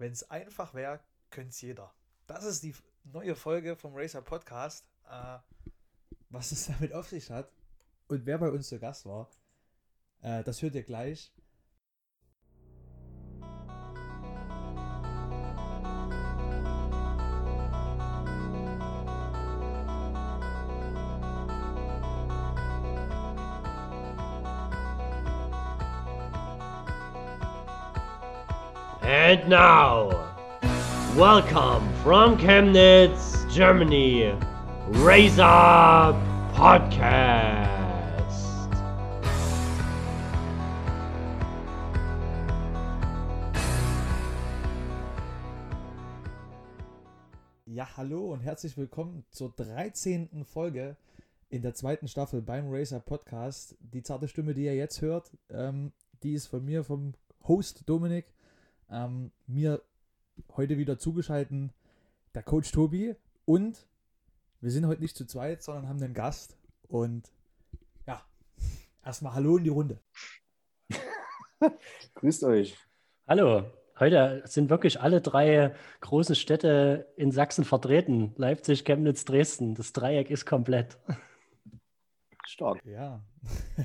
wenn 0.00 0.12
es 0.12 0.28
einfach 0.30 0.74
wäre, 0.74 1.00
könnte 1.30 1.50
es 1.50 1.60
jeder. 1.60 1.94
Das 2.26 2.44
ist 2.44 2.62
die 2.62 2.74
neue 3.04 3.36
Folge 3.36 3.76
vom 3.76 3.94
Racer 3.94 4.22
Podcast. 4.22 4.86
Äh, 5.08 5.38
was 6.30 6.52
es 6.52 6.66
damit 6.78 6.92
auf 6.92 7.08
sich 7.08 7.30
hat 7.30 7.52
und 8.08 8.26
wer 8.26 8.38
bei 8.38 8.50
uns 8.50 8.68
zu 8.68 8.78
Gast 8.78 9.06
war, 9.06 9.30
äh, 10.22 10.42
das 10.42 10.62
hört 10.62 10.74
ihr 10.74 10.82
gleich. 10.82 11.32
And 29.30 29.48
now, 29.48 30.10
welcome 31.14 31.88
from 32.02 32.36
Chemnitz, 32.36 33.46
Germany, 33.54 34.34
Raise 34.88 35.38
Up 35.38 36.16
Podcast. 36.52 37.70
Ja, 47.66 47.86
hallo 47.96 48.32
und 48.32 48.40
herzlich 48.40 48.76
willkommen 48.76 49.24
zur 49.30 49.52
13. 49.52 50.44
Folge 50.44 50.96
in 51.50 51.62
der 51.62 51.74
zweiten 51.74 52.08
Staffel 52.08 52.42
beim 52.42 52.64
Racer 52.68 52.98
Podcast. 52.98 53.76
Die 53.78 54.02
zarte 54.02 54.26
Stimme, 54.26 54.54
die 54.54 54.64
ihr 54.64 54.74
jetzt 54.74 55.00
hört, 55.02 55.30
ähm, 55.50 55.92
die 56.24 56.32
ist 56.32 56.48
von 56.48 56.64
mir, 56.64 56.82
vom 56.82 57.14
Host 57.46 57.84
Dominik. 57.86 58.24
Ähm, 58.90 59.30
mir 59.46 59.82
heute 60.56 60.76
wieder 60.76 60.98
zugeschaltet 60.98 61.70
der 62.34 62.42
Coach 62.42 62.72
Tobi 62.72 63.14
und 63.44 63.86
wir 64.60 64.70
sind 64.70 64.86
heute 64.86 65.00
nicht 65.00 65.16
zu 65.16 65.26
zweit, 65.26 65.62
sondern 65.62 65.88
haben 65.88 66.02
einen 66.02 66.14
Gast 66.14 66.56
und 66.88 67.30
ja, 68.06 68.20
erstmal 69.04 69.34
Hallo 69.34 69.56
in 69.58 69.64
die 69.64 69.70
Runde. 69.70 70.00
Grüßt 72.14 72.44
euch. 72.44 72.76
Hallo. 73.28 73.64
Heute 73.98 74.42
sind 74.46 74.70
wirklich 74.70 75.00
alle 75.00 75.20
drei 75.20 75.74
großen 76.00 76.34
Städte 76.34 77.12
in 77.16 77.32
Sachsen 77.32 77.64
vertreten. 77.64 78.32
Leipzig, 78.36 78.84
Chemnitz, 78.84 79.24
Dresden. 79.26 79.74
Das 79.74 79.92
Dreieck 79.92 80.30
ist 80.30 80.46
komplett. 80.46 80.98
Stark. 82.46 82.84
Ja. 82.86 83.22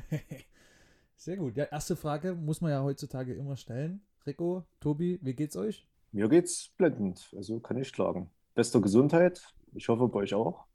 Sehr 1.15 1.37
gut. 1.37 1.57
Ja, 1.57 1.65
erste 1.65 1.95
Frage 1.95 2.33
muss 2.33 2.61
man 2.61 2.71
ja 2.71 2.81
heutzutage 2.81 3.33
immer 3.33 3.57
stellen. 3.57 4.01
Rico, 4.25 4.65
Tobi, 4.79 5.19
wie 5.21 5.35
geht's 5.35 5.55
euch? 5.55 5.87
Mir 6.11 6.27
geht's 6.29 6.71
blendend, 6.77 7.31
also 7.35 7.59
kann 7.59 7.77
ich 7.77 7.93
klagen. 7.93 8.31
Bester 8.55 8.81
Gesundheit. 8.81 9.53
Ich 9.73 9.87
hoffe 9.87 10.07
bei 10.07 10.21
euch 10.21 10.33
auch. 10.33 10.65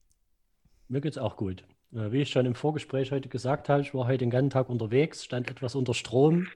Mir 0.89 1.01
geht's 1.01 1.19
auch 1.19 1.37
gut. 1.37 1.65
Äh, 1.93 2.13
Wie 2.13 2.21
ich 2.23 2.31
schon 2.31 2.47
im 2.47 2.55
Vorgespräch 2.55 3.11
heute 3.11 3.29
gesagt 3.29 3.69
habe, 3.69 3.83
ich 3.83 3.93
war 3.93 4.07
heute 4.07 4.19
den 4.19 4.31
ganzen 4.31 4.51
Tag 4.51 4.69
unterwegs, 4.69 5.25
stand 5.25 5.51
etwas 5.51 5.75
unter 5.75 5.95
Strom. 5.95 6.47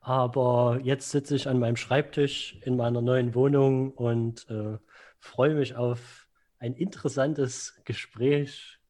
Aber 0.00 0.80
jetzt 0.82 1.10
sitze 1.10 1.36
ich 1.36 1.48
an 1.48 1.60
meinem 1.60 1.76
Schreibtisch 1.76 2.58
in 2.62 2.76
meiner 2.76 3.00
neuen 3.00 3.34
Wohnung 3.34 3.92
und 3.92 4.48
äh, 4.50 4.78
freue 5.20 5.54
mich 5.54 5.76
auf 5.76 6.28
ein 6.58 6.74
interessantes 6.74 7.80
Gespräch 7.84 8.80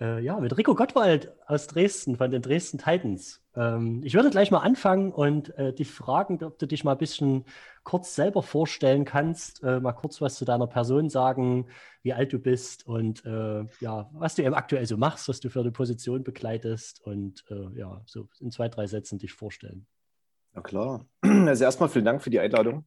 äh, 0.00 0.24
ja, 0.24 0.40
mit 0.40 0.56
Rico 0.56 0.74
Gottwald 0.74 1.32
aus 1.46 1.66
Dresden 1.66 2.16
von 2.16 2.30
den 2.30 2.40
Dresden 2.40 2.78
Titans. 2.78 3.39
Ähm, 3.56 4.02
ich 4.04 4.14
würde 4.14 4.30
gleich 4.30 4.50
mal 4.50 4.60
anfangen 4.60 5.12
und 5.12 5.56
äh, 5.58 5.72
dich 5.72 5.90
fragen, 5.90 6.42
ob 6.44 6.58
du 6.58 6.66
dich 6.66 6.84
mal 6.84 6.92
ein 6.92 6.98
bisschen 6.98 7.44
kurz 7.82 8.14
selber 8.14 8.42
vorstellen 8.42 9.04
kannst, 9.04 9.62
äh, 9.62 9.80
mal 9.80 9.92
kurz 9.92 10.20
was 10.20 10.36
zu 10.36 10.44
deiner 10.44 10.66
Person 10.66 11.08
sagen, 11.08 11.66
wie 12.02 12.12
alt 12.12 12.32
du 12.32 12.38
bist 12.38 12.86
und 12.86 13.24
äh, 13.24 13.64
ja, 13.80 14.10
was 14.12 14.34
du 14.34 14.42
eben 14.42 14.54
aktuell 14.54 14.86
so 14.86 14.96
machst, 14.96 15.28
was 15.28 15.40
du 15.40 15.50
für 15.50 15.60
eine 15.60 15.72
Position 15.72 16.22
begleitest 16.22 17.04
und 17.04 17.44
äh, 17.50 17.78
ja, 17.78 18.02
so 18.06 18.28
in 18.40 18.50
zwei, 18.50 18.68
drei 18.68 18.86
Sätzen 18.86 19.18
dich 19.18 19.32
vorstellen. 19.32 19.86
Na 20.52 20.62
klar. 20.62 21.06
Also 21.22 21.64
erstmal 21.64 21.88
vielen 21.88 22.04
Dank 22.04 22.22
für 22.22 22.30
die 22.30 22.40
Einladung. 22.40 22.86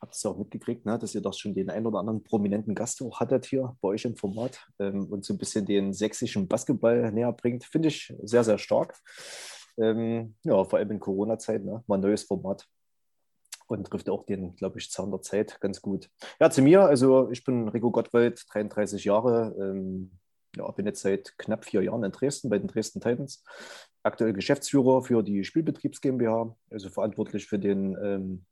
Habt 0.00 0.14
es 0.14 0.22
ja 0.22 0.30
auch 0.30 0.36
mitgekriegt, 0.36 0.84
ne, 0.84 0.98
dass 0.98 1.14
ihr 1.14 1.22
doch 1.22 1.32
schon 1.32 1.54
den 1.54 1.70
einen 1.70 1.86
oder 1.86 1.98
anderen 2.00 2.22
prominenten 2.22 2.74
Gast 2.74 3.00
auch 3.00 3.20
hattet 3.20 3.46
hier 3.46 3.76
bei 3.80 3.88
euch 3.88 4.04
im 4.04 4.16
Format 4.16 4.66
ähm, 4.78 5.06
und 5.06 5.24
so 5.24 5.32
ein 5.32 5.38
bisschen 5.38 5.64
den 5.64 5.92
sächsischen 5.94 6.46
Basketball 6.46 7.10
näher 7.12 7.32
bringt. 7.32 7.64
Finde 7.64 7.88
ich 7.88 8.12
sehr, 8.22 8.44
sehr 8.44 8.58
stark. 8.58 9.00
Ähm, 9.78 10.36
ja, 10.44 10.64
vor 10.64 10.78
allem 10.78 10.90
in 10.90 11.00
Corona-Zeit, 11.00 11.64
ne, 11.64 11.82
mal 11.86 11.96
ein 11.96 12.00
neues 12.00 12.24
Format 12.24 12.66
und 13.66 13.86
trifft 13.86 14.08
auch 14.08 14.24
den, 14.24 14.54
glaube 14.56 14.78
ich, 14.78 14.90
Zahn 14.90 15.10
der 15.10 15.22
Zeit 15.22 15.60
ganz 15.60 15.80
gut. 15.80 16.08
Ja, 16.40 16.50
zu 16.50 16.62
mir, 16.62 16.82
also 16.82 17.30
ich 17.30 17.44
bin 17.44 17.68
Rico 17.68 17.90
Gottwald, 17.90 18.44
33 18.52 19.04
Jahre, 19.04 19.54
ähm, 19.58 20.12
ja, 20.56 20.70
bin 20.70 20.86
jetzt 20.86 21.02
seit 21.02 21.36
knapp 21.38 21.64
vier 21.64 21.82
Jahren 21.82 22.04
in 22.04 22.12
Dresden 22.12 22.48
bei 22.48 22.58
den 22.58 22.68
Dresden 22.68 23.00
Titans. 23.00 23.44
Aktuell 24.02 24.32
Geschäftsführer 24.32 25.02
für 25.02 25.22
die 25.22 25.44
Spielbetriebs 25.44 26.00
GmbH, 26.00 26.56
also 26.70 26.88
verantwortlich 26.88 27.46
für 27.46 27.58
den 27.58 27.96
ähm, 28.02 28.46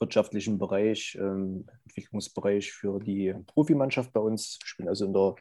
wirtschaftlichen 0.00 0.58
Bereich, 0.58 1.16
ähm, 1.20 1.66
Entwicklungsbereich 1.86 2.72
für 2.72 2.98
die 3.00 3.34
Profimannschaft 3.46 4.12
bei 4.12 4.20
uns. 4.20 4.58
Ich 4.64 4.76
bin 4.76 4.88
also 4.88 5.06
in 5.06 5.12
der 5.12 5.36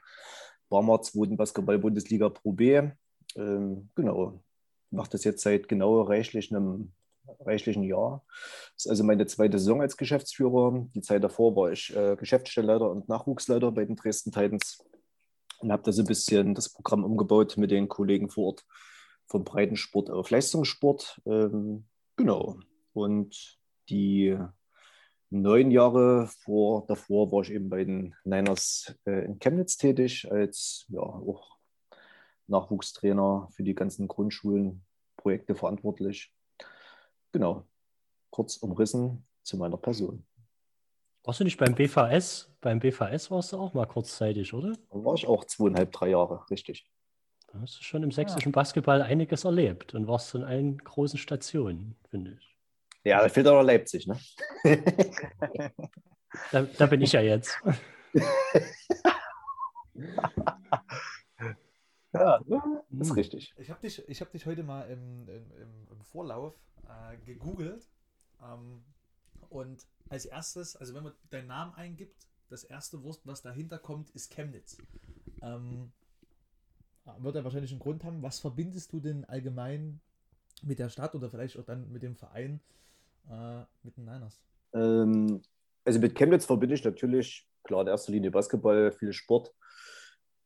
Barmer 0.69 1.01
2. 1.01 1.35
Basketball-Bundesliga 1.35 2.29
Pro 2.29 2.51
B. 2.51 2.89
Ähm, 3.35 3.89
genau, 3.95 4.41
mache 4.91 5.09
das 5.11 5.23
jetzt 5.23 5.41
seit 5.41 5.67
genau 5.67 6.01
reichlich 6.01 6.53
einem 6.53 6.93
reichlichen 7.39 7.83
Jahr. 7.83 8.23
Das 8.75 8.85
ist 8.85 8.89
also 8.89 9.03
meine 9.03 9.25
zweite 9.25 9.59
Saison 9.59 9.81
als 9.81 9.97
Geschäftsführer. 9.97 10.87
Die 10.95 11.01
Zeit 11.01 11.23
davor 11.23 11.55
war 11.55 11.71
ich 11.71 11.95
äh, 11.95 12.15
Geschäftsstellleiter 12.15 12.89
und 12.89 13.09
Nachwuchsleiter 13.09 13.71
bei 13.71 13.85
den 13.85 13.95
Dresden 13.95 14.31
Titans 14.31 14.83
und 15.59 15.71
habe 15.71 15.83
da 15.83 15.91
so 15.91 16.03
ein 16.03 16.07
bisschen 16.07 16.55
das 16.55 16.69
Programm 16.69 17.03
umgebaut 17.03 17.57
mit 17.57 17.71
den 17.71 17.87
Kollegen 17.87 18.29
vor 18.29 18.47
Ort 18.47 18.65
vom 19.27 19.43
Breitensport 19.43 20.09
auf 20.09 20.29
Leistungssport. 20.29 21.21
Ähm, 21.25 21.85
genau. 22.15 22.59
Und 22.93 23.59
die 23.89 24.37
neun 25.29 25.71
Jahre 25.71 26.29
vor, 26.43 26.85
davor 26.87 27.31
war 27.31 27.41
ich 27.41 27.51
eben 27.51 27.69
bei 27.69 27.83
den 27.83 28.15
Niners 28.23 28.95
äh, 29.05 29.25
in 29.25 29.39
Chemnitz 29.39 29.77
tätig, 29.77 30.31
als 30.31 30.85
ja, 30.89 31.01
auch 31.01 31.56
Nachwuchstrainer 32.47 33.47
für 33.52 33.63
die 33.63 33.75
ganzen 33.75 34.08
Grundschulenprojekte 34.08 35.56
verantwortlich. 35.56 36.34
Genau, 37.31 37.66
kurz 38.30 38.58
umrissen 38.58 39.25
zu 39.44 39.58
meiner 39.58 39.78
Person. 39.78 40.25
Warst 41.24 41.41
du 41.41 41.44
nicht 41.44 41.58
beim 41.58 41.75
BVS? 41.75 42.50
Beim 42.62 42.80
BVS 42.80 43.30
warst 43.31 43.52
du 43.52 43.58
auch 43.58 43.74
mal 43.74 43.85
kurzzeitig, 43.85 44.53
oder? 44.53 44.74
Da 44.90 45.03
war 45.03 45.13
ich 45.13 45.28
auch 45.28 45.44
zweieinhalb, 45.44 45.91
drei 45.91 46.09
Jahre, 46.09 46.46
richtig. 46.50 46.90
Da 47.47 47.59
hast 47.62 47.80
du 47.80 47.84
schon 47.84 48.03
im 48.03 48.12
sächsischen 48.12 48.52
Basketball 48.52 49.02
einiges 49.02 49.44
erlebt 49.44 49.94
und 49.94 50.08
warst 50.08 50.34
in 50.35 50.44
allen 50.44 50.78
großen 50.78 51.19
Stationen, 51.19 51.97
finde 52.09 52.38
ich. 52.40 52.58
Ja, 53.03 53.22
da 53.22 53.29
fehlt 53.29 53.47
auch 53.47 53.53
noch 53.53 53.64
Leipzig, 53.64 54.08
ne? 54.08 54.19
Da, 56.52 56.62
da 56.62 56.85
bin 56.85 57.02
ich 57.02 57.14
ja 57.14 57.22
jetzt. 57.22 57.58
ja, 62.19 62.39
das 62.89 63.09
ist 63.09 63.16
richtig. 63.16 63.53
Ich 63.57 63.69
habe 63.69 63.81
dich, 63.81 64.07
ich 64.07 64.22
hab 64.22 64.31
dich 64.31 64.45
heute 64.45 64.63
mal 64.63 64.83
im, 64.83 65.28
im, 65.29 65.51
im, 65.51 65.88
im 65.91 66.01
Vorlauf 66.03 66.53
äh, 66.88 67.17
gegoogelt. 67.25 67.88
Ähm, 68.41 68.83
und 69.50 69.85
als 70.09 70.25
erstes, 70.25 70.75
also 70.75 70.94
wenn 70.94 71.03
man 71.03 71.13
deinen 71.29 71.47
Namen 71.47 71.73
eingibt, 71.75 72.28
das 72.50 72.63
erste 72.63 73.03
Wort, 73.03 73.19
was 73.25 73.41
dahinter 73.41 73.78
kommt, 73.78 74.09
ist 74.11 74.31
Chemnitz. 74.31 74.78
Ähm, 75.41 75.91
wird 77.19 77.35
er 77.35 77.44
wahrscheinlich 77.44 77.72
einen 77.72 77.79
Grund 77.79 78.03
haben. 78.03 78.22
Was 78.22 78.39
verbindest 78.39 78.91
du 78.94 78.99
denn 78.99 79.25
allgemein 79.25 79.99
mit 80.63 80.79
der 80.79 80.89
Stadt 80.89 81.16
oder 81.16 81.29
vielleicht 81.29 81.57
auch 81.57 81.63
dann 81.63 81.91
mit 81.91 82.03
dem 82.03 82.16
Verein, 82.16 82.59
äh, 83.29 83.61
mit 83.84 83.97
den 83.97 84.05
Niners? 84.05 84.39
Ähm, 84.73 85.41
also 85.85 85.99
mit 85.99 86.16
Chemnitz 86.16 86.46
verbinde 86.46 86.75
ich 86.75 86.84
natürlich, 86.84 87.47
klar, 87.64 87.81
in 87.81 87.87
erster 87.87 88.11
Linie 88.11 88.31
Basketball, 88.31 88.91
viel 88.91 89.14
Sport. 89.14 89.53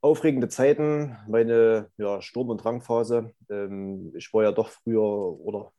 Aufregende 0.01 0.49
Zeiten, 0.49 1.15
meine 1.27 1.91
ja, 1.97 2.21
Sturm- 2.21 2.49
und 2.49 2.63
Drangphase. 2.63 3.33
Ähm, 3.49 4.11
ich 4.15 4.33
war 4.33 4.43
ja 4.43 4.51
doch 4.51 4.69
früher 4.69 5.01
oder 5.03 5.71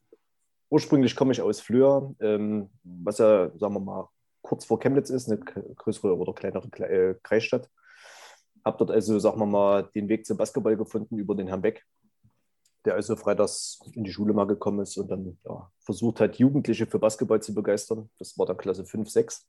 ursprünglich 0.71 1.17
komme 1.17 1.33
ich 1.33 1.43
aus 1.43 1.61
Flöhr, 1.61 2.15
ähm, 2.21 2.71
was 2.83 3.19
ja, 3.19 3.51
sagen 3.59 3.75
wir 3.75 3.81
mal, 3.81 4.09
kurz 4.41 4.65
vor 4.65 4.79
Chemnitz 4.79 5.11
ist, 5.11 5.29
eine 5.29 5.39
größere 5.39 6.17
oder 6.17 6.33
kleinere 6.33 6.71
Kle 6.71 6.89
äh, 6.89 7.15
Kreisstadt. 7.23 7.69
Habe 8.65 8.79
dort 8.79 8.91
also, 8.91 9.19
sagen 9.19 9.39
wir 9.39 9.47
mal, 9.47 9.91
den 9.95 10.09
Weg 10.09 10.25
zum 10.25 10.37
Basketball 10.37 10.77
gefunden 10.77 11.19
über 11.19 11.35
den 11.35 11.49
Herrn 11.49 11.63
Beck, 11.63 11.85
der 12.85 12.95
also 12.95 13.17
freitags 13.17 13.81
in 13.93 14.05
die 14.05 14.13
Schule 14.13 14.33
mal 14.33 14.47
gekommen 14.47 14.81
ist 14.81 14.97
und 14.97 15.11
dann 15.11 15.37
ja, 15.45 15.71
versucht 15.81 16.21
hat, 16.21 16.37
Jugendliche 16.37 16.87
für 16.87 16.99
Basketball 16.99 17.43
zu 17.43 17.55
begeistern. 17.55 18.09
Das 18.19 18.39
war 18.39 18.47
dann 18.47 18.57
Klasse 18.57 18.85
5, 18.85 19.11
6. 19.11 19.47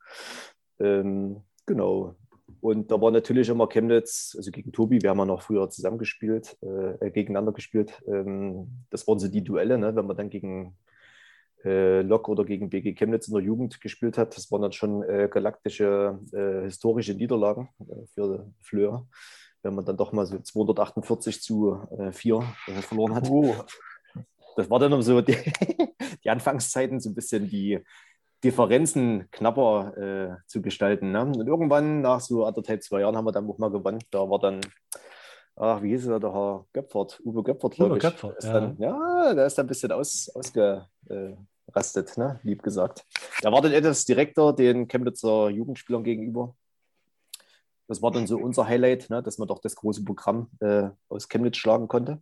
Ähm, 0.80 1.44
genau. 1.66 2.16
Und 2.64 2.92
da 2.92 3.02
war 3.02 3.12
natürlich 3.12 3.50
immer 3.50 3.68
Chemnitz, 3.68 4.36
also 4.38 4.50
gegen 4.50 4.72
Tobi, 4.72 5.02
wir 5.02 5.10
haben 5.10 5.18
ja 5.18 5.26
noch 5.26 5.42
früher 5.42 5.70
zusammengespielt, 5.70 6.56
äh, 6.62 7.12
gegeneinander 7.12 7.52
gespielt. 7.52 8.02
Ähm, 8.08 8.86
das 8.90 9.06
waren 9.06 9.20
so 9.20 9.28
die 9.28 9.44
Duelle, 9.44 9.78
ne, 9.78 9.94
wenn 9.98 10.08
man 10.08 10.16
dann 10.16 10.30
gegen 10.30 10.78
äh, 11.66 12.02
Lok 12.04 12.30
oder 12.30 12.46
gegen 12.46 12.70
BG 12.70 12.94
Chemnitz 12.94 13.28
in 13.28 13.34
der 13.34 13.44
Jugend 13.44 13.82
gespielt 13.82 14.18
hat. 14.18 14.38
Das 14.38 14.50
waren 14.50 14.62
dann 14.62 14.72
schon 14.72 15.04
äh, 15.04 15.28
galaktische 15.30 16.18
äh, 16.32 16.64
historische 16.64 17.14
Niederlagen 17.14 17.68
äh, 17.82 18.06
für 18.14 18.50
Fleur, 18.62 19.10
wenn 19.62 19.76
man 19.76 19.84
dann 19.84 19.98
doch 19.98 20.14
mal 20.14 20.26
so 20.26 20.40
248 20.40 21.42
zu 21.42 21.82
4 22.14 22.44
äh, 22.68 22.82
verloren 22.82 23.14
hat. 23.14 23.30
Oh. 23.30 23.54
Das 24.56 24.70
war 24.70 24.80
dann 24.80 25.02
so 25.02 25.20
die, 25.20 25.36
die 26.24 26.30
Anfangszeiten 26.30 27.02
so 27.02 27.10
ein 27.10 27.16
bisschen 27.16 27.50
die 27.50 27.82
Differenzen 28.44 29.30
knapper 29.32 29.98
äh, 29.98 30.36
zu 30.48 30.62
gestalten. 30.62 31.12
Ne? 31.12 31.22
Und 31.22 31.48
irgendwann, 31.48 32.02
nach 32.02 32.20
so 32.20 32.46
anderthalb, 32.46 32.84
zwei 32.84 33.02
Jahren, 33.02 33.16
haben 33.16 33.26
wir 33.26 33.32
dann 33.32 33.50
auch 33.50 33.58
mal 33.58 33.72
gewonnen. 33.72 34.00
Da 34.12 34.30
war 34.30 34.40
dann, 34.40 34.62
ach, 35.56 35.82
wie 35.82 35.90
hieß 35.90 36.08
er, 36.08 36.20
der 36.20 36.34
Herr 36.34 36.66
Göpfert, 36.74 37.22
Uwe 37.24 37.44
Göpfert, 37.44 37.76
glaube 37.76 37.98
ich. 37.98 38.04
Göpfert, 38.04 38.44
ja. 38.44 38.54
Dann, 38.54 38.78
ja, 38.78 39.34
der 39.34 39.46
ist 39.46 39.58
dann 39.58 39.66
ein 39.66 39.70
bisschen 39.70 39.94
aus, 39.94 40.30
ausgerastet, 40.36 42.18
ne? 42.18 42.40
lieb 42.44 42.64
gesagt. 42.64 43.06
Er 43.42 43.52
war 43.52 43.62
dann 43.62 43.72
etwas 43.72 44.04
direkter 44.06 44.52
den 44.54 44.88
Chemnitzer 44.88 45.50
Jugendspielern 45.50 46.04
gegenüber. 46.04 46.56
Das 47.88 48.02
war 48.02 48.12
dann 48.12 48.28
so 48.28 48.38
unser 48.38 48.68
Highlight, 48.68 49.10
ne? 49.10 49.24
dass 49.24 49.38
man 49.38 49.48
doch 49.48 49.60
das 49.60 49.76
große 49.76 50.04
Programm 50.04 50.50
äh, 50.60 50.90
aus 51.08 51.30
Chemnitz 51.30 51.58
schlagen 51.58 51.88
konnte. 51.88 52.22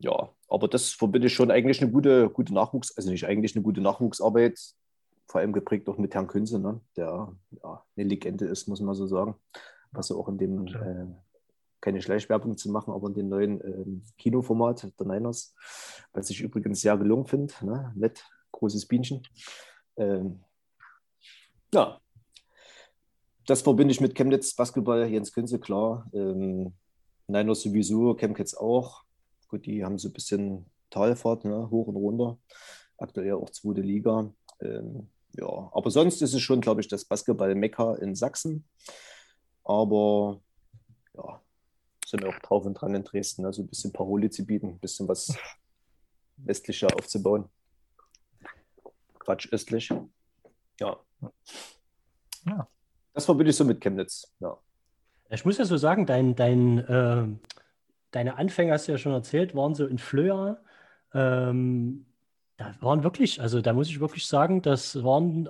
Ja, 0.00 0.30
aber 0.48 0.68
das 0.68 0.90
verbinde 0.92 1.26
ich 1.26 1.34
schon 1.34 1.50
eigentlich 1.50 1.82
eine 1.82 1.90
gute, 1.90 2.30
gute 2.30 2.54
Nachwuchs, 2.54 2.96
also 2.96 3.10
nicht 3.10 3.26
eigentlich 3.26 3.56
eine 3.56 3.62
gute 3.62 3.80
Nachwuchsarbeit, 3.80 4.58
vor 5.28 5.42
allem 5.42 5.52
geprägt 5.52 5.88
auch 5.88 5.98
mit 5.98 6.14
Herrn 6.14 6.26
Künze, 6.26 6.58
ne? 6.58 6.80
der 6.96 7.32
ja, 7.62 7.84
eine 7.96 8.08
Legende 8.08 8.46
ist, 8.46 8.66
muss 8.66 8.80
man 8.80 8.94
so 8.94 9.06
sagen. 9.06 9.34
Was 9.92 10.10
auch 10.10 10.28
in 10.28 10.38
dem, 10.38 10.66
äh, 10.66 11.06
keine 11.80 12.02
Schleichwerbung 12.02 12.56
zu 12.56 12.70
machen, 12.70 12.92
aber 12.92 13.08
in 13.08 13.14
dem 13.14 13.28
neuen 13.28 13.60
äh, 13.60 14.00
Kinoformat 14.16 14.90
der 14.98 15.06
Niners, 15.06 15.54
was 16.12 16.30
ich 16.30 16.40
übrigens 16.40 16.80
sehr 16.80 16.96
gelungen 16.96 17.26
finde. 17.26 17.52
Ne? 17.62 17.92
Nett, 17.94 18.24
großes 18.52 18.86
Bienchen. 18.86 19.22
Ähm, 19.96 20.40
ja, 21.72 22.00
das 23.46 23.62
verbinde 23.62 23.92
ich 23.92 24.00
mit 24.00 24.14
Chemnitz 24.14 24.54
Basketball, 24.54 25.06
Jens 25.06 25.32
Künze, 25.32 25.58
klar. 25.58 26.08
Ähm, 26.14 26.72
Niners 27.26 27.62
sowieso, 27.62 28.14
Chemnitz 28.14 28.54
auch. 28.54 29.04
Gut, 29.48 29.66
die 29.66 29.84
haben 29.84 29.98
so 29.98 30.08
ein 30.08 30.12
bisschen 30.12 30.66
Talfahrt, 30.88 31.44
ne? 31.44 31.68
hoch 31.70 31.86
und 31.86 31.96
runter. 31.96 32.38
Aktuell 32.96 33.34
auch 33.34 33.50
zweite 33.50 33.82
Liga. 33.82 34.32
Ähm, 34.60 35.08
ja, 35.32 35.70
aber 35.72 35.90
sonst 35.90 36.22
ist 36.22 36.34
es 36.34 36.40
schon, 36.40 36.60
glaube 36.60 36.80
ich, 36.80 36.88
das 36.88 37.04
Basketball-Mekka 37.04 37.96
in 37.96 38.14
Sachsen. 38.14 38.64
Aber 39.64 40.40
ja, 41.14 41.40
sind 42.06 42.22
wir 42.22 42.30
auch 42.30 42.38
drauf 42.40 42.64
und 42.64 42.74
dran 42.74 42.94
in 42.94 43.04
Dresden, 43.04 43.44
also 43.44 43.62
ein 43.62 43.68
bisschen 43.68 43.92
Paroli 43.92 44.30
zu 44.30 44.44
bieten, 44.46 44.68
ein 44.68 44.78
bisschen 44.78 45.06
was 45.08 45.36
westlicher 46.36 46.88
aufzubauen. 46.94 47.48
Quatsch, 49.18 49.52
östlich. 49.52 49.92
Ja. 50.80 50.96
ja. 52.46 52.68
Das 53.12 53.24
verbinde 53.26 53.50
ich 53.50 53.56
so 53.56 53.64
mit 53.64 53.80
Chemnitz, 53.80 54.32
ja. 54.40 54.56
Ich 55.30 55.44
muss 55.44 55.58
ja 55.58 55.66
so 55.66 55.76
sagen, 55.76 56.06
dein, 56.06 56.34
dein, 56.34 56.78
äh, 56.78 57.26
deine 58.12 58.38
Anfänge, 58.38 58.72
hast 58.72 58.88
du 58.88 58.92
ja 58.92 58.98
schon 58.98 59.12
erzählt, 59.12 59.54
waren 59.54 59.74
so 59.74 59.86
in 59.86 59.98
Flöa. 59.98 60.62
Ähm, 61.12 62.06
da 62.58 62.74
waren 62.80 63.04
wirklich, 63.04 63.40
also 63.40 63.60
da 63.60 63.72
muss 63.72 63.88
ich 63.88 64.00
wirklich 64.00 64.26
sagen, 64.26 64.60
das 64.60 65.02
waren 65.02 65.48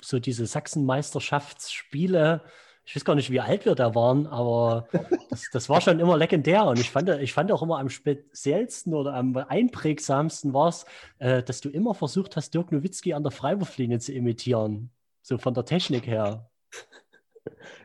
so 0.00 0.18
diese 0.18 0.44
Sachsenmeisterschaftsspiele. 0.44 2.42
Ich 2.84 2.96
weiß 2.96 3.04
gar 3.04 3.14
nicht, 3.14 3.30
wie 3.30 3.38
alt 3.38 3.64
wir 3.64 3.76
da 3.76 3.94
waren, 3.94 4.26
aber 4.26 4.88
das, 5.30 5.48
das 5.52 5.68
war 5.68 5.80
schon 5.80 6.00
immer 6.00 6.16
legendär. 6.16 6.64
Und 6.66 6.80
ich 6.80 6.90
fand, 6.90 7.08
ich 7.08 7.32
fand 7.32 7.52
auch 7.52 7.62
immer 7.62 7.78
am 7.78 7.88
speziellsten 7.88 8.92
oder 8.92 9.14
am 9.14 9.36
einprägsamsten 9.36 10.52
war 10.52 10.68
es, 10.68 10.84
äh, 11.18 11.44
dass 11.44 11.60
du 11.60 11.70
immer 11.70 11.94
versucht 11.94 12.34
hast, 12.36 12.52
Dirk 12.52 12.72
Nowitzki 12.72 13.14
an 13.14 13.22
der 13.22 13.30
Freiwurflinie 13.30 14.00
zu 14.00 14.12
imitieren. 14.12 14.90
So 15.22 15.38
von 15.38 15.54
der 15.54 15.64
Technik 15.64 16.06
her. 16.06 16.50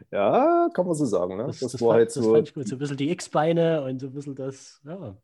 Ja, 0.10 0.70
kann 0.74 0.86
man 0.86 0.96
so 0.96 1.04
sagen. 1.04 1.36
Ne? 1.36 1.48
Das, 1.48 1.60
das, 1.60 1.74
das 1.74 1.82
war 1.82 1.90
fand, 1.90 1.98
halt 1.98 2.12
so. 2.12 2.22
Das 2.22 2.32
fand 2.32 2.48
ich 2.48 2.54
gut. 2.54 2.68
So 2.70 2.76
ein 2.76 2.80
bisschen 2.80 2.96
die 2.96 3.10
X-Beine 3.10 3.84
und 3.84 4.00
so 4.00 4.08
ein 4.08 4.14
bisschen 4.14 4.36
das, 4.36 4.80
ja. 4.86 5.18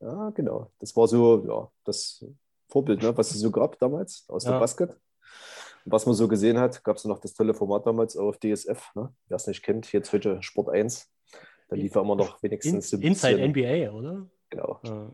Ja, 0.00 0.30
genau. 0.30 0.70
Das 0.80 0.94
war 0.94 1.08
so, 1.08 1.44
ja, 1.46 1.70
das 1.84 2.26
Vorbild, 2.68 3.02
ne, 3.02 3.16
was 3.16 3.30
es 3.30 3.40
so 3.40 3.50
gab 3.50 3.78
damals 3.78 4.24
aus 4.28 4.44
ja. 4.44 4.52
der 4.52 4.60
Basket. 4.60 4.96
was 5.84 6.06
man 6.06 6.14
so 6.14 6.28
gesehen 6.28 6.58
hat, 6.58 6.84
gab 6.84 6.96
es 6.96 7.04
noch 7.04 7.18
das 7.18 7.34
tolle 7.34 7.54
Format 7.54 7.86
damals 7.86 8.16
auf 8.16 8.38
DSF. 8.38 8.94
Ne? 8.94 9.12
Wer 9.28 9.36
es 9.36 9.46
nicht 9.46 9.62
kennt, 9.62 9.90
jetzt 9.92 10.12
heute 10.12 10.42
Sport 10.42 10.68
1. 10.68 11.10
Da 11.68 11.76
lief 11.76 11.94
er 11.94 12.02
immer 12.02 12.16
noch 12.16 12.42
wenigstens. 12.42 12.92
In, 12.92 13.02
Inside 13.02 13.48
NBA, 13.48 13.90
oder? 13.90 14.26
Genau. 14.50 14.80
Ja. 14.84 15.10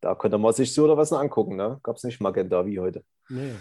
Da 0.00 0.14
konnte 0.16 0.36
man 0.36 0.52
sich 0.52 0.74
so 0.74 0.84
oder 0.84 0.96
was 0.96 1.12
angucken. 1.12 1.56
Ne? 1.56 1.78
Gab 1.82 1.96
es 1.96 2.04
nicht 2.04 2.20
Magenta 2.20 2.66
wie 2.66 2.80
heute. 2.80 3.04
Nee. 3.28 3.52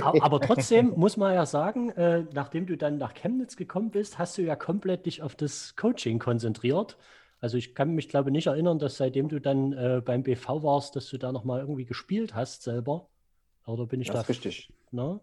Aber 0.02 0.40
trotzdem 0.40 0.94
muss 0.96 1.16
man 1.16 1.34
ja 1.34 1.44
sagen, 1.44 1.90
äh, 1.90 2.24
nachdem 2.32 2.66
du 2.66 2.76
dann 2.76 2.96
nach 2.96 3.14
Chemnitz 3.14 3.56
gekommen 3.56 3.90
bist, 3.90 4.18
hast 4.18 4.38
du 4.38 4.42
ja 4.42 4.56
komplett 4.56 5.04
dich 5.04 5.22
auf 5.22 5.34
das 5.36 5.76
Coaching 5.76 6.18
konzentriert. 6.18 6.96
Also 7.40 7.56
ich 7.56 7.74
kann 7.74 7.94
mich, 7.94 8.08
glaube 8.08 8.30
ich, 8.30 8.32
nicht 8.32 8.46
erinnern, 8.46 8.78
dass 8.78 8.98
seitdem 8.98 9.28
du 9.28 9.40
dann 9.40 9.72
äh, 9.72 10.02
beim 10.04 10.22
BV 10.22 10.62
warst, 10.62 10.94
dass 10.94 11.08
du 11.08 11.16
da 11.16 11.32
nochmal 11.32 11.60
irgendwie 11.60 11.86
gespielt 11.86 12.34
hast 12.34 12.62
selber. 12.62 13.08
Oder 13.66 13.86
bin 13.86 14.00
ich 14.00 14.08
das 14.08 14.14
da? 14.14 14.20
Ist 14.20 14.28
richtig. 14.28 14.72
Ne? 14.90 15.20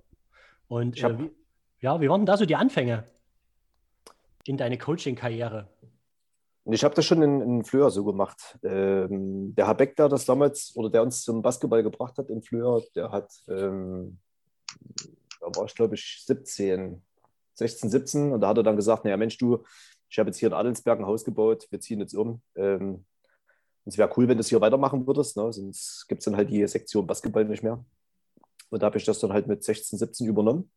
Und 0.68 1.02
äh, 1.02 1.20
wie, 1.20 1.32
ja, 1.80 2.02
wie 2.02 2.10
waren 2.10 2.26
da 2.26 2.38
so 2.38 2.46
die 2.46 2.56
Anfänge 2.56 3.06
in 4.46 4.58
deine 4.58 4.78
Coaching-Karriere? 4.78 5.68
Ich 6.70 6.84
habe 6.84 6.96
das 6.96 7.06
schon 7.06 7.22
in, 7.22 7.42
in 7.42 7.64
Flöhr 7.64 7.92
so 7.92 8.04
gemacht. 8.04 8.58
Ähm, 8.64 9.56
der 9.56 9.68
Herr 9.68 9.76
Beck, 9.76 9.96
der 9.96 10.10
das 10.10 10.26
damals 10.26 10.76
oder 10.76 10.90
der 10.90 11.04
uns 11.04 11.22
zum 11.22 11.42
Basketball 11.42 11.84
gebracht 11.84 12.18
hat 12.18 12.30
in 12.30 12.42
Flöhr, 12.42 12.84
der 12.96 13.12
hat, 13.12 13.32
ähm, 13.48 14.18
da 15.40 15.48
war 15.56 15.66
ich 15.66 15.76
glaube 15.76 15.96
ich 15.96 16.24
17, 16.26 17.02
16, 17.54 17.90
17 17.90 18.32
und 18.34 18.42
da 18.42 18.50
hat 18.50 18.58
er 18.58 18.64
dann 18.64 18.76
gesagt, 18.76 19.06
naja 19.06 19.16
Mensch, 19.16 19.38
du, 19.38 19.64
ich 20.10 20.20
habe 20.20 20.30
jetzt 20.30 20.38
hier 20.38 20.48
in 20.48 20.54
Adelsberg 20.54 21.00
ein 21.00 21.06
Haus 21.06 21.26
gebaut, 21.26 21.68
wir 21.70 21.80
ziehen 21.80 22.00
jetzt 22.00 22.14
um. 22.14 22.42
Ähm, 22.56 23.06
es 23.86 23.98
wäre 23.98 24.12
cool, 24.18 24.28
wenn 24.28 24.38
du 24.38 24.42
es 24.42 24.50
hier 24.50 24.62
weitermachen 24.62 25.08
würdest, 25.08 25.38
ne? 25.38 25.52
sonst 25.52 26.08
gibt 26.08 26.20
es 26.20 26.26
dann 26.26 26.36
halt 26.36 26.50
die 26.50 26.66
Sektion 26.68 27.08
Basketball 27.08 27.46
nicht 27.46 27.64
mehr. 27.64 27.84
Und 28.70 28.82
da 28.82 28.88
habe 28.88 28.98
ich 28.98 29.06
das 29.06 29.20
dann 29.20 29.32
halt 29.32 29.48
mit 29.48 29.64
16, 29.64 29.98
17 29.98 30.28
übernommen. 30.28 30.72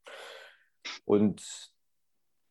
Und 1.05 1.73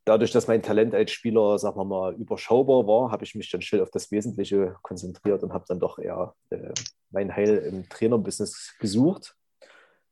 dadurch, 0.04 0.32
dass 0.32 0.48
mein 0.48 0.62
Talent 0.62 0.94
als 0.94 1.12
Spieler, 1.12 1.58
sagen 1.60 1.78
wir 1.78 1.86
mal, 1.86 2.14
überschaubar 2.16 2.86
war, 2.88 3.12
habe 3.12 3.24
ich 3.24 3.36
mich 3.36 3.50
dann 3.50 3.62
schnell 3.62 3.82
auf 3.82 3.92
das 3.92 4.12
Wesentliche 4.12 4.76
konzentriert 4.82 5.44
und 5.44 5.54
habe 5.54 5.66
dann 5.68 5.80
doch 5.80 5.98
eher 5.98 6.36
äh, 6.50 6.74
mein 7.10 7.34
Heil 7.34 7.58
im 7.60 7.88
Trainerbusiness 7.88 8.76
gesucht. 8.80 9.36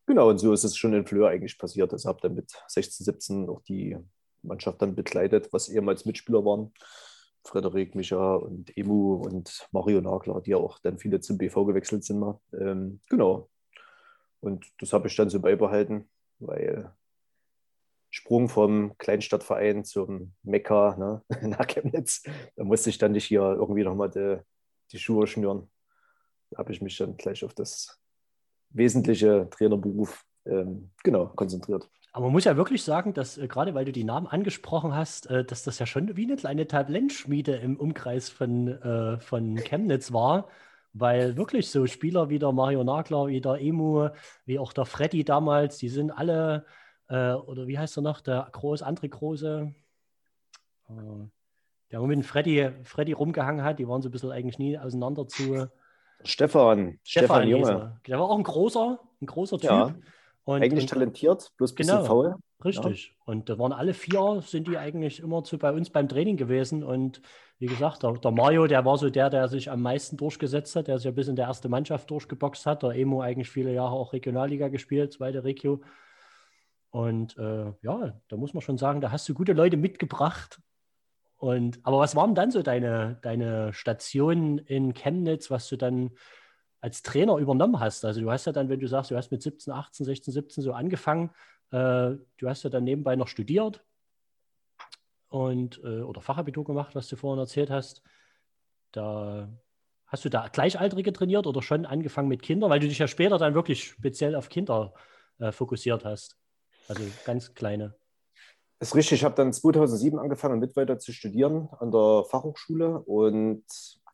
Genau, 0.05 0.29
und 0.29 0.37
so 0.37 0.53
ist 0.53 0.63
es 0.63 0.77
schon 0.77 0.93
in 0.93 1.05
Fleur 1.05 1.29
eigentlich 1.29 1.57
passiert. 1.57 1.91
Also 1.91 2.07
habe 2.07 2.21
dann 2.21 2.35
mit 2.35 2.51
16, 2.67 3.03
17 3.05 3.49
auch 3.49 3.61
die 3.63 3.97
Mannschaft 4.47 4.81
dann 4.81 4.95
begleitet, 4.95 5.51
was 5.51 5.69
ehemals 5.69 6.05
Mitspieler 6.05 6.43
waren. 6.43 6.71
Frederik, 7.43 7.95
Micha 7.95 8.35
und 8.35 8.75
Emu 8.77 9.15
und 9.15 9.67
Mario 9.71 10.01
Nagler, 10.01 10.41
die 10.41 10.55
auch 10.55 10.79
dann 10.79 10.97
viele 10.97 11.21
zum 11.21 11.37
BV 11.37 11.65
gewechselt 11.65 12.03
sind. 12.03 12.23
Ähm, 12.53 12.99
genau. 13.09 13.49
Und 14.41 14.65
das 14.79 14.93
habe 14.93 15.07
ich 15.07 15.15
dann 15.15 15.29
so 15.29 15.39
beibehalten, 15.39 16.09
weil 16.39 16.91
Sprung 18.09 18.49
vom 18.49 18.97
Kleinstadtverein 18.97 19.83
zum 19.83 20.33
Mekka 20.43 20.95
ne, 20.97 21.21
nach 21.47 21.67
Chemnitz, 21.67 22.23
da 22.55 22.63
musste 22.63 22.89
ich 22.89 22.97
dann 22.97 23.11
nicht 23.11 23.25
hier 23.25 23.41
irgendwie 23.41 23.83
nochmal 23.83 24.09
die, 24.09 24.39
die 24.91 24.99
Schuhe 24.99 25.27
schnüren. 25.27 25.69
Da 26.51 26.59
habe 26.59 26.71
ich 26.71 26.81
mich 26.81 26.97
dann 26.97 27.17
gleich 27.17 27.43
auf 27.43 27.53
das 27.53 27.99
wesentliche 28.69 29.47
Trainerberuf 29.49 30.23
ähm, 30.45 30.91
genau 31.03 31.27
konzentriert. 31.27 31.89
Aber 32.17 32.25
man 32.25 32.33
muss 32.33 32.45
ja 32.45 32.57
wirklich 32.57 32.83
sagen, 32.83 33.13
dass 33.13 33.37
äh, 33.37 33.47
gerade 33.47 33.75
weil 33.75 33.85
du 33.85 33.91
die 33.91 34.03
Namen 34.03 34.25
angesprochen 34.25 34.95
hast, 34.95 35.29
äh, 35.29 35.45
dass 35.45 35.61
das 35.61 35.77
ja 35.77 35.85
schon 35.85 36.17
wie 36.17 36.23
eine 36.23 36.35
kleine 36.35 36.67
Talentschmiede 36.67 37.57
im 37.57 37.77
Umkreis 37.77 38.27
von, 38.27 38.69
äh, 38.69 39.19
von 39.19 39.55
Chemnitz 39.57 40.11
war, 40.11 40.47
weil 40.93 41.37
wirklich 41.37 41.69
so 41.69 41.85
Spieler 41.85 42.29
wie 42.29 42.39
der 42.39 42.51
Mario 42.53 42.83
Nagler, 42.83 43.27
wie 43.27 43.39
der 43.39 43.61
Emu, 43.61 44.09
wie 44.45 44.57
auch 44.57 44.73
der 44.73 44.85
Freddy 44.85 45.25
damals, 45.25 45.77
die 45.77 45.89
sind 45.89 46.09
alle, 46.09 46.65
äh, 47.07 47.33
oder 47.33 47.67
wie 47.67 47.77
heißt 47.77 47.99
er 47.99 48.01
noch, 48.01 48.21
der 48.21 48.49
Groß, 48.51 48.83
André 48.83 49.09
Große, 49.09 49.71
äh, 50.89 50.93
der 51.91 52.01
mit 52.01 52.17
dem 52.17 52.23
Freddy, 52.23 52.71
Freddy 52.81 53.11
rumgehangen 53.11 53.63
hat, 53.63 53.77
die 53.77 53.87
waren 53.87 54.01
so 54.01 54.09
ein 54.09 54.11
bisschen 54.11 54.31
eigentlich 54.31 54.57
nie 54.57 54.75
auseinander 54.75 55.27
zu. 55.27 55.67
Stefan, 56.23 56.97
Stefan, 57.03 57.43
Stefan 57.43 57.47
Junge. 57.47 57.99
Der 58.07 58.17
war 58.17 58.27
auch 58.27 58.37
ein 58.39 58.43
großer, 58.43 58.99
ein 59.21 59.25
großer 59.27 59.59
Typ. 59.59 59.69
Ja. 59.69 59.95
Und, 60.47 60.63
eigentlich 60.63 60.83
und, 60.83 60.91
talentiert, 60.91 61.51
bloß 61.57 61.73
ein 61.73 61.75
bisschen 61.75 61.97
genau, 61.97 62.05
faul. 62.05 62.35
Richtig. 62.63 63.07
Ja. 63.07 63.13
Und 63.25 63.49
da 63.49 63.59
waren 63.59 63.73
alle 63.73 63.93
vier, 63.93 64.41
sind 64.41 64.65
die 64.69 64.77
eigentlich 64.77 65.19
immer 65.19 65.43
zu 65.43 65.57
bei 65.57 65.73
uns 65.73 65.89
beim 65.89 66.07
Training 66.07 66.37
gewesen. 66.37 66.85
Und 66.85 67.21
wie 67.59 67.65
gesagt, 67.65 68.03
der, 68.03 68.13
der, 68.13 68.31
Mario, 68.31 68.65
der 68.65 68.85
war 68.85 68.97
so 68.97 69.09
der, 69.09 69.29
der 69.29 69.49
sich 69.49 69.69
am 69.69 69.81
meisten 69.81 70.15
durchgesetzt 70.15 70.73
hat, 70.77 70.87
der 70.87 70.99
sich 70.99 71.05
ja 71.05 71.11
bis 71.11 71.27
in 71.27 71.35
der 71.35 71.47
erste 71.47 71.67
Mannschaft 71.67 72.09
durchgeboxt 72.11 72.65
hat. 72.65 72.81
Der 72.83 72.91
Emo 72.91 73.19
eigentlich 73.19 73.49
viele 73.49 73.73
Jahre 73.73 73.91
auch 73.91 74.13
Regionalliga 74.13 74.69
gespielt, 74.69 75.11
zweite 75.11 75.43
Regio. 75.43 75.81
Und 76.91 77.37
äh, 77.37 77.73
ja, 77.81 78.17
da 78.29 78.37
muss 78.37 78.53
man 78.53 78.61
schon 78.61 78.77
sagen, 78.77 79.01
da 79.01 79.11
hast 79.11 79.27
du 79.27 79.33
gute 79.33 79.51
Leute 79.51 79.75
mitgebracht. 79.75 80.61
Und, 81.35 81.81
aber 81.83 81.99
was 81.99 82.15
waren 82.15 82.35
dann 82.35 82.51
so 82.51 82.61
deine, 82.61 83.19
deine 83.21 83.73
Stationen 83.73 84.59
in 84.59 84.93
Chemnitz, 84.93 85.51
was 85.51 85.67
du 85.67 85.75
dann 85.75 86.11
als 86.81 87.01
Trainer 87.01 87.37
übernommen 87.37 87.79
hast. 87.79 88.05
Also 88.05 88.21
du 88.21 88.31
hast 88.31 88.45
ja 88.45 88.51
dann, 88.51 88.69
wenn 88.69 88.79
du 88.79 88.87
sagst, 88.87 89.11
du 89.11 89.15
hast 89.15 89.31
mit 89.31 89.41
17, 89.41 89.73
18, 89.73 90.05
16, 90.05 90.33
17 90.33 90.63
so 90.63 90.73
angefangen, 90.73 91.31
äh, 91.71 92.15
du 92.37 92.47
hast 92.47 92.63
ja 92.63 92.69
dann 92.69 92.83
nebenbei 92.83 93.15
noch 93.15 93.27
studiert 93.27 93.83
und 95.29 95.81
äh, 95.83 96.01
oder 96.01 96.21
Fachabitur 96.21 96.63
gemacht, 96.63 96.95
was 96.95 97.07
du 97.07 97.15
vorhin 97.15 97.39
erzählt 97.39 97.69
hast. 97.69 98.01
Da 98.91 99.49
hast 100.05 100.23
du 100.23 100.29
da 100.29 100.47
Gleichaltrige 100.47 101.11
trainiert 101.11 101.47
oder 101.47 101.61
schon 101.61 101.85
angefangen 101.85 102.29
mit 102.29 102.41
Kindern, 102.41 102.69
weil 102.69 102.79
du 102.79 102.87
dich 102.87 102.99
ja 102.99 103.07
später 103.07 103.37
dann 103.37 103.53
wirklich 103.53 103.83
speziell 103.83 104.35
auf 104.35 104.49
Kinder 104.49 104.93
äh, 105.39 105.51
fokussiert 105.51 106.05
hast. 106.05 106.37
Also 106.87 107.03
ganz 107.25 107.53
kleine. 107.53 107.95
Das 108.79 108.89
ist 108.89 108.95
richtig, 108.95 109.19
ich 109.19 109.25
habe 109.25 109.35
dann 109.35 109.51
2007 109.51 110.19
angefangen, 110.19 110.59
mit 110.59 110.75
weiter 110.75 110.99
zu 110.99 111.11
studieren 111.11 111.67
an 111.79 111.91
der 111.91 112.23
Fachhochschule 112.29 112.99
und 112.99 113.63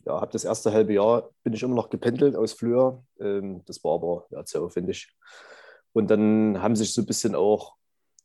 ja, 0.05 0.19
habe 0.19 0.31
das 0.31 0.43
erste 0.43 0.71
halbe 0.71 0.93
Jahr, 0.93 1.29
bin 1.43 1.53
ich 1.53 1.63
immer 1.63 1.75
noch 1.75 1.89
gependelt 1.89 2.35
aus 2.35 2.53
Flöhr. 2.53 3.03
Ähm, 3.19 3.63
das 3.65 3.83
war 3.83 3.95
aber 3.95 4.25
ja, 4.31 4.45
sehr 4.45 4.61
aufwendig. 4.61 5.15
Und 5.93 6.09
dann 6.09 6.61
haben 6.61 6.75
sich 6.75 6.93
so 6.93 7.01
ein 7.01 7.05
bisschen 7.05 7.35
auch, 7.35 7.75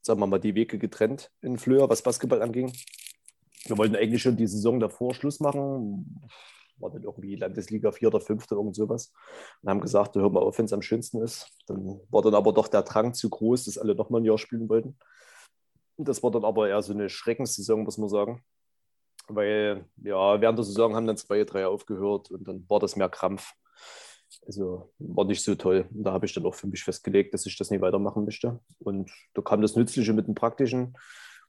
sagen 0.03 0.21
wir 0.21 0.27
mal, 0.27 0.39
die 0.39 0.55
Wege 0.55 0.79
getrennt 0.79 1.31
in 1.43 1.59
Flöhr, 1.59 1.89
was 1.89 2.03
Basketball 2.03 2.43
anging. 2.43 2.73
Wir 3.67 3.77
wollten 3.77 3.97
eigentlich 3.97 4.23
schon 4.23 4.37
die 4.37 4.47
Saison 4.47 4.81
davor 4.81 5.15
Schluss 5.15 5.41
machen. 5.41 6.23
War 6.79 6.91
dann 6.91 7.03
irgendwie 7.03 7.35
Landesliga 7.35 7.93
4. 7.93 8.09
oder 8.09 8.21
5. 8.21 8.51
irgend 8.51 8.77
sowas. 8.77 9.13
Und 9.63 9.69
haben 9.69 9.81
gesagt, 9.81 10.17
hör 10.17 10.31
mal 10.31 10.43
auf, 10.43 10.59
wenn 10.59 10.65
es 10.65 10.73
am 10.73 10.83
schönsten 10.83 11.21
ist. 11.21 11.51
Dann 11.67 12.01
war 12.11 12.23
dann 12.23 12.35
aber 12.35 12.53
doch 12.53 12.69
der 12.69 12.83
Drang 12.83 13.15
zu 13.15 13.29
groß, 13.29 13.67
dass 13.67 13.79
alle 13.79 13.95
nochmal 13.95 14.21
ein 14.21 14.25
Jahr 14.25 14.39
spielen 14.39 14.69
wollten. 14.69 14.97
Das 15.97 16.23
war 16.23 16.31
dann 16.31 16.45
aber 16.45 16.69
eher 16.69 16.81
so 16.83 16.93
eine 16.93 17.09
Schreckenssaison, 17.09 17.83
muss 17.83 17.99
man 17.99 18.09
sagen. 18.09 18.45
Weil 19.29 19.85
ja, 20.03 20.41
während 20.41 20.59
der 20.59 20.65
Saison 20.65 20.95
haben 20.95 21.07
dann 21.07 21.17
zwei, 21.17 21.45
drei 21.45 21.67
aufgehört 21.67 22.31
und 22.31 22.47
dann 22.49 22.65
war 22.69 22.81
das 22.81 22.97
mehr 22.97 23.09
Krampf. 23.09 23.53
Also 24.47 24.93
war 24.99 25.25
nicht 25.25 25.43
so 25.43 25.55
toll. 25.55 25.87
Und 25.95 26.05
da 26.05 26.13
habe 26.13 26.27
ich 26.27 26.35
dann 26.35 26.47
auch 26.47 26.55
für 26.55 26.67
mich 26.67 26.83
festgelegt, 26.83 27.35
dass 27.35 27.47
ich 27.47 27.57
das 27.57 27.71
nie 27.71 27.81
weitermachen 27.81 28.25
möchte. 28.25 28.61
Und 28.79 29.11
da 29.35 29.43
kam 29.43 29.61
das 29.61 29.77
Nützliche 29.77 30.13
mit 30.13 30.27
dem 30.27 30.35
Praktischen. 30.35 30.97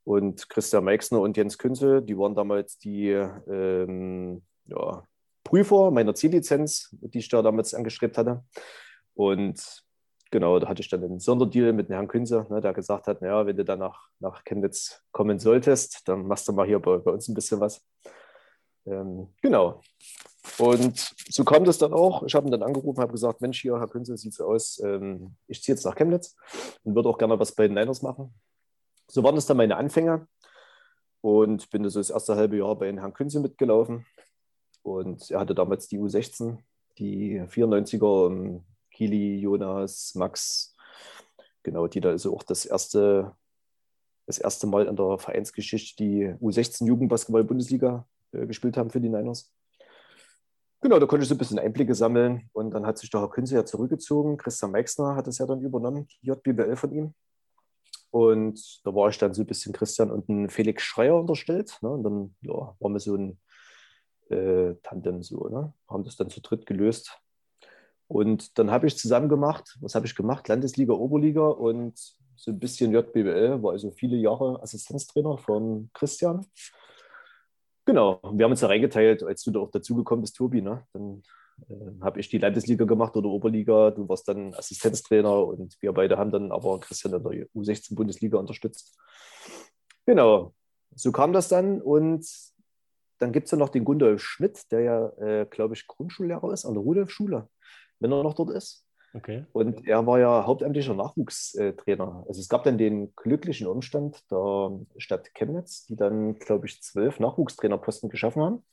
Und 0.03 0.49
Christian 0.49 0.83
Meixner 0.83 1.21
und 1.21 1.37
Jens 1.37 1.57
Künze, 1.57 2.01
die 2.01 2.17
waren 2.17 2.35
damals 2.35 2.77
die 2.77 3.09
ähm, 3.09 4.43
ja, 4.65 5.03
Prüfer 5.43 5.91
meiner 5.91 6.15
Ziellizenz, 6.15 6.89
die 6.91 7.19
ich 7.19 7.29
da 7.29 7.41
damals 7.41 7.73
angestrebt 7.73 8.17
hatte. 8.17 8.43
Und 9.13 9.83
genau, 10.29 10.59
da 10.59 10.67
hatte 10.67 10.81
ich 10.81 10.89
dann 10.89 11.03
einen 11.03 11.19
Sonderdeal 11.19 11.73
mit 11.73 11.89
Herrn 11.89 12.07
Künze, 12.07 12.45
ne, 12.49 12.61
der 12.61 12.73
gesagt 12.73 13.07
hat, 13.07 13.21
naja, 13.21 13.45
wenn 13.45 13.57
du 13.57 13.65
dann 13.65 13.79
nach, 13.79 14.09
nach 14.19 14.43
Chemnitz 14.43 15.01
kommen 15.11 15.39
solltest, 15.39 16.07
dann 16.07 16.27
machst 16.27 16.47
du 16.47 16.53
mal 16.53 16.67
hier 16.67 16.79
bei, 16.79 16.97
bei 16.97 17.11
uns 17.11 17.27
ein 17.27 17.33
bisschen 17.33 17.59
was. 17.59 17.85
Ähm, 18.85 19.27
genau. 19.41 19.81
Und 20.57 21.13
so 21.29 21.43
kam 21.43 21.63
das 21.63 21.77
dann 21.77 21.93
auch. 21.93 22.23
Ich 22.23 22.33
habe 22.33 22.47
ihn 22.47 22.51
dann 22.51 22.63
angerufen, 22.63 23.01
habe 23.01 23.11
gesagt, 23.11 23.41
Mensch, 23.41 23.61
hier, 23.61 23.77
Herr 23.77 23.87
Künze, 23.87 24.17
sieht 24.17 24.33
so 24.33 24.45
aus, 24.45 24.79
ähm, 24.83 25.35
ich 25.47 25.61
ziehe 25.61 25.75
jetzt 25.75 25.85
nach 25.85 25.95
Chemnitz 25.95 26.35
und 26.83 26.95
würde 26.95 27.09
auch 27.09 27.17
gerne 27.17 27.39
was 27.39 27.53
bei 27.53 27.67
den 27.67 27.75
Niners 27.75 28.01
machen. 28.01 28.33
So 29.07 29.23
waren 29.23 29.35
das 29.35 29.45
dann 29.45 29.57
meine 29.57 29.77
Anfänge 29.77 30.27
und 31.21 31.69
bin 31.69 31.87
so 31.89 31.99
das 31.99 32.09
erste 32.09 32.35
halbe 32.35 32.57
Jahr 32.57 32.75
bei 32.75 32.91
Herrn 32.91 33.13
Künze 33.13 33.39
mitgelaufen. 33.39 34.05
Und 34.81 35.29
er 35.29 35.39
hatte 35.39 35.55
damals 35.55 35.87
die 35.87 35.99
U16, 35.99 36.57
die 36.97 37.41
94er, 37.41 38.61
Kili, 38.99 39.39
Jonas, 39.39 40.13
Max, 40.15 40.75
genau, 41.63 41.87
die 41.87 42.01
da 42.01 42.09
also 42.09 42.35
auch 42.35 42.43
das 42.43 42.65
erste, 42.65 43.33
das 44.25 44.39
erste 44.39 44.67
Mal 44.67 44.87
in 44.87 44.97
der 44.97 45.17
Vereinsgeschichte 45.17 46.03
die 46.03 46.27
U16 46.41 46.85
Jugendbasketball-Bundesliga 46.85 48.05
äh, 48.33 48.45
gespielt 48.45 48.75
haben 48.75 48.89
für 48.89 48.99
die 48.99 49.07
Niners. 49.07 49.53
Genau, 50.81 50.99
da 50.99 51.05
konnte 51.05 51.23
ich 51.23 51.29
so 51.29 51.35
ein 51.35 51.37
bisschen 51.37 51.59
Einblicke 51.59 51.95
sammeln 51.95 52.49
und 52.51 52.71
dann 52.71 52.85
hat 52.85 52.97
sich 52.97 53.09
der 53.09 53.21
Herr 53.21 53.29
Künze 53.29 53.55
ja 53.55 53.63
zurückgezogen. 53.63 54.35
Christian 54.35 54.71
Meixner 54.71 55.15
hat 55.15 55.29
es 55.29 55.37
ja 55.37 55.45
dann 55.45 55.61
übernommen, 55.61 56.09
die 56.21 56.27
JBL 56.27 56.75
von 56.75 56.91
ihm. 56.91 57.13
Und 58.11 58.85
da 58.85 58.93
war 58.93 59.07
ich 59.07 59.17
dann 59.17 59.33
so 59.33 59.43
ein 59.43 59.47
bisschen 59.47 59.71
Christian 59.71 60.11
und 60.11 60.27
ein 60.27 60.49
Felix 60.49 60.83
Schreier 60.83 61.15
unterstellt. 61.15 61.77
Ne? 61.81 61.89
Und 61.89 62.03
dann 62.03 62.35
ja, 62.41 62.75
waren 62.79 62.93
wir 62.93 62.99
so 62.99 63.15
ein 63.15 63.39
äh, 64.29 64.75
Tandem 64.83 65.23
so, 65.23 65.47
ne? 65.47 65.73
haben 65.87 66.03
das 66.03 66.17
dann 66.17 66.29
zu 66.29 66.41
dritt 66.41 66.65
gelöst. 66.65 67.17
Und 68.09 68.57
dann 68.57 68.71
habe 68.71 68.87
ich 68.87 68.97
zusammen 68.97 69.29
gemacht, 69.29 69.77
was 69.81 69.93
habe 69.93 70.07
ich 70.07 70.15
gemacht? 70.15 70.47
Landesliga, 70.47 70.93
Oberliga 70.93 71.47
und 71.47 71.93
so 72.35 72.49
ein 72.49 72.57
bisschen 72.59 72.91
JBL, 72.91 73.61
war 73.61 73.73
also 73.73 73.91
viele 73.91 74.17
Jahre 74.17 74.61
Assistenztrainer 74.63 75.37
von 75.37 75.91
Christian. 75.93 76.43
Genau, 77.85 78.19
wir 78.33 78.45
haben 78.45 78.51
uns 78.51 78.61
da 78.61 78.67
reingeteilt, 78.67 79.21
als 79.21 79.43
du 79.43 79.51
da 79.51 79.59
auch 79.59 79.69
dazugekommen 79.69 80.21
bist, 80.21 80.35
Tobi. 80.35 80.63
Ne? 80.63 80.83
Dann 80.91 81.21
äh, 81.69 82.01
habe 82.01 82.19
ich 82.19 82.29
die 82.29 82.39
Landesliga 82.39 82.85
gemacht 82.85 83.15
oder 83.15 83.29
Oberliga, 83.29 83.91
du 83.91 84.09
warst 84.09 84.27
dann 84.27 84.55
Assistenztrainer 84.55 85.45
und 85.45 85.77
wir 85.79 85.93
beide 85.93 86.17
haben 86.17 86.31
dann 86.31 86.51
aber 86.51 86.79
Christian 86.79 87.13
in 87.13 87.21
der 87.21 87.47
U16-Bundesliga 87.49 88.39
unterstützt. 88.39 88.97
Genau, 90.07 90.55
so 90.95 91.11
kam 91.11 91.31
das 91.31 91.47
dann 91.47 91.79
und 91.79 92.27
dann 93.19 93.31
gibt 93.33 93.45
es 93.45 93.51
ja 93.51 93.57
noch 93.59 93.69
den 93.69 93.85
Gundolf 93.85 94.23
Schmidt, 94.23 94.71
der 94.71 94.79
ja, 94.79 95.09
äh, 95.19 95.45
glaube 95.45 95.75
ich, 95.75 95.85
Grundschullehrer 95.85 96.51
ist 96.53 96.65
an 96.65 96.73
der 96.73 96.81
Rudolf-Schule 96.81 97.47
wenn 97.99 98.11
er 98.11 98.23
noch 98.23 98.35
dort 98.35 98.51
ist. 98.51 98.85
Okay. 99.13 99.45
Und 99.53 99.87
er 99.87 100.05
war 100.05 100.19
ja 100.19 100.45
hauptamtlicher 100.45 100.93
Nachwuchstrainer. 100.93 102.25
Also 102.27 102.41
es 102.41 102.49
gab 102.49 102.63
dann 102.63 102.77
den 102.77 103.15
glücklichen 103.15 103.67
Umstand 103.67 104.23
der 104.29 104.79
Stadt 104.97 105.33
Chemnitz, 105.33 105.85
die 105.87 105.95
dann, 105.95 106.37
glaube 106.37 106.67
ich, 106.67 106.81
zwölf 106.83 107.19
Nachwuchstrainerposten 107.19 108.09
geschaffen 108.09 108.43
haben 108.43 108.63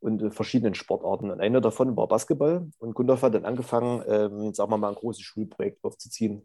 und 0.00 0.34
verschiedenen 0.34 0.74
Sportarten. 0.74 1.30
Und 1.30 1.40
einer 1.40 1.60
davon 1.60 1.96
war 1.96 2.08
Basketball. 2.08 2.68
Und 2.78 2.94
Gundolf 2.94 3.22
hat 3.22 3.34
dann 3.34 3.44
angefangen, 3.44 4.02
ähm, 4.08 4.52
sagen 4.52 4.70
wir 4.70 4.78
mal, 4.78 4.88
ein 4.88 4.94
großes 4.96 5.22
Schulprojekt 5.22 5.84
aufzuziehen. 5.84 6.44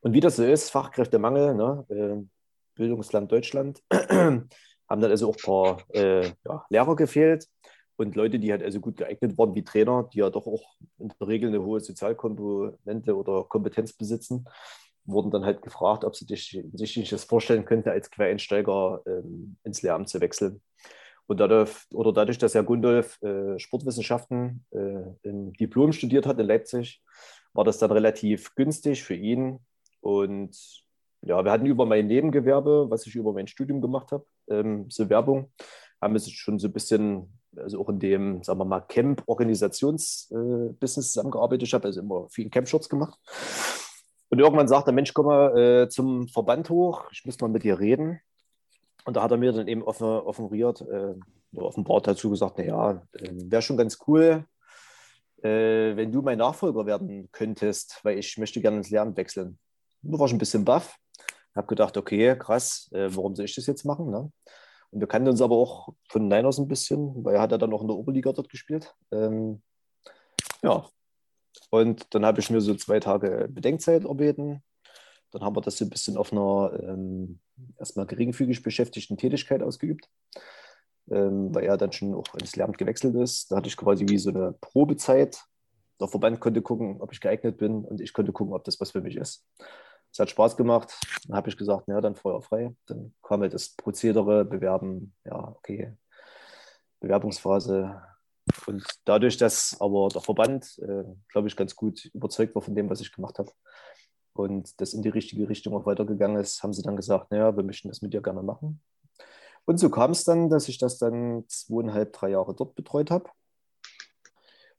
Und 0.00 0.12
wie 0.12 0.20
das 0.20 0.36
so 0.36 0.44
ist, 0.44 0.70
Fachkräftemangel, 0.70 1.54
ne, 1.54 1.86
äh, 1.88 2.26
Bildungsland 2.74 3.30
Deutschland, 3.30 3.82
haben 3.92 4.48
dann 4.88 5.10
also 5.10 5.30
auch 5.30 5.36
ein 5.36 5.42
paar 5.44 5.78
äh, 5.94 6.32
ja, 6.44 6.66
Lehrer 6.70 6.96
gefehlt 6.96 7.46
und 7.96 8.16
Leute, 8.16 8.38
die 8.38 8.50
halt 8.50 8.62
also 8.62 8.80
gut 8.80 8.96
geeignet 8.96 9.38
waren 9.38 9.54
wie 9.54 9.64
Trainer, 9.64 10.08
die 10.12 10.18
ja 10.18 10.30
doch 10.30 10.46
auch 10.46 10.62
in 10.98 11.08
der 11.08 11.28
Regel 11.28 11.48
eine 11.48 11.62
hohe 11.62 11.80
Sozialkomponente 11.80 13.16
oder 13.16 13.44
Kompetenz 13.44 13.92
besitzen, 13.92 14.46
wurden 15.04 15.30
dann 15.30 15.44
halt 15.44 15.62
gefragt, 15.62 16.04
ob 16.04 16.16
sie 16.16 16.24
sich, 16.24 16.60
sich 16.72 17.10
das 17.10 17.24
vorstellen 17.24 17.64
könnte, 17.64 17.92
als 17.92 18.10
Quereinsteiger 18.10 19.02
ähm, 19.06 19.56
ins 19.62 19.82
Lehramt 19.82 20.08
zu 20.08 20.20
wechseln. 20.20 20.62
Und 21.26 21.40
dadurch, 21.40 21.70
oder 21.92 22.12
dadurch, 22.12 22.38
dass 22.38 22.54
Herr 22.54 22.64
Gundolf 22.64 23.20
äh, 23.22 23.58
Sportwissenschaften 23.58 24.64
äh, 24.70 25.02
im 25.22 25.52
Diplom 25.54 25.92
studiert 25.92 26.26
hat 26.26 26.38
in 26.38 26.46
Leipzig, 26.46 27.02
war 27.52 27.64
das 27.64 27.78
dann 27.78 27.92
relativ 27.92 28.54
günstig 28.54 29.02
für 29.02 29.14
ihn. 29.14 29.58
Und 30.00 30.84
ja, 31.22 31.42
wir 31.42 31.50
hatten 31.50 31.66
über 31.66 31.86
mein 31.86 32.06
Nebengewerbe, 32.06 32.90
was 32.90 33.06
ich 33.06 33.14
über 33.14 33.32
mein 33.32 33.46
Studium 33.46 33.80
gemacht 33.80 34.12
habe, 34.12 34.26
ähm, 34.48 34.90
so 34.90 35.08
Werbung, 35.08 35.50
haben 36.00 36.12
wir 36.12 36.20
schon 36.20 36.58
so 36.58 36.68
ein 36.68 36.72
bisschen 36.72 37.32
also 37.58 37.80
auch 37.80 37.88
in 37.88 37.98
dem, 37.98 38.42
sagen 38.42 38.58
wir 38.58 38.64
mal, 38.64 38.80
Camp-Organisationsbusiness 38.80 40.76
äh, 40.80 41.00
zusammengearbeitet. 41.00 41.68
Ich 41.68 41.74
habe 41.74 41.86
also 41.86 42.00
immer 42.00 42.28
viel 42.28 42.50
Camp-Shorts 42.50 42.88
gemacht. 42.88 43.18
Und 44.30 44.38
irgendwann 44.38 44.68
sagt 44.68 44.86
der 44.86 44.94
Mensch, 44.94 45.14
komm 45.14 45.26
mal 45.26 45.56
äh, 45.56 45.88
zum 45.88 46.28
Verband 46.28 46.70
hoch, 46.70 47.04
ich 47.12 47.24
muss 47.24 47.40
mal 47.40 47.48
mit 47.48 47.62
dir 47.62 47.78
reden. 47.78 48.20
Und 49.04 49.16
da 49.16 49.22
hat 49.22 49.30
er 49.30 49.36
mir 49.36 49.52
dann 49.52 49.68
eben 49.68 49.82
offen, 49.82 50.06
offenbariert, 50.06 50.80
äh, 50.80 51.14
offenbart 51.56 52.06
dazu 52.06 52.30
gesagt, 52.30 52.58
naja, 52.58 53.02
äh, 53.12 53.30
wäre 53.32 53.62
schon 53.62 53.76
ganz 53.76 53.98
cool, 54.06 54.44
äh, 55.42 55.94
wenn 55.94 56.10
du 56.10 56.22
mein 56.22 56.38
Nachfolger 56.38 56.86
werden 56.86 57.28
könntest, 57.30 58.00
weil 58.02 58.18
ich 58.18 58.38
möchte 58.38 58.60
gerne 58.60 58.78
ins 58.78 58.90
Lernen 58.90 59.16
wechseln. 59.16 59.58
Da 60.02 60.18
war 60.18 60.26
ich 60.26 60.32
ein 60.32 60.38
bisschen 60.38 60.64
baff. 60.64 60.96
Habe 61.54 61.68
gedacht, 61.68 61.96
okay, 61.96 62.36
krass, 62.36 62.90
äh, 62.92 63.08
warum 63.10 63.36
soll 63.36 63.44
ich 63.44 63.54
das 63.54 63.66
jetzt 63.66 63.84
machen? 63.84 64.10
Ne? 64.10 64.32
Und 64.94 65.00
wir 65.00 65.08
kannten 65.08 65.28
uns 65.28 65.42
aber 65.42 65.56
auch 65.56 65.88
von 66.08 66.28
Niners 66.28 66.58
ein 66.58 66.68
bisschen, 66.68 67.24
weil 67.24 67.34
er 67.34 67.40
hat 67.40 67.50
ja 67.50 67.58
dann 67.58 67.72
auch 67.72 67.82
in 67.82 67.88
der 67.88 67.96
Oberliga 67.96 68.32
dort 68.32 68.48
gespielt. 68.48 68.94
Ähm, 69.10 69.60
ja, 70.62 70.88
und 71.70 72.14
dann 72.14 72.24
habe 72.24 72.38
ich 72.38 72.48
mir 72.48 72.60
so 72.60 72.76
zwei 72.76 73.00
Tage 73.00 73.48
Bedenkzeit 73.50 74.04
erbeten. 74.04 74.62
Dann 75.32 75.42
haben 75.42 75.56
wir 75.56 75.62
das 75.62 75.78
so 75.78 75.84
ein 75.84 75.90
bisschen 75.90 76.16
auf 76.16 76.32
einer 76.32 76.78
ähm, 76.80 77.40
erstmal 77.76 78.06
geringfügig 78.06 78.62
beschäftigten 78.62 79.16
Tätigkeit 79.16 79.64
ausgeübt, 79.64 80.08
ähm, 81.10 81.52
weil 81.52 81.64
er 81.64 81.76
dann 81.76 81.90
schon 81.90 82.14
auch 82.14 82.32
ins 82.36 82.54
Lehramt 82.54 82.78
gewechselt 82.78 83.16
ist. 83.16 83.50
Da 83.50 83.56
hatte 83.56 83.66
ich 83.66 83.76
quasi 83.76 84.06
wie 84.08 84.18
so 84.18 84.30
eine 84.30 84.54
Probezeit. 84.60 85.42
Der 86.00 86.06
Verband 86.06 86.38
konnte 86.38 86.62
gucken, 86.62 87.00
ob 87.00 87.12
ich 87.12 87.20
geeignet 87.20 87.56
bin 87.56 87.84
und 87.84 88.00
ich 88.00 88.12
konnte 88.12 88.30
gucken, 88.30 88.54
ob 88.54 88.62
das 88.62 88.80
was 88.80 88.92
für 88.92 89.00
mich 89.00 89.16
ist. 89.16 89.44
Es 90.14 90.20
hat 90.20 90.30
Spaß 90.30 90.56
gemacht. 90.56 90.96
Dann 91.26 91.36
habe 91.36 91.48
ich 91.48 91.56
gesagt, 91.56 91.88
ja, 91.88 92.00
dann 92.00 92.14
Feuer 92.14 92.40
frei. 92.40 92.72
Dann 92.86 93.12
kam 93.20 93.40
halt 93.40 93.52
das 93.52 93.70
Prozedere, 93.70 94.44
Bewerben, 94.44 95.12
ja, 95.24 95.48
okay, 95.56 95.92
Bewerbungsphase. 97.00 98.00
Und 98.66 98.84
dadurch, 99.04 99.36
dass 99.38 99.76
aber 99.80 100.08
der 100.10 100.20
Verband, 100.20 100.78
äh, 100.78 101.02
glaube 101.32 101.48
ich, 101.48 101.56
ganz 101.56 101.74
gut 101.74 102.04
überzeugt 102.14 102.54
war 102.54 102.62
von 102.62 102.76
dem, 102.76 102.88
was 102.88 103.00
ich 103.00 103.10
gemacht 103.10 103.40
habe 103.40 103.50
und 104.34 104.80
das 104.80 104.94
in 104.94 105.02
die 105.02 105.08
richtige 105.08 105.48
Richtung 105.48 105.74
auch 105.74 105.84
weitergegangen 105.84 106.40
ist, 106.40 106.62
haben 106.62 106.72
sie 106.72 106.82
dann 106.82 106.94
gesagt, 106.94 107.32
naja, 107.32 107.56
wir 107.56 107.64
möchten 107.64 107.88
das 107.88 108.00
mit 108.00 108.14
dir 108.14 108.22
gerne 108.22 108.42
machen. 108.42 108.80
Und 109.64 109.78
so 109.78 109.90
kam 109.90 110.12
es 110.12 110.22
dann, 110.22 110.48
dass 110.48 110.68
ich 110.68 110.78
das 110.78 110.98
dann 110.98 111.44
zweieinhalb, 111.48 112.12
drei 112.12 112.30
Jahre 112.30 112.54
dort 112.54 112.76
betreut 112.76 113.10
habe. 113.10 113.30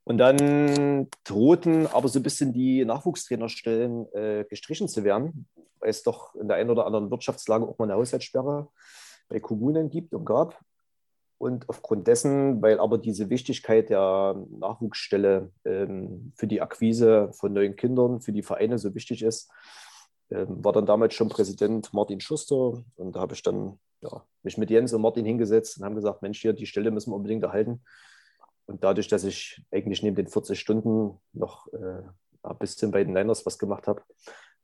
Und 0.08 0.18
dann 0.18 1.08
drohten 1.24 1.88
aber 1.88 2.06
so 2.06 2.20
ein 2.20 2.22
bisschen 2.22 2.52
die 2.52 2.84
Nachwuchstrainerstellen 2.84 4.06
äh, 4.14 4.44
gestrichen 4.48 4.86
zu 4.86 5.02
werden, 5.02 5.48
weil 5.80 5.90
es 5.90 6.04
doch 6.04 6.36
in 6.36 6.46
der 6.46 6.58
einen 6.58 6.70
oder 6.70 6.86
anderen 6.86 7.10
Wirtschaftslage 7.10 7.66
auch 7.66 7.76
mal 7.78 7.86
eine 7.86 7.94
Haushaltssperre 7.94 8.68
bei 9.28 9.40
Kommunen 9.40 9.90
gibt 9.90 10.14
und 10.14 10.24
gab. 10.24 10.60
Und 11.38 11.68
aufgrund 11.68 12.06
dessen, 12.06 12.62
weil 12.62 12.78
aber 12.78 12.98
diese 12.98 13.30
Wichtigkeit 13.30 13.90
der 13.90 14.36
Nachwuchsstelle 14.48 15.50
ähm, 15.64 16.32
für 16.36 16.46
die 16.46 16.62
Akquise 16.62 17.30
von 17.32 17.52
neuen 17.52 17.74
Kindern, 17.74 18.20
für 18.20 18.32
die 18.32 18.44
Vereine 18.44 18.78
so 18.78 18.94
wichtig 18.94 19.24
ist, 19.24 19.50
ähm, 20.30 20.64
war 20.64 20.72
dann 20.72 20.86
damals 20.86 21.14
schon 21.14 21.28
Präsident 21.28 21.92
Martin 21.92 22.20
Schuster. 22.20 22.84
Und 22.94 23.16
da 23.16 23.20
habe 23.20 23.34
ich 23.34 23.42
dann 23.42 23.80
ja, 24.02 24.22
mich 24.44 24.56
mit 24.56 24.70
Jens 24.70 24.92
und 24.92 25.02
Martin 25.02 25.24
hingesetzt 25.24 25.78
und 25.78 25.84
haben 25.84 25.96
gesagt, 25.96 26.22
Mensch, 26.22 26.40
hier, 26.40 26.52
die 26.52 26.66
Stelle 26.66 26.92
müssen 26.92 27.10
wir 27.10 27.16
unbedingt 27.16 27.42
erhalten. 27.42 27.82
Und 28.66 28.82
dadurch, 28.82 29.08
dass 29.08 29.24
ich 29.24 29.62
eigentlich 29.70 30.02
neben 30.02 30.16
den 30.16 30.26
40 30.26 30.58
Stunden 30.58 31.20
noch 31.32 31.72
äh, 31.72 32.02
bisschen 32.58 32.90
bei 32.90 33.04
den 33.04 33.14
Niners 33.14 33.44
was 33.46 33.58
gemacht 33.58 33.86
habe, 33.86 34.02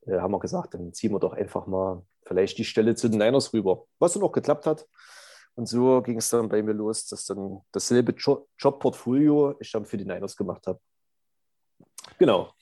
äh, 0.07 0.19
haben 0.19 0.33
wir 0.33 0.41
gesagt, 0.41 0.75
dann 0.75 0.93
ziehen 0.93 1.13
wir 1.13 1.21
doch 1.21 1.33
einfach 1.33 1.67
mal 1.67 2.05
vielleicht 2.25 2.59
die 2.59 2.65
Stelle 2.65 2.95
zu 2.95 3.09
den 3.09 3.19
Niners 3.19 3.53
rüber. 3.53 3.87
Was 3.99 4.15
dann 4.15 4.23
auch 4.23 4.33
geklappt 4.33 4.67
hat. 4.67 4.87
Und 5.55 5.67
so 5.67 6.01
ging 6.03 6.19
es 6.19 6.31
dann 6.31 6.49
bei 6.49 6.63
mir 6.63 6.73
los, 6.73 7.07
dass 7.07 7.27
dann 7.27 7.61
dasselbe 7.73 8.15
Jobportfolio 8.59 9.57
ich 9.61 9.71
dann 9.71 9.85
für 9.85 9.99
die 9.99 10.05
Niners 10.05 10.37
gemacht 10.37 10.67
habe. 10.67 10.81
Genau. 12.19 12.53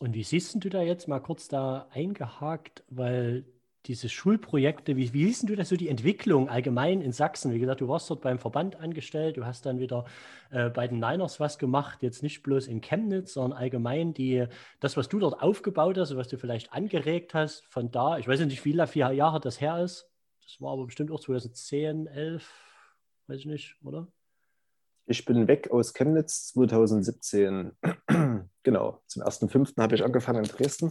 Und 0.00 0.14
wie 0.14 0.24
siehst 0.24 0.56
du 0.62 0.68
da 0.68 0.82
jetzt 0.82 1.08
mal 1.08 1.20
kurz 1.20 1.48
da 1.48 1.88
eingehakt, 1.90 2.84
weil 2.88 3.44
diese 3.86 4.08
Schulprojekte, 4.08 4.96
wie, 4.96 5.12
wie 5.12 5.26
siehst 5.26 5.48
du 5.48 5.56
das 5.56 5.68
so 5.68 5.76
die 5.76 5.88
Entwicklung 5.88 6.48
allgemein 6.48 7.00
in 7.00 7.12
Sachsen? 7.12 7.52
Wie 7.52 7.58
gesagt, 7.58 7.80
du 7.80 7.88
warst 7.88 8.08
dort 8.08 8.20
beim 8.20 8.38
Verband 8.38 8.76
angestellt, 8.76 9.36
du 9.36 9.44
hast 9.44 9.66
dann 9.66 9.80
wieder 9.80 10.04
äh, 10.50 10.70
bei 10.70 10.86
den 10.86 11.00
Niners 11.00 11.40
was 11.40 11.58
gemacht, 11.58 12.02
jetzt 12.02 12.22
nicht 12.22 12.42
bloß 12.42 12.68
in 12.68 12.80
Chemnitz, 12.80 13.32
sondern 13.32 13.58
allgemein 13.58 14.14
die, 14.14 14.46
das, 14.78 14.96
was 14.96 15.08
du 15.08 15.18
dort 15.18 15.42
aufgebaut 15.42 15.98
hast, 15.98 16.16
was 16.16 16.28
du 16.28 16.38
vielleicht 16.38 16.72
angeregt 16.72 17.34
hast, 17.34 17.66
von 17.66 17.90
da, 17.90 18.18
ich 18.18 18.28
weiß 18.28 18.38
nicht, 18.40 18.52
wie 18.52 18.56
viele 18.56 18.86
vier 18.86 19.10
Jahre 19.10 19.40
das 19.40 19.60
her 19.60 19.82
ist. 19.82 20.08
Das 20.44 20.60
war 20.60 20.72
aber 20.72 20.86
bestimmt 20.86 21.10
auch 21.10 21.20
2010, 21.20 22.06
11, 22.06 22.48
weiß 23.26 23.38
ich 23.40 23.46
nicht, 23.46 23.76
oder? 23.82 24.06
Ich 25.06 25.24
bin 25.24 25.48
weg 25.48 25.72
aus 25.72 25.92
Chemnitz 25.92 26.52
2017. 26.52 27.72
genau, 28.62 29.02
zum 29.06 29.22
1.5. 29.22 29.80
habe 29.80 29.96
ich 29.96 30.04
angefangen 30.04 30.44
in 30.44 30.50
Dresden 30.50 30.90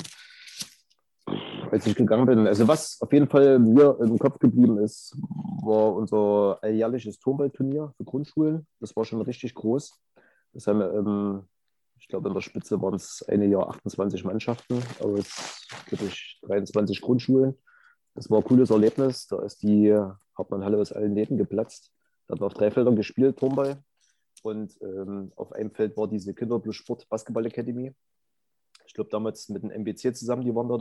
als 1.71 1.87
ich 1.87 1.95
gegangen 1.95 2.25
bin. 2.25 2.47
Also 2.47 2.67
was 2.67 3.01
auf 3.01 3.11
jeden 3.13 3.27
Fall 3.27 3.57
mir 3.59 3.97
im 4.01 4.19
Kopf 4.19 4.39
geblieben 4.39 4.77
ist, 4.77 5.15
war 5.63 5.95
unser 5.95 6.59
alljährliches 6.61 7.19
Turmballturnier 7.19 7.93
für 7.95 8.03
Grundschulen. 8.03 8.67
Das 8.79 8.95
war 8.95 9.05
schon 9.05 9.21
richtig 9.21 9.55
groß. 9.55 9.97
Das 10.53 10.67
haben 10.67 10.79
wir, 10.79 10.93
ähm, 10.93 11.43
ich 11.97 12.07
glaube, 12.07 12.27
in 12.27 12.33
der 12.33 12.41
Spitze 12.41 12.81
waren 12.81 12.95
es 12.95 13.23
eine 13.27 13.45
Jahr 13.45 13.69
28 13.69 14.23
Mannschaften 14.25 14.83
aus, 14.99 15.67
glaube 15.87 16.05
ich, 16.05 16.39
23 16.43 16.99
Grundschulen. 16.99 17.57
Das 18.15 18.29
war 18.29 18.39
ein 18.39 18.43
cooles 18.43 18.69
Erlebnis. 18.69 19.27
Da 19.27 19.41
ist 19.41 19.63
die 19.63 19.95
Hartmann-Halle 20.37 20.77
aus 20.77 20.91
allen 20.91 21.13
Nähten 21.13 21.37
geplatzt. 21.37 21.93
Da 22.27 22.33
hat 22.33 22.41
man 22.41 22.47
auf 22.47 22.53
drei 22.53 22.69
Feldern 22.71 22.97
gespielt, 22.97 23.37
Turmball. 23.37 23.81
Und 24.43 24.77
ähm, 24.81 25.31
auf 25.35 25.53
einem 25.53 25.71
Feld 25.71 25.95
war 25.95 26.07
diese 26.07 26.33
Kinderblue 26.33 26.73
Sport 26.73 27.07
Basketball 27.07 27.45
Academy. 27.45 27.93
Ich 28.87 28.93
glaube, 28.93 29.09
damals 29.09 29.47
mit 29.47 29.63
dem 29.63 29.71
MBC 29.71 30.13
zusammen, 30.13 30.43
die 30.43 30.53
waren 30.53 30.67
da 30.67 30.77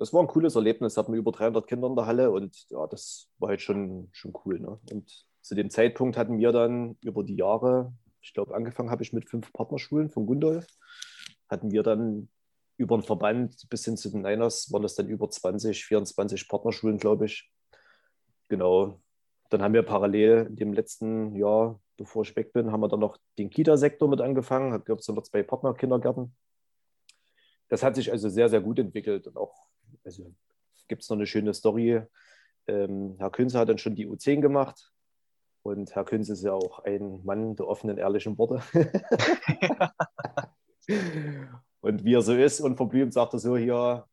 das 0.00 0.14
war 0.14 0.22
ein 0.22 0.28
cooles 0.28 0.56
Erlebnis. 0.56 0.96
Hatten 0.96 1.12
wir 1.12 1.18
über 1.18 1.30
300 1.30 1.66
Kinder 1.66 1.86
in 1.86 1.94
der 1.94 2.06
Halle 2.06 2.30
und 2.30 2.66
ja, 2.70 2.86
das 2.86 3.28
war 3.38 3.50
halt 3.50 3.60
schon, 3.60 4.08
schon 4.12 4.32
cool. 4.44 4.58
Ne? 4.58 4.78
Und 4.90 5.26
zu 5.42 5.54
dem 5.54 5.68
Zeitpunkt 5.68 6.16
hatten 6.16 6.38
wir 6.38 6.52
dann 6.52 6.96
über 7.02 7.22
die 7.22 7.36
Jahre, 7.36 7.92
ich 8.22 8.32
glaube, 8.32 8.54
angefangen 8.54 8.90
habe 8.90 9.02
ich 9.02 9.12
mit 9.12 9.28
fünf 9.28 9.52
Partnerschulen 9.52 10.08
von 10.08 10.24
Gundolf, 10.24 10.66
hatten 11.50 11.70
wir 11.70 11.82
dann 11.82 12.30
über 12.78 12.96
den 12.96 13.02
Verband 13.02 13.68
bis 13.68 13.84
hin 13.84 13.98
zu 13.98 14.08
den 14.08 14.22
Niners, 14.22 14.72
waren 14.72 14.82
das 14.82 14.94
dann 14.94 15.06
über 15.06 15.28
20, 15.28 15.84
24 15.84 16.48
Partnerschulen, 16.48 16.96
glaube 16.96 17.26
ich. 17.26 17.52
Genau. 18.48 19.02
Dann 19.50 19.60
haben 19.60 19.74
wir 19.74 19.82
parallel 19.82 20.46
in 20.48 20.56
dem 20.56 20.72
letzten 20.72 21.36
Jahr, 21.36 21.78
bevor 21.98 22.22
ich 22.22 22.34
weg 22.36 22.54
bin, 22.54 22.72
haben 22.72 22.80
wir 22.80 22.88
dann 22.88 23.00
noch 23.00 23.18
den 23.36 23.50
Kita-Sektor 23.50 24.08
mit 24.08 24.22
angefangen. 24.22 24.72
Hat, 24.72 24.86
glaube 24.86 25.02
ich, 25.02 25.08
noch 25.08 25.22
zwei 25.24 25.42
Partnerkindergärten. 25.42 26.34
Das 27.68 27.82
hat 27.82 27.96
sich 27.96 28.10
also 28.10 28.30
sehr, 28.30 28.48
sehr 28.48 28.62
gut 28.62 28.78
entwickelt 28.78 29.26
und 29.26 29.36
auch 29.36 29.69
also 30.04 30.32
gibt 30.88 31.02
es 31.02 31.08
noch 31.08 31.16
eine 31.16 31.26
schöne 31.26 31.54
Story. 31.54 32.02
Ähm, 32.66 33.16
Herr 33.18 33.30
Künze 33.30 33.58
hat 33.58 33.68
dann 33.68 33.78
schon 33.78 33.94
die 33.94 34.06
U10 34.06 34.40
gemacht. 34.40 34.92
Und 35.62 35.94
Herr 35.94 36.04
Künze 36.04 36.32
ist 36.32 36.42
ja 36.42 36.52
auch 36.52 36.80
ein 36.80 37.24
Mann 37.24 37.56
der 37.56 37.68
offenen, 37.68 37.98
ehrlichen 37.98 38.36
Worte. 38.38 38.62
und 41.80 42.04
wie 42.04 42.14
er 42.14 42.22
so 42.22 42.34
ist, 42.34 42.60
unverblümt, 42.60 43.12
sagt 43.12 43.34
er 43.34 43.38
so 43.38 43.56
hier, 43.56 44.06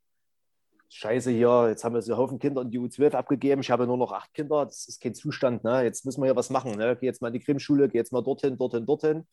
Scheiße 0.90 1.32
hier, 1.32 1.68
jetzt 1.70 1.84
haben 1.84 1.96
wir 1.96 2.02
so 2.02 2.14
einen 2.14 2.22
Haufen 2.22 2.40
Kinder 2.40 2.62
in 2.62 2.72
die 2.72 2.80
U12 2.80 3.12
abgegeben, 3.12 3.62
ich 3.62 3.72
habe 3.72 3.86
nur 3.88 3.98
noch 3.98 4.14
acht 4.14 4.34
Kinder, 4.34 4.66
das 4.66 4.88
ist 4.88 5.02
kein 5.02 5.14
Zustand, 5.14 5.64
ne? 5.66 5.84
jetzt 5.84 6.06
müssen 6.06 6.22
wir 6.22 6.28
hier 6.28 6.36
was 6.36 6.50
machen. 6.50 6.78
Ne? 6.78 6.96
Geh 7.00 7.06
jetzt 7.06 7.22
mal 7.22 7.28
in 7.28 7.34
die 7.34 7.42
Krimschule, 7.42 7.90
geh 7.90 7.98
jetzt 7.98 8.14
mal 8.14 8.24
dorthin, 8.24 8.58
dorthin, 8.58 8.86
dorthin. 8.86 9.28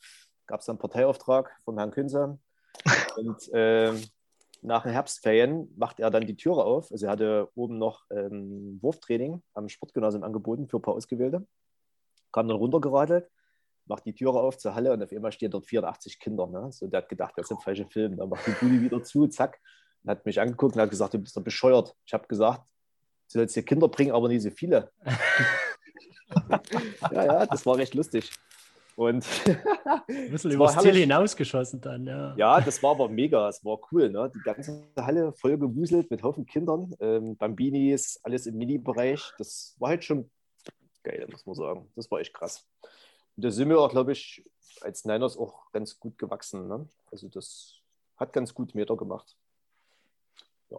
Gab 0.47 0.61
es 0.61 0.69
einen 0.69 0.79
Parteiauftrag 0.79 1.51
von 1.65 1.79
Herrn 1.79 1.91
Künze. 1.91 2.39
Und 3.17 3.51
ähm, 3.53 4.03
nach 4.65 4.85
den 4.85 4.93
Herbstferien 4.93 5.73
macht 5.77 6.01
er 6.01 6.11
dann 6.11 6.27
die 6.27 6.37
Türe 6.37 6.65
auf. 6.65 6.91
Also 6.91 7.07
er 7.07 7.13
hatte 7.13 7.51
oben 7.55 7.79
noch 7.79 8.05
ähm, 8.11 8.79
Wurftraining 8.81 9.43
am 9.53 9.69
Sportgymnasium 9.69 10.25
angeboten 10.25 10.69
für 10.69 10.79
ein 10.79 10.83
paar 10.83 10.95
Ausgewählte. 10.95 11.47
Kam 12.33 12.49
dann 12.49 12.57
runtergeradelt, 12.57 13.31
macht 13.87 14.07
die 14.07 14.15
Türe 14.15 14.41
auf 14.41 14.57
zur 14.57 14.75
Halle 14.75 14.93
und 14.93 15.03
auf 15.03 15.13
einmal 15.13 15.33
stehen 15.33 15.51
dort 15.51 15.67
84 15.67 16.19
Kinder. 16.19 16.47
Ne? 16.47 16.73
So, 16.73 16.87
der 16.87 17.03
hat 17.03 17.09
gedacht, 17.11 17.35
das 17.37 17.51
ist 17.51 17.59
ein 17.59 17.63
falscher 17.63 17.87
Film. 17.87 18.17
Dann 18.17 18.31
macht 18.31 18.47
die 18.47 18.53
Bude 18.53 18.81
wieder 18.81 19.03
zu, 19.03 19.27
zack. 19.27 19.61
Und 20.03 20.11
hat 20.11 20.25
mich 20.25 20.41
angeguckt 20.41 20.77
und 20.77 20.81
hat 20.81 20.91
gesagt, 20.91 21.13
du 21.13 21.19
bist 21.19 21.37
doch 21.37 21.43
bescheuert. 21.43 21.95
Ich 22.07 22.15
habe 22.15 22.27
gesagt, 22.27 22.63
du 23.33 23.39
sollst 23.39 23.55
hier 23.55 23.65
Kinder 23.65 23.89
bringen, 23.89 24.13
aber 24.13 24.29
nicht 24.29 24.43
so 24.43 24.51
viele. 24.51 24.91
ja, 27.11 27.25
ja, 27.25 27.47
das 27.47 27.67
war 27.67 27.77
recht 27.77 27.95
lustig. 27.95 28.33
Und 28.97 29.27
ein 30.09 30.31
bisschen 30.31 30.51
übers 30.53 30.77
Ziel 30.79 30.95
hinausgeschossen 30.95 31.81
dann, 31.81 32.07
ja. 32.07 32.35
Ja, 32.37 32.61
das 32.61 32.83
war 32.83 32.93
aber 32.93 33.09
mega, 33.09 33.49
es 33.49 33.65
war 33.65 33.79
cool. 33.91 34.09
Ne? 34.11 34.31
Die 34.35 34.41
ganze 34.41 34.85
Halle 34.97 35.33
voll 35.33 35.59
gewuselt 35.59 36.11
mit 36.11 36.23
Haufen 36.23 36.47
Kindern, 36.47 36.95
ähm, 37.01 37.37
Bambinis, 37.37 38.21
alles 38.23 38.47
im 38.47 38.57
Mini-Bereich. 38.57 39.33
Das 39.39 39.75
war 39.79 39.91
halt 39.91 40.05
schon 40.05 40.31
geil, 41.03 41.27
muss 41.31 41.45
man 41.45 41.55
sagen. 41.55 41.91
Das 41.97 42.11
war 42.11 42.21
echt 42.21 42.35
krass. 42.35 42.67
Und 43.37 43.45
da 43.45 43.51
sind 43.51 43.69
wir 43.69 43.81
auch, 43.81 43.91
glaube 43.91 44.13
ich, 44.13 44.45
als 44.81 45.05
Niners 45.05 45.37
auch 45.37 45.71
ganz 45.73 45.99
gut 45.99 46.19
gewachsen. 46.19 46.69
Ne? 46.69 46.89
Also 47.11 47.29
das 47.29 47.81
hat 48.17 48.33
ganz 48.33 48.55
gut 48.55 48.75
Meter 48.75 48.97
gemacht. 48.97 49.37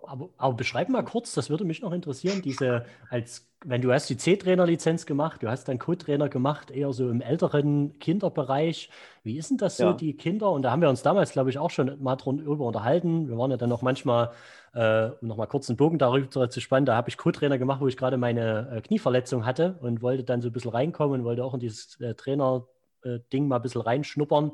Aber, 0.03 0.29
aber, 0.37 0.53
beschreib 0.55 0.89
mal 0.89 1.03
kurz, 1.03 1.33
das 1.33 1.49
würde 1.49 1.63
mich 1.63 1.81
noch 1.81 1.93
interessieren, 1.93 2.41
diese, 2.41 2.85
als 3.09 3.47
wenn 3.67 3.81
du 3.81 3.91
hast 3.91 4.09
die 4.09 4.17
C-Trainer-Lizenz 4.17 5.05
gemacht, 5.05 5.41
du 5.41 5.49
hast 5.49 5.67
dann 5.67 5.79
Co-Trainer 5.79 6.29
gemacht, 6.29 6.69
eher 6.69 6.93
so 6.93 7.09
im 7.09 7.21
älteren 7.21 7.97
Kinderbereich. 7.99 8.89
Wie 9.23 9.37
ist 9.37 9.49
denn 9.49 9.57
das 9.57 9.77
so, 9.77 9.85
ja. 9.85 9.93
die 9.93 10.15
Kinder? 10.15 10.51
Und 10.51 10.61
da 10.61 10.71
haben 10.71 10.81
wir 10.81 10.89
uns 10.89 11.01
damals, 11.01 11.31
glaube 11.31 11.49
ich, 11.49 11.57
auch 11.57 11.71
schon 11.71 12.01
mal 12.01 12.15
drüber 12.15 12.65
unterhalten. 12.65 13.27
Wir 13.27 13.37
waren 13.37 13.49
ja 13.49 13.57
dann 13.57 13.69
noch 13.69 13.81
manchmal, 13.81 14.31
äh, 14.73 15.09
um 15.21 15.27
noch 15.27 15.37
mal 15.37 15.47
kurz 15.47 15.69
einen 15.69 15.77
Bogen 15.77 15.97
darüber 15.97 16.49
zu 16.49 16.61
spannen, 16.61 16.85
da 16.85 16.95
habe 16.95 17.09
ich 17.09 17.17
Co-Trainer 17.17 17.57
gemacht, 17.57 17.81
wo 17.81 17.87
ich 17.87 17.97
gerade 17.97 18.17
meine 18.17 18.69
äh, 18.71 18.81
Knieverletzung 18.81 19.45
hatte 19.45 19.77
und 19.81 20.01
wollte 20.01 20.23
dann 20.23 20.41
so 20.41 20.49
ein 20.49 20.53
bisschen 20.53 20.71
reinkommen 20.71 21.21
und 21.21 21.25
wollte 21.25 21.43
auch 21.43 21.53
in 21.53 21.59
dieses 21.59 21.99
äh, 22.01 22.13
Trainer-Ding 22.13 23.43
äh, 23.43 23.47
mal 23.47 23.55
ein 23.55 23.61
bisschen 23.61 23.81
reinschnuppern. 23.81 24.51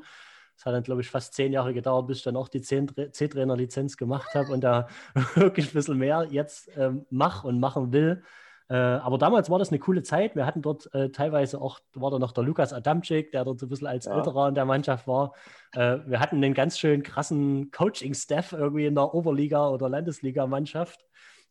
Es 0.62 0.66
hat 0.66 0.74
dann, 0.74 0.84
glaube 0.84 1.00
ich, 1.00 1.10
fast 1.10 1.34
zehn 1.34 1.52
Jahre 1.52 1.74
gedauert, 1.74 2.06
bis 2.06 2.18
ich 2.18 2.22
dann 2.22 2.36
auch 2.36 2.46
die 2.46 2.60
C-Trainer-Lizenz 2.60 3.96
gemacht 3.96 4.32
habe 4.32 4.52
und 4.52 4.60
da 4.60 4.86
wirklich 5.34 5.66
ein 5.66 5.72
bisschen 5.72 5.98
mehr 5.98 6.28
jetzt 6.30 6.70
ähm, 6.76 7.04
mache 7.10 7.48
und 7.48 7.58
machen 7.58 7.92
will. 7.92 8.22
Äh, 8.68 8.76
aber 8.76 9.18
damals 9.18 9.50
war 9.50 9.58
das 9.58 9.70
eine 9.70 9.80
coole 9.80 10.04
Zeit. 10.04 10.36
Wir 10.36 10.46
hatten 10.46 10.62
dort 10.62 10.88
äh, 10.94 11.10
teilweise 11.10 11.60
auch, 11.60 11.80
war 11.94 12.12
da 12.12 12.20
noch 12.20 12.30
der 12.30 12.44
Lukas 12.44 12.72
Adamczyk, 12.72 13.32
der 13.32 13.44
dort 13.44 13.58
so 13.58 13.66
ein 13.66 13.70
bisschen 13.70 13.88
als 13.88 14.04
ja. 14.04 14.16
Älterer 14.16 14.50
in 14.50 14.54
der 14.54 14.64
Mannschaft 14.64 15.08
war. 15.08 15.34
Äh, 15.72 15.98
wir 16.06 16.20
hatten 16.20 16.36
einen 16.36 16.54
ganz 16.54 16.78
schön 16.78 17.02
krassen 17.02 17.72
Coaching-Staff 17.72 18.52
irgendwie 18.52 18.86
in 18.86 18.94
der 18.94 19.12
Oberliga- 19.12 19.68
oder 19.68 19.88
Landesliga-Mannschaft 19.88 21.04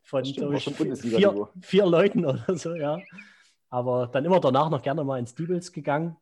von 0.04 0.24
Stimmt, 0.24 0.56
ich, 0.56 0.74
vier, 1.02 1.50
vier 1.60 1.86
Leuten 1.86 2.24
oder 2.26 2.56
so, 2.56 2.76
ja. 2.76 2.98
Aber 3.70 4.08
dann 4.08 4.24
immer 4.24 4.40
danach 4.40 4.70
noch 4.70 4.82
gerne 4.82 5.04
mal 5.04 5.20
ins 5.20 5.36
Diebels 5.36 5.74
gegangen. 5.74 6.16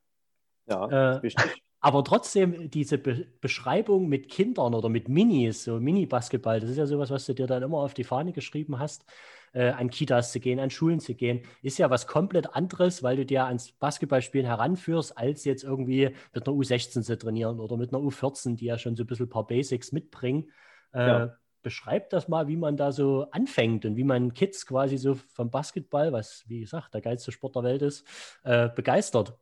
Ja, 0.66 1.18
äh, 1.18 1.22
wichtig. 1.22 1.62
Aber 1.82 2.04
trotzdem, 2.04 2.70
diese 2.70 2.98
Be 2.98 3.28
Beschreibung 3.40 4.10
mit 4.10 4.30
Kindern 4.30 4.74
oder 4.74 4.90
mit 4.90 5.08
Minis, 5.08 5.64
so 5.64 5.80
Mini-Basketball, 5.80 6.60
das 6.60 6.70
ist 6.70 6.78
ja 6.78 6.86
sowas, 6.86 7.10
was 7.10 7.26
du 7.26 7.34
dir 7.34 7.48
dann 7.48 7.64
immer 7.64 7.78
auf 7.78 7.94
die 7.94 8.04
Fahne 8.04 8.34
geschrieben 8.34 8.80
hast, 8.80 9.06
äh, 9.54 9.70
an 9.70 9.90
Kitas 9.90 10.32
zu 10.32 10.40
gehen, 10.40 10.60
an 10.60 10.70
Schulen 10.70 11.00
zu 11.00 11.16
gehen, 11.16 11.42
ist 11.62 11.78
ja 11.78 11.90
was 11.90 12.06
komplett 12.06 12.54
anderes, 12.54 13.02
weil 13.02 13.16
du 13.16 13.26
dir 13.26 13.46
ans 13.46 13.72
Basketballspielen 13.72 14.46
heranführst, 14.46 15.18
als 15.18 15.46
jetzt 15.46 15.64
irgendwie 15.64 16.16
mit 16.34 16.48
einer 16.48 16.56
U16 16.56 17.02
zu 17.02 17.18
trainieren 17.18 17.60
oder 17.60 17.78
mit 17.78 17.94
einer 17.94 18.04
U14, 18.04 18.58
die 18.58 18.66
ja 18.66 18.78
schon 18.78 18.96
so 18.96 19.04
ein 19.04 19.08
bisschen 19.08 19.28
ein 19.28 19.30
paar 19.30 19.48
Basics 19.48 19.92
mitbringen. 19.92 20.52
Äh, 20.94 21.08
ja. 21.08 21.36
Beschreib 21.62 22.10
das 22.10 22.28
mal, 22.28 22.48
wie 22.48 22.56
man 22.58 22.78
da 22.78 22.92
so 22.92 23.28
anfängt 23.32 23.86
und 23.86 23.98
wie 23.98 24.06
man 24.06 24.34
Kids 24.34 24.66
quasi 24.66 24.98
so 24.98 25.16
vom 25.16 25.50
Basketball, 25.50 26.14
was 26.14 26.46
wie 26.48 26.62
gesagt 26.62 26.94
der 26.94 27.02
geilste 27.02 27.32
Sport 27.32 27.56
der 27.56 27.64
Welt 27.64 27.82
ist, 27.82 28.06
äh, 28.44 28.70
begeistert. 28.70 29.38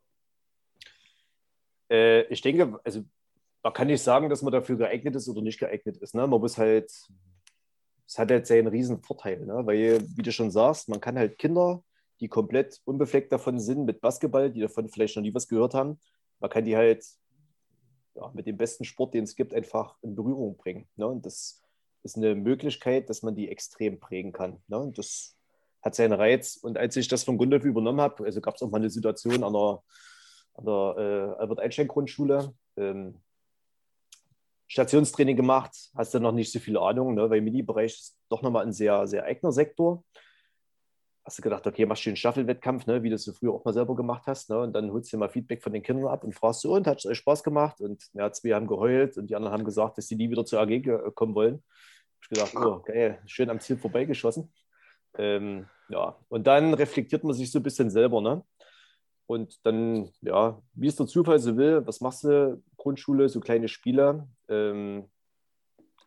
Äh, 1.90 2.24
ich 2.24 2.42
denke, 2.42 2.80
also 2.84 3.04
man 3.64 3.74
kann 3.74 3.88
nicht 3.88 4.02
sagen, 4.02 4.30
dass 4.30 4.42
man 4.42 4.54
dafür 4.54 4.78
geeignet 4.78 5.16
ist 5.16 5.28
oder 5.28 5.42
nicht 5.42 5.60
geeignet 5.60 5.98
ist. 5.98 6.16
Ne? 6.16 6.26
Man 6.28 6.40
muss 6.40 6.58
halt, 6.58 6.92
es 8.06 8.18
hat 8.18 8.32
halt 8.32 8.48
seinen 8.48 8.68
riesen 8.68 9.02
Vorteil, 9.02 9.46
ne? 9.46 9.66
weil, 9.66 10.02
wie 10.16 10.22
du 10.22 10.32
schon 10.32 10.52
sagst, 10.52 10.90
man 10.90 11.02
kann 11.02 11.18
halt 11.18 11.38
Kinder, 11.38 11.84
die 12.20 12.28
komplett 12.28 12.82
unbefleckt 12.86 13.32
davon 13.32 13.60
sind 13.60 13.86
mit 13.86 14.02
Basketball, 14.02 14.52
die 14.52 14.62
davon 14.62 14.90
vielleicht 14.90 15.16
noch 15.16 15.24
nie 15.24 15.34
was 15.34 15.48
gehört 15.48 15.74
haben, 15.74 16.00
man 16.40 16.50
kann 16.50 16.66
die 16.66 16.76
halt 16.76 17.06
ja, 18.16 18.32
mit 18.34 18.48
dem 18.48 18.58
besten 18.58 18.86
Sport, 18.86 19.14
den 19.14 19.24
es 19.24 19.36
gibt, 19.36 19.54
einfach 19.54 19.96
in 20.02 20.16
Berührung 20.16 20.58
bringen. 20.58 20.88
Ne? 20.96 21.08
Und 21.08 21.26
das 21.26 21.62
ist 22.04 22.18
eine 22.18 22.36
Möglichkeit, 22.36 23.10
dass 23.10 23.22
man 23.22 23.36
die 23.36 23.50
extrem 23.50 24.00
prägen 24.00 24.32
kann. 24.32 24.62
Ne? 24.68 24.80
Und 24.80 24.98
das 24.98 25.38
hat 25.82 25.96
seinen 25.96 26.14
Reiz. 26.14 26.58
Und 26.58 26.78
als 26.78 26.96
ich 26.96 27.08
das 27.08 27.24
von 27.24 27.38
Gundolf 27.38 27.64
übernommen 27.64 28.02
habe, 28.02 28.26
also 28.26 28.42
gab 28.42 28.56
es 28.56 28.62
auch 28.62 28.70
mal 28.70 28.78
eine 28.78 28.90
Situation 28.90 29.44
an 29.44 29.54
der, 29.54 29.84
an 30.58 30.66
der 30.66 30.96
äh, 30.98 31.42
Albert-Einstein-Grundschule, 31.42 32.54
ähm, 32.78 33.22
Stationstraining 34.68 35.38
gemacht, 35.38 35.72
hast 35.96 36.14
du 36.14 36.20
noch 36.20 36.34
nicht 36.34 36.52
so 36.52 36.60
viel 36.60 36.78
Ahnung, 36.78 37.16
ne? 37.16 37.30
weil 37.30 37.42
Mini-Bereich 37.42 37.94
ist 37.94 38.18
doch 38.28 38.42
nochmal 38.42 38.66
ein 38.66 38.74
sehr, 38.74 39.08
sehr 39.08 39.24
eigener 39.24 39.52
Sektor. 39.54 40.04
Hast 41.24 41.38
du 41.38 41.42
gedacht, 41.42 41.66
okay, 41.66 41.86
machst 41.86 42.06
du 42.06 42.10
einen 42.10 42.18
Staffelwettkampf, 42.18 42.86
ne? 42.86 43.02
wie 43.04 43.10
du 43.10 43.16
es 43.16 43.24
so 43.24 43.32
früher 43.32 43.54
auch 43.54 43.64
mal 43.64 43.74
selber 43.74 43.96
gemacht 43.96 44.24
hast, 44.28 44.50
ne? 44.50 44.60
und 44.60 44.74
dann 44.74 44.92
holst 44.92 45.12
du 45.12 45.18
dir 45.18 45.20
mal 45.20 45.30
Feedback 45.30 45.64
von 45.64 45.72
den 45.72 45.84
Kindern 45.84 46.08
ab 46.08 46.24
und 46.24 46.34
fragst 46.34 46.62
so, 46.62 46.74
und 46.74 46.86
hat 46.86 46.98
es 46.98 47.06
euch 47.06 47.18
Spaß 47.18 47.44
gemacht? 47.44 47.80
Und 47.80 48.04
ja, 48.14 48.32
zwei 48.32 48.54
haben 48.54 48.68
geheult 48.68 49.18
und 49.18 49.28
die 49.28 49.36
anderen 49.36 49.54
haben 49.54 49.66
gesagt, 49.66 49.98
dass 49.98 50.08
sie 50.08 50.16
nie 50.16 50.30
wieder 50.30 50.46
zur 50.46 50.60
AG 50.60 51.14
kommen 51.16 51.36
wollen. 51.36 51.64
Ich 52.22 52.30
gedacht, 52.30 52.56
oh, 52.56 52.80
geil, 52.80 53.22
schön 53.26 53.50
am 53.50 53.60
Ziel 53.60 53.78
vorbeigeschossen. 53.78 54.52
Ähm, 55.18 55.68
ja, 55.90 56.18
und 56.28 56.46
dann 56.46 56.74
reflektiert 56.74 57.24
man 57.24 57.34
sich 57.34 57.50
so 57.52 57.60
ein 57.60 57.64
bisschen 57.64 57.90
selber, 57.90 58.22
ne? 58.22 58.44
Und 59.28 59.66
dann, 59.66 60.10
ja, 60.22 60.62
wie 60.74 60.88
es 60.88 60.96
der 60.96 61.06
Zufall 61.06 61.40
so 61.40 61.58
will, 61.58 61.86
was 61.86 62.00
machst 62.02 62.24
du? 62.24 62.64
Grundschule, 62.78 63.28
so 63.28 63.42
kleine 63.42 63.68
Spiele. 63.68 64.28
Ähm, 64.48 65.10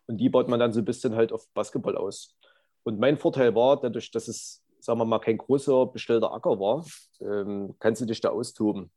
und 0.07 0.17
die 0.17 0.31
baut 0.31 0.49
man 0.49 0.59
dann 0.59 0.73
so 0.73 0.81
ein 0.81 0.85
bisschen 0.87 1.15
halt 1.15 1.31
auf 1.33 1.47
Basketball 1.53 1.97
aus. 1.97 2.37
Und 2.83 2.99
mein 2.99 3.19
Vorteil 3.19 3.55
war, 3.55 3.79
dadurch, 3.79 4.11
dass 4.11 4.27
es, 4.27 4.65
sagen 4.81 4.99
wir 4.99 5.05
mal, 5.05 5.19
kein 5.19 5.37
großer 5.37 5.87
bestellter 5.87 6.33
Acker 6.33 6.59
war, 6.59 6.85
ähm, 7.21 7.77
kannst 7.79 8.01
du 8.01 8.07
dich 8.07 8.23
da 8.23 8.31
austoben. 8.31 8.91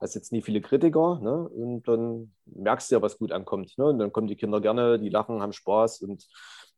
Hast 0.00 0.16
jetzt 0.16 0.32
nie 0.32 0.42
viele 0.42 0.60
Kritiker 0.60 1.20
ne? 1.20 1.48
und 1.48 1.86
dann 1.86 2.34
merkst 2.46 2.90
du 2.90 2.96
ja, 2.96 3.02
was 3.02 3.18
gut 3.18 3.30
ankommt. 3.30 3.78
Ne? 3.78 3.84
Und 3.84 3.98
dann 3.98 4.12
kommen 4.12 4.26
die 4.26 4.36
Kinder 4.36 4.60
gerne, 4.60 4.98
die 4.98 5.10
lachen, 5.10 5.42
haben 5.42 5.52
Spaß. 5.52 6.02
Und 6.02 6.26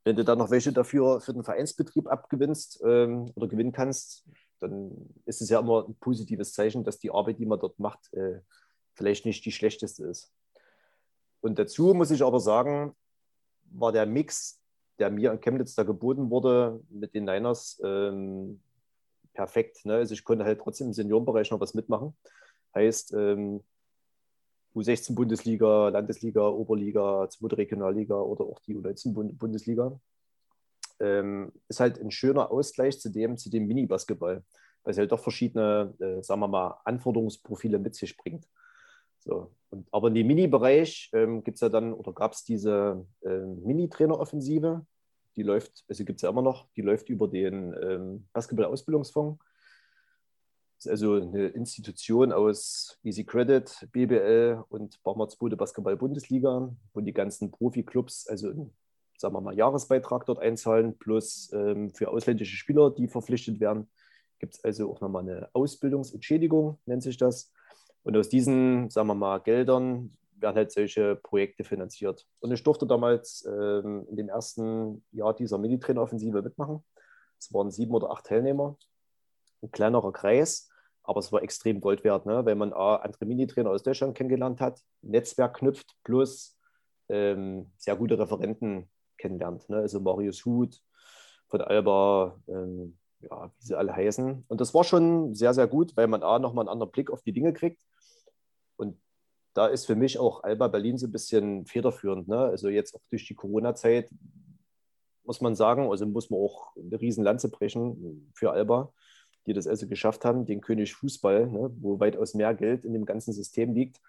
wenn 0.05 0.16
du 0.16 0.24
dann 0.24 0.38
noch 0.38 0.50
welche 0.50 0.72
dafür 0.72 1.20
für 1.20 1.33
den 1.33 1.44
Vereinsbetrieb 1.44 2.09
abgewinnst 2.09 2.83
ähm, 2.85 3.33
oder 3.35 3.48
gewinnen 3.48 3.72
kannst, 3.72 4.26
dann 4.62 4.92
ist 5.25 5.42
es 5.42 5.48
ja 5.48 5.59
immer 5.59 5.88
ein 5.88 5.94
positives 5.96 6.53
Zeichen, 6.53 6.85
dass 6.85 6.98
die 6.98 7.11
Arbeit, 7.11 7.38
die 7.38 7.46
man 7.46 7.59
dort 7.59 7.79
macht, 7.79 8.12
äh, 8.14 8.40
vielleicht 8.94 9.27
nicht 9.27 9.44
die 9.44 9.53
schlechteste 9.53 10.07
ist. 10.07 10.33
Und 11.40 11.59
dazu 11.59 11.92
muss 11.94 12.11
ich 12.11 12.22
aber 12.22 12.40
sagen, 12.40 12.94
war 13.64 13.90
der 13.90 14.07
Mix, 14.07 14.61
der 14.98 15.11
mir 15.11 15.33
in 15.33 15.40
Chemnitz 15.40 15.75
da 15.75 15.83
geboten 15.83 16.31
wurde 16.31 16.81
mit 16.88 17.14
den 17.14 17.25
Niners, 17.25 17.81
ähm, 17.85 18.62
perfekt. 19.33 19.85
Ne? 19.85 19.94
Also 19.94 20.14
ich 20.14 20.25
konnte 20.25 20.44
halt 20.44 20.61
trotzdem 20.61 20.88
im 20.88 20.92
Seniorenbereich 20.92 21.51
noch 21.51 21.61
was 21.61 21.75
mitmachen. 21.75 22.16
Heißt, 22.75 23.12
ähm, 23.14 23.64
U16 24.75 25.14
Bundesliga, 25.14 25.88
Landesliga, 25.88 26.48
Oberliga, 26.48 27.29
zweite 27.29 27.59
Regionalliga 27.59 28.18
oder 28.20 28.44
auch 28.44 28.61
die 28.61 28.77
U19 28.77 29.12
Bundesliga 29.35 30.01
ähm, 31.03 31.53
ist 31.69 31.81
halt 31.81 32.01
ein 32.01 32.11
schöner 32.11 32.51
Ausgleich 32.51 33.01
zu 33.01 33.11
dem, 33.11 33.37
zu 33.37 33.51
dem 33.51 33.67
Mini-Basketball, 33.67 34.45
weil 34.85 34.91
es 34.91 34.99
halt 34.99 35.12
doch 35.12 35.21
verschiedene, 35.21 35.95
äh, 35.99 36.23
sagen 36.23 36.41
wir 36.41 36.49
mal, 36.49 36.81
Anforderungsprofile 36.85 37.79
mit 37.79 37.95
sich 37.95 38.17
bringt. 38.17 38.47
So. 39.19 39.53
Und, 39.71 39.88
aber 39.93 40.09
in 40.09 40.15
dem 40.15 40.27
Mini-Bereich 40.29 41.11
ähm, 41.12 41.43
gibt 41.43 41.57
es 41.57 41.61
ja 41.61 41.69
dann, 41.69 41.93
oder 41.93 42.12
gab 42.12 42.33
es 42.33 42.45
diese 42.45 43.05
äh, 43.23 43.38
Mini-Trainer-Offensive, 43.38 44.87
die 45.37 45.43
läuft, 45.43 45.85
also 45.88 46.05
gibt 46.05 46.19
es 46.19 46.23
ja 46.23 46.31
immer 46.31 46.43
noch, 46.43 46.69
die 46.77 46.83
läuft 46.83 47.09
über 47.09 47.27
den 47.27 47.75
ähm, 47.83 48.29
Basketball-Ausbildungsfonds. 48.33 49.43
Das 50.77 50.87
ist 50.87 50.91
also 50.91 51.15
eine 51.15 51.49
Institution 51.49 52.33
aus 52.33 52.99
Easy 53.03 53.25
Credit, 53.25 53.88
BBL 53.93 54.65
und 54.69 55.03
Barmerts 55.03 55.37
Bude 55.37 55.57
Basketball 55.57 55.97
Bundesliga, 55.97 56.75
wo 56.93 57.01
die 57.01 57.12
ganzen 57.12 57.51
Profi-Clubs, 57.51 58.27
also 58.27 58.71
sagen 59.23 59.35
wir 59.35 59.41
mal, 59.41 59.57
Jahresbeitrag 59.57 60.27
dort 60.27 60.41
einzahlen, 60.41 60.99
plus 60.99 61.51
ähm, 61.53 61.91
für 61.91 62.11
ausländische 62.11 62.57
Spieler, 62.57 62.91
die 62.91 63.09
verpflichtet 63.09 63.61
werden, 63.61 63.89
gibt 64.39 64.55
es 64.55 64.65
also 64.65 64.91
auch 64.91 65.01
nochmal 65.01 65.23
eine 65.23 65.49
Ausbildungsentschädigung, 65.53 66.79
nennt 66.87 67.05
sich 67.05 67.17
das. 67.17 67.53
Und 68.03 68.17
aus 68.17 68.29
diesen, 68.29 68.91
sagen 68.91 69.07
wir 69.07 69.15
mal, 69.15 69.39
Geldern 69.39 70.17
werden 70.35 70.57
halt 70.57 70.73
solche 70.73 71.15
Projekte 71.15 71.63
finanziert. 71.63 72.27
Und 72.41 72.51
ich 72.51 72.65
durfte 72.65 72.85
damals 72.85 73.47
ähm, 73.47 74.05
in 74.11 74.17
dem 74.17 74.29
ersten 74.29 75.05
Jahr 75.13 75.35
dieser 75.35 75.57
Minitrainer-Offensive 75.57 76.43
mitmachen. 76.43 76.83
Es 77.39 77.55
waren 77.55 77.71
sieben 77.71 77.95
oder 77.95 78.11
acht 78.11 78.27
Teilnehmer, 78.27 78.77
ein 79.63 79.71
kleinerer 79.71 80.13
Kreis, 80.13 80.69
aber 81.05 81.21
es 81.21 81.31
war 81.31 81.43
extrem 81.45 81.81
Gold 81.81 82.03
wert, 82.03 82.27
ne? 82.27 82.45
weil 82.45 82.57
man 82.57 82.73
A, 82.73 82.97
andere 82.97 83.25
Minitrainer 83.25 83.71
aus 83.71 83.85
Deutschland 83.85 84.17
kennengelernt 84.17 84.61
hat, 84.61 84.81
Netzwerk 85.01 85.59
knüpft, 85.59 85.95
plus 86.03 86.59
ähm, 87.09 87.71
sehr 87.79 87.95
gute 87.95 88.19
Referenten 88.19 88.89
kennenlernt. 89.23 89.69
Ne? 89.69 89.77
Also 89.77 90.01
Marius 90.01 90.45
Huth 90.45 90.83
von 91.49 91.61
Alba, 91.61 92.39
ähm, 92.49 92.99
ja, 93.21 93.51
wie 93.57 93.65
sie 93.65 93.79
alle 93.79 93.95
heißen. 93.95 94.45
Und 94.49 94.61
das 94.61 94.75
war 94.75 94.85
schon 94.85 95.35
sehr, 95.35 95.55
sehr 95.55 95.69
gut, 95.69 95.97
weil 95.97 96.09
man 96.09 96.23
A, 96.23 96.39
nochmal 96.39 96.65
einen 96.65 96.73
anderen 96.73 96.93
Blick 96.93 97.11
auf 97.11 97.23
die 97.23 97.33
Dinge 97.33 97.53
kriegt. 97.53 97.81
Und 98.77 99.01
da 99.55 99.69
ist 99.69 99.87
für 99.87 99.95
mich 99.95 100.19
auch 100.19 100.43
Alba 100.43 100.69
Berlin 100.69 100.99
so 100.99 101.07
ein 101.07 101.13
bisschen 101.13 101.67
federführend. 101.67 102.27
Ne? 102.29 102.39
Also 102.39 102.69
jetzt 102.69 102.95
auch 102.95 103.03
durch 103.11 103.27
die 103.27 103.35
Corona-Zeit 103.35 104.11
muss 105.25 105.41
man 105.41 105.55
sagen, 105.55 105.89
also 105.89 106.05
muss 106.05 106.31
man 106.31 106.41
auch 106.41 106.75
eine 106.77 107.01
riesen 107.01 107.23
Lanze 107.23 107.49
brechen 107.49 108.33
für 108.35 108.51
Alba, 108.51 108.93
die 109.47 109.53
das 109.53 109.69
also 109.69 109.87
geschafft 109.87 110.25
haben, 110.25 110.47
den 110.47 110.61
König 110.61 110.95
Fußball, 110.95 111.47
ne, 111.47 111.71
wo 111.81 112.01
weitaus 112.01 112.35
mehr 112.35 112.55
Geld 112.55 112.85
in 112.85 112.93
dem 112.93 113.05
ganzen 113.05 113.33
System 113.33 113.73
liegt, 113.73 114.01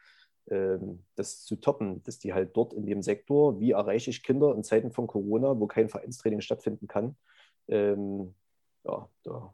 das 0.45 1.45
zu 1.45 1.56
toppen, 1.56 2.03
dass 2.03 2.19
die 2.19 2.34
halt 2.34 2.56
dort 2.56 2.73
in 2.73 2.86
dem 2.86 3.01
Sektor, 3.01 3.60
wie 3.62 3.71
erreiche 3.71 4.10
ich 4.10 4.23
Kinder 4.23 4.53
in 4.53 4.63
Zeiten 4.63 4.91
von 4.91 5.08
Corona, 5.08 5.58
wo 5.58 5.67
kein 5.67 5.88
Vereinstraining 5.88 6.41
stattfinden 6.41 6.88
kann, 6.88 7.15
ähm, 7.67 8.36
ja, 8.84 9.10
da 9.23 9.53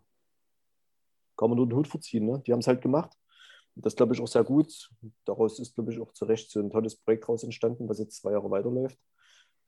kann 1.37 1.49
man 1.49 1.57
nur 1.57 1.67
den 1.67 1.75
Hut 1.75 1.87
verziehen. 1.87 2.25
Ne? 2.25 2.41
Die 2.45 2.51
haben 2.51 2.59
es 2.59 2.67
halt 2.67 2.81
gemacht. 2.81 3.11
Und 3.75 3.85
das 3.85 3.95
glaube 3.95 4.13
ich 4.13 4.21
auch 4.21 4.27
sehr 4.27 4.43
gut. 4.43 4.89
Daraus 5.25 5.59
ist, 5.59 5.75
glaube 5.75 5.93
ich, 5.93 5.99
auch 5.99 6.11
zu 6.11 6.25
Recht 6.25 6.51
so 6.51 6.59
ein 6.59 6.69
tolles 6.69 6.95
Projekt 6.97 7.29
raus 7.29 7.43
entstanden, 7.43 7.87
was 7.87 7.99
jetzt 7.99 8.21
zwei 8.21 8.31
Jahre 8.31 8.51
weiterläuft. 8.51 8.97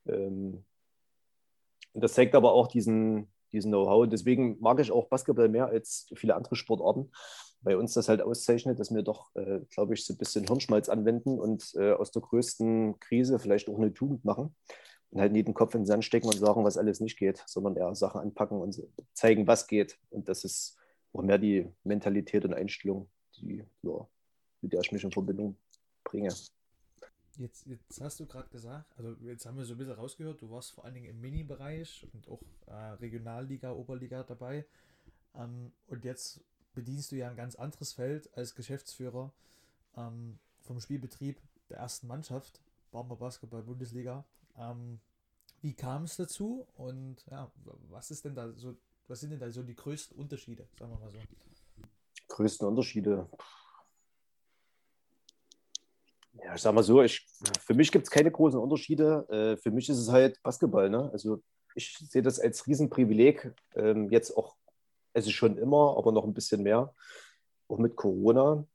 Ähm, 0.08 0.66
und 1.94 2.04
das 2.04 2.14
zeigt 2.14 2.36
aber 2.36 2.54
auch 2.54 2.68
diesen, 2.68 3.32
diesen 3.52 3.72
Know-how. 3.72 4.08
Deswegen 4.10 4.60
mag 4.60 4.80
ich 4.80 4.92
auch 4.92 5.08
Basketball 5.08 5.50
mehr 5.50 5.68
als 5.68 6.08
viele 6.16 6.36
andere 6.36 6.56
Sportarten, 6.56 7.12
bei 7.62 7.78
uns 7.78 7.94
das 7.94 8.10
halt 8.10 8.22
auszeichnet, 8.22 8.80
dass 8.80 8.94
wir 8.94 9.04
doch, 9.04 9.36
äh, 9.36 9.60
glaube 9.70 9.94
ich, 9.94 10.06
so 10.06 10.14
ein 10.14 10.18
bisschen 10.18 10.46
Hirnschmalz 10.46 10.90
anwenden 10.90 11.40
und 11.40 11.74
äh, 11.76 11.92
aus 11.92 12.12
der 12.12 12.22
größten 12.22 13.00
Krise 13.00 13.40
vielleicht 13.40 13.70
auch 13.70 13.78
eine 13.78 13.94
Tugend 13.94 14.26
machen 14.26 14.56
und 15.12 15.22
halt 15.22 15.32
nicht 15.32 15.48
den 15.48 15.54
Kopf 15.54 15.76
in 15.76 15.82
den 15.82 15.88
Sand 15.88 16.04
stecken 16.06 16.28
und 16.28 16.38
sagen, 16.38 16.64
was 16.64 16.78
alles 16.78 17.00
nicht 17.00 17.18
geht, 17.18 17.44
sondern 17.46 17.76
eher 17.76 17.94
Sachen 17.96 18.22
anpacken 18.22 18.60
und 18.60 18.82
zeigen, 19.14 19.46
was 19.46 19.68
geht. 19.68 20.00
Und 20.10 20.28
das 20.28 20.44
ist 20.44 20.78
auch 21.14 21.22
mehr 21.22 21.38
die 21.38 21.68
Mentalität 21.84 22.46
und 22.46 22.54
Einstellung, 22.54 23.10
die, 23.38 23.64
ja, 23.84 24.08
mit 24.62 24.74
der 24.74 24.82
ich 24.82 24.92
mich 24.92 25.04
in 25.04 25.12
Verbindung 25.12 25.58
bringe. 26.04 26.34
Jetzt, 27.38 27.66
jetzt 27.66 28.02
hast 28.02 28.20
du 28.20 28.26
gerade 28.26 28.50
gesagt, 28.50 28.92
also 28.98 29.16
jetzt 29.24 29.46
haben 29.46 29.58
wir 29.58 29.66
so 29.66 29.74
ein 29.74 29.78
bisschen 29.78 29.94
rausgehört, 29.94 30.42
du 30.42 30.50
warst 30.50 30.72
vor 30.72 30.86
allen 30.86 30.94
Dingen 30.94 31.08
im 31.08 31.22
Mini-Bereich 31.22 32.06
und 32.14 32.28
auch 32.28 32.42
äh, 32.68 32.74
Regionalliga, 33.00 33.72
Oberliga 33.72 34.24
dabei. 34.24 34.66
Ähm, 35.36 35.72
und 35.88 36.04
jetzt 36.04 36.42
bedienst 36.74 37.12
du 37.12 37.16
ja 37.16 37.30
ein 37.30 37.36
ganz 37.36 37.56
anderes 37.56 37.94
Feld 37.94 38.30
als 38.36 38.56
Geschäftsführer 38.56 39.32
ähm, 39.98 40.40
vom 40.62 40.80
Spielbetrieb 40.80 41.40
der 41.70 41.78
ersten 41.78 42.08
Mannschaft, 42.08 42.62
Barmer 42.92 43.16
Basketball 43.16 43.64
Bundesliga. 43.64 44.26
Ähm, 44.58 45.00
wie 45.62 45.74
kam 45.74 46.04
es 46.04 46.18
dazu 46.18 46.68
und 46.76 47.26
ja, 47.30 47.52
was 47.90 48.12
ist 48.12 48.26
denn 48.26 48.36
da 48.36 48.52
so, 48.54 48.76
was 49.08 49.20
sind 49.20 49.32
denn 49.32 49.40
da 49.40 49.52
so 49.52 49.64
die 49.64 49.76
größten 49.76 50.18
Unterschiede, 50.18 50.68
sagen 50.78 50.92
wir 50.92 51.00
mal 51.00 51.12
so? 51.12 51.20
Größten 52.30 52.68
Unterschiede. 52.68 53.30
Ja, 56.44 56.56
ich 56.56 56.62
sag 56.62 56.74
mal 56.74 56.84
so, 56.84 57.02
ich, 57.04 57.28
für 57.60 57.74
mich 57.74 57.92
gibt 57.92 58.06
es 58.06 58.12
keine 58.12 58.32
großen 58.32 58.60
Unterschiede. 58.60 59.28
Äh, 59.30 59.58
für 59.58 59.70
mich 59.70 59.90
ist 59.90 59.98
es 59.98 60.10
halt 60.10 60.42
Basketball. 60.42 60.90
Ne? 60.90 61.10
Also 61.12 61.44
ich 61.76 61.98
sehe 61.98 62.22
das 62.22 62.40
als 62.40 62.66
Riesenprivileg, 62.66 63.54
ähm, 63.76 64.10
jetzt 64.10 64.36
auch 64.36 64.56
es 65.14 65.26
ist 65.26 65.34
schon 65.34 65.58
immer, 65.58 65.98
aber 65.98 66.12
noch 66.12 66.24
ein 66.24 66.34
bisschen 66.34 66.64
mehr, 66.64 66.94
auch 67.68 67.78
mit 67.78 67.96
Corona, 67.96 68.66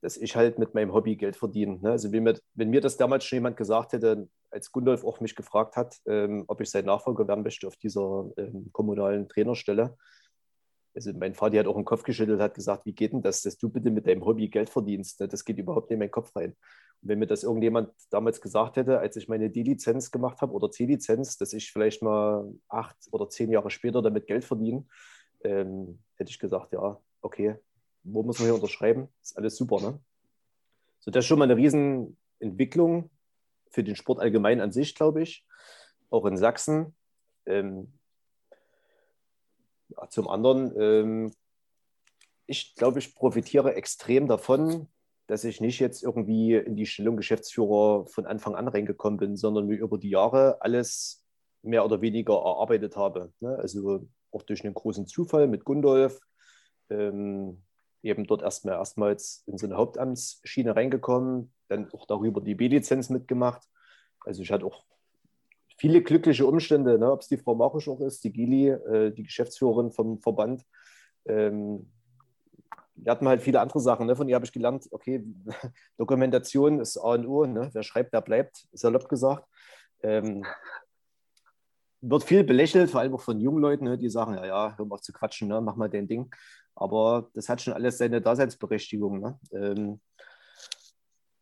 dass 0.00 0.16
ich 0.16 0.36
halt 0.36 0.58
mit 0.58 0.74
meinem 0.74 0.92
Hobby 0.92 1.16
Geld 1.16 1.36
verdiene. 1.36 1.78
Ne? 1.80 1.90
Also 1.90 2.12
wenn 2.12 2.22
mir, 2.22 2.38
wenn 2.54 2.70
mir 2.70 2.80
das 2.80 2.96
damals 2.96 3.24
schon 3.24 3.36
jemand 3.36 3.56
gesagt 3.56 3.92
hätte, 3.92 4.28
als 4.50 4.70
Gundolf 4.70 5.04
auch 5.04 5.20
mich 5.20 5.34
gefragt 5.34 5.76
hat, 5.76 5.96
ähm, 6.06 6.44
ob 6.46 6.60
ich 6.60 6.70
sein 6.70 6.84
Nachfolger 6.84 7.26
werden 7.26 7.42
möchte 7.42 7.66
auf 7.66 7.76
dieser 7.76 8.30
ähm, 8.36 8.70
kommunalen 8.72 9.28
Trainerstelle, 9.28 9.96
also 10.94 11.12
mein 11.12 11.34
Vater 11.34 11.60
hat 11.60 11.66
auch 11.66 11.76
den 11.76 11.84
Kopf 11.84 12.02
geschüttelt, 12.02 12.40
hat 12.40 12.54
gesagt, 12.54 12.84
wie 12.84 12.92
geht 12.92 13.12
denn 13.12 13.22
das, 13.22 13.42
dass 13.42 13.56
du 13.56 13.68
bitte 13.68 13.90
mit 13.90 14.06
deinem 14.06 14.24
Hobby 14.24 14.48
Geld 14.48 14.68
verdienst? 14.68 15.20
Ne? 15.20 15.28
Das 15.28 15.44
geht 15.44 15.58
überhaupt 15.58 15.90
nicht 15.90 15.94
in 15.94 16.00
meinen 16.00 16.10
Kopf 16.10 16.34
rein. 16.34 16.56
Und 17.02 17.08
wenn 17.08 17.20
mir 17.20 17.26
das 17.26 17.44
irgendjemand 17.44 17.90
damals 18.10 18.40
gesagt 18.40 18.76
hätte, 18.76 18.98
als 18.98 19.14
ich 19.16 19.28
meine 19.28 19.48
D-Lizenz 19.48 20.10
gemacht 20.10 20.40
habe 20.40 20.52
oder 20.52 20.70
C-Lizenz, 20.70 21.36
dass 21.36 21.52
ich 21.52 21.70
vielleicht 21.70 22.02
mal 22.02 22.52
acht 22.68 22.96
oder 23.12 23.28
zehn 23.28 23.52
Jahre 23.52 23.70
später 23.70 24.02
damit 24.02 24.26
Geld 24.26 24.44
verdiene, 24.44 24.86
ähm, 25.44 25.98
hätte 26.16 26.30
ich 26.30 26.38
gesagt, 26.38 26.72
ja, 26.72 27.00
okay, 27.20 27.56
wo 28.02 28.22
muss 28.22 28.38
man 28.38 28.46
hier 28.46 28.54
unterschreiben? 28.54 29.08
Ist 29.22 29.36
alles 29.36 29.56
super, 29.56 29.80
ne? 29.80 30.00
So, 31.00 31.10
das 31.10 31.24
ist 31.24 31.28
schon 31.28 31.38
mal 31.38 31.44
eine 31.44 31.56
Riesenentwicklung 31.56 33.10
für 33.70 33.84
den 33.84 33.96
Sport 33.96 34.20
allgemein 34.20 34.60
an 34.60 34.72
sich, 34.72 34.94
glaube 34.94 35.22
ich. 35.22 35.46
Auch 36.10 36.26
in 36.26 36.36
Sachsen. 36.36 36.94
Ähm, 37.46 37.92
ja, 39.90 40.08
zum 40.08 40.28
anderen, 40.28 40.72
ähm, 40.78 41.32
ich 42.46 42.74
glaube, 42.74 42.98
ich 42.98 43.14
profitiere 43.14 43.74
extrem 43.74 44.26
davon, 44.26 44.88
dass 45.26 45.44
ich 45.44 45.60
nicht 45.60 45.78
jetzt 45.80 46.02
irgendwie 46.02 46.54
in 46.54 46.76
die 46.76 46.86
Stellung 46.86 47.16
Geschäftsführer 47.16 48.06
von 48.06 48.26
Anfang 48.26 48.54
an 48.54 48.68
reingekommen 48.68 49.18
bin, 49.18 49.36
sondern 49.36 49.66
mir 49.66 49.78
über 49.78 49.98
die 49.98 50.10
Jahre 50.10 50.60
alles 50.60 51.24
mehr 51.62 51.84
oder 51.84 52.00
weniger 52.00 52.34
erarbeitet 52.34 52.96
habe. 52.96 53.32
Ne? 53.40 53.54
Also 53.56 54.08
auch 54.32 54.42
durch 54.42 54.64
einen 54.64 54.74
großen 54.74 55.06
Zufall 55.06 55.48
mit 55.48 55.64
Gundolf, 55.64 56.20
ähm, 56.90 57.62
eben 58.02 58.26
dort 58.26 58.42
erstmal 58.42 58.74
erstmals 58.74 59.42
in 59.46 59.58
so 59.58 59.66
eine 59.66 59.76
Hauptamtsschiene 59.76 60.74
reingekommen, 60.74 61.52
dann 61.68 61.92
auch 61.92 62.06
darüber 62.06 62.40
die 62.40 62.54
B-Lizenz 62.54 63.10
mitgemacht. 63.10 63.62
Also 64.24 64.42
ich 64.42 64.50
hatte 64.50 64.66
auch 64.66 64.84
viele 65.78 66.02
glückliche 66.02 66.46
Umstände, 66.46 66.98
ne? 66.98 67.10
ob 67.10 67.20
es 67.20 67.28
die 67.28 67.38
Frau 67.38 67.54
Marusch 67.54 67.88
auch 67.88 68.00
ist, 68.00 68.24
die 68.24 68.32
Gili, 68.32 68.68
äh, 68.68 69.12
die 69.12 69.24
Geschäftsführerin 69.24 69.90
vom 69.90 70.18
Verband. 70.20 70.64
Ähm, 71.26 71.90
wir 72.94 73.12
hatten 73.12 73.28
halt 73.28 73.42
viele 73.42 73.60
andere 73.60 73.80
Sachen. 73.80 74.06
Ne? 74.06 74.16
Von 74.16 74.28
ihr 74.28 74.34
habe 74.34 74.44
ich 74.44 74.52
gelernt, 74.52 74.88
okay, 74.90 75.24
Dokumentation 75.96 76.80
ist 76.80 76.96
A 76.96 77.14
und 77.14 77.26
O. 77.26 77.46
Ne? 77.46 77.70
Wer 77.72 77.82
schreibt, 77.82 78.12
der 78.12 78.20
bleibt, 78.20 78.66
salopp 78.72 79.08
gesagt. 79.08 79.46
Ähm, 80.02 80.44
wird 82.00 82.24
viel 82.24 82.44
belächelt, 82.44 82.90
vor 82.90 83.00
allem 83.00 83.14
auch 83.14 83.20
von 83.20 83.40
jungen 83.40 83.60
Leuten, 83.60 83.84
ne? 83.84 83.98
die 83.98 84.10
sagen, 84.10 84.34
ja, 84.34 84.46
ja, 84.46 84.74
hör 84.76 84.86
mal 84.86 85.00
zu 85.00 85.12
quatschen, 85.12 85.48
ne? 85.48 85.60
mach 85.60 85.76
mal 85.76 85.88
dein 85.88 86.08
Ding. 86.08 86.30
Aber 86.74 87.28
das 87.34 87.48
hat 87.48 87.60
schon 87.60 87.74
alles 87.74 87.98
seine 87.98 88.20
Daseinsberechtigung. 88.20 89.20
Ne? 89.20 89.38
Ähm, 89.52 90.00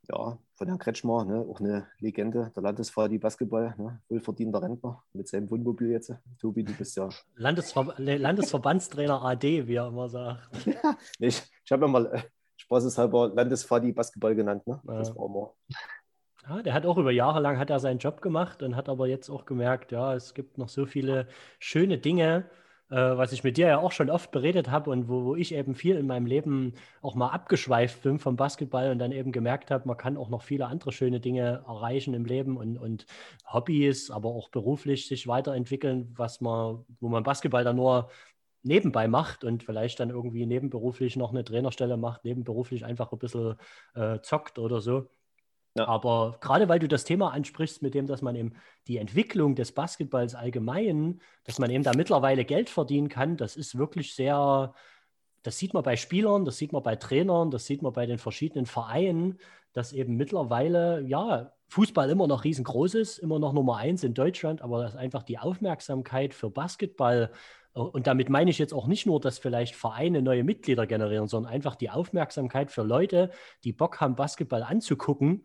ja, 0.09 0.39
von 0.55 0.67
Herrn 0.69 0.79
Kretschmer, 0.79 1.25
ne, 1.25 1.41
auch 1.41 1.61
eine 1.61 1.87
Legende, 1.99 2.53
der 2.55 2.63
Landesfahrer, 2.63 3.09
die 3.09 3.19
Basketball, 3.19 3.75
ne, 3.77 4.01
wohlverdienter 4.09 4.63
Rentner 4.63 5.03
mit 5.13 5.29
seinem 5.29 5.51
Wohnmobil 5.51 5.91
jetzt. 5.91 6.15
Tobi, 6.41 6.63
du 6.63 6.73
bist 6.73 6.97
ja. 6.97 7.09
Landesver 7.35 7.95
Landesverbandstrainer 7.99 9.23
AD, 9.23 9.67
wie 9.67 9.75
er 9.75 9.89
immer 9.89 10.09
sagt. 10.09 10.49
ja, 10.67 10.97
ich, 11.19 11.43
ich 11.65 11.73
habe 11.73 11.87
ja 11.87 11.89
mal 11.89 12.07
äh, 12.07 12.23
spaßeshalber 12.57 13.29
Landesfadi 13.35 13.93
Basketball 13.93 14.35
genannt. 14.35 14.67
Ne? 14.67 14.81
Ja. 14.87 14.99
Das 14.99 15.15
war 15.17 15.27
immer. 15.27 15.55
Ja, 16.49 16.63
der 16.63 16.75
hat 16.75 16.87
auch 16.87 16.97
über 16.97 17.11
Jahre 17.11 17.41
lang 17.41 17.59
hat 17.59 17.71
er 17.71 17.81
seinen 17.81 17.99
Job 17.99 18.23
gemacht 18.23 18.63
und 18.63 18.77
hat 18.77 18.89
aber 18.89 19.09
jetzt 19.09 19.29
auch 19.31 19.47
gemerkt, 19.47 19.91
ja, 19.91 20.15
es 20.15 20.33
gibt 20.33 20.59
noch 20.59 20.69
so 20.69 20.87
viele 20.87 21.27
schöne 21.59 21.99
Dinge, 21.99 22.49
äh, 22.89 22.95
was 22.95 23.33
ich 23.33 23.43
mit 23.43 23.57
dir 23.57 23.67
ja 23.67 23.79
auch 23.79 23.91
schon 23.91 24.11
oft 24.11 24.31
beredet 24.31 24.71
habe 24.71 24.91
und 24.91 25.09
wo, 25.09 25.25
wo, 25.25 25.35
ich 25.35 25.53
eben 25.53 25.75
viel 25.75 25.97
in 25.97 26.07
meinem 26.07 26.27
Leben 26.27 26.75
auch 27.03 27.17
mal 27.17 27.31
abgeschweift 27.31 28.03
bin 28.03 28.21
vom 28.21 28.37
Basketball 28.37 28.93
und 28.93 29.01
dann 29.01 29.11
eben 29.11 29.33
gemerkt 29.33 29.73
habe, 29.73 29.89
man 29.89 29.97
kann 29.97 30.17
auch 30.17 30.29
noch 30.29 30.43
viele 30.43 30.67
andere 30.67 30.93
schöne 30.93 31.19
Dinge 31.19 31.65
erreichen 31.67 32.15
im 32.15 32.25
Leben 32.25 32.57
und, 32.57 32.79
und 32.79 33.07
Hobbys, 33.53 34.13
aber 34.13 34.29
auch 34.29 34.49
beruflich 34.49 35.09
sich 35.09 35.27
weiterentwickeln, 35.27 36.13
was 36.17 36.41
man, 36.41 36.85
wo 37.01 37.09
man 37.09 37.25
Basketball 37.25 37.65
dann 37.65 37.77
nur 37.77 38.09
nebenbei 38.63 39.09
macht 39.09 39.43
und 39.45 39.65
vielleicht 39.65 39.99
dann 40.01 40.11
irgendwie 40.11 40.47
nebenberuflich 40.47 41.17
noch 41.17 41.31
eine 41.31 41.45
Trainerstelle 41.45 41.97
macht, 41.97 42.25
nebenberuflich 42.25 42.85
einfach 42.85 43.13
ein 43.13 43.19
bisschen 43.19 43.57
äh, 43.95 44.21
zockt 44.21 44.59
oder 44.61 44.81
so. 44.81 45.09
Ja. 45.77 45.87
Aber 45.89 46.39
gerade 46.41 46.69
weil 46.69 46.79
du 46.79 46.89
das 46.89 47.05
Thema 47.05 47.33
ansprichst, 47.33 47.83
mit 47.83 47.95
dem, 47.95 48.07
dass 48.07 48.23
man 48.23 48.35
eben 48.35 48.55
die 48.87 48.97
Entwicklung 48.97 49.55
des 49.55 49.73
Basketballs 49.73 50.35
allgemein, 50.35 51.21
dass 51.45 51.59
man 51.59 51.71
eben 51.71 51.85
da 51.85 51.93
mittlerweile 51.95 52.45
Geld 52.45 52.71
verdienen 52.71 53.09
kann, 53.09 53.37
das 53.37 53.57
ist 53.57 53.77
wirklich 53.77 54.15
sehr, 54.15 54.75
das 55.43 55.59
sieht 55.59 55.75
man 55.75 55.83
bei 55.83 55.97
Spielern, 55.97 56.45
das 56.45 56.57
sieht 56.57 56.73
man 56.73 56.83
bei 56.83 56.97
Trainern, 56.97 57.51
das 57.51 57.67
sieht 57.67 57.83
man 57.83 57.93
bei 57.93 58.07
den 58.07 58.19
verschiedenen 58.19 58.67
Vereinen, 58.67 59.39
dass 59.73 59.93
eben 59.93 60.17
mittlerweile, 60.17 61.03
ja, 61.03 61.53
Fußball 61.69 62.09
immer 62.11 62.29
noch 62.29 62.45
riesengroß 62.45 62.95
ist, 62.95 63.19
immer 63.19 63.41
noch 63.41 63.53
Nummer 63.53 63.77
eins 63.77 64.05
in 64.05 64.15
Deutschland, 64.15 64.63
aber 64.63 64.83
dass 64.83 64.95
einfach 64.95 65.25
die 65.25 65.39
Aufmerksamkeit 65.39 66.33
für 66.33 66.49
Basketball 66.49 67.33
äh, 67.75 67.81
und 67.81 68.07
damit 68.07 68.29
meine 68.29 68.51
ich 68.51 68.59
jetzt 68.59 68.73
auch 68.73 68.87
nicht 68.87 69.07
nur, 69.07 69.21
dass 69.21 69.39
vielleicht 69.39 69.77
Vereine 69.77 70.23
neue 70.23 70.45
Mitglieder 70.45 70.87
generieren, 70.87 71.29
sondern 71.29 71.53
einfach 71.53 71.77
die 71.77 71.91
Aufmerksamkeit 71.91 72.71
für 72.71 72.83
Leute, 72.83 73.31
die 73.65 73.73
Bock 73.73 74.01
haben, 74.01 74.17
Basketball 74.17 74.63
anzugucken, 74.63 75.45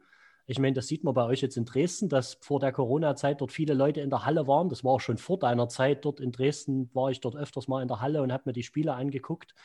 ich 0.51 0.59
meine, 0.59 0.73
das 0.73 0.87
sieht 0.87 1.05
man 1.05 1.13
bei 1.13 1.23
euch 1.23 1.41
jetzt 1.41 1.55
in 1.55 1.63
Dresden, 1.63 2.09
dass 2.09 2.33
vor 2.41 2.59
der 2.59 2.73
Corona-Zeit 2.73 3.39
dort 3.39 3.53
viele 3.53 3.73
Leute 3.73 4.01
in 4.01 4.09
der 4.09 4.25
Halle 4.25 4.47
waren. 4.47 4.67
Das 4.67 4.83
war 4.83 4.91
auch 4.91 4.99
schon 4.99 5.17
vor 5.17 5.39
deiner 5.39 5.69
Zeit 5.69 6.03
dort 6.03 6.19
in 6.19 6.33
Dresden, 6.33 6.89
war 6.93 7.09
ich 7.09 7.21
dort 7.21 7.37
öfters 7.37 7.69
mal 7.69 7.81
in 7.81 7.87
der 7.87 8.01
Halle 8.01 8.21
und 8.21 8.33
habe 8.33 8.43
mir 8.47 8.53
die 8.53 8.63
Spiele 8.63 8.93
angeguckt. 8.93 9.55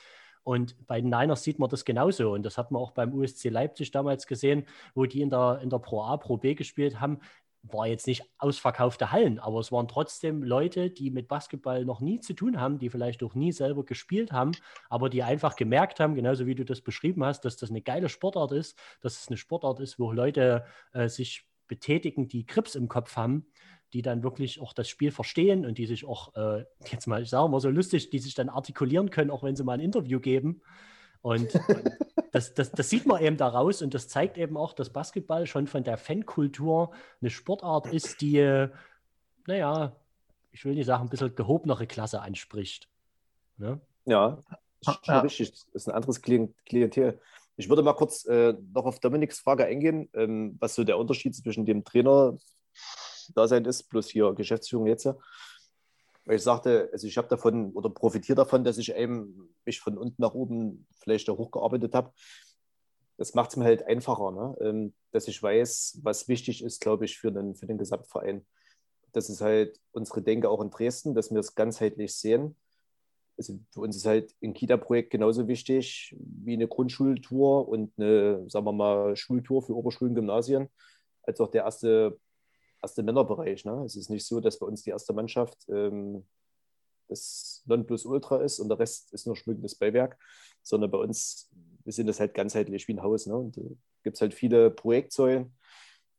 Und 0.45 0.77
bei 0.87 1.01
den 1.01 1.11
Niners 1.11 1.43
sieht 1.43 1.59
man 1.59 1.69
das 1.69 1.85
genauso. 1.85 2.33
Und 2.33 2.45
das 2.45 2.57
hat 2.57 2.71
man 2.71 2.81
auch 2.81 2.93
beim 2.93 3.13
USC 3.13 3.49
Leipzig 3.49 3.91
damals 3.91 4.29
gesehen, 4.29 4.65
wo 4.95 5.05
die 5.07 5.23
in 5.23 5.29
der, 5.29 5.59
in 5.61 5.71
der 5.71 5.81
Pro 5.81 6.03
A, 6.03 6.17
Pro 6.19 6.37
B 6.37 6.55
gespielt 6.55 7.01
haben 7.01 7.19
war 7.73 7.87
jetzt 7.87 8.07
nicht 8.07 8.23
ausverkaufte 8.39 9.13
Hallen, 9.13 9.39
aber 9.39 9.61
es 9.61 9.73
waren 9.73 9.89
trotzdem 9.89 10.43
Leute, 10.43 10.91
die 10.91 11.11
mit 11.11 11.29
Basketball 11.29 11.85
noch 11.85 12.01
nie 12.01 12.21
zu 12.21 12.35
tun 12.35 12.61
haben, 12.61 12.79
die 12.79 12.91
vielleicht 12.91 13.23
auch 13.23 13.35
nie 13.35 13.53
selber 13.53 13.85
gespielt 13.85 14.33
haben, 14.33 14.53
aber 14.89 15.09
die 15.09 15.23
einfach 15.23 15.57
gemerkt 15.57 16.01
haben, 16.01 16.15
genauso 16.15 16.47
wie 16.47 16.55
du 16.55 16.65
das 16.65 16.81
beschrieben 16.81 17.25
hast, 17.25 17.45
dass 17.45 17.57
das 17.57 17.71
eine 17.71 17.83
geile 17.83 18.09
Sportart 18.09 18.53
ist, 18.53 18.79
dass 19.01 19.21
es 19.21 19.29
eine 19.29 19.37
Sportart 19.37 19.81
ist, 19.81 19.99
wo 19.99 20.13
Leute 20.13 20.65
äh, 20.93 21.09
sich 21.09 21.47
betätigen, 21.69 22.29
die 22.29 22.47
Krips 22.47 22.75
im 22.75 22.89
Kopf 22.89 23.17
haben, 23.17 23.47
die 23.93 24.03
dann 24.03 24.23
wirklich 24.23 24.61
auch 24.61 24.73
das 24.73 24.89
Spiel 24.89 25.11
verstehen 25.11 25.65
und 25.65 25.79
die 25.79 25.87
sich 25.87 26.05
auch, 26.05 26.35
äh, 26.35 26.65
jetzt 26.91 27.07
mal, 27.07 27.23
ich 27.23 27.31
sage 27.31 27.49
mal 27.49 27.61
so 27.61 27.71
lustig, 27.71 28.11
die 28.11 28.19
sich 28.19 28.35
dann 28.35 28.49
artikulieren 28.49 29.11
können, 29.11 29.31
auch 29.31 29.43
wenn 29.43 29.57
sie 29.57 29.65
mal 29.65 29.75
ein 29.75 29.81
Interview 29.81 30.21
geben. 30.21 30.63
Und, 31.27 31.53
und 31.57 31.91
das, 32.31 32.55
das, 32.55 32.71
das, 32.71 32.89
sieht 32.89 33.05
man 33.05 33.21
eben 33.21 33.37
daraus 33.37 33.83
und 33.83 33.95
das 33.95 34.07
zeigt 34.07 34.39
eben 34.39 34.57
auch, 34.57 34.73
dass 34.73 34.91
Basketball 34.91 35.45
schon 35.49 35.67
von 35.67 35.83
der 35.83 35.99
Fankultur 35.99 36.93
eine 37.21 37.31
Sportart 37.31 37.93
ist, 37.93 38.21
die, 38.21 38.69
naja, 39.49 39.97
ich 40.53 40.65
will 40.65 40.75
nicht 40.75 40.87
sagen, 40.87 41.03
ein 41.03 41.09
bisschen 41.09 41.35
gehobenere 41.35 41.89
Klasse 41.89 42.23
anspricht. 42.23 42.89
Ne? 43.57 43.81
Ja, 44.05 44.39
ja. 45.03 45.19
richtig. 45.19 45.51
Das 45.51 45.67
ist 45.73 45.89
ein 45.89 45.97
anderes 45.97 46.23
Klientel. 46.23 47.21
Ich 47.57 47.69
würde 47.69 47.83
mal 47.83 47.95
kurz 47.95 48.25
äh, 48.27 48.55
noch 48.73 48.85
auf 48.85 49.01
Dominiks 49.01 49.41
Frage 49.41 49.65
eingehen, 49.65 50.09
ähm, 50.15 50.57
was 50.61 50.77
so 50.77 50.85
der 50.85 50.97
Unterschied 50.97 51.35
zwischen 51.35 51.67
dem 51.67 51.83
Trainer-Dasein 51.83 53.65
ist, 53.65 53.91
plus 53.91 54.09
hier 54.11 54.33
Geschäftsführung 54.33 54.87
jetzt 54.87 55.09
weil 56.27 56.37
ich 56.37 56.43
sagte, 56.43 56.91
also 56.93 57.07
ich 57.07 57.17
habe 57.17 57.29
davon 57.29 57.73
oder 57.73 57.89
profitiere 57.89 58.37
davon, 58.37 58.65
dass 58.65 58.79
ich 58.79 58.95
eben 58.95 59.55
mich 59.65 59.81
von 59.81 59.97
unten 59.97 60.21
nach 60.21 60.35
oben 60.35 60.87
vielleicht 60.99 61.31
auch 61.31 61.39
hochgearbeitet 61.39 61.95
habe. 61.95 62.13
Das 63.17 63.35
macht 63.35 63.51
es 63.51 63.57
mir 63.57 63.65
halt 63.65 63.87
einfacher, 63.87 64.33
ne? 64.33 64.57
Ähm, 64.61 64.95
dass 65.13 65.29
ich 65.29 65.43
weiß, 65.43 66.01
was 66.03 66.29
wichtig 66.29 66.63
ist, 66.63 66.81
glaube 66.81 67.07
ich, 67.07 67.17
für 67.17 67.31
den, 67.33 67.55
für 67.55 67.67
den 67.67 67.79
Gesamtverein. 67.79 68.45
Das 69.13 69.31
ist 69.31 69.41
halt 69.41 69.81
unsere 69.93 70.21
Denke 70.21 70.51
auch 70.51 70.61
in 70.61 70.71
Dresden, 70.71 71.15
dass 71.15 71.31
wir 71.31 71.39
es 71.39 71.55
ganzheitlich 71.55 72.15
sehen. 72.15 72.57
Also 73.39 73.61
für 73.71 73.81
uns 73.81 73.97
ist 73.97 74.07
halt 74.07 74.35
ein 74.43 74.53
Kita-Projekt 74.53 75.11
genauso 75.11 75.47
wichtig 75.47 76.15
wie 76.19 76.55
eine 76.55 76.67
Grundschultour 76.67 77.69
und 77.69 77.93
eine, 77.97 78.51
sagen 78.51 78.67
wir 78.67 78.73
mal, 78.73 79.15
Schultour 79.17 79.63
für 79.63 79.77
Oberschulen, 79.77 80.15
Gymnasien, 80.15 80.69
als 81.23 81.41
auch 81.41 81.51
der 81.51 81.65
erste 81.65 82.19
erste 82.87 83.03
Männerbereich. 83.03 83.65
Ne? 83.65 83.83
Es 83.85 83.97
ist 83.97 84.11
nicht 84.11 84.25
so, 84.25 84.41
dass 84.41 84.59
bei 84.59 84.67
uns 84.67 84.83
die 84.83 84.91
erste 84.91 85.13
Mannschaft 85.13 85.59
ähm, 85.69 86.25
das 87.09 87.63
Nonplusultra 87.67 88.43
ist 88.43 88.61
und 88.61 88.69
der 88.69 88.79
Rest 88.79 89.13
ist 89.13 89.27
nur 89.27 89.37
schmückendes 89.37 89.75
Beiwerk, 89.75 90.19
sondern 90.63 90.91
bei 90.91 90.99
uns, 90.99 91.51
wir 91.85 91.93
sind 91.93 92.07
das 92.07 92.21
halt 92.21 92.35
ganzheitlich 92.35 92.87
wie 92.89 92.95
ein 92.95 93.03
Haus. 93.03 93.27
Ne? 93.27 93.37
Und 93.37 93.59
äh, 93.59 93.77
gibt 94.03 94.17
es 94.17 94.21
halt 94.21 94.35
viele 94.35 94.71
Projektsäulen, 94.71 95.53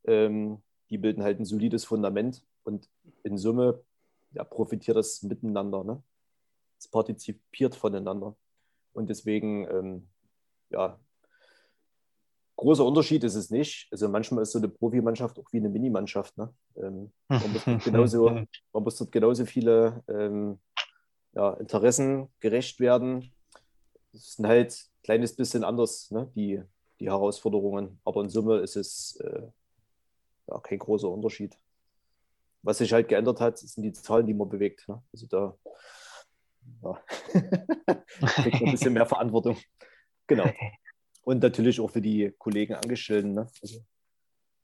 ähm, 0.04 0.62
die 0.90 0.98
bilden 0.98 1.22
halt 1.22 1.40
ein 1.40 1.44
solides 1.44 1.84
Fundament 1.84 2.44
und 2.64 2.88
in 3.22 3.38
Summe 3.38 3.82
ja, 4.32 4.44
profitiert 4.44 4.96
das 4.96 5.22
miteinander. 5.22 5.84
Ne? 5.84 6.02
Es 6.78 6.88
partizipiert 6.88 7.74
voneinander. 7.74 8.36
Und 8.92 9.08
deswegen, 9.08 9.66
ähm, 9.70 10.08
ja, 10.70 10.98
großer 12.58 12.84
Unterschied 12.84 13.24
ist 13.24 13.36
es 13.36 13.50
nicht. 13.50 13.88
Also 13.90 14.08
manchmal 14.08 14.42
ist 14.42 14.52
so 14.52 14.58
eine 14.58 14.68
Profimannschaft 14.68 15.38
auch 15.38 15.46
wie 15.52 15.58
eine 15.58 15.68
Minimannschaft. 15.68 16.36
Ne? 16.36 16.52
Ähm, 16.76 17.12
man, 17.28 17.52
muss 17.52 17.64
dort 17.64 17.84
genauso, 17.84 18.30
man 18.72 18.82
muss 18.82 18.96
dort 18.96 19.12
genauso 19.12 19.46
viele 19.46 20.02
ähm, 20.08 20.58
ja, 21.34 21.54
Interessen 21.54 22.28
gerecht 22.40 22.80
werden. 22.80 23.32
Es 24.12 24.34
sind 24.34 24.46
halt 24.46 24.72
ein 24.72 25.02
kleines 25.04 25.36
bisschen 25.36 25.62
anders, 25.62 26.10
ne? 26.10 26.30
die, 26.34 26.60
die 26.98 27.06
Herausforderungen. 27.06 28.00
Aber 28.04 28.22
in 28.22 28.28
Summe 28.28 28.58
ist 28.58 28.76
es 28.76 29.16
äh, 29.20 29.42
ja, 30.48 30.58
kein 30.58 30.80
großer 30.80 31.08
Unterschied. 31.08 31.56
Was 32.62 32.78
sich 32.78 32.92
halt 32.92 33.08
geändert 33.08 33.40
hat, 33.40 33.58
sind 33.58 33.84
die 33.84 33.92
Zahlen, 33.92 34.26
die 34.26 34.34
man 34.34 34.48
bewegt. 34.48 34.88
Ne? 34.88 35.00
Also 35.12 35.26
da, 35.28 35.56
ja. 36.82 37.00
Kriegt 38.42 38.62
ein 38.62 38.72
bisschen 38.72 38.92
mehr 38.92 39.06
Verantwortung. 39.06 39.56
Genau. 40.30 40.44
Und 41.22 41.42
natürlich 41.42 41.80
auch 41.80 41.90
für 41.90 42.00
die 42.00 42.32
Kollegen 42.38 42.74
Angestellten. 42.74 43.34
Ne? 43.34 43.48
Also, 43.62 43.80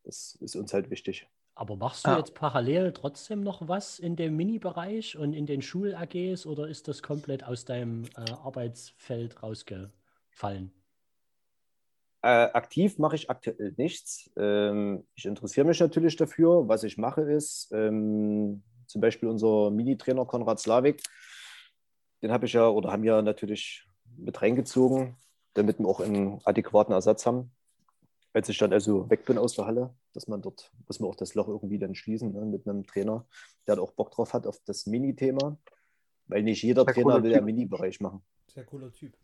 das 0.05 0.37
ist 0.40 0.57
uns 0.57 0.73
halt 0.73 0.90
wichtig. 0.90 1.27
Aber 1.57 1.77
machst 1.77 2.07
du 2.07 2.11
ja. 2.11 2.19
jetzt 2.19 2.35
parallel 2.35 2.93
trotzdem 2.93 3.43
noch 3.43 3.69
was 3.69 3.99
in 3.99 4.17
dem 4.17 4.37
Mini-Bereich 4.37 5.17
und 5.17 5.35
in 5.35 5.47
den 5.47 5.62
Schul-AGs 5.62 6.47
oder 6.47 6.67
ist 6.67 6.88
das 6.88 7.03
komplett 7.03 7.45
aus 7.45 7.64
deinem 7.64 8.05
äh, 8.17 8.33
Arbeitsfeld 8.33 9.43
rausgefallen? 9.43 10.73
Äh, 12.23 12.51
aktiv 12.55 12.99
mache 12.99 13.17
ich 13.17 13.31
aktuell 13.31 13.75
nichts. 13.77 14.31
Ähm, 14.37 15.07
ich 15.14 15.27
interessiere 15.27 15.67
mich 15.67 15.79
natürlich 15.79 16.17
dafür. 16.17 16.67
Was 16.67 16.83
ich 16.83 16.99
mache 16.99 17.21
ist, 17.21 17.71
ähm, 17.73 18.64
zum 18.87 19.01
Beispiel 19.01 19.29
unser 19.29 19.71
Mini-Trainer 19.71 20.25
Konrad 20.25 20.59
Slavik, 20.59 21.03
den 22.23 22.33
habe 22.33 22.47
ich 22.47 22.55
ja 22.55 22.67
oder 22.67 22.90
haben 22.90 23.03
wir 23.03 23.23
natürlich 23.23 23.87
mit 24.17 24.40
reingezogen, 24.40 25.17
damit 25.55 25.79
wir 25.79 25.87
auch 25.88 26.01
einen 26.01 26.40
adäquaten 26.45 26.93
Ersatz 26.93 27.27
haben 27.27 27.51
als 28.35 28.49
ich 28.49 28.59
dann 28.59 28.73
also 28.73 29.09
weg 29.09 29.25
bin 29.25 29.38
aus 29.38 29.55
der 29.55 29.67
Halle, 29.67 29.95
dass 30.12 30.27
man 30.27 30.43
dort, 30.43 30.71
muss 30.88 30.99
man 30.99 31.09
auch 31.09 31.14
das 31.14 31.35
Loch 31.35 31.49
irgendwie 31.49 31.79
dann 31.79 31.95
schließen 31.95 32.33
ne, 32.33 32.45
mit 32.45 32.67
einem 32.67 32.85
Trainer, 32.85 33.25
der 33.67 33.81
auch 33.81 33.93
Bock 33.93 34.11
drauf 34.11 34.35
hat 34.35 34.47
auf 34.47 34.59
das 34.67 34.87
Mini-Thema, 34.87 35.57
weil 36.27 36.43
nicht 36.43 36.62
jeder 36.62 36.85
sehr 36.85 36.95
Trainer 36.95 37.23
will 37.23 37.31
ja 37.31 37.40
Mini-Bereich 37.40 38.01
machen. 38.01 38.23
Sehr 38.53 38.64
cooler 38.64 38.93
Typ. 38.93 39.17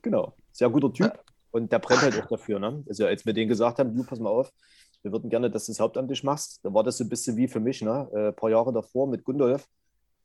Genau, 0.00 0.34
sehr 0.52 0.70
guter 0.70 0.92
Typ 0.92 1.24
und 1.50 1.72
der 1.72 1.80
brennt 1.80 2.02
halt 2.02 2.22
auch 2.22 2.28
dafür. 2.28 2.60
Ne? 2.60 2.84
Also 2.88 3.04
als 3.04 3.26
wir 3.26 3.32
denen 3.32 3.48
gesagt 3.48 3.80
haben, 3.80 3.94
du 3.96 4.04
pass 4.04 4.20
mal 4.20 4.30
auf, 4.30 4.52
wir 5.02 5.10
würden 5.10 5.28
gerne, 5.28 5.50
dass 5.50 5.66
du 5.66 5.72
das 5.72 5.80
hauptamtlich 5.80 6.22
machst, 6.22 6.60
da 6.64 6.72
war 6.72 6.84
das 6.84 6.98
so 6.98 7.04
ein 7.04 7.08
bisschen 7.08 7.36
wie 7.36 7.48
für 7.48 7.58
mich, 7.58 7.82
ne? 7.82 8.08
Äh, 8.12 8.28
ein 8.28 8.36
paar 8.36 8.50
Jahre 8.50 8.72
davor 8.72 9.08
mit 9.08 9.24
Gundolf. 9.24 9.66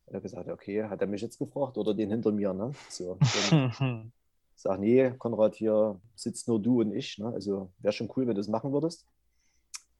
Er 0.06 0.18
hat 0.18 0.24
gesagt, 0.24 0.48
okay, 0.48 0.84
hat 0.84 1.02
er 1.02 1.08
mich 1.08 1.22
jetzt 1.22 1.40
gefragt 1.40 1.78
oder 1.80 1.96
den 1.96 2.12
hinter 2.12 2.32
mir? 2.32 2.54
Ne? 2.54 2.72
So, 2.88 3.18
sage, 4.62 4.82
nee, 4.82 5.12
Konrad, 5.18 5.56
hier 5.56 6.00
sitzt 6.16 6.48
nur 6.48 6.62
du 6.62 6.82
und 6.82 6.94
ich. 6.94 7.18
Ne? 7.18 7.28
Also 7.28 7.72
wäre 7.80 7.94
schon 7.94 8.12
cool, 8.16 8.28
wenn 8.28 8.36
du 8.36 8.42
das 8.42 8.48
machen 8.48 8.74
würdest. 8.74 9.06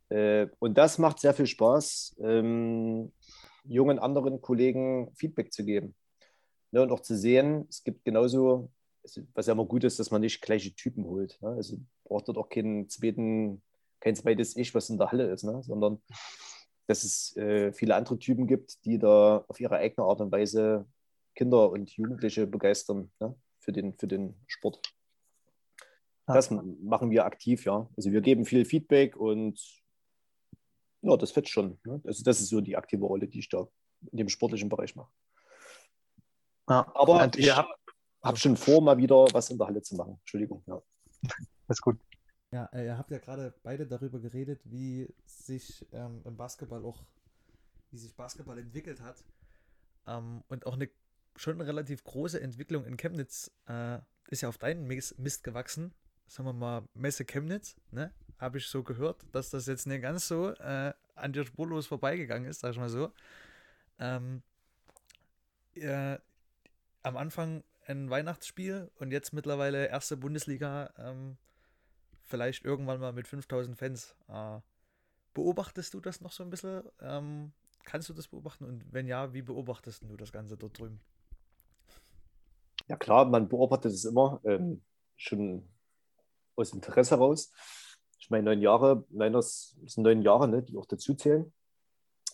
Äh, 0.10 0.48
und 0.60 0.78
das 0.78 0.98
macht 0.98 1.20
sehr 1.20 1.34
viel 1.34 1.48
Spaß, 1.48 2.16
ähm, 2.20 3.12
jungen 3.66 4.00
anderen 4.00 4.42
Kollegen 4.42 5.12
Feedback 5.16 5.52
zu 5.52 5.66
geben. 5.66 5.96
Ne? 6.72 6.82
Und 6.82 6.92
auch 6.92 7.02
zu 7.02 7.16
sehen, 7.16 7.68
es 7.70 7.84
gibt 7.84 8.06
genauso, 8.06 8.70
was 9.34 9.48
ja 9.48 9.54
immer 9.54 9.66
gut 9.66 9.84
ist, 9.84 10.00
dass 10.00 10.12
man 10.12 10.22
nicht 10.22 10.42
gleiche 10.42 10.74
Typen 10.74 11.06
holt. 11.06 11.38
Ne? 11.42 11.50
Also 11.50 11.78
braucht 12.04 12.28
dort 12.28 12.38
auch 12.38 12.50
keinen 12.50 12.90
zweiten, 12.90 13.62
kein 14.00 14.16
zweites 14.16 14.56
Ich, 14.56 14.74
was 14.74 14.90
in 14.90 14.98
der 14.98 15.12
Halle 15.12 15.32
ist, 15.32 15.44
ne? 15.44 15.62
sondern 15.64 16.02
dass 16.88 17.04
es 17.04 17.36
äh, 17.36 17.74
viele 17.74 17.96
andere 17.96 18.18
Typen 18.18 18.48
gibt, 18.48 18.86
die 18.86 18.98
da 18.98 19.44
auf 19.48 19.60
ihre 19.60 19.78
eigene 19.78 20.08
Art 20.08 20.22
und 20.22 20.32
Weise 20.32 20.86
Kinder 21.36 21.70
und 21.70 21.92
Jugendliche 21.92 22.48
begeistern. 22.48 23.12
Ne? 23.20 23.36
Für 23.68 23.74
den, 23.74 23.94
für 23.98 24.08
den 24.08 24.34
Sport. 24.48 24.82
Das 26.26 26.50
machen 26.52 27.12
wir 27.12 27.26
aktiv, 27.26 27.66
ja. 27.66 27.90
Also 27.98 28.12
wir 28.14 28.22
geben 28.22 28.46
viel 28.46 28.64
Feedback 28.64 29.18
und 29.18 29.60
ja, 31.02 31.18
das 31.18 31.36
wird 31.36 31.50
schon. 31.50 31.78
Ne? 31.86 32.02
Also 32.06 32.24
das 32.24 32.40
ist 32.40 32.48
so 32.48 32.62
die 32.62 32.78
aktive 32.78 33.06
Rolle, 33.06 33.28
die 33.28 33.40
ich 33.40 33.50
da 33.50 33.68
in 34.12 34.20
dem 34.20 34.30
sportlichen 34.30 34.70
Bereich 34.70 34.96
mache. 34.96 35.12
Ja, 36.70 36.90
Aber 36.96 37.30
ich 37.36 37.54
habe 37.54 37.68
hab 38.22 38.38
schon 38.38 38.56
vor, 38.56 38.82
mal 38.82 38.98
wieder 38.98 39.28
was 39.34 39.50
in 39.50 39.58
der 39.58 39.68
Halle 39.68 39.82
zu 39.82 39.96
machen. 39.96 40.18
Entschuldigung. 40.20 40.64
Ja. 40.66 40.82
Das 41.68 41.80
ist 41.80 41.82
gut. 41.82 42.00
Ja, 42.52 42.70
äh, 42.72 42.86
ihr 42.86 42.98
habt 42.98 43.12
ja 43.12 43.18
gerade 43.18 43.54
beide 43.62 43.86
darüber 43.86 44.22
geredet, 44.22 44.62
wie 44.64 45.14
sich 45.26 45.86
ähm, 45.92 46.22
im 46.24 46.38
Basketball 46.38 46.86
auch, 46.86 47.04
wie 47.92 47.98
sich 47.98 48.16
Basketball 48.16 48.58
entwickelt 48.58 49.02
hat. 49.02 49.22
Ähm, 50.08 50.46
und 50.48 50.66
auch 50.66 50.76
eine 50.76 50.90
schon 51.38 51.54
eine 51.54 51.68
relativ 51.68 52.04
große 52.04 52.42
Entwicklung 52.42 52.86
in 52.86 52.98
Chemnitz 52.98 53.52
äh, 53.68 54.00
ist 54.30 54.42
ja 54.42 54.50
auf 54.50 54.58
deinen 54.58 54.88
Mist 54.88 55.44
gewachsen. 55.44 55.94
Sagen 56.28 56.50
wir 56.50 56.54
mal 56.54 56.84
Messe 56.94 57.24
Chemnitz, 57.24 57.76
ne? 57.92 58.12
Habe 58.38 58.58
ich 58.58 58.68
so 58.68 58.84
gehört, 58.84 59.24
dass 59.32 59.50
das 59.50 59.66
jetzt 59.66 59.88
nicht 59.88 60.02
ganz 60.02 60.28
so 60.28 60.52
äh, 60.56 60.94
an 61.16 61.34
dir 61.34 61.46
spurlos 61.46 61.88
vorbeigegangen 61.88 62.50
ist, 62.50 62.60
sag 62.60 62.72
ich 62.72 62.78
mal 62.78 62.90
so. 62.90 63.12
Ähm, 64.00 64.44
äh, 65.76 66.18
am 67.04 67.18
Anfang 67.18 67.64
ein 67.86 68.10
Weihnachtsspiel 68.10 68.92
und 69.00 69.12
jetzt 69.12 69.32
mittlerweile 69.32 69.88
erste 69.88 70.18
Bundesliga, 70.18 70.94
ähm, 70.98 71.38
vielleicht 72.24 72.66
irgendwann 72.66 73.00
mal 73.00 73.14
mit 73.14 73.28
5000 73.28 73.78
Fans. 73.78 74.16
Äh, 74.28 74.60
beobachtest 75.34 75.94
du 75.94 76.02
das 76.02 76.20
noch 76.20 76.34
so 76.34 76.44
ein 76.44 76.50
bisschen? 76.50 76.84
Ähm, 77.00 77.54
kannst 77.86 78.10
du 78.10 78.14
das 78.14 78.28
beobachten? 78.28 78.66
Und 78.66 78.92
wenn 78.92 79.08
ja, 79.08 79.34
wie 79.34 79.42
beobachtest 79.42 80.04
du 80.04 80.18
das 80.18 80.32
Ganze 80.32 80.58
dort 80.58 80.78
drüben? 80.78 81.00
Ja 82.88 82.96
klar, 82.96 83.26
man 83.26 83.50
beobachtet 83.50 83.92
es 83.94 84.06
immer, 84.06 84.40
ähm, 84.44 84.82
schon 85.16 85.68
aus 86.56 86.74
Interesse 86.74 87.16
heraus. 87.16 87.52
Ich 88.20 88.30
meine, 88.30 88.46
neun 88.46 88.62
Jahre, 88.62 89.06
nein, 89.10 89.34
das 89.34 89.78
sind 89.86 90.04
neun 90.04 90.22
Jahre, 90.22 90.48
ne, 90.48 90.64
die 90.64 90.78
auch 90.78 90.86
dazu 90.86 91.14
zählen. 91.14 91.54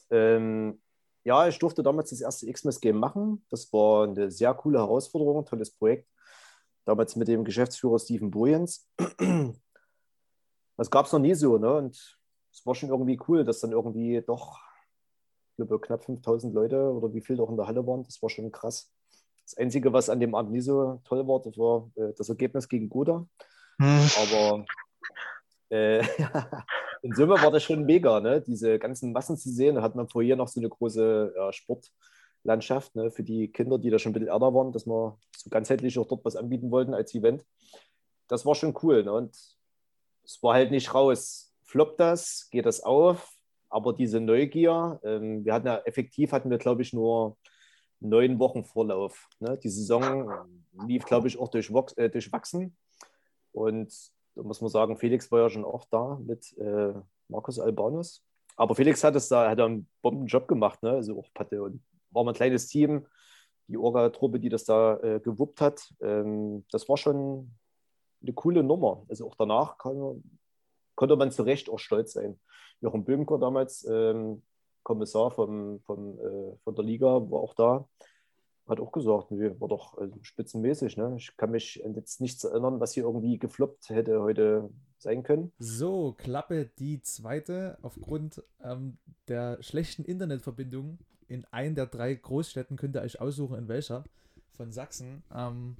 Ähm, 0.09 0.81
ja, 1.23 1.47
ich 1.47 1.57
durfte 1.57 1.83
damals 1.83 2.09
das 2.09 2.21
erste 2.21 2.51
Xmas-Game 2.51 2.97
machen. 2.97 3.45
Das 3.49 3.71
war 3.71 4.07
eine 4.07 4.29
sehr 4.29 4.53
coole 4.53 4.79
Herausforderung, 4.79 5.45
tolles 5.45 5.71
Projekt. 5.71 6.09
Damals 6.85 7.15
mit 7.15 7.27
dem 7.29 7.45
Geschäftsführer 7.45 7.99
Steven 7.99 8.29
Bojens. 8.29 8.89
Das 10.75 10.89
gab 10.89 11.05
es 11.05 11.11
noch 11.11 11.19
nie 11.19 11.35
so. 11.35 11.57
Ne? 11.57 11.73
Und 11.73 12.19
es 12.51 12.65
war 12.65 12.75
schon 12.75 12.89
irgendwie 12.89 13.19
cool, 13.27 13.43
dass 13.43 13.61
dann 13.61 13.71
irgendwie 13.71 14.21
doch, 14.21 14.59
ich 15.51 15.55
glaube, 15.57 15.79
knapp 15.79 16.03
5000 16.03 16.53
Leute 16.53 16.91
oder 16.91 17.13
wie 17.13 17.21
viel 17.21 17.37
doch 17.37 17.49
in 17.49 17.57
der 17.57 17.67
Halle 17.67 17.85
waren. 17.87 18.03
Das 18.03 18.21
war 18.21 18.29
schon 18.29 18.51
krass. 18.51 18.92
Das 19.45 19.57
Einzige, 19.57 19.91
was 19.91 20.09
an 20.09 20.19
dem 20.19 20.35
Abend 20.35 20.51
nie 20.51 20.61
so 20.61 21.01
toll 21.03 21.27
war, 21.27 21.41
das 21.41 21.57
war 21.57 21.89
äh, 21.95 22.13
das 22.17 22.29
Ergebnis 22.29 22.67
gegen 22.69 22.89
Goda. 22.89 23.25
Hm. 23.79 24.09
Aber 24.21 24.65
äh, 25.69 26.01
in 27.01 27.13
Summe 27.13 27.41
war 27.41 27.51
das 27.51 27.63
schon 27.63 27.85
mega, 27.85 28.19
ne? 28.19 28.41
diese 28.41 28.79
ganzen 28.79 29.11
Massen 29.11 29.37
zu 29.37 29.49
sehen. 29.49 29.75
Da 29.75 29.81
hat 29.81 29.95
man 29.95 30.07
vorher 30.07 30.35
noch 30.35 30.47
so 30.47 30.59
eine 30.59 30.69
große 30.69 31.33
ja, 31.35 31.51
Sportlandschaft 31.51 32.95
ne? 32.95 33.11
für 33.11 33.23
die 33.23 33.51
Kinder, 33.51 33.77
die 33.77 33.89
da 33.89 33.99
schon 33.99 34.11
ein 34.11 34.13
bisschen 34.13 34.29
älter 34.29 34.53
waren, 34.53 34.71
dass 34.71 34.85
wir 34.85 35.17
so 35.35 35.49
ganzheitlich 35.49 35.97
auch 35.99 36.07
dort 36.07 36.23
was 36.23 36.35
anbieten 36.35 36.71
wollten 36.71 36.93
als 36.93 37.13
Event. 37.13 37.43
Das 38.27 38.45
war 38.45 38.55
schon 38.55 38.73
cool. 38.83 39.03
Ne? 39.03 39.11
Und 39.11 39.35
es 40.23 40.41
war 40.41 40.53
halt 40.53 40.71
nicht 40.71 40.93
raus. 40.93 41.53
Floppt 41.63 41.99
das? 41.99 42.49
Geht 42.51 42.65
das 42.65 42.81
auf? 42.81 43.29
Aber 43.69 43.93
diese 43.93 44.19
Neugier, 44.19 44.99
ähm, 45.03 45.43
wir 45.43 45.53
hatten 45.53 45.67
ja 45.67 45.79
effektiv, 45.79 46.31
hatten 46.31 46.51
wir 46.51 46.59
glaube 46.59 46.83
ich 46.83 46.93
nur 46.93 47.37
neun 48.03 48.39
Wochen 48.39 48.63
Vorlauf. 48.63 49.29
Ne? 49.39 49.57
Die 49.57 49.69
Saison 49.69 50.31
lief, 50.85 51.05
glaube 51.05 51.27
ich, 51.27 51.39
auch 51.39 51.49
durchwachs 51.49 51.93
äh, 51.93 52.09
durchwachsen. 52.09 52.75
Und 53.51 53.93
da 54.35 54.43
muss 54.43 54.61
man 54.61 54.69
sagen, 54.69 54.97
Felix 54.97 55.31
war 55.31 55.41
ja 55.41 55.49
schon 55.49 55.65
auch 55.65 55.85
da 55.85 56.19
mit 56.23 56.55
äh, 56.57 56.93
Markus 57.27 57.59
Albanus. 57.59 58.23
Aber 58.55 58.75
Felix 58.75 59.03
hat 59.03 59.15
es 59.15 59.29
da, 59.29 59.49
hat 59.49 59.59
einen 59.59 59.87
Bombenjob 60.01 60.47
gemacht, 60.47 60.83
ne? 60.83 60.91
Also 60.91 61.19
auch 61.19 61.27
Patte 61.33 61.63
und 61.63 61.81
war 62.11 62.23
mal 62.23 62.31
ein 62.31 62.35
kleines 62.35 62.67
Team, 62.67 63.07
die 63.67 63.77
Orga-Truppe, 63.77 64.39
die 64.39 64.49
das 64.49 64.65
da 64.65 64.97
äh, 64.99 65.19
gewuppt 65.19 65.61
hat. 65.61 65.93
Ähm, 66.01 66.65
das 66.71 66.87
war 66.89 66.97
schon 66.97 67.51
eine 68.21 68.33
coole 68.33 68.63
Nummer. 68.63 69.05
Also 69.09 69.27
auch 69.27 69.35
danach 69.35 69.77
kann, 69.77 70.23
konnte 70.95 71.15
man 71.15 71.31
zu 71.31 71.43
Recht 71.43 71.69
auch 71.69 71.79
stolz 71.79 72.13
sein. 72.13 72.39
Jochen 72.81 73.05
Böhmker 73.05 73.39
damals 73.39 73.87
ähm, 73.89 74.43
Kommissar 74.83 75.31
vom, 75.31 75.79
vom, 75.81 76.19
äh, 76.19 76.57
von 76.63 76.75
der 76.75 76.83
Liga 76.83 77.07
war 77.07 77.39
auch 77.39 77.53
da, 77.53 77.87
hat 78.67 78.79
auch 78.79 78.91
gesagt, 78.91 79.31
nee, 79.31 79.51
war 79.59 79.67
doch 79.67 79.97
also 79.97 80.17
spitzenmäßig. 80.21 80.97
Ne? 80.97 81.15
Ich 81.17 81.35
kann 81.37 81.51
mich 81.51 81.81
jetzt 81.95 82.21
nichts 82.21 82.43
erinnern, 82.43 82.79
was 82.79 82.93
hier 82.93 83.03
irgendwie 83.03 83.37
gefloppt 83.37 83.89
hätte 83.89 84.21
heute 84.21 84.69
sein 84.97 85.23
können. 85.23 85.51
So, 85.59 86.13
Klappe 86.17 86.71
die 86.79 87.01
zweite. 87.01 87.77
Aufgrund 87.81 88.43
ähm, 88.61 88.97
der 89.27 89.61
schlechten 89.61 90.05
Internetverbindung 90.05 90.99
in 91.27 91.45
einen 91.51 91.75
der 91.75 91.87
drei 91.87 92.13
Großstädten 92.13 92.77
könnt 92.77 92.95
ihr 92.95 93.01
euch 93.01 93.19
aussuchen, 93.19 93.57
in 93.57 93.67
welcher 93.67 94.05
von 94.53 94.71
Sachsen. 94.71 95.23
Ähm, 95.33 95.77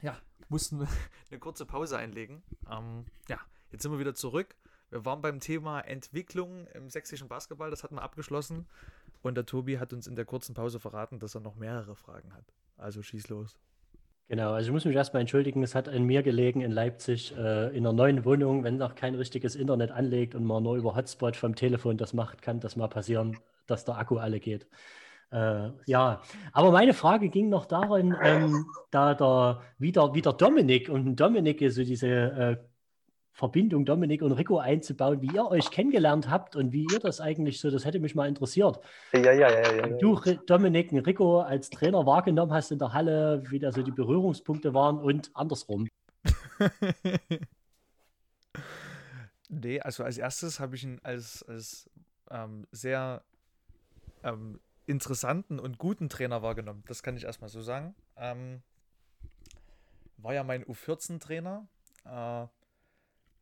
ja, 0.00 0.16
mussten 0.48 0.80
wir 0.80 0.88
eine 1.30 1.40
kurze 1.40 1.66
Pause 1.66 1.98
einlegen. 1.98 2.42
Ähm, 2.70 3.04
ja, 3.28 3.38
jetzt 3.72 3.82
sind 3.82 3.92
wir 3.92 3.98
wieder 3.98 4.14
zurück. 4.14 4.56
Wir 4.90 5.04
waren 5.04 5.20
beim 5.20 5.40
Thema 5.40 5.80
Entwicklung 5.80 6.66
im 6.74 6.88
sächsischen 6.88 7.28
Basketball, 7.28 7.70
das 7.70 7.82
hatten 7.82 7.96
wir 7.96 8.02
abgeschlossen. 8.02 8.66
Und 9.22 9.36
der 9.36 9.46
Tobi 9.46 9.78
hat 9.78 9.92
uns 9.92 10.06
in 10.06 10.14
der 10.14 10.24
kurzen 10.24 10.54
Pause 10.54 10.78
verraten, 10.78 11.18
dass 11.18 11.34
er 11.34 11.40
noch 11.40 11.56
mehrere 11.56 11.96
Fragen 11.96 12.32
hat. 12.34 12.44
Also 12.76 13.02
schieß 13.02 13.28
los. 13.28 13.58
Genau, 14.28 14.52
also 14.52 14.68
ich 14.68 14.72
muss 14.72 14.84
mich 14.84 14.96
erstmal 14.96 15.20
entschuldigen, 15.20 15.62
es 15.62 15.74
hat 15.76 15.88
an 15.88 16.02
mir 16.02 16.22
gelegen 16.22 16.60
in 16.60 16.72
Leipzig 16.72 17.32
äh, 17.36 17.68
in 17.68 17.86
einer 17.86 17.92
neuen 17.92 18.24
Wohnung, 18.24 18.64
wenn 18.64 18.76
noch 18.76 18.96
kein 18.96 19.14
richtiges 19.14 19.54
Internet 19.54 19.92
anlegt 19.92 20.34
und 20.34 20.44
man 20.44 20.64
nur 20.64 20.76
über 20.76 20.96
Hotspot 20.96 21.36
vom 21.36 21.54
Telefon 21.54 21.96
das 21.96 22.12
macht, 22.12 22.42
kann 22.42 22.58
das 22.58 22.74
mal 22.74 22.88
passieren, 22.88 23.38
dass 23.66 23.84
der 23.84 23.98
Akku 23.98 24.16
alle 24.18 24.40
geht. 24.40 24.66
Äh, 25.30 25.70
ja, 25.86 26.22
aber 26.52 26.72
meine 26.72 26.92
Frage 26.92 27.28
ging 27.28 27.48
noch 27.48 27.66
darin, 27.66 28.16
ähm, 28.20 28.66
da 28.90 29.14
der, 29.14 29.62
wie, 29.78 29.92
der, 29.92 30.14
wie 30.14 30.22
der 30.22 30.32
Dominik 30.32 30.88
und 30.88 31.16
Dominik 31.16 31.60
so 31.70 31.84
diese 31.84 32.08
äh, 32.08 32.56
Verbindung 33.36 33.84
Dominik 33.84 34.22
und 34.22 34.32
Rico 34.32 34.56
einzubauen, 34.56 35.20
wie 35.20 35.26
ihr 35.26 35.46
euch 35.46 35.70
kennengelernt 35.70 36.30
habt 36.30 36.56
und 36.56 36.72
wie 36.72 36.86
ihr 36.90 37.00
das 37.00 37.20
eigentlich 37.20 37.60
so, 37.60 37.70
das 37.70 37.84
hätte 37.84 38.00
mich 38.00 38.14
mal 38.14 38.26
interessiert. 38.26 38.80
Ja, 39.12 39.20
ja, 39.20 39.32
ja. 39.32 39.50
ja, 39.50 39.74
ja. 39.74 39.86
Du, 39.98 40.18
Dominik, 40.46 40.90
und 40.90 41.00
Rico 41.00 41.40
als 41.40 41.68
Trainer 41.68 42.06
wahrgenommen 42.06 42.50
hast 42.54 42.72
in 42.72 42.78
der 42.78 42.94
Halle, 42.94 43.42
wie 43.50 43.58
da 43.58 43.72
so 43.72 43.82
die 43.82 43.90
Berührungspunkte 43.90 44.72
waren 44.72 44.98
und 44.98 45.30
andersrum. 45.34 45.86
nee, 49.50 49.80
also 49.80 50.02
als 50.02 50.16
erstes 50.16 50.58
habe 50.58 50.76
ich 50.76 50.84
ihn 50.84 50.98
als, 51.02 51.42
als 51.42 51.90
ähm, 52.30 52.66
sehr 52.72 53.22
ähm, 54.24 54.60
interessanten 54.86 55.58
und 55.58 55.76
guten 55.76 56.08
Trainer 56.08 56.40
wahrgenommen. 56.40 56.84
Das 56.86 57.02
kann 57.02 57.18
ich 57.18 57.24
erstmal 57.24 57.50
so 57.50 57.60
sagen. 57.60 57.94
Ähm, 58.16 58.62
war 60.16 60.32
ja 60.32 60.42
mein 60.42 60.64
U14-Trainer. 60.64 61.68
Äh, 62.06 62.46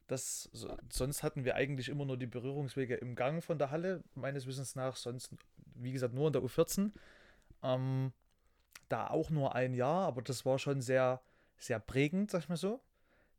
das, 0.06 0.50
so, 0.52 0.76
sonst 0.90 1.22
hatten 1.22 1.44
wir 1.44 1.54
eigentlich 1.54 1.88
immer 1.88 2.04
nur 2.04 2.16
die 2.16 2.26
Berührungswege 2.26 2.94
im 2.96 3.14
Gang 3.14 3.42
von 3.42 3.58
der 3.58 3.70
Halle, 3.70 4.02
meines 4.14 4.46
Wissens 4.46 4.74
nach, 4.76 4.96
sonst, 4.96 5.30
wie 5.74 5.92
gesagt, 5.92 6.14
nur 6.14 6.26
in 6.26 6.32
der 6.32 6.42
U14. 6.42 6.90
Ähm, 7.62 8.12
da 8.88 9.06
auch 9.08 9.30
nur 9.30 9.54
ein 9.54 9.74
Jahr, 9.74 10.06
aber 10.06 10.22
das 10.22 10.44
war 10.44 10.58
schon 10.58 10.82
sehr, 10.82 11.20
sehr 11.56 11.78
prägend, 11.80 12.30
sag 12.30 12.42
ich 12.42 12.48
mal 12.48 12.56
so. 12.56 12.80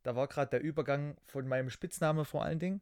Da 0.02 0.16
war 0.16 0.26
gerade 0.26 0.50
der 0.50 0.60
Übergang 0.60 1.16
von 1.24 1.46
meinem 1.46 1.70
Spitzname 1.70 2.24
vor 2.24 2.44
allen 2.44 2.58
Dingen. 2.58 2.80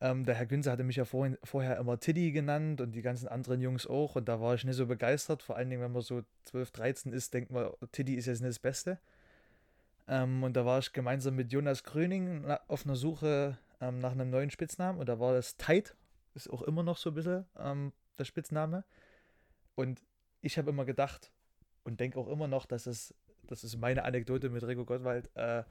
Ähm, 0.00 0.24
der 0.24 0.34
Herr 0.34 0.46
Günze 0.46 0.70
hatte 0.70 0.84
mich 0.84 0.96
ja 0.96 1.04
vorhin, 1.04 1.38
vorher 1.44 1.76
immer 1.78 1.98
Tiddy 1.98 2.32
genannt 2.32 2.80
und 2.80 2.92
die 2.92 3.02
ganzen 3.02 3.28
anderen 3.28 3.60
Jungs 3.60 3.86
auch. 3.86 4.16
Und 4.16 4.28
da 4.28 4.40
war 4.40 4.54
ich 4.54 4.64
nicht 4.64 4.76
so 4.76 4.86
begeistert. 4.86 5.42
Vor 5.42 5.56
allen 5.56 5.70
Dingen, 5.70 5.82
wenn 5.82 5.92
man 5.92 6.02
so 6.02 6.22
12, 6.44 6.70
13 6.72 7.12
ist, 7.12 7.34
denkt 7.34 7.50
man, 7.50 7.70
Tiddy 7.92 8.14
ist 8.14 8.26
jetzt 8.26 8.40
nicht 8.40 8.50
das 8.50 8.58
Beste. 8.58 8.98
Ähm, 10.06 10.42
und 10.42 10.54
da 10.54 10.66
war 10.66 10.78
ich 10.78 10.92
gemeinsam 10.92 11.34
mit 11.34 11.52
Jonas 11.52 11.82
Gröning 11.82 12.44
auf 12.68 12.84
einer 12.84 12.96
Suche 12.96 13.58
ähm, 13.80 13.98
nach 14.00 14.12
einem 14.12 14.30
neuen 14.30 14.50
Spitznamen. 14.50 15.00
Und 15.00 15.08
da 15.08 15.18
war 15.18 15.32
das 15.32 15.56
Tight, 15.56 15.96
ist 16.34 16.50
auch 16.50 16.62
immer 16.62 16.82
noch 16.82 16.98
so 16.98 17.10
ein 17.10 17.14
bisschen 17.14 17.46
ähm, 17.58 17.92
der 18.18 18.24
Spitzname. 18.24 18.84
Und 19.74 20.02
ich 20.40 20.58
habe 20.58 20.70
immer 20.70 20.84
gedacht 20.84 21.32
und 21.84 22.00
denke 22.00 22.18
auch 22.18 22.28
immer 22.28 22.48
noch, 22.48 22.66
dass 22.66 22.86
es, 22.86 23.14
das 23.46 23.64
ist 23.64 23.76
meine 23.78 24.04
Anekdote 24.04 24.50
mit 24.50 24.62
Rico 24.64 24.84
Gottwald, 24.84 25.30
äh, 25.36 25.64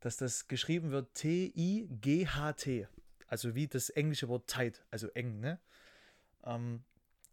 dass 0.00 0.16
das 0.16 0.48
geschrieben 0.48 0.90
wird 0.90 1.14
T-I-G-H-T. 1.14 2.88
Also 3.26 3.54
wie 3.54 3.66
das 3.66 3.90
englische 3.90 4.28
Wort 4.28 4.48
tight, 4.48 4.84
also 4.90 5.08
eng, 5.08 5.40
ne? 5.40 5.58
Ähm, 6.44 6.82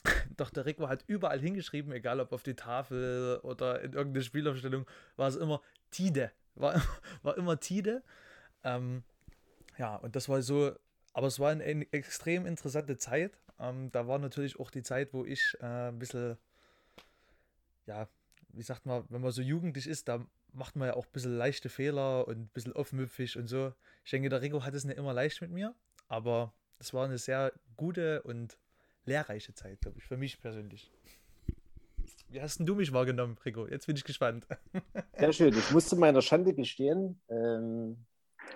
doch 0.38 0.50
der 0.50 0.66
Rico 0.66 0.88
hat 0.88 1.04
überall 1.08 1.40
hingeschrieben, 1.40 1.92
egal 1.94 2.20
ob 2.20 2.32
auf 2.32 2.44
die 2.44 2.56
Tafel 2.56 3.40
oder 3.44 3.82
in 3.82 3.94
irgendeine 3.94 4.24
Spielaufstellung, 4.24 4.86
war 5.16 5.28
es 5.28 5.36
immer 5.36 5.62
Tide 5.92 6.32
war, 6.56 6.82
war 7.24 7.38
immer 7.38 7.60
Tide. 7.60 8.04
Ähm, 8.64 9.04
ja, 9.78 9.96
und 9.96 10.16
das 10.16 10.30
war 10.30 10.42
so, 10.42 10.74
aber 11.14 11.28
es 11.28 11.40
war 11.40 11.52
eine, 11.52 11.64
extrem 11.92 12.46
interessante 12.46 12.98
Zeit. 12.98 13.38
Ähm, 13.60 13.92
da 13.92 14.08
war 14.08 14.20
natürlich 14.20 14.60
auch 14.60 14.72
die 14.72 14.84
Zeit, 14.84 15.14
wo 15.14 15.26
ich 15.26 15.56
äh, 15.62 15.90
ein 15.90 16.00
bisschen, 16.00 16.38
ja, 17.86 18.08
wie 18.50 18.64
sagt 18.64 18.86
man, 18.86 19.06
wenn 19.10 19.22
man 19.22 19.32
so 19.32 19.42
jugendlich 19.42 19.88
ist, 19.88 20.08
da 20.08 20.26
macht 20.52 20.76
man 20.76 20.88
ja 20.88 20.94
auch 20.96 21.06
ein 21.06 21.12
bisschen 21.12 21.38
leichte 21.38 21.70
Fehler 21.70 22.28
und 22.28 22.38
ein 22.38 22.48
bisschen 22.48 22.74
offenmüpfig 22.74 23.38
und 23.38 23.48
so. 23.48 23.74
Ich 24.04 24.12
denke, 24.12 24.30
der 24.30 24.42
Rico 24.42 24.64
hat 24.64 24.74
es 24.74 24.86
nicht 24.86 24.98
immer 24.98 25.14
leicht 25.14 25.42
mit 25.42 25.52
mir, 25.52 25.76
aber 26.08 26.54
es 26.80 26.94
war 26.94 27.06
eine 27.06 27.18
sehr 27.18 27.52
gute 27.76 28.24
und 28.24 28.58
lehrreiche 29.06 29.54
Zeit, 29.54 29.82
glaube 29.82 30.00
ich, 30.00 30.06
für 30.06 30.18
mich 30.18 30.40
persönlich. 30.40 30.92
Wie 32.30 32.42
hast 32.42 32.60
du 32.60 32.76
mich 32.76 32.92
wahrgenommen, 32.92 33.38
Rico? 33.46 33.68
Jetzt 33.68 33.88
bin 33.88 33.96
ich 33.96 34.04
gespannt. 34.04 34.48
Sehr 35.18 35.34
schön. 35.34 35.58
Ich 35.58 35.72
musste 35.72 35.96
meiner 35.96 36.22
Schande 36.22 36.54
gestehen, 36.54 37.22
ähm, 37.30 38.06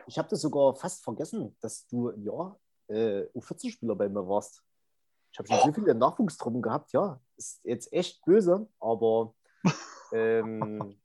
ich 0.07 0.17
habe 0.17 0.27
das 0.29 0.41
sogar 0.41 0.75
fast 0.75 1.03
vergessen, 1.03 1.55
dass 1.61 1.87
du 1.87 2.11
ja 2.17 2.55
äh, 2.87 3.25
U14-Spieler 3.35 3.95
bei 3.95 4.09
mir 4.09 4.27
warst. 4.27 4.63
Ich 5.31 5.39
habe 5.39 5.47
schon 5.47 5.59
so 5.59 5.73
viele 5.73 5.95
Nachwuchstruppen 5.95 6.61
gehabt, 6.61 6.91
ja. 6.93 7.21
Ist 7.37 7.61
jetzt 7.63 7.93
echt 7.93 8.23
böse, 8.25 8.67
aber 8.79 9.35
ähm, 10.13 10.99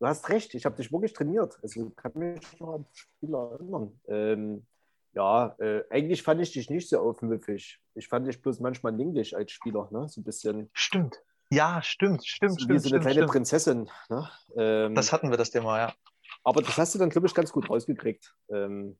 du 0.00 0.06
hast 0.06 0.28
recht, 0.28 0.54
ich 0.54 0.64
habe 0.64 0.76
dich 0.76 0.92
wirklich 0.92 1.12
trainiert. 1.12 1.58
Also 1.62 1.90
kann 1.90 2.12
mich 2.14 2.60
noch 2.60 2.74
an 2.74 2.86
Spieler 2.92 3.52
erinnern. 3.52 4.00
Ähm, 4.08 4.66
ja, 5.12 5.54
äh, 5.60 5.84
eigentlich 5.90 6.24
fand 6.24 6.40
ich 6.40 6.52
dich 6.52 6.68
nicht 6.70 6.88
so 6.88 6.98
aufmüpfig. 6.98 7.80
Ich 7.94 8.08
fand 8.08 8.26
dich 8.26 8.42
bloß 8.42 8.58
manchmal 8.58 8.92
niedlich 8.92 9.36
als 9.36 9.52
Spieler, 9.52 9.88
ne? 9.92 10.08
So 10.08 10.20
ein 10.20 10.24
bisschen. 10.24 10.70
Stimmt. 10.72 11.22
Ja, 11.50 11.82
stimmt, 11.82 12.26
stimmt, 12.26 12.60
stimmt. 12.60 12.70
Wie 12.70 12.78
so 12.78 12.88
eine 12.88 12.88
stimmt, 12.88 13.02
kleine 13.02 13.14
stimmt. 13.14 13.30
Prinzessin. 13.30 13.90
Ne? 14.08 14.30
Ähm, 14.56 14.94
das 14.94 15.12
hatten 15.12 15.30
wir 15.30 15.36
das 15.36 15.50
Thema, 15.50 15.78
ja. 15.78 15.94
Aber 16.42 16.62
das 16.62 16.76
hast 16.76 16.94
du 16.94 16.98
dann, 16.98 17.10
glaube 17.10 17.26
ich, 17.26 17.34
ganz 17.34 17.52
gut 17.52 17.68
rausgekriegt. 17.68 18.34
Ähm, 18.50 18.98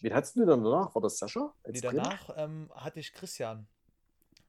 wen 0.00 0.14
hattest 0.14 0.36
du 0.36 0.44
dann 0.44 0.62
danach? 0.62 0.94
War 0.94 1.02
das 1.02 1.18
Sascha? 1.18 1.52
Nee, 1.66 1.80
danach 1.80 2.30
ähm, 2.36 2.70
hatte 2.74 3.00
ich 3.00 3.12
Christian. 3.12 3.66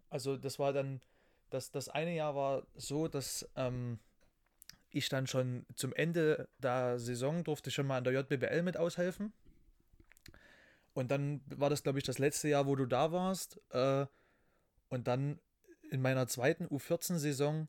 Also 0.09 0.37
das 0.37 0.59
war 0.59 0.73
dann, 0.73 1.01
das, 1.49 1.71
das 1.71 1.89
eine 1.89 2.15
Jahr 2.15 2.35
war 2.35 2.63
so, 2.75 3.07
dass 3.07 3.47
ähm, 3.55 3.99
ich 4.91 5.09
dann 5.09 5.27
schon 5.27 5.65
zum 5.75 5.93
Ende 5.93 6.47
der 6.57 6.99
Saison 6.99 7.43
durfte 7.43 7.71
schon 7.71 7.87
mal 7.87 7.97
an 7.97 8.03
der 8.03 8.13
JBBL 8.13 8.63
mit 8.63 8.77
aushelfen. 8.77 9.33
Und 10.93 11.11
dann 11.11 11.41
war 11.47 11.69
das, 11.69 11.83
glaube 11.83 11.99
ich, 11.99 12.03
das 12.03 12.17
letzte 12.17 12.49
Jahr, 12.49 12.65
wo 12.65 12.75
du 12.75 12.85
da 12.85 13.11
warst. 13.11 13.61
Äh, 13.69 14.05
und 14.89 15.07
dann 15.07 15.39
in 15.91 16.01
meiner 16.01 16.27
zweiten 16.27 16.65
U14-Saison 16.67 17.67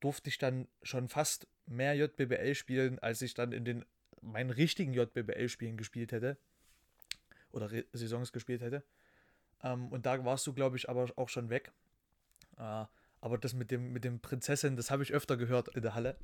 durfte 0.00 0.28
ich 0.28 0.38
dann 0.38 0.68
schon 0.82 1.08
fast 1.08 1.46
mehr 1.66 1.94
JBBL 1.94 2.54
spielen, 2.54 2.98
als 2.98 3.22
ich 3.22 3.34
dann 3.34 3.52
in 3.52 3.64
den 3.64 3.84
meinen 4.22 4.50
richtigen 4.50 4.92
JBBL-Spielen 4.92 5.76
gespielt 5.76 6.12
hätte. 6.12 6.36
Oder 7.52 7.70
Re 7.70 7.84
Saisons 7.92 8.32
gespielt 8.32 8.60
hätte. 8.60 8.84
Ähm, 9.62 9.88
und 9.88 10.06
da 10.06 10.24
warst 10.24 10.46
du, 10.46 10.52
glaube 10.52 10.76
ich, 10.76 10.88
aber 10.88 11.08
auch 11.16 11.28
schon 11.28 11.50
weg. 11.50 11.72
Äh, 12.56 12.84
aber 13.22 13.38
das 13.38 13.54
mit 13.54 13.70
dem, 13.70 13.92
mit 13.92 14.04
dem 14.04 14.20
Prinzessin, 14.20 14.76
das 14.76 14.90
habe 14.90 15.02
ich 15.02 15.12
öfter 15.12 15.36
gehört 15.36 15.68
in 15.74 15.82
der 15.82 15.94
Halle. 15.94 16.16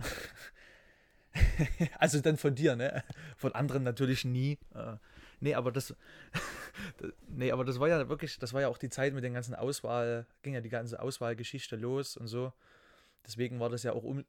also 1.98 2.20
dann 2.20 2.36
von 2.36 2.54
dir, 2.54 2.76
ne? 2.76 3.02
Von 3.36 3.54
anderen 3.54 3.82
natürlich 3.82 4.24
nie. 4.24 4.58
Äh, 4.74 4.96
nee, 5.40 5.54
aber 5.54 5.72
das, 5.72 5.94
nee, 7.28 7.50
aber 7.52 7.64
das 7.64 7.80
war 7.80 7.88
ja 7.88 8.08
wirklich, 8.08 8.38
das 8.38 8.52
war 8.52 8.60
ja 8.60 8.68
auch 8.68 8.78
die 8.78 8.90
Zeit 8.90 9.14
mit 9.14 9.24
den 9.24 9.34
ganzen 9.34 9.54
Auswahl, 9.54 10.26
ging 10.42 10.54
ja 10.54 10.60
die 10.60 10.68
ganze 10.68 11.00
Auswahlgeschichte 11.00 11.76
los 11.76 12.16
und 12.16 12.26
so. 12.26 12.52
Deswegen 13.26 13.60
war 13.60 13.70
das 13.70 13.82
ja 13.82 13.92
auch 13.92 14.04
um, 14.04 14.24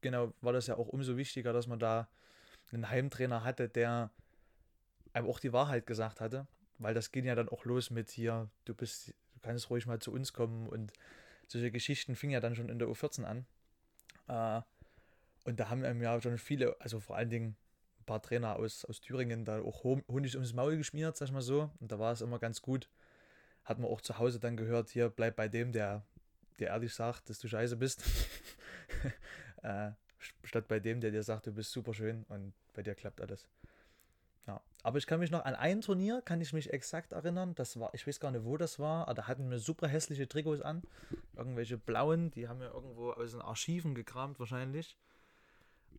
genau, 0.00 0.32
war 0.40 0.52
das 0.52 0.66
ja 0.66 0.76
auch 0.76 0.88
umso 0.88 1.16
wichtiger, 1.16 1.52
dass 1.52 1.66
man 1.66 1.78
da 1.78 2.08
einen 2.72 2.88
Heimtrainer 2.88 3.44
hatte, 3.44 3.68
der 3.68 4.10
einem 5.12 5.28
auch 5.28 5.40
die 5.40 5.52
Wahrheit 5.52 5.86
gesagt 5.86 6.20
hatte, 6.20 6.46
weil 6.78 6.94
das 6.94 7.12
ging 7.12 7.24
ja 7.24 7.34
dann 7.34 7.48
auch 7.48 7.64
los 7.64 7.90
mit 7.90 8.10
hier, 8.10 8.48
du 8.64 8.74
bist, 8.74 9.08
du 9.08 9.40
kannst 9.42 9.70
ruhig 9.70 9.86
mal 9.86 9.98
zu 9.98 10.12
uns 10.12 10.32
kommen 10.32 10.68
und 10.68 10.92
solche 11.48 11.70
Geschichten 11.70 12.16
fingen 12.16 12.32
ja 12.32 12.40
dann 12.40 12.56
schon 12.56 12.68
in 12.68 12.78
der 12.78 12.88
U14 12.88 13.24
an. 13.24 13.46
Äh, 14.28 14.62
und 15.44 15.58
da 15.58 15.68
haben 15.68 15.84
einem 15.84 16.00
ja 16.00 16.20
schon 16.20 16.38
viele, 16.38 16.80
also 16.80 17.00
vor 17.00 17.16
allen 17.16 17.30
Dingen 17.30 17.56
ein 18.02 18.06
paar 18.06 18.22
Trainer 18.22 18.56
aus, 18.56 18.84
aus 18.84 19.00
Thüringen 19.00 19.44
da 19.44 19.60
auch 19.60 19.84
Honig 19.84 20.34
ums 20.34 20.52
Maul 20.52 20.76
geschmiert, 20.76 21.16
sag 21.16 21.28
ich 21.28 21.32
mal 21.32 21.42
so. 21.42 21.70
Und 21.80 21.92
da 21.92 21.98
war 21.98 22.12
es 22.12 22.20
immer 22.20 22.38
ganz 22.38 22.60
gut. 22.60 22.88
Hat 23.64 23.78
man 23.78 23.90
auch 23.90 24.00
zu 24.00 24.18
Hause 24.18 24.40
dann 24.40 24.56
gehört, 24.56 24.90
hier 24.90 25.08
bleib 25.08 25.36
bei 25.36 25.48
dem, 25.48 25.72
der 25.72 26.04
dir 26.58 26.68
ehrlich 26.68 26.92
sagt, 26.94 27.30
dass 27.30 27.38
du 27.38 27.48
scheiße 27.48 27.76
bist. 27.76 28.02
äh, 29.62 29.92
statt 30.42 30.68
bei 30.68 30.80
dem, 30.80 31.00
der 31.00 31.10
dir 31.10 31.22
sagt, 31.22 31.46
du 31.46 31.52
bist 31.52 31.70
super 31.70 31.94
schön 31.94 32.24
und 32.28 32.52
bei 32.74 32.82
dir 32.82 32.94
klappt 32.94 33.20
alles. 33.20 33.48
Ja. 34.46 34.60
Aber 34.82 34.98
ich 34.98 35.06
kann 35.06 35.20
mich 35.20 35.30
noch 35.30 35.44
an 35.44 35.54
ein 35.54 35.80
Turnier, 35.80 36.20
kann 36.24 36.40
ich 36.40 36.52
mich 36.52 36.72
exakt 36.72 37.12
erinnern. 37.12 37.54
Das 37.54 37.78
war, 37.78 37.94
ich 37.94 38.06
weiß 38.06 38.18
gar 38.18 38.32
nicht, 38.32 38.44
wo 38.44 38.56
das 38.56 38.80
war, 38.80 39.04
aber 39.06 39.14
da 39.14 39.28
hatten 39.28 39.48
wir 39.48 39.60
super 39.60 39.86
hässliche 39.86 40.26
Trikots 40.26 40.60
an. 40.60 40.82
Irgendwelche 41.36 41.78
blauen, 41.78 42.32
die 42.32 42.48
haben 42.48 42.58
wir 42.58 42.72
irgendwo 42.72 43.12
aus 43.12 43.30
den 43.30 43.40
Archiven 43.40 43.94
gekramt 43.94 44.40
wahrscheinlich. 44.40 44.96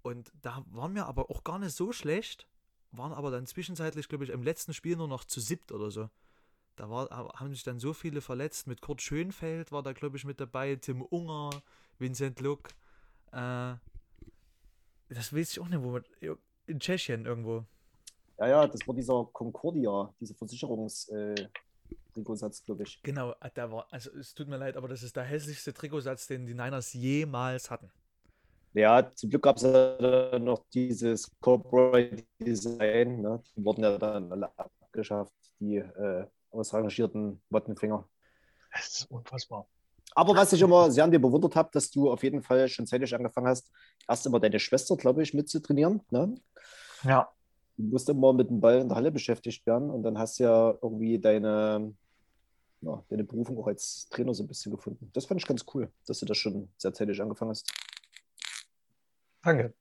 Und 0.03 0.31
da 0.41 0.63
waren 0.67 0.93
wir 0.93 1.07
aber 1.07 1.31
auch 1.31 1.43
gar 1.43 1.57
nicht 1.59 1.75
so 1.75 1.91
schlecht, 1.91 2.47
waren 2.91 3.13
aber 3.13 3.31
dann 3.31 3.47
zwischenzeitlich, 3.47 4.07
glaube 4.07 4.25
ich, 4.25 4.29
im 4.29 4.43
letzten 4.43 4.73
Spiel 4.73 4.97
nur 4.97 5.07
noch 5.07 5.23
zu 5.23 5.39
siebt 5.39 5.71
oder 5.71 5.89
so. 5.89 6.09
Da 6.75 6.89
war, 6.89 7.09
haben 7.09 7.53
sich 7.53 7.63
dann 7.63 7.79
so 7.79 7.93
viele 7.93 8.21
verletzt. 8.21 8.67
Mit 8.67 8.81
Kurt 8.81 9.01
Schönfeld 9.01 9.71
war 9.71 9.81
da, 9.81 9.93
glaube 9.93 10.17
ich, 10.17 10.25
mit 10.25 10.39
dabei, 10.39 10.75
Tim 10.75 11.01
Unger, 11.01 11.49
Vincent 11.99 12.39
Luck. 12.41 12.69
Äh, 13.31 13.75
das 15.09 15.33
weiß 15.33 15.51
ich 15.51 15.59
auch 15.59 15.69
nicht, 15.69 15.81
wo 15.81 15.91
man, 15.91 16.03
in 16.67 16.79
Tschechien 16.79 17.25
irgendwo. 17.25 17.65
Ja, 18.39 18.47
ja, 18.47 18.67
das 18.67 18.85
war 18.87 18.95
dieser 18.95 19.25
Concordia, 19.31 20.13
dieser 20.19 20.35
Versicherungs- 20.35 21.11
äh, 21.11 21.47
Trikotsatz, 22.13 22.63
glaube 22.63 22.83
ich. 22.83 23.01
Genau, 23.03 23.35
der 23.55 23.71
war, 23.71 23.87
also 23.91 24.11
es 24.11 24.33
tut 24.33 24.47
mir 24.47 24.57
leid, 24.57 24.77
aber 24.77 24.87
das 24.87 25.03
ist 25.03 25.15
der 25.15 25.23
hässlichste 25.23 25.73
Trikotsatz, 25.73 26.27
den 26.27 26.45
die 26.45 26.53
Niners 26.53 26.93
jemals 26.93 27.71
hatten. 27.71 27.89
Ja, 28.73 29.11
zum 29.13 29.29
Glück 29.29 29.43
gab 29.43 29.57
es 29.57 29.63
ja 29.63 30.39
noch 30.39 30.63
dieses 30.73 31.29
Corporate 31.39 32.23
Design. 32.39 33.21
Ne? 33.21 33.41
Die 33.55 33.63
wurden 33.63 33.83
ja 33.83 33.97
dann 33.97 34.31
alle 34.31 34.49
abgeschafft, 34.57 35.33
die 35.59 35.77
äh, 35.77 36.25
ausrangierten 36.49 37.41
Mottenfinger. 37.49 38.07
Das 38.73 38.87
ist 38.87 39.11
unfassbar. 39.11 39.67
Aber 40.15 40.35
was 40.35 40.53
ich 40.53 40.61
immer 40.61 40.91
sehr 40.91 41.03
an 41.03 41.11
dir 41.11 41.19
bewundert 41.19 41.55
habe, 41.55 41.69
dass 41.71 41.89
du 41.89 42.11
auf 42.11 42.23
jeden 42.23 42.41
Fall 42.41 42.67
schon 42.67 42.85
zeitig 42.85 43.13
angefangen 43.13 43.47
hast, 43.47 43.71
erst 44.07 44.25
immer 44.25 44.39
deine 44.39 44.59
Schwester, 44.59 44.95
glaube 44.95 45.23
ich, 45.23 45.33
mitzutrainieren. 45.33 46.01
Ne? 46.11 46.35
Ja. 47.03 47.29
du 47.77 47.83
musst 47.85 48.09
immer 48.09 48.33
mit 48.33 48.49
dem 48.49 48.59
Ball 48.59 48.79
in 48.79 48.89
der 48.89 48.95
Halle 48.95 49.11
beschäftigt 49.11 49.65
werden 49.65 49.89
und 49.89 50.03
dann 50.03 50.17
hast 50.17 50.39
du 50.39 50.43
ja 50.43 50.77
irgendwie 50.81 51.19
deine, 51.19 51.93
ja, 52.81 53.03
deine 53.09 53.23
Berufung 53.23 53.57
auch 53.59 53.67
als 53.67 54.07
Trainer 54.09 54.33
so 54.33 54.43
ein 54.43 54.47
bisschen 54.47 54.71
gefunden. 54.71 55.09
Das 55.13 55.25
fand 55.25 55.41
ich 55.41 55.47
ganz 55.47 55.65
cool, 55.73 55.91
dass 56.05 56.19
du 56.19 56.25
das 56.25 56.37
schon 56.37 56.69
sehr 56.77 56.93
zeitig 56.93 57.21
angefangen 57.21 57.51
hast. 57.51 57.71
Danke. 59.43 59.73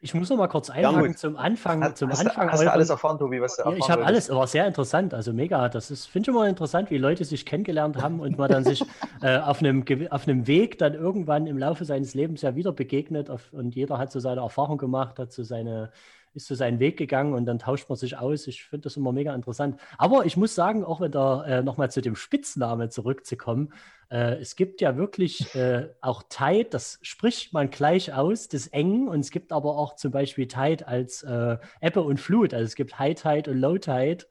Ich 0.00 0.12
muss 0.12 0.28
noch 0.28 0.36
mal 0.36 0.48
kurz 0.48 0.68
einhaken 0.68 0.98
Helmut. 0.98 1.18
zum 1.18 1.36
Anfang. 1.38 1.82
Hast, 1.82 1.96
zum 1.96 2.10
hast, 2.10 2.20
Anfang 2.20 2.46
du, 2.48 2.52
hast 2.52 2.62
du 2.62 2.70
alles 2.70 2.90
erfahren, 2.90 3.18
Tobi, 3.18 3.40
was 3.40 3.56
du 3.56 3.62
Ja, 3.62 3.70
erfahren 3.70 3.78
ich 3.78 3.90
habe 3.90 4.04
alles, 4.04 4.28
aber 4.28 4.46
sehr 4.46 4.66
interessant, 4.66 5.14
also 5.14 5.32
mega. 5.32 5.70
Das 5.70 5.90
ist, 5.90 6.04
finde 6.06 6.30
ich 6.30 6.36
immer 6.36 6.46
interessant, 6.46 6.90
wie 6.90 6.98
Leute 6.98 7.24
sich 7.24 7.46
kennengelernt 7.46 7.96
haben 8.02 8.20
und 8.20 8.36
man 8.36 8.50
dann 8.50 8.64
sich 8.64 8.82
äh, 9.22 9.38
auf, 9.38 9.60
einem, 9.60 9.82
auf 10.10 10.28
einem 10.28 10.46
Weg 10.46 10.76
dann 10.76 10.92
irgendwann 10.92 11.46
im 11.46 11.56
Laufe 11.56 11.86
seines 11.86 12.12
Lebens 12.12 12.42
ja 12.42 12.54
wieder 12.54 12.72
begegnet 12.72 13.30
auf, 13.30 13.50
und 13.54 13.74
jeder 13.74 13.96
hat 13.96 14.12
so 14.12 14.20
seine 14.20 14.42
Erfahrung 14.42 14.76
gemacht, 14.76 15.18
hat 15.18 15.32
so 15.32 15.42
seine, 15.42 15.90
ist 16.34 16.46
so 16.46 16.54
seinen 16.54 16.80
Weg 16.80 16.96
gegangen 16.96 17.32
und 17.32 17.46
dann 17.46 17.58
tauscht 17.58 17.88
man 17.88 17.96
sich 17.96 18.18
aus. 18.18 18.46
Ich 18.46 18.64
finde 18.64 18.84
das 18.84 18.96
immer 18.96 19.12
mega 19.12 19.34
interessant. 19.34 19.80
Aber 19.98 20.26
ich 20.26 20.36
muss 20.36 20.54
sagen, 20.54 20.84
auch 20.84 21.00
wenn 21.00 21.12
da 21.12 21.44
äh, 21.44 21.62
nochmal 21.62 21.90
zu 21.90 22.00
dem 22.00 22.16
Spitznamen 22.16 22.90
zurückzukommen, 22.90 23.72
äh, 24.10 24.36
es 24.40 24.56
gibt 24.56 24.80
ja 24.80 24.96
wirklich 24.96 25.54
äh, 25.54 25.88
auch 26.00 26.22
Tide, 26.28 26.68
das 26.70 26.98
spricht 27.02 27.52
man 27.52 27.70
gleich 27.70 28.12
aus, 28.12 28.48
das 28.48 28.66
Eng. 28.68 29.08
Und 29.08 29.20
es 29.20 29.30
gibt 29.30 29.52
aber 29.52 29.76
auch 29.76 29.96
zum 29.96 30.10
Beispiel 30.10 30.46
Tide 30.46 30.86
als 30.86 31.22
äh, 31.22 31.58
Ebbe 31.80 32.02
und 32.02 32.18
Flut. 32.18 32.52
Also 32.52 32.64
es 32.64 32.74
gibt 32.74 32.98
High 32.98 33.14
Tide 33.20 33.50
und 33.50 33.58
Low 33.58 33.78
Tide. 33.78 34.24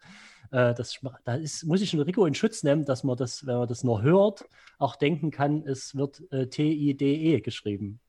Äh, 0.51 0.73
das, 0.73 0.99
da 1.25 1.35
ist, 1.35 1.63
muss 1.65 1.81
ich 1.81 1.91
den 1.91 2.01
Rico 2.01 2.25
in 2.25 2.35
Schutz 2.35 2.63
nehmen, 2.63 2.85
dass 2.85 3.03
man 3.03 3.17
das, 3.17 3.45
wenn 3.47 3.57
man 3.57 3.67
das 3.67 3.83
nur 3.83 4.01
hört, 4.01 4.45
auch 4.77 4.95
denken 4.95 5.31
kann, 5.31 5.63
es 5.65 5.95
wird 5.95 6.21
äh, 6.31 6.47
T-I-D-E 6.47 7.41
geschrieben. 7.41 7.99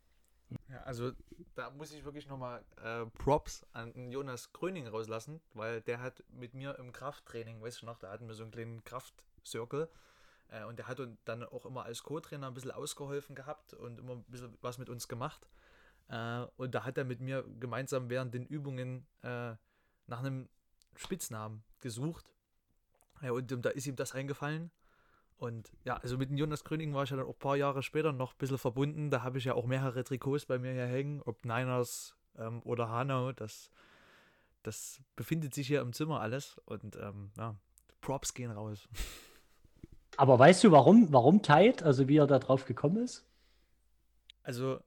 Ja, 0.69 0.83
also 0.85 1.13
da 1.55 1.71
muss 1.71 1.93
ich 1.93 2.05
wirklich 2.05 2.27
nochmal 2.27 2.65
äh, 2.83 3.07
Props 3.07 3.67
an 3.73 4.11
Jonas 4.11 4.53
Gröning 4.53 4.87
rauslassen, 4.87 5.41
weil 5.53 5.81
der 5.81 6.01
hat 6.01 6.23
mit 6.29 6.55
mir 6.55 6.79
im 6.79 6.93
Krafttraining, 6.93 7.63
weißt 7.63 7.83
du 7.83 7.87
noch, 7.87 7.99
da 7.99 8.11
hatten 8.11 8.27
wir 8.27 8.35
so 8.35 8.43
einen 8.43 8.53
kleinen 8.53 8.85
Kraftcircle 8.85 9.89
äh, 10.49 10.65
und 10.65 10.79
der 10.79 10.89
hat 10.89 11.01
dann 11.25 11.45
auch 11.45 11.67
immer 11.67 11.85
als 11.85 12.03
Co-Trainer 12.03 12.49
ein 12.49 12.55
bisschen 12.55 12.71
ausgeholfen 12.71 13.35
gehabt 13.35 13.75
und 13.75 13.99
immer 13.99 14.15
ein 14.15 14.25
bisschen 14.25 14.57
was 14.61 14.79
mit 14.79 14.89
uns 14.89 15.09
gemacht. 15.09 15.49
Äh, 16.09 16.47
und 16.57 16.75
da 16.75 16.85
hat 16.85 16.99
er 16.99 17.05
mit 17.05 17.21
mir 17.21 17.45
gemeinsam 17.61 18.11
während 18.11 18.35
den 18.35 18.47
Übungen 18.47 19.07
äh, 19.23 19.55
nach 20.07 20.21
einem 20.21 20.49
Spitznamen 20.97 21.65
gesucht. 21.81 22.35
Und 23.21 23.51
ähm, 23.53 23.63
da 23.63 23.71
ist 23.71 23.87
ihm 23.87 23.97
das 23.97 24.13
eingefallen. 24.13 24.71
Und 25.45 25.71
ja, 25.85 25.99
also 25.99 26.17
mit 26.17 26.31
dem 26.31 26.39
Jonas 26.39 26.65
Gröning 26.65 26.95
war 26.95 27.05
ich 27.05 27.11
ja 27.11 27.19
dann 27.19 27.27
auch 27.27 27.35
ein 27.35 27.39
paar 27.39 27.57
Jahre 27.57 27.83
später 27.83 28.13
noch 28.13 28.33
ein 28.33 28.39
bisschen 28.39 28.57
verbunden. 28.57 29.11
Da 29.11 29.23
habe 29.23 29.37
ich 29.37 29.45
ja 29.45 29.55
auch 29.55 29.67
mehrere 29.67 30.03
Trikots 30.03 30.47
bei 30.47 30.59
mir 30.59 30.73
hier 30.73 30.87
hängen, 30.87 31.21
ob 31.21 31.45
Niners 31.45 32.17
ähm, 32.39 32.63
oder 32.65 32.89
Hanau. 32.89 33.31
Das, 33.33 33.71
das 34.63 35.03
befindet 35.17 35.53
sich 35.53 35.67
hier 35.67 35.83
im 35.83 35.93
Zimmer 35.93 36.21
alles. 36.21 36.57
Und 36.65 36.97
ähm, 36.97 37.31
ja, 37.37 37.57
Props 38.01 38.33
gehen 38.33 38.51
raus. 38.53 38.89
Aber 40.17 40.39
weißt 40.39 40.65
du, 40.65 40.73
warum, 40.73 41.13
warum 41.13 41.43
Tide, 41.43 41.85
also 41.85 42.09
wie 42.09 42.17
er 42.17 42.27
da 42.27 42.39
drauf 42.39 42.65
gekommen 42.65 43.05
ist? 43.05 43.27
Also 44.43 44.81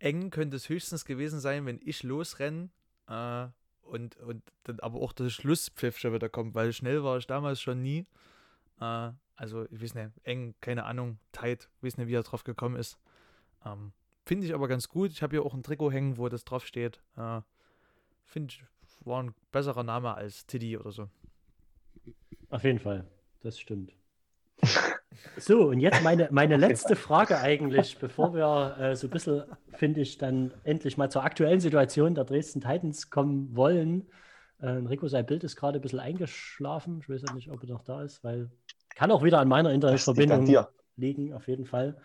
eng 0.00 0.30
könnte 0.30 0.56
es 0.56 0.68
höchstens 0.68 1.04
gewesen 1.04 1.38
sein, 1.38 1.66
wenn 1.66 1.78
ich 1.84 2.02
losrenne 2.02 2.70
äh, 3.06 3.46
und, 3.82 4.16
und 4.16 4.42
dann 4.64 4.80
aber 4.80 5.00
auch 5.00 5.12
der 5.12 5.28
Schlusspfiff 5.28 5.98
schon 5.98 6.14
wieder 6.14 6.28
kommt, 6.28 6.56
weil 6.56 6.72
schnell 6.72 7.04
war 7.04 7.18
ich 7.18 7.28
damals 7.28 7.60
schon 7.60 7.80
nie. 7.80 8.06
Äh, 8.80 9.10
also 9.38 9.66
ich 9.70 9.80
weiß 9.80 9.94
nicht, 9.94 10.10
eng, 10.24 10.54
keine 10.60 10.84
Ahnung, 10.84 11.18
tight, 11.32 11.68
weiß 11.80 11.96
nicht, 11.96 12.08
wie 12.08 12.14
er 12.14 12.22
drauf 12.22 12.42
gekommen 12.42 12.76
ist. 12.76 12.98
Ähm, 13.64 13.92
Finde 14.26 14.46
ich 14.46 14.52
aber 14.52 14.68
ganz 14.68 14.88
gut. 14.88 15.10
Ich 15.12 15.22
habe 15.22 15.36
hier 15.36 15.44
auch 15.44 15.54
ein 15.54 15.62
Trikot 15.62 15.92
hängen, 15.92 16.18
wo 16.18 16.28
das 16.28 16.44
drauf 16.44 16.66
steht. 16.66 17.00
Äh, 17.16 17.40
Finde 18.24 18.52
ich, 18.52 18.64
war 19.06 19.22
ein 19.22 19.34
besserer 19.52 19.84
Name 19.84 20.14
als 20.14 20.44
Tiddy 20.46 20.76
oder 20.76 20.90
so. 20.90 21.08
Auf 22.50 22.64
jeden 22.64 22.80
Fall, 22.80 23.06
das 23.40 23.58
stimmt. 23.58 23.92
So, 25.36 25.68
und 25.70 25.80
jetzt 25.80 26.04
meine, 26.04 26.28
meine 26.30 26.56
letzte 26.56 26.94
Frage 26.94 27.40
eigentlich, 27.40 27.98
bevor 27.98 28.34
wir 28.34 28.76
äh, 28.78 28.94
so 28.94 29.08
ein 29.08 29.10
bisschen, 29.10 29.42
finde 29.72 30.00
ich, 30.00 30.18
dann 30.18 30.52
endlich 30.62 30.96
mal 30.96 31.10
zur 31.10 31.24
aktuellen 31.24 31.58
Situation 31.58 32.14
der 32.14 32.24
Dresden 32.24 32.60
Titans 32.60 33.10
kommen 33.10 33.56
wollen. 33.56 34.06
Äh, 34.60 34.68
Rico, 34.68 35.08
sein 35.08 35.26
Bild 35.26 35.42
ist 35.42 35.56
gerade 35.56 35.78
ein 35.78 35.82
bisschen 35.82 35.98
eingeschlafen. 35.98 37.00
Ich 37.00 37.08
weiß 37.08 37.22
ja 37.26 37.34
nicht, 37.34 37.50
ob 37.50 37.62
er 37.62 37.68
noch 37.68 37.82
da 37.82 38.02
ist, 38.02 38.22
weil 38.22 38.50
kann 38.98 39.12
auch 39.12 39.22
wieder 39.22 39.38
an 39.38 39.46
meiner 39.46 39.70
Internetverbindung 39.72 40.66
liegen, 40.96 41.32
auf 41.32 41.46
jeden 41.46 41.66
Fall. 41.66 41.96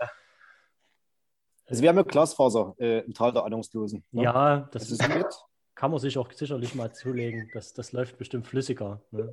Also 1.65 1.81
wir 1.81 1.89
haben 1.89 1.95
ja 1.95 2.03
Glasfaser 2.03 2.75
äh, 2.77 2.99
im 2.99 3.15
Tal 3.15 3.31
der 3.33 3.45
Ahnungslosen. 3.45 4.03
ne? 4.11 4.23
Ja, 4.23 4.69
das 4.71 4.89
Das 4.89 4.99
kann 5.73 5.89
man 5.89 5.99
sich 5.99 6.19
auch 6.19 6.31
sicherlich 6.31 6.75
mal 6.75 6.93
zulegen. 6.93 7.49
Das, 7.51 7.73
das 7.73 7.93
läuft 7.93 8.19
bestimmt 8.19 8.45
flüssiger. 8.45 9.01
Ne? 9.09 9.31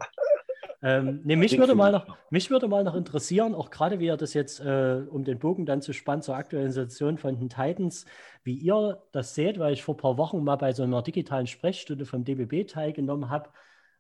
ähm, 0.82 1.20
nee, 1.24 1.36
mich, 1.36 1.58
würde 1.58 1.74
mal 1.74 1.92
noch, 1.92 2.16
mich 2.30 2.50
würde 2.50 2.66
mal 2.66 2.82
noch 2.82 2.94
interessieren, 2.94 3.54
auch 3.54 3.68
gerade 3.68 3.98
wie 3.98 4.06
ihr 4.06 4.16
das 4.16 4.32
jetzt, 4.32 4.60
äh, 4.60 5.02
um 5.10 5.24
den 5.24 5.38
Bogen 5.38 5.66
dann 5.66 5.82
zu 5.82 5.92
spannen 5.92 6.22
zur 6.22 6.36
aktuellen 6.36 6.72
Situation 6.72 7.18
von 7.18 7.38
den 7.38 7.50
Titans, 7.50 8.06
wie 8.42 8.54
ihr 8.54 9.02
das 9.12 9.34
seht, 9.34 9.58
weil 9.58 9.74
ich 9.74 9.82
vor 9.82 9.96
ein 9.96 9.98
paar 9.98 10.16
Wochen 10.16 10.42
mal 10.42 10.56
bei 10.56 10.72
so 10.72 10.82
einer 10.82 11.02
digitalen 11.02 11.46
Sprechstunde 11.46 12.06
vom 12.06 12.24
DBB 12.24 12.66
teilgenommen 12.66 13.28
habe, 13.28 13.50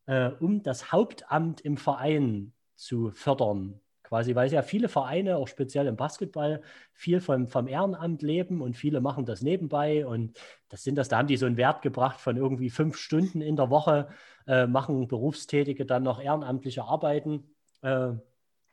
äh, 0.06 0.30
um 0.40 0.62
das 0.62 0.92
Hauptamt 0.92 1.60
im 1.60 1.76
Verein 1.76 2.54
zu 2.80 3.10
fördern. 3.10 3.80
Quasi, 4.02 4.34
weil 4.34 4.52
ja 4.52 4.62
viele 4.62 4.88
Vereine, 4.88 5.36
auch 5.36 5.46
speziell 5.46 5.86
im 5.86 5.94
Basketball, 5.94 6.62
viel 6.92 7.20
vom, 7.20 7.46
vom 7.46 7.68
Ehrenamt 7.68 8.22
leben 8.22 8.60
und 8.60 8.76
viele 8.76 9.00
machen 9.00 9.24
das 9.24 9.40
nebenbei 9.40 10.04
und 10.04 10.36
das 10.68 10.82
sind 10.82 10.96
das, 10.96 11.08
da 11.08 11.18
haben 11.18 11.28
die 11.28 11.36
so 11.36 11.46
einen 11.46 11.56
Wert 11.56 11.80
gebracht 11.82 12.20
von 12.20 12.36
irgendwie 12.36 12.70
fünf 12.70 12.96
Stunden 12.96 13.40
in 13.40 13.54
der 13.54 13.70
Woche, 13.70 14.08
äh, 14.48 14.66
machen 14.66 15.06
Berufstätige 15.06 15.86
dann 15.86 16.02
noch 16.02 16.20
ehrenamtliche 16.20 16.82
Arbeiten 16.82 17.54
äh, 17.82 18.08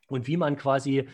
und 0.08 0.26
wie 0.26 0.38
man 0.38 0.56
quasi 0.56 1.08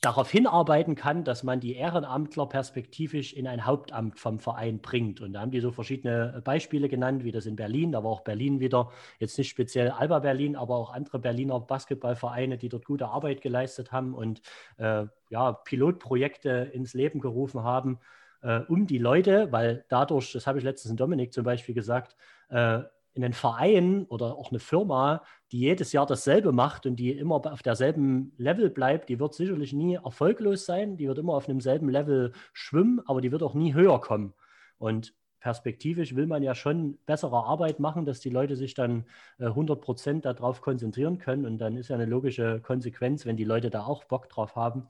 darauf 0.00 0.30
hinarbeiten 0.30 0.94
kann, 0.94 1.24
dass 1.24 1.42
man 1.42 1.60
die 1.60 1.74
Ehrenamtler 1.74 2.46
perspektivisch 2.46 3.34
in 3.34 3.46
ein 3.46 3.66
Hauptamt 3.66 4.18
vom 4.18 4.38
Verein 4.38 4.80
bringt. 4.80 5.20
Und 5.20 5.34
da 5.34 5.40
haben 5.40 5.50
die 5.50 5.60
so 5.60 5.72
verschiedene 5.72 6.40
Beispiele 6.42 6.88
genannt, 6.88 7.22
wie 7.22 7.32
das 7.32 7.44
in 7.44 7.54
Berlin, 7.54 7.92
da 7.92 8.02
war 8.02 8.10
auch 8.10 8.22
Berlin 8.22 8.60
wieder, 8.60 8.90
jetzt 9.18 9.36
nicht 9.36 9.50
speziell 9.50 9.90
Alba 9.90 10.20
Berlin, 10.20 10.56
aber 10.56 10.76
auch 10.76 10.92
andere 10.92 11.18
Berliner 11.18 11.60
Basketballvereine, 11.60 12.56
die 12.56 12.70
dort 12.70 12.86
gute 12.86 13.08
Arbeit 13.08 13.42
geleistet 13.42 13.92
haben 13.92 14.14
und 14.14 14.40
äh, 14.78 15.04
ja, 15.28 15.52
Pilotprojekte 15.52 16.70
ins 16.72 16.94
Leben 16.94 17.20
gerufen 17.20 17.62
haben, 17.62 18.00
äh, 18.42 18.60
um 18.68 18.86
die 18.86 18.98
Leute, 18.98 19.52
weil 19.52 19.84
dadurch, 19.90 20.32
das 20.32 20.46
habe 20.46 20.58
ich 20.58 20.64
letztens 20.64 20.92
in 20.92 20.96
Dominik 20.96 21.34
zum 21.34 21.44
Beispiel 21.44 21.74
gesagt, 21.74 22.16
äh, 22.48 22.80
in 23.12 23.24
einen 23.24 23.34
Verein 23.34 24.06
oder 24.08 24.36
auch 24.36 24.50
eine 24.50 24.60
Firma, 24.60 25.22
die 25.52 25.58
jedes 25.58 25.92
Jahr 25.92 26.06
dasselbe 26.06 26.52
macht 26.52 26.86
und 26.86 26.96
die 26.96 27.10
immer 27.10 27.44
auf 27.46 27.62
derselben 27.62 28.32
Level 28.36 28.70
bleibt, 28.70 29.08
die 29.08 29.18
wird 29.18 29.34
sicherlich 29.34 29.72
nie 29.72 29.94
erfolglos 29.94 30.64
sein, 30.64 30.96
die 30.96 31.08
wird 31.08 31.18
immer 31.18 31.34
auf 31.34 31.48
einem 31.48 31.60
selben 31.60 31.88
Level 31.88 32.32
schwimmen, 32.52 33.00
aber 33.06 33.20
die 33.20 33.32
wird 33.32 33.42
auch 33.42 33.54
nie 33.54 33.74
höher 33.74 34.00
kommen. 34.00 34.32
Und 34.78 35.12
perspektivisch 35.40 36.14
will 36.14 36.26
man 36.26 36.42
ja 36.42 36.54
schon 36.54 36.98
bessere 37.06 37.44
Arbeit 37.44 37.80
machen, 37.80 38.04
dass 38.04 38.20
die 38.20 38.30
Leute 38.30 38.56
sich 38.56 38.74
dann 38.74 39.06
äh, 39.38 39.46
100 39.46 39.80
Prozent 39.80 40.24
darauf 40.24 40.60
konzentrieren 40.60 41.18
können. 41.18 41.46
Und 41.46 41.58
dann 41.58 41.76
ist 41.76 41.88
ja 41.88 41.96
eine 41.96 42.04
logische 42.04 42.60
Konsequenz, 42.60 43.26
wenn 43.26 43.36
die 43.36 43.44
Leute 43.44 43.70
da 43.70 43.84
auch 43.84 44.04
Bock 44.04 44.28
drauf 44.28 44.54
haben, 44.54 44.88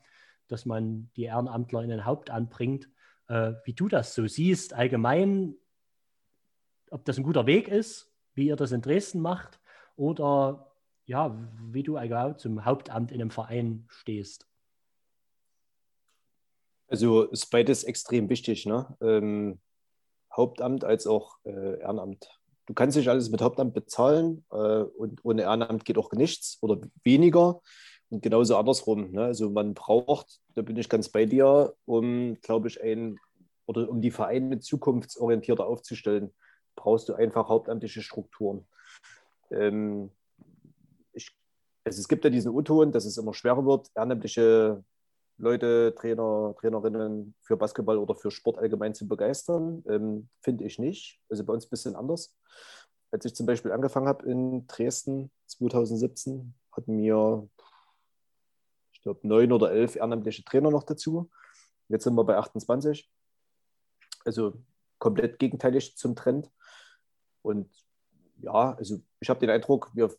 dass 0.49 0.67
man 0.67 1.11
die 1.17 1.25
Ehrenamtler 1.25 1.83
in 1.83 1.93
ein 1.93 2.05
Hauptamt 2.05 2.51
bringt. 2.51 2.91
Äh, 3.29 3.53
wie 3.65 3.73
du 3.73 3.89
das 3.89 4.15
so 4.15 4.27
siehst, 4.27 4.75
allgemein, 4.75 5.55
ob 6.91 7.05
das 7.05 7.17
ein 7.17 7.23
guter 7.23 7.47
Weg 7.47 7.69
ist, 7.69 8.13
wie 8.35 8.49
ihr 8.49 8.57
das 8.57 8.73
in 8.73 8.83
Dresden 8.83 9.21
macht, 9.21 9.60
oder 9.97 10.73
ja, 11.07 11.37
wie 11.73 11.83
du 11.83 11.97
allgemein 11.97 12.39
zum 12.39 12.65
Hauptamt 12.65 13.11
in 13.11 13.21
einem 13.21 13.31
Verein 13.31 13.85
stehst. 13.89 14.47
Also 16.89 17.25
ist 17.25 17.51
beides 17.51 17.85
extrem 17.85 18.29
wichtig, 18.29 18.67
ne? 18.67 18.97
Ähm, 19.01 19.61
Hauptamt 20.35 20.85
als 20.85 21.07
auch 21.07 21.39
äh, 21.45 21.81
Ehrenamt. 21.81 22.41
Du 22.67 22.75
kannst 22.75 22.97
nicht 22.97 23.09
alles 23.09 23.31
mit 23.31 23.43
Hauptamt 23.43 23.75
bezahlen 23.75 24.45
äh, 24.53 24.83
und 24.83 25.25
ohne 25.25 25.43
Ehrenamt 25.43 25.85
geht 25.85 25.99
auch 25.99 26.13
nichts 26.13 26.59
oder 26.61 26.81
weniger. 27.03 27.61
Und 28.11 28.23
genauso 28.23 28.57
andersrum. 28.57 29.11
Ne? 29.11 29.25
Also 29.25 29.51
man 29.51 29.75
braucht, 29.75 30.41
da 30.55 30.63
bin 30.63 30.77
ich 30.77 30.89
ganz 30.89 31.09
bei 31.09 31.27
dir, 31.27 31.75
um, 31.85 32.37
glaube 32.43 32.69
ich, 32.69 32.81
ein 32.81 33.19
oder 33.67 33.89
um 33.89 34.01
die 34.01 34.11
Vereine 34.11 34.59
zukunftsorientierter 34.61 35.67
aufzustellen, 35.67 36.33
brauchst 36.77 37.09
du 37.09 37.15
einfach 37.15 37.49
hauptamtliche 37.49 38.03
Strukturen. 38.03 38.67
Ähm, 39.51 40.11
ich, 41.13 41.37
also 41.85 42.01
es 42.01 42.09
gibt 42.09 42.25
ja 42.25 42.31
diesen 42.31 42.53
U-Ton, 42.53 42.93
dass 42.93 43.05
es 43.05 43.17
immer 43.17 43.35
schwerer 43.35 43.65
wird, 43.65 43.91
ehrenamtliche 43.95 44.85
Leute, 45.41 45.95
Trainer, 45.97 46.55
Trainerinnen 46.59 47.35
für 47.41 47.57
Basketball 47.57 47.99
oder 47.99 48.15
für 48.15 48.31
Sport 48.31 48.59
allgemein 48.59 48.95
zu 48.95 49.09
begeistern. 49.09 49.83
Ähm, 49.89 50.29
Finde 50.43 50.65
ich 50.65 50.79
nicht. 50.79 51.19
Also 51.31 51.45
bei 51.45 51.53
uns 51.53 51.67
ein 51.67 51.71
bisschen 51.71 51.97
anders. 51.97 52.37
Als 53.11 53.25
ich 53.25 53.35
zum 53.35 53.47
Beispiel 53.47 53.73
angefangen 53.73 54.07
habe 54.07 54.29
in 54.31 54.67
Dresden 54.67 55.31
2017, 55.47 56.55
hatten 56.73 56.99
wir, 56.99 57.49
ich 58.93 59.01
glaube, 59.01 59.27
neun 59.27 59.51
oder 59.53 59.73
elf 59.73 59.97
ehrenamtliche 59.97 60.45
Trainer 60.45 60.71
noch 60.71 60.85
dazu. 60.85 61.31
Jetzt 61.89 62.05
sind 62.05 62.15
wir 62.15 62.25
bei 62.25 62.37
28. 62.37 63.11
Also 64.25 64.63
komplett 64.99 65.39
gegenteilig 65.39 65.97
zum 65.97 66.15
Trend. 66.15 66.51
Und 67.43 67.69
ja, 68.37 68.75
also 68.75 69.01
ich 69.21 69.29
habe 69.29 69.41
den 69.41 69.51
Eindruck, 69.51 69.91
wir 69.95 70.11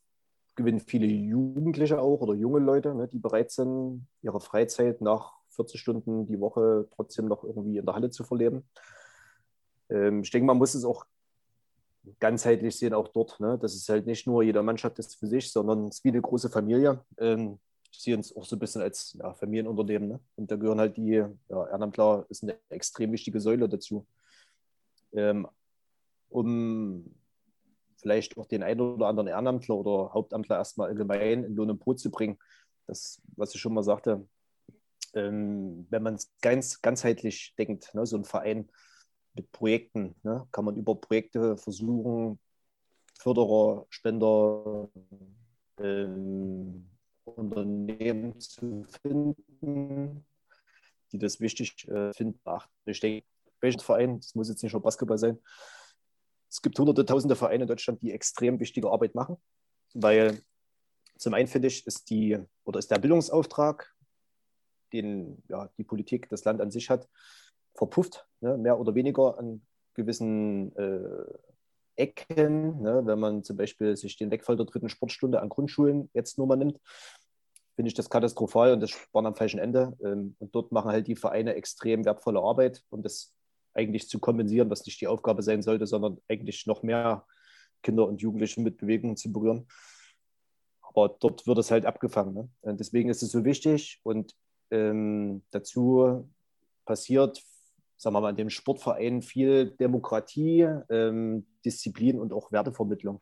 gewinnen 0.55 0.79
viele 0.79 1.07
Jugendliche 1.07 1.99
auch 1.99 2.21
oder 2.21 2.33
junge 2.33 2.59
Leute, 2.59 2.93
ne, 2.93 3.07
die 3.07 3.19
bereit 3.19 3.51
sind, 3.51 4.07
ihre 4.21 4.39
Freizeit 4.39 5.01
nach 5.01 5.33
40 5.49 5.79
Stunden 5.79 6.27
die 6.27 6.39
Woche 6.39 6.87
trotzdem 6.95 7.27
noch 7.27 7.43
irgendwie 7.43 7.77
in 7.77 7.85
der 7.85 7.95
Halle 7.95 8.09
zu 8.09 8.23
verleben. 8.23 8.63
Ähm, 9.89 10.21
ich 10.21 10.31
denke, 10.31 10.45
man 10.45 10.57
muss 10.57 10.73
es 10.73 10.85
auch 10.85 11.05
ganzheitlich 12.19 12.75
sehen, 12.75 12.93
auch 12.93 13.09
dort. 13.09 13.39
Ne? 13.39 13.57
Das 13.59 13.75
ist 13.75 13.87
halt 13.89 14.05
nicht 14.05 14.25
nur 14.27 14.43
jede 14.43 14.63
Mannschaft 14.63 14.97
ist 14.99 15.15
für 15.15 15.27
sich, 15.27 15.51
sondern 15.51 15.87
es 15.87 15.97
ist 15.97 16.03
wie 16.03 16.09
eine 16.09 16.21
große 16.21 16.49
Familie. 16.49 17.03
Ähm, 17.17 17.59
ich 17.91 17.99
sehe 17.99 18.15
uns 18.15 18.35
auch 18.35 18.45
so 18.45 18.55
ein 18.55 18.59
bisschen 18.59 18.81
als 18.81 19.17
ja, 19.19 19.33
Familienunternehmen. 19.33 20.09
Ne? 20.09 20.19
Und 20.35 20.49
da 20.49 20.55
gehören 20.55 20.79
halt 20.79 20.97
die, 20.97 21.23
ja, 21.49 21.67
Ehrenamtler 21.67 22.25
ist 22.29 22.43
eine 22.43 22.57
extrem 22.69 23.11
wichtige 23.11 23.39
Säule 23.39 23.67
dazu. 23.67 24.05
Ähm, 25.13 25.47
um 26.29 27.13
vielleicht 28.01 28.37
auch 28.37 28.47
den 28.47 28.63
einen 28.63 28.81
oder 28.81 29.07
anderen 29.07 29.27
Ehrenamtler 29.27 29.75
oder 29.75 30.13
Hauptamtler 30.13 30.57
erstmal 30.57 30.89
allgemein 30.89 31.43
in 31.43 31.55
Lohn 31.55 31.71
und 31.71 31.79
Brot 31.79 31.99
zu 31.99 32.11
bringen. 32.11 32.37
Das, 32.87 33.21
was 33.35 33.55
ich 33.55 33.61
schon 33.61 33.73
mal 33.73 33.83
sagte, 33.83 34.27
ähm, 35.13 35.87
wenn 35.89 36.03
man 36.03 36.15
es 36.15 36.31
ganz 36.41 36.81
ganzheitlich 36.81 37.53
denkt, 37.57 37.93
ne, 37.93 38.05
so 38.05 38.17
ein 38.17 38.25
Verein 38.25 38.69
mit 39.33 39.51
Projekten, 39.51 40.15
ne, 40.23 40.47
kann 40.51 40.65
man 40.65 40.75
über 40.75 40.95
Projekte 40.95 41.57
versuchen, 41.57 42.39
Förderer, 43.19 43.85
Spender, 43.89 44.89
ähm, 45.79 46.87
Unternehmen 47.23 48.39
zu 48.39 48.85
finden, 49.01 50.25
die 51.11 51.19
das 51.19 51.39
wichtig 51.39 51.87
äh, 51.87 52.13
finden. 52.13 52.39
Ich 52.85 52.99
denke, 52.99 53.25
welcher 53.59 53.79
Verein, 53.79 54.17
das 54.19 54.33
muss 54.33 54.49
jetzt 54.49 54.63
nicht 54.63 54.73
nur 54.73 54.81
Basketball 54.81 55.17
sein, 55.17 55.37
es 56.51 56.61
gibt 56.61 56.77
hunderte, 56.77 57.05
tausende 57.05 57.35
Vereine 57.35 57.63
in 57.63 57.67
Deutschland, 57.67 58.01
die 58.01 58.11
extrem 58.11 58.59
wichtige 58.59 58.91
Arbeit 58.91 59.15
machen, 59.15 59.37
weil 59.93 60.41
zum 61.17 61.33
einen 61.33 61.47
finde 61.47 61.69
ich, 61.69 61.87
ist, 61.87 62.09
die, 62.09 62.37
oder 62.65 62.79
ist 62.79 62.91
der 62.91 62.99
Bildungsauftrag, 62.99 63.93
den 64.91 65.41
ja, 65.47 65.69
die 65.77 65.85
Politik, 65.85 66.27
das 66.29 66.43
Land 66.43 66.59
an 66.59 66.71
sich 66.71 66.89
hat, 66.89 67.07
verpufft, 67.73 68.27
ne, 68.41 68.57
mehr 68.57 68.79
oder 68.79 68.95
weniger 68.95 69.37
an 69.37 69.65
gewissen 69.93 70.75
äh, 70.75 71.25
Ecken. 71.95 72.81
Ne, 72.81 73.01
wenn 73.05 73.19
man 73.19 73.43
zum 73.43 73.55
Beispiel 73.55 73.95
sich 73.95 74.17
den 74.17 74.31
Wegfall 74.31 74.57
der 74.57 74.65
dritten 74.65 74.89
Sportstunde 74.89 75.41
an 75.41 75.49
Grundschulen 75.49 76.09
jetzt 76.13 76.37
nur 76.37 76.47
mal 76.47 76.57
nimmt, 76.57 76.79
finde 77.75 77.87
ich 77.87 77.93
das 77.93 78.09
katastrophal 78.09 78.73
und 78.73 78.81
das 78.81 78.89
sparen 78.89 79.25
am 79.25 79.35
falschen 79.35 79.59
Ende. 79.59 79.97
Ähm, 80.03 80.35
und 80.39 80.53
dort 80.53 80.73
machen 80.73 80.91
halt 80.91 81.07
die 81.07 81.15
Vereine 81.15 81.55
extrem 81.55 82.03
wertvolle 82.03 82.41
Arbeit, 82.41 82.83
um 82.89 83.01
das 83.03 83.33
eigentlich 83.73 84.09
zu 84.09 84.19
kompensieren, 84.19 84.69
was 84.69 84.85
nicht 84.85 84.99
die 85.01 85.07
Aufgabe 85.07 85.43
sein 85.43 85.61
sollte, 85.61 85.87
sondern 85.87 86.19
eigentlich 86.27 86.67
noch 86.67 86.83
mehr 86.83 87.25
Kinder 87.81 88.07
und 88.07 88.21
Jugendliche 88.21 88.61
mit 88.61 88.77
Bewegungen 88.77 89.17
zu 89.17 89.31
berühren. 89.31 89.67
Aber 90.81 91.15
dort 91.19 91.47
wird 91.47 91.57
es 91.57 91.71
halt 91.71 91.85
abgefangen. 91.85 92.33
Ne? 92.33 92.49
Und 92.61 92.79
deswegen 92.79 93.09
ist 93.09 93.23
es 93.23 93.31
so 93.31 93.45
wichtig 93.45 93.99
und 94.03 94.35
ähm, 94.71 95.43
dazu 95.51 96.29
passiert, 96.85 97.41
sagen 97.97 98.15
wir 98.15 98.21
mal, 98.21 98.31
in 98.31 98.35
dem 98.35 98.49
Sportverein 98.49 99.21
viel 99.21 99.71
Demokratie, 99.71 100.67
ähm, 100.89 101.45
Disziplin 101.63 102.19
und 102.19 102.33
auch 102.33 102.51
Wertevermittlung. 102.51 103.21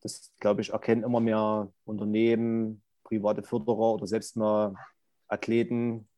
Das, 0.00 0.32
glaube 0.38 0.60
ich, 0.60 0.70
erkennen 0.70 1.02
immer 1.02 1.20
mehr 1.20 1.72
Unternehmen, 1.84 2.82
private 3.02 3.42
Förderer 3.42 3.94
oder 3.94 4.06
selbst 4.06 4.36
mal 4.36 4.74
Athleten, 5.26 6.08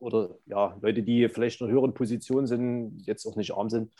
oder 0.00 0.36
ja, 0.46 0.76
Leute, 0.80 1.02
die 1.02 1.28
vielleicht 1.28 1.60
in 1.60 1.66
einer 1.66 1.74
höheren 1.74 1.94
Position 1.94 2.46
sind, 2.46 3.02
jetzt 3.06 3.26
auch 3.26 3.36
nicht 3.36 3.52
arm 3.52 3.70
sind 3.70 3.92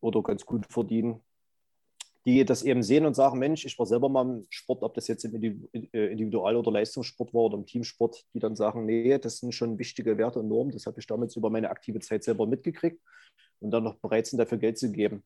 oder 0.00 0.22
ganz 0.22 0.44
gut 0.44 0.66
verdienen, 0.70 1.22
die 2.24 2.44
das 2.44 2.62
eben 2.62 2.82
sehen 2.82 3.06
und 3.06 3.14
sagen, 3.14 3.38
Mensch, 3.38 3.64
ich 3.64 3.78
war 3.78 3.86
selber 3.86 4.08
mal 4.08 4.22
im 4.22 4.46
Sport, 4.50 4.82
ob 4.82 4.94
das 4.94 5.08
jetzt 5.08 5.24
im 5.24 5.68
äh, 5.72 6.12
Individual- 6.12 6.56
oder 6.56 6.70
Leistungssport 6.70 7.32
war 7.32 7.42
oder 7.42 7.56
im 7.56 7.66
Teamsport, 7.66 8.24
die 8.34 8.38
dann 8.38 8.54
sagen, 8.54 8.84
nee, 8.84 9.18
das 9.18 9.38
sind 9.38 9.54
schon 9.54 9.78
wichtige 9.78 10.18
Werte 10.18 10.40
und 10.40 10.48
Normen, 10.48 10.72
das 10.72 10.86
habe 10.86 11.00
ich 11.00 11.06
damals 11.06 11.36
über 11.36 11.50
meine 11.50 11.70
aktive 11.70 12.00
Zeit 12.00 12.24
selber 12.24 12.46
mitgekriegt 12.46 13.00
und 13.60 13.70
dann 13.70 13.84
noch 13.84 13.96
bereit 13.96 14.26
sind, 14.26 14.38
dafür 14.38 14.58
Geld 14.58 14.78
zu 14.78 14.92
geben. 14.92 15.24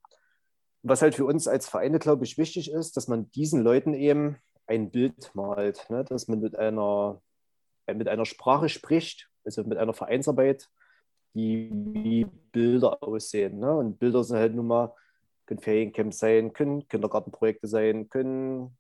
Was 0.84 1.02
halt 1.02 1.14
für 1.14 1.24
uns 1.24 1.48
als 1.48 1.68
Vereine, 1.68 1.98
glaube 1.98 2.24
ich, 2.24 2.38
wichtig 2.38 2.70
ist, 2.70 2.96
dass 2.96 3.08
man 3.08 3.30
diesen 3.32 3.62
Leuten 3.62 3.94
eben 3.94 4.36
ein 4.66 4.90
Bild 4.90 5.34
malt, 5.34 5.86
ne? 5.90 6.04
dass 6.04 6.28
man 6.28 6.40
mit 6.40 6.56
einer, 6.56 7.20
mit 7.92 8.08
einer 8.08 8.26
Sprache 8.26 8.68
spricht, 8.68 9.28
also 9.44 9.64
mit 9.64 9.78
einer 9.78 9.94
Vereinsarbeit, 9.94 10.68
die 11.34 11.70
wie 11.72 12.26
Bilder 12.52 13.02
aussehen. 13.02 13.58
Ne? 13.58 13.72
Und 13.74 13.98
Bilder 13.98 14.22
sind 14.24 14.38
halt 14.38 14.54
nun 14.54 14.66
mal, 14.66 14.94
können 15.46 15.60
Feriencamps 15.60 16.18
sein, 16.18 16.52
können 16.52 16.86
Kindergartenprojekte 16.88 17.66
sein, 17.66 18.08
können 18.08 18.76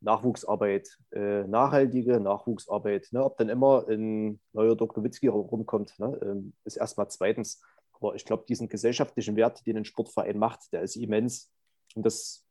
Nachwuchsarbeit, 0.00 0.98
äh, 1.12 1.44
nachhaltige 1.44 2.20
Nachwuchsarbeit. 2.20 3.08
Ne? 3.12 3.24
Ob 3.24 3.36
dann 3.38 3.48
immer 3.48 3.86
ein 3.88 4.40
neuer 4.52 4.76
Dr. 4.76 5.02
Witzki 5.02 5.28
rumkommt, 5.28 5.98
ne? 5.98 6.18
ähm, 6.22 6.52
ist 6.64 6.76
erstmal 6.76 7.08
zweitens. 7.08 7.62
Aber 7.92 8.14
ich 8.14 8.24
glaube, 8.24 8.44
diesen 8.46 8.68
gesellschaftlichen 8.68 9.36
Wert, 9.36 9.66
den 9.66 9.78
ein 9.78 9.84
Sportverein 9.84 10.38
macht, 10.38 10.72
der 10.72 10.82
ist 10.82 10.96
immens. 10.96 11.50
Und 11.94 12.04
das, 12.04 12.44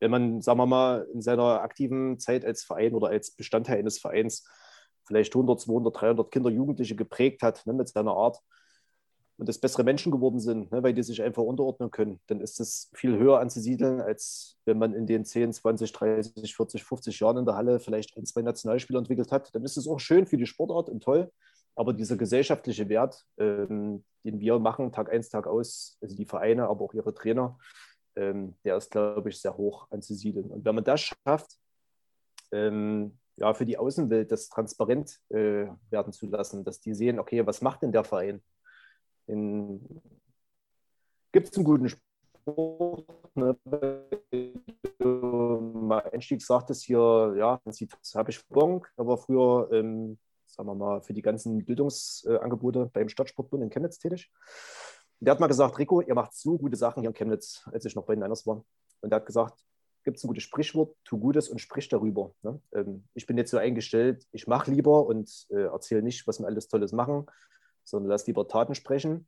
wenn 0.00 0.10
man, 0.10 0.40
sagen 0.40 0.58
wir 0.58 0.66
mal, 0.66 1.06
in 1.12 1.20
seiner 1.20 1.60
aktiven 1.60 2.18
Zeit 2.18 2.44
als 2.44 2.64
Verein 2.64 2.94
oder 2.94 3.08
als 3.08 3.32
Bestandteil 3.32 3.78
eines 3.78 3.98
Vereins 3.98 4.48
vielleicht 5.06 5.34
100, 5.34 5.60
200, 5.60 6.00
300 6.00 6.30
Kinder, 6.30 6.50
Jugendliche 6.50 6.96
geprägt 6.96 7.42
hat 7.42 7.66
ne, 7.66 7.72
mit 7.72 7.88
seiner 7.88 8.12
Art 8.12 8.40
und 9.38 9.48
das 9.48 9.58
bessere 9.58 9.84
Menschen 9.84 10.10
geworden 10.10 10.40
sind, 10.40 10.72
ne, 10.72 10.82
weil 10.82 10.94
die 10.94 11.02
sich 11.02 11.22
einfach 11.22 11.42
unterordnen 11.42 11.90
können, 11.90 12.20
dann 12.26 12.40
ist 12.40 12.58
das 12.58 12.90
viel 12.94 13.18
höher 13.18 13.38
anzusiedeln, 13.40 14.00
als 14.00 14.58
wenn 14.64 14.78
man 14.78 14.94
in 14.94 15.06
den 15.06 15.24
10, 15.24 15.52
20, 15.52 15.92
30, 15.92 16.56
40, 16.56 16.84
50 16.84 17.20
Jahren 17.20 17.38
in 17.38 17.44
der 17.44 17.56
Halle 17.56 17.78
vielleicht 17.78 18.16
ein, 18.16 18.24
zwei 18.24 18.42
Nationalspieler 18.42 18.98
entwickelt 18.98 19.32
hat. 19.32 19.54
Dann 19.54 19.64
ist 19.64 19.76
es 19.76 19.86
auch 19.86 20.00
schön 20.00 20.26
für 20.26 20.38
die 20.38 20.46
Sportart 20.46 20.88
und 20.88 21.02
toll. 21.02 21.30
Aber 21.74 21.92
dieser 21.92 22.16
gesellschaftliche 22.16 22.88
Wert, 22.88 23.26
ähm, 23.36 24.02
den 24.24 24.40
wir 24.40 24.58
machen, 24.58 24.92
Tag 24.92 25.12
ein, 25.12 25.20
Tag 25.20 25.46
aus, 25.46 25.98
also 26.00 26.16
die 26.16 26.24
Vereine, 26.24 26.68
aber 26.68 26.86
auch 26.86 26.94
ihre 26.94 27.12
Trainer, 27.12 27.58
ähm, 28.16 28.54
der 28.64 28.78
ist, 28.78 28.90
glaube 28.90 29.28
ich, 29.28 29.38
sehr 29.38 29.58
hoch 29.58 29.86
anzusiedeln. 29.90 30.50
Und 30.50 30.64
wenn 30.64 30.74
man 30.74 30.84
das 30.84 31.02
schafft, 31.02 31.58
ähm, 32.50 33.18
ja, 33.36 33.54
für 33.54 33.66
die 33.66 33.78
Außenwelt 33.78 34.32
das 34.32 34.48
transparent 34.48 35.20
äh, 35.28 35.66
werden 35.90 36.12
zu 36.12 36.26
lassen, 36.26 36.64
dass 36.64 36.80
die 36.80 36.94
sehen, 36.94 37.18
okay, 37.18 37.46
was 37.46 37.60
macht 37.60 37.82
denn 37.82 37.92
der 37.92 38.04
Verein? 38.04 38.42
Gibt 39.26 39.88
es 41.48 41.56
einen 41.56 41.64
guten 41.64 41.88
Spruch? 41.88 43.04
Ne? 43.34 43.56
Mein 45.00 46.00
Einstieg 46.12 46.42
sagt 46.42 46.70
es 46.70 46.82
hier, 46.82 47.34
ja, 47.36 47.60
das 47.64 48.14
habe 48.14 48.30
ich 48.30 48.46
Bonk, 48.48 48.90
aber 48.96 49.18
früher, 49.18 49.68
ähm, 49.72 50.18
sagen 50.46 50.68
wir 50.68 50.74
mal, 50.74 51.02
für 51.02 51.12
die 51.12 51.22
ganzen 51.22 51.64
Bildungsangebote 51.64 52.90
beim 52.92 53.08
Stadtsportbund 53.08 53.64
in 53.64 53.70
Chemnitz 53.70 53.98
tätig. 53.98 54.30
Der 55.20 55.32
hat 55.32 55.40
mal 55.40 55.48
gesagt, 55.48 55.78
Rico, 55.78 56.00
ihr 56.00 56.14
macht 56.14 56.34
so 56.34 56.56
gute 56.56 56.76
Sachen 56.76 57.02
hier 57.02 57.10
in 57.10 57.14
Chemnitz, 57.14 57.68
als 57.72 57.84
ich 57.84 57.94
noch 57.94 58.04
bei 58.04 58.14
den 58.14 58.22
Niners 58.22 58.46
war. 58.46 58.64
Und 59.00 59.12
er 59.12 59.16
hat 59.16 59.26
gesagt, 59.26 59.64
gibt 60.06 60.18
es 60.18 60.24
ein 60.24 60.28
gutes 60.28 60.44
Sprichwort, 60.44 60.94
tu 61.04 61.18
Gutes 61.18 61.48
und 61.48 61.58
sprich 61.58 61.88
darüber. 61.88 62.32
Ne? 62.42 62.60
Ähm, 62.72 63.04
ich 63.14 63.26
bin 63.26 63.36
jetzt 63.36 63.50
so 63.50 63.58
eingestellt, 63.58 64.24
ich 64.30 64.46
mache 64.46 64.70
lieber 64.70 65.04
und 65.04 65.46
äh, 65.50 65.64
erzähle 65.64 66.00
nicht, 66.00 66.28
was 66.28 66.38
wir 66.38 66.46
alles 66.46 66.68
Tolles 66.68 66.92
machen, 66.92 67.26
sondern 67.82 68.10
lass 68.10 68.26
lieber 68.26 68.46
Taten 68.46 68.76
sprechen. 68.76 69.26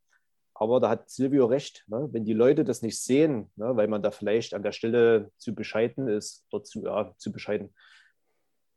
Aber 0.55 0.79
da 0.79 0.89
hat 0.89 1.11
Silvio 1.11 1.47
recht, 1.47 1.85
ne? 1.89 2.09
wenn 2.13 2.25
die 2.25 2.33
Leute 2.33 2.63
das 2.63 2.83
nicht 2.83 3.03
sehen, 3.03 3.51
ne? 3.57 3.77
weil 3.77 3.89
man 3.89 4.03
da 4.03 4.13
vielleicht 4.13 4.55
an 4.55 4.63
der 4.63 4.71
Stelle 4.71 5.33
zu 5.37 5.53
bescheiden 5.53 6.07
ist, 6.07 6.47
oder 6.53 6.63
zu, 6.63 6.85
ja, 6.85 7.13
zu 7.19 7.33
bescheiden, 7.33 7.75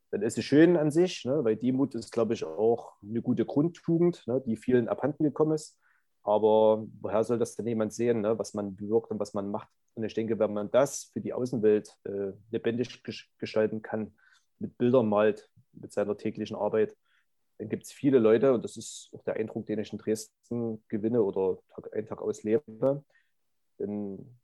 dann 0.09 0.23
ist 0.23 0.39
es 0.39 0.43
schön 0.43 0.77
an 0.77 0.89
sich, 0.89 1.23
ne? 1.23 1.43
weil 1.43 1.55
Demut 1.55 1.93
ist, 1.93 2.11
glaube 2.11 2.33
ich, 2.33 2.43
auch 2.43 2.93
eine 3.03 3.21
gute 3.21 3.45
Grundtugend, 3.45 4.25
ne? 4.25 4.41
die 4.43 4.57
vielen 4.57 4.89
abhanden 4.89 5.23
gekommen 5.23 5.53
ist. 5.53 5.77
Aber 6.23 6.85
woher 7.01 7.23
soll 7.23 7.39
das 7.39 7.55
denn 7.55 7.67
jemand 7.67 7.93
sehen, 7.93 8.21
ne? 8.21 8.37
was 8.37 8.53
man 8.53 8.75
bewirkt 8.75 9.11
und 9.11 9.19
was 9.19 9.33
man 9.33 9.49
macht? 9.49 9.69
Und 9.95 10.03
ich 10.03 10.13
denke, 10.13 10.39
wenn 10.39 10.53
man 10.53 10.69
das 10.71 11.05
für 11.05 11.19
die 11.19 11.33
Außenwelt 11.33 11.97
äh, 12.03 12.31
lebendig 12.51 13.03
gestalten 13.37 13.81
kann, 13.81 14.13
mit 14.59 14.77
Bildern 14.77 15.09
malt, 15.09 15.49
mit 15.73 15.91
seiner 15.91 16.17
täglichen 16.17 16.55
Arbeit, 16.55 16.95
dann 17.57 17.69
gibt 17.69 17.83
es 17.83 17.91
viele 17.91 18.19
Leute, 18.19 18.53
und 18.53 18.63
das 18.63 18.77
ist 18.77 19.09
auch 19.13 19.23
der 19.23 19.35
Eindruck, 19.35 19.65
den 19.67 19.79
ich 19.79 19.91
in 19.91 19.99
Dresden 19.99 20.83
gewinne 20.87 21.21
oder 21.21 21.59
Tag 21.69 21.93
ein, 21.95 22.07
Tag 22.07 22.21
auslebe, 22.21 23.03
dann, 23.77 24.39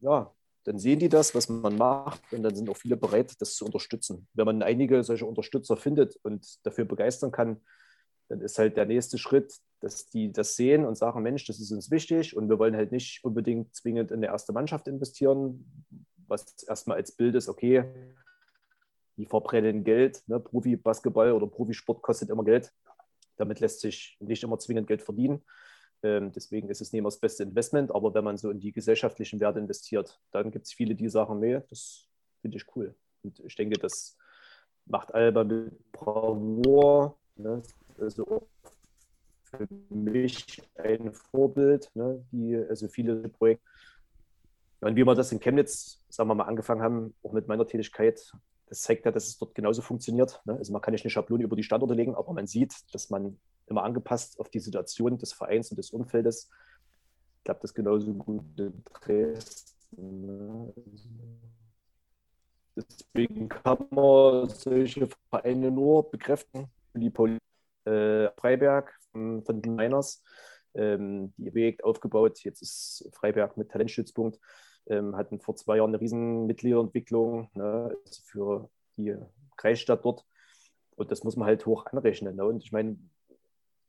ja, 0.00 0.34
dann 0.64 0.78
sehen 0.78 0.98
die 0.98 1.08
das, 1.08 1.34
was 1.34 1.48
man 1.48 1.76
macht, 1.76 2.20
und 2.32 2.42
dann 2.42 2.54
sind 2.54 2.68
auch 2.68 2.76
viele 2.76 2.96
bereit, 2.96 3.34
das 3.40 3.54
zu 3.54 3.64
unterstützen. 3.64 4.28
Wenn 4.34 4.46
man 4.46 4.62
einige 4.62 5.02
solche 5.02 5.24
Unterstützer 5.24 5.76
findet 5.76 6.16
und 6.22 6.64
dafür 6.66 6.84
begeistern 6.84 7.30
kann, 7.30 7.62
dann 8.28 8.42
ist 8.42 8.58
halt 8.58 8.76
der 8.76 8.84
nächste 8.84 9.16
Schritt, 9.16 9.54
dass 9.80 10.08
die 10.08 10.32
das 10.32 10.56
sehen 10.56 10.84
und 10.84 10.96
sagen, 10.96 11.22
Mensch, 11.22 11.46
das 11.46 11.60
ist 11.60 11.72
uns 11.72 11.90
wichtig 11.90 12.36
und 12.36 12.48
wir 12.48 12.58
wollen 12.58 12.76
halt 12.76 12.92
nicht 12.92 13.24
unbedingt 13.24 13.74
zwingend 13.74 14.10
in 14.10 14.18
eine 14.18 14.26
erste 14.26 14.52
Mannschaft 14.52 14.88
investieren, 14.88 15.84
was 16.26 16.62
erstmal 16.66 16.96
als 16.96 17.12
Bild 17.12 17.34
ist, 17.34 17.48
okay, 17.48 17.84
die 19.16 19.26
verbrennen 19.26 19.84
Geld, 19.84 20.22
ne? 20.26 20.38
Profi-Basketball 20.38 21.32
oder 21.32 21.46
Profisport 21.46 22.02
kostet 22.02 22.30
immer 22.30 22.44
Geld. 22.44 22.72
Damit 23.36 23.60
lässt 23.60 23.80
sich 23.80 24.16
nicht 24.20 24.42
immer 24.42 24.58
zwingend 24.58 24.86
Geld 24.86 25.02
verdienen. 25.02 25.44
Ähm, 26.02 26.30
deswegen 26.32 26.68
ist 26.68 26.80
es 26.80 26.92
nicht 26.92 27.00
immer 27.00 27.08
das 27.08 27.18
beste 27.18 27.42
Investment, 27.42 27.92
aber 27.92 28.14
wenn 28.14 28.22
man 28.22 28.36
so 28.36 28.50
in 28.50 28.60
die 28.60 28.72
gesellschaftlichen 28.72 29.40
Werte 29.40 29.58
investiert, 29.58 30.20
dann 30.30 30.50
gibt 30.52 30.66
es 30.66 30.72
viele, 30.72 30.94
die 30.94 31.08
sagen, 31.08 31.40
nee, 31.40 31.60
das 31.68 32.08
finde 32.40 32.56
ich 32.56 32.76
cool. 32.76 32.94
Und 33.22 33.40
ich 33.40 33.56
denke, 33.56 33.78
das 33.78 34.16
macht 34.86 35.12
Alba 35.12 35.42
mit 35.42 35.92
Bravour. 35.92 37.18
Ne? 37.34 37.62
Also 37.98 38.48
für 39.50 39.66
mich 39.90 40.62
ein 40.76 41.12
Vorbild, 41.12 41.90
ne? 41.94 42.24
die 42.32 42.56
also 42.56 42.88
viele 42.88 43.28
Projekte. 43.28 43.64
Und 44.80 44.96
wie 44.96 45.04
wir 45.04 45.14
das 45.14 45.32
in 45.32 45.40
Chemnitz, 45.40 46.04
sagen 46.08 46.28
wir 46.28 46.34
mal, 46.34 46.44
angefangen 46.44 46.82
haben, 46.82 47.14
auch 47.22 47.32
mit 47.32 47.48
meiner 47.48 47.66
Tätigkeit, 47.66 48.32
das 48.68 48.82
zeigt 48.82 49.06
ja, 49.06 49.10
dass 49.10 49.26
es 49.26 49.38
dort 49.38 49.54
genauso 49.54 49.82
funktioniert. 49.82 50.40
Ne? 50.44 50.54
Also 50.54 50.72
man 50.72 50.82
kann 50.82 50.92
nicht 50.92 51.04
eine 51.04 51.10
Schablone 51.10 51.42
über 51.42 51.56
die 51.56 51.62
Standorte 51.62 51.94
legen, 51.94 52.14
aber 52.14 52.32
man 52.32 52.46
sieht, 52.46 52.74
dass 52.92 53.10
man 53.10 53.38
immer 53.66 53.82
angepasst 53.82 54.38
auf 54.38 54.50
die 54.50 54.60
Situation 54.60 55.18
des 55.18 55.32
Vereins 55.32 55.70
und 55.70 55.78
des 55.78 55.90
Umfeldes 55.90 56.50
klappt 57.44 57.64
das 57.64 57.74
genauso 57.74 58.12
gut 58.14 58.44
in 58.58 58.84
Dresden. 58.84 60.26
Ne? 60.26 60.72
Deswegen 62.76 63.48
kann 63.48 63.86
man 63.90 64.48
solche 64.50 65.08
Vereine 65.30 65.70
nur 65.70 66.10
bekräftigen. 66.10 66.68
Die 66.94 67.10
Poli 67.10 67.38
äh, 67.88 68.30
Freiberg 68.36 68.94
von, 69.12 69.42
von 69.44 69.62
den 69.62 69.74
Miners, 69.74 70.22
ähm, 70.74 71.32
die 71.36 71.50
Projekt 71.50 71.84
aufgebaut. 71.84 72.40
Jetzt 72.44 72.62
ist 72.62 73.10
Freiberg 73.14 73.56
mit 73.56 73.70
Talentstützpunkt 73.70 74.38
ähm, 74.88 75.16
hatten 75.16 75.40
vor 75.40 75.56
zwei 75.56 75.76
Jahren 75.76 75.90
eine 75.90 76.00
riesen 76.00 76.46
Mitgliederentwicklung 76.46 77.50
ne, 77.54 77.96
also 78.04 78.22
für 78.24 78.70
die 78.96 79.16
Kreisstadt 79.56 80.04
dort. 80.04 80.24
Und 80.96 81.12
das 81.12 81.22
muss 81.24 81.36
man 81.36 81.46
halt 81.46 81.64
hoch 81.66 81.86
anrechnen. 81.86 82.36
Ne? 82.36 82.44
Und 82.44 82.64
ich 82.64 82.72
meine, 82.72 82.98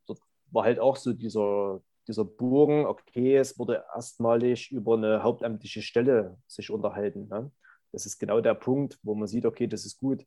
dort 0.06 0.20
war 0.52 0.64
halt 0.64 0.80
auch 0.80 0.96
so 0.96 1.14
dieser, 1.14 1.82
dieser 2.08 2.26
Bogen, 2.26 2.86
okay, 2.86 3.38
es 3.38 3.58
wurde 3.58 3.84
erstmalig 3.94 4.72
über 4.72 4.96
eine 4.96 5.24
hauptamtliche 5.24 5.82
Stelle 5.82 6.38
sich 6.48 6.70
unterhalten. 6.70 7.28
Ne? 7.28 7.52
Das 7.92 8.06
ist 8.06 8.20
genau 8.20 8.42
der 8.42 8.54
Punkt, 8.54 9.00
wo 9.02 9.16
man 9.16 9.28
sieht, 9.28 9.46
okay, 9.46 9.68
das 9.68 9.86
ist 9.86 9.98
gut. 9.98 10.26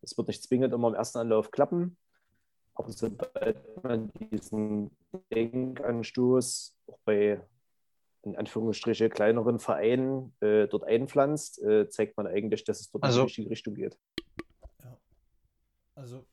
Es 0.00 0.16
wird 0.18 0.28
nicht 0.28 0.42
zwingend 0.42 0.74
immer 0.74 0.88
im 0.88 0.94
ersten 0.94 1.18
Anlauf 1.18 1.50
klappen, 1.50 1.96
aber 2.74 2.92
sobald 2.92 3.84
man 3.84 4.10
diesen 4.30 4.90
Denkanstoß 5.32 6.76
auch 6.86 6.98
bei 7.04 7.40
in 8.22 8.36
Anführungsstriche 8.36 9.10
kleineren 9.10 9.58
Vereinen 9.58 10.34
äh, 10.40 10.66
dort 10.66 10.84
einpflanzt, 10.84 11.62
äh, 11.62 11.88
zeigt 11.88 12.16
man 12.16 12.26
eigentlich, 12.26 12.64
dass 12.64 12.80
es 12.80 12.90
dort 12.90 13.04
also, 13.04 13.20
in 13.20 13.26
die 13.26 13.32
richtige 13.32 13.50
Richtung 13.50 13.74
geht. 13.74 13.98
Ja. 14.82 14.98
Also, 15.94 16.26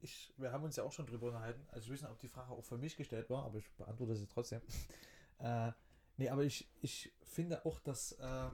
ich, 0.00 0.34
wir 0.36 0.52
haben 0.52 0.64
uns 0.64 0.76
ja 0.76 0.84
auch 0.84 0.92
schon 0.92 1.06
drüber 1.06 1.28
unterhalten. 1.28 1.66
Also, 1.70 1.86
ich 1.86 1.92
weiß 1.92 2.02
nicht, 2.02 2.10
ob 2.10 2.18
die 2.18 2.28
Frage 2.28 2.52
auch 2.52 2.64
für 2.64 2.76
mich 2.76 2.96
gestellt 2.96 3.30
war, 3.30 3.44
aber 3.44 3.58
ich 3.58 3.70
beantworte 3.72 4.14
sie 4.16 4.26
trotzdem. 4.26 4.60
äh, 5.38 5.72
nee, 6.18 6.28
aber 6.28 6.44
ich, 6.44 6.68
ich 6.82 7.12
finde 7.22 7.64
auch, 7.64 7.80
dass 7.80 8.12
äh, 8.12 8.50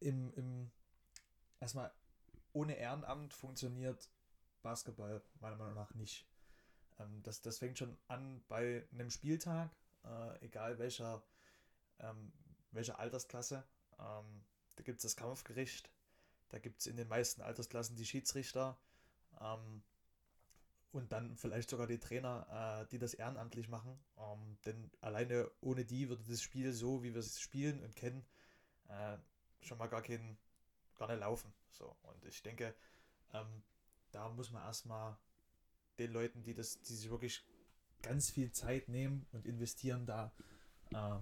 im, 0.00 0.32
im 0.34 0.70
erstmal 1.60 1.92
ohne 2.52 2.74
Ehrenamt 2.76 3.32
funktioniert 3.32 4.10
Basketball 4.62 5.22
meiner 5.40 5.56
Meinung 5.56 5.74
nach 5.74 5.94
nicht. 5.94 6.26
Ähm, 6.98 7.22
das, 7.22 7.40
das 7.40 7.58
fängt 7.58 7.78
schon 7.78 7.96
an 8.08 8.42
bei 8.48 8.86
einem 8.92 9.10
Spieltag, 9.10 9.70
äh, 10.04 10.44
egal 10.44 10.78
welcher 10.78 11.22
ähm, 12.02 12.32
welche 12.72 12.98
Altersklasse. 12.98 13.64
Ähm, 13.98 14.44
da 14.76 14.82
gibt 14.82 14.98
es 14.98 15.02
das 15.02 15.16
Kampfgericht, 15.16 15.90
da 16.48 16.58
gibt 16.58 16.80
es 16.80 16.86
in 16.86 16.96
den 16.96 17.08
meisten 17.08 17.42
Altersklassen 17.42 17.96
die 17.96 18.06
Schiedsrichter 18.06 18.78
ähm, 19.40 19.82
und 20.90 21.12
dann 21.12 21.36
vielleicht 21.36 21.70
sogar 21.70 21.86
die 21.86 21.98
Trainer, 21.98 22.82
äh, 22.82 22.88
die 22.90 22.98
das 22.98 23.14
ehrenamtlich 23.14 23.68
machen. 23.68 23.98
Ähm, 24.18 24.58
denn 24.64 24.90
alleine 25.00 25.50
ohne 25.60 25.84
die 25.84 26.08
würde 26.08 26.24
das 26.24 26.42
Spiel 26.42 26.72
so, 26.72 27.02
wie 27.02 27.14
wir 27.14 27.20
es 27.20 27.40
spielen 27.40 27.80
und 27.82 27.96
kennen, 27.96 28.24
äh, 28.88 29.16
schon 29.60 29.78
mal 29.78 29.88
gar, 29.88 30.02
kein, 30.02 30.38
gar 30.96 31.08
nicht 31.08 31.20
laufen. 31.20 31.52
So, 31.70 31.96
und 32.02 32.24
ich 32.26 32.42
denke, 32.42 32.74
ähm, 33.32 33.62
da 34.12 34.28
muss 34.30 34.50
man 34.50 34.62
erstmal 34.62 35.16
den 35.98 36.12
Leuten, 36.12 36.42
die 36.42 36.54
das, 36.54 36.80
die 36.82 36.94
sich 36.94 37.10
wirklich 37.10 37.44
ganz 38.02 38.30
viel 38.30 38.50
Zeit 38.52 38.88
nehmen 38.88 39.26
und 39.32 39.46
investieren, 39.46 40.06
da 40.06 40.32
äh, 40.90 41.18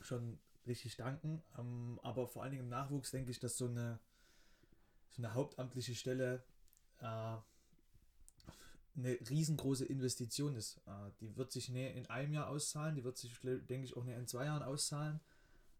schon 0.00 0.38
richtig 0.66 0.96
danken. 0.96 1.42
Ähm, 1.58 1.98
aber 2.02 2.26
vor 2.26 2.42
allen 2.42 2.52
Dingen 2.52 2.64
im 2.64 2.68
Nachwuchs 2.68 3.10
denke 3.10 3.30
ich, 3.30 3.40
dass 3.40 3.56
so 3.56 3.66
eine, 3.66 3.98
so 5.10 5.22
eine 5.22 5.34
hauptamtliche 5.34 5.94
Stelle 5.94 6.44
äh, 7.00 7.36
eine 8.96 9.18
riesengroße 9.30 9.84
Investition 9.84 10.56
ist. 10.56 10.78
Äh, 10.86 11.10
die 11.20 11.36
wird 11.36 11.52
sich 11.52 11.68
nicht 11.68 11.96
in 11.96 12.06
einem 12.06 12.32
Jahr 12.32 12.48
auszahlen, 12.48 12.94
die 12.94 13.04
wird 13.04 13.16
sich, 13.16 13.38
denke 13.40 13.84
ich, 13.84 13.96
auch 13.96 14.04
nicht 14.04 14.16
in 14.16 14.26
zwei 14.26 14.44
Jahren 14.44 14.62
auszahlen. 14.62 15.20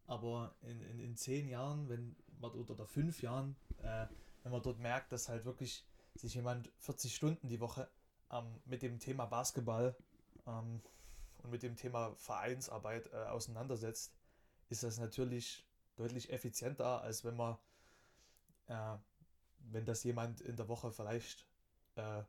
Aber 0.05 0.55
in, 0.61 0.81
in, 0.81 0.99
in 0.99 1.15
zehn 1.15 1.47
Jahren, 1.47 1.87
wenn 1.87 2.15
man 2.39 2.51
oder 2.51 2.85
fünf 2.87 3.21
Jahren, 3.21 3.55
äh, 3.83 4.07
wenn 4.43 4.51
man 4.51 4.63
dort 4.63 4.79
merkt, 4.79 5.11
dass 5.11 5.29
halt 5.29 5.45
wirklich 5.45 5.85
sich 6.19 6.35
jemand 6.35 6.69
40 6.79 7.15
Stunden 7.15 7.47
die 7.47 7.59
Woche 7.59 7.89
ähm, 8.31 8.61
mit 8.65 8.81
dem 8.81 8.99
Thema 8.99 9.25
Basketball 9.25 9.95
ähm, 10.45 10.81
und 11.43 11.51
mit 11.51 11.63
dem 11.63 11.75
Thema 11.75 12.13
Vereinsarbeit 12.17 13.11
äh, 13.13 13.17
auseinandersetzt, 13.17 14.13
ist 14.69 14.83
das 14.83 14.99
natürlich 14.99 15.65
deutlich 15.95 16.31
effizienter, 16.31 17.01
als 17.01 17.23
wenn 17.23 17.35
man, 17.35 17.57
äh, 18.67 18.97
wenn 19.71 19.85
das 19.85 20.03
jemand 20.03 20.41
in 20.41 20.55
der 20.55 20.67
Woche 20.67 20.91
vielleicht 20.91 21.45
äh, 21.95 22.23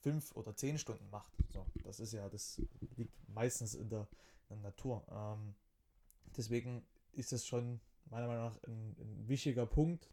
fünf 0.00 0.32
oder 0.36 0.56
zehn 0.56 0.78
Stunden 0.78 1.08
macht. 1.10 1.32
So, 1.52 1.66
das 1.84 2.00
ist 2.00 2.12
ja, 2.12 2.28
das 2.28 2.60
liegt 2.96 3.12
meistens 3.28 3.74
in 3.74 3.88
der, 3.88 4.06
in 4.48 4.62
der 4.62 4.70
Natur. 4.70 5.04
Ähm, 5.10 5.54
deswegen 6.36 6.84
ist 7.12 7.32
das 7.32 7.46
schon 7.46 7.80
meiner 8.06 8.26
Meinung 8.26 8.44
nach 8.46 8.62
ein, 8.64 8.96
ein 8.98 9.28
wichtiger 9.28 9.66
Punkt. 9.66 10.08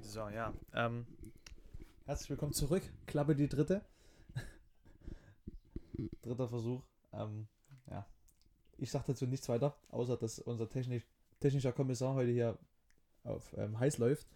So, 0.00 0.28
ja. 0.28 0.52
Ähm, 0.72 1.06
herzlich 2.06 2.30
willkommen 2.30 2.52
zurück. 2.52 2.84
Klappe 3.06 3.34
die 3.34 3.48
dritte. 3.48 3.84
Dritter 6.22 6.46
Versuch. 6.48 6.82
Ähm, 7.12 7.48
ja, 7.90 8.06
ich 8.78 8.92
sage 8.92 9.06
dazu 9.08 9.26
nichts 9.26 9.48
weiter, 9.48 9.76
außer 9.90 10.16
dass 10.16 10.38
unser 10.38 10.68
technisch, 10.68 11.02
technischer 11.40 11.72
Kommissar 11.72 12.14
heute 12.14 12.30
hier 12.30 12.58
auf 13.24 13.52
ähm, 13.58 13.78
heiß 13.80 13.98
läuft. 13.98 14.28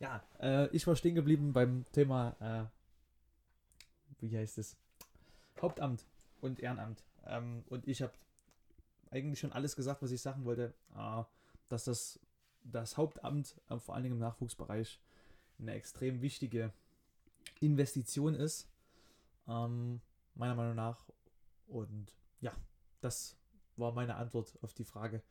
Ja, 0.00 0.24
äh, 0.40 0.66
ich 0.74 0.84
war 0.88 0.96
stehen 0.96 1.14
geblieben 1.14 1.52
beim 1.52 1.84
Thema, 1.92 2.36
äh, 2.40 4.20
wie 4.20 4.36
heißt 4.36 4.58
es? 4.58 4.76
Hauptamt 5.60 6.04
und 6.40 6.58
Ehrenamt. 6.58 7.04
Ähm, 7.24 7.62
und 7.68 7.86
ich 7.86 8.02
habe 8.02 8.12
eigentlich 9.12 9.38
schon 9.38 9.52
alles 9.52 9.76
gesagt, 9.76 10.02
was 10.02 10.10
ich 10.10 10.20
sagen 10.20 10.44
wollte, 10.44 10.74
äh, 10.96 11.22
dass 11.68 11.84
das, 11.84 12.18
das 12.64 12.96
Hauptamt, 12.96 13.60
äh, 13.68 13.78
vor 13.78 13.94
allen 13.94 14.02
Dingen 14.02 14.16
im 14.16 14.20
Nachwuchsbereich, 14.20 14.98
eine 15.60 15.74
extrem 15.74 16.20
wichtige 16.20 16.72
Investition 17.62 18.34
ist. 18.34 18.68
Ähm, 19.48 20.00
meiner 20.34 20.54
Meinung 20.54 20.76
nach. 20.76 21.08
Und 21.66 22.14
ja, 22.40 22.52
das 23.00 23.36
war 23.76 23.92
meine 23.92 24.16
Antwort 24.16 24.58
auf 24.62 24.74
die 24.74 24.84
Frage. 24.84 25.22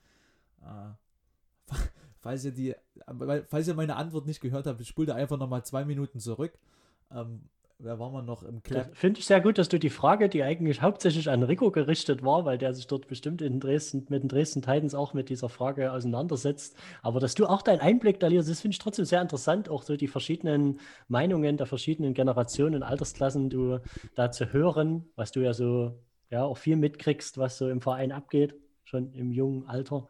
Äh, 0.62 1.74
falls, 2.20 2.46
ihr 2.46 2.52
die, 2.52 2.76
falls 3.48 3.68
ihr 3.68 3.74
meine 3.76 3.96
Antwort 3.96 4.26
nicht 4.26 4.42
gehört 4.42 4.68
habt, 4.68 4.86
spult 4.86 5.10
einfach 5.10 5.38
nochmal 5.38 5.64
zwei 5.66 5.86
Minuten 5.86 6.20
zurück. 6.20 6.58
Ähm, 7.12 7.50
da 7.84 8.00
waren 8.00 8.14
wir 8.14 8.22
noch 8.22 8.44
im 8.44 8.62
Club. 8.62 8.90
Finde 8.94 9.20
ich 9.20 9.26
sehr 9.26 9.42
gut, 9.42 9.58
dass 9.58 9.70
du 9.70 9.80
die 9.80 9.90
Frage, 9.90 10.30
die 10.30 10.44
eigentlich 10.44 10.82
hauptsächlich 10.82 11.30
an 11.30 11.44
Rico 11.44 11.72
gerichtet 11.72 12.24
war, 12.24 12.46
weil 12.46 12.58
der 12.58 12.74
sich 12.74 12.88
dort 12.88 13.08
bestimmt 13.08 13.42
in 13.42 13.60
Dresden 13.60 14.06
mit 14.10 14.24
den 14.24 14.30
Dresden 14.30 14.62
Titans 14.62 14.94
auch 14.94 15.14
mit 15.14 15.30
dieser 15.30 15.50
Frage 15.50 15.92
auseinandersetzt. 15.92 16.76
Aber 17.02 17.20
dass 17.20 17.34
du 17.34 17.46
auch 17.46 17.62
deinen 17.62 17.80
Einblick 17.80 18.20
da 18.20 18.28
liest, 18.28 18.50
das 18.50 18.62
finde 18.62 18.74
ich 18.74 18.80
trotzdem 18.80 19.06
sehr 19.06 19.22
interessant, 19.22 19.70
auch 19.70 19.84
so 19.84 19.98
die 19.98 20.08
verschiedenen 20.08 20.80
Meinungen 21.08 21.58
der 21.58 21.66
verschiedenen 21.66 22.14
Generationen, 22.14 22.84
Altersklassen 22.84 23.50
du 23.50 23.80
da 24.16 24.32
zu 24.32 24.54
hören, 24.54 25.10
was 25.16 25.32
du 25.32 25.42
ja 25.42 25.54
so 25.54 26.00
ja 26.30 26.44
auch 26.44 26.58
viel 26.58 26.78
mitkriegst, 26.78 27.38
was 27.38 27.58
so 27.58 27.70
im 27.70 27.82
Verein 27.82 28.12
abgeht, 28.12 28.56
schon 28.84 29.14
im 29.14 29.32
jungen 29.32 29.66
Alter. 29.68 30.08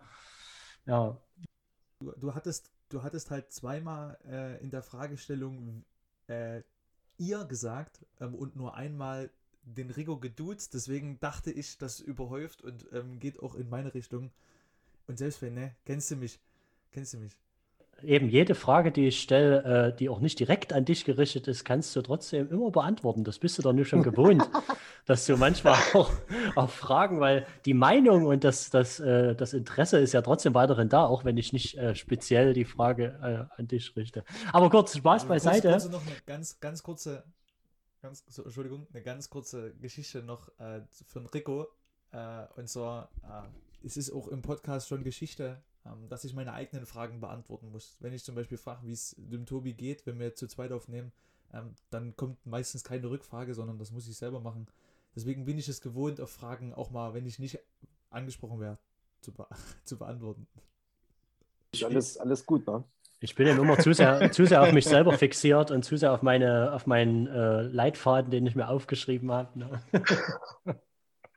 Ja. 0.85 1.17
Du, 1.99 2.11
du 2.17 2.35
hattest, 2.35 2.71
du 2.89 3.03
hattest 3.03 3.31
halt 3.31 3.51
zweimal 3.51 4.17
äh, 4.27 4.61
in 4.61 4.71
der 4.71 4.83
Fragestellung 4.83 5.83
äh, 6.27 6.61
ihr 7.21 7.45
gesagt 7.45 8.03
ähm, 8.19 8.33
und 8.33 8.55
nur 8.55 8.73
einmal 8.75 9.29
den 9.63 9.91
Rigo 9.91 10.17
geduzt. 10.17 10.73
Deswegen 10.73 11.19
dachte 11.19 11.51
ich, 11.51 11.77
das 11.77 11.99
überhäuft 11.99 12.63
und 12.63 12.87
ähm, 12.91 13.19
geht 13.19 13.39
auch 13.39 13.53
in 13.53 13.69
meine 13.69 13.93
Richtung. 13.93 14.31
Und 15.07 15.19
selbst 15.19 15.41
wenn, 15.41 15.53
ne, 15.53 15.75
kennst 15.85 16.09
du 16.09 16.15
mich? 16.15 16.39
Kennst 16.91 17.13
du 17.13 17.19
mich? 17.19 17.37
Eben 18.03 18.29
jede 18.29 18.55
Frage, 18.55 18.91
die 18.91 19.07
ich 19.07 19.21
stelle, 19.21 19.89
äh, 19.89 19.95
die 19.95 20.09
auch 20.09 20.19
nicht 20.19 20.39
direkt 20.39 20.73
an 20.73 20.85
dich 20.85 21.05
gerichtet 21.05 21.47
ist, 21.47 21.63
kannst 21.65 21.95
du 21.95 22.01
trotzdem 22.01 22.49
immer 22.49 22.71
beantworten. 22.71 23.23
Das 23.23 23.39
bist 23.39 23.57
du 23.57 23.61
doch 23.61 23.73
nur 23.73 23.85
schon 23.85 24.03
gewohnt, 24.03 24.43
dass 25.05 25.25
du 25.25 25.37
manchmal 25.37 25.77
auch, 25.93 26.11
auch 26.55 26.69
Fragen, 26.69 27.19
weil 27.19 27.45
die 27.65 27.73
Meinung 27.73 28.25
und 28.25 28.43
das, 28.43 28.69
das, 28.69 28.99
äh, 28.99 29.35
das 29.35 29.53
Interesse 29.53 29.99
ist 29.99 30.13
ja 30.13 30.21
trotzdem 30.21 30.53
weiterhin 30.53 30.89
da, 30.89 31.05
auch 31.05 31.25
wenn 31.25 31.37
ich 31.37 31.53
nicht 31.53 31.77
äh, 31.77 31.95
speziell 31.95 32.53
die 32.53 32.65
Frage 32.65 33.19
äh, 33.21 33.59
an 33.59 33.67
dich 33.67 33.95
richte. 33.95 34.23
Aber 34.53 34.69
kurz, 34.69 34.97
Spaß 34.97 35.25
beiseite. 35.25 35.73
Also 35.73 35.89
noch 35.89 36.05
eine 36.05 36.15
ganz, 36.25 36.59
ganz 36.59 36.83
kurze, 36.83 37.23
ganz, 38.01 38.23
so, 38.27 38.43
Entschuldigung, 38.43 38.87
eine 38.93 39.01
ganz 39.01 39.29
kurze 39.29 39.73
Geschichte 39.75 40.23
noch 40.23 40.47
äh, 40.59 40.81
von 41.07 41.25
Rico. 41.27 41.67
Äh, 42.11 42.45
und 42.55 42.67
zwar, 42.67 43.09
es 43.83 43.97
ist 43.97 44.11
auch 44.11 44.27
im 44.27 44.41
Podcast 44.41 44.87
schon 44.87 45.03
Geschichte, 45.03 45.61
dass 46.09 46.23
ich 46.23 46.33
meine 46.33 46.53
eigenen 46.53 46.85
Fragen 46.85 47.19
beantworten 47.19 47.71
muss. 47.71 47.97
Wenn 47.99 48.13
ich 48.13 48.23
zum 48.23 48.35
Beispiel 48.35 48.57
frage, 48.57 48.85
wie 48.85 48.91
es 48.91 49.15
dem 49.17 49.45
Tobi 49.45 49.73
geht, 49.73 50.05
wenn 50.05 50.19
wir 50.19 50.35
zu 50.35 50.47
zweit 50.47 50.71
aufnehmen, 50.71 51.11
ähm, 51.53 51.75
dann 51.89 52.15
kommt 52.15 52.45
meistens 52.45 52.83
keine 52.83 53.09
Rückfrage, 53.09 53.53
sondern 53.53 53.77
das 53.77 53.91
muss 53.91 54.07
ich 54.07 54.17
selber 54.17 54.39
machen. 54.39 54.67
Deswegen 55.15 55.45
bin 55.45 55.57
ich 55.57 55.67
es 55.67 55.81
gewohnt, 55.81 56.21
auf 56.21 56.29
Fragen 56.29 56.73
auch 56.73 56.91
mal, 56.91 57.13
wenn 57.13 57.25
ich 57.25 57.39
nicht 57.39 57.59
angesprochen 58.09 58.59
werde, 58.59 58.77
zu, 59.21 59.33
be 59.33 59.45
zu 59.83 59.97
beantworten. 59.97 60.47
Alles, 61.83 62.17
alles 62.17 62.45
gut, 62.45 62.67
ne? 62.67 62.83
Ich 63.23 63.35
bin 63.35 63.45
immer 63.45 63.77
zu 63.77 63.93
sehr, 63.93 64.31
zu 64.31 64.45
sehr 64.47 64.63
auf 64.63 64.71
mich 64.71 64.85
selber 64.85 65.15
fixiert 65.15 65.69
und 65.69 65.83
zu 65.83 65.95
sehr 65.95 66.11
auf, 66.11 66.23
meine, 66.23 66.73
auf 66.73 66.87
meinen 66.87 67.27
äh, 67.27 67.61
Leitfaden, 67.61 68.31
den 68.31 68.47
ich 68.47 68.55
mir 68.55 68.67
aufgeschrieben 68.67 69.31
habe. 69.31 69.59
Ne? 69.59 69.83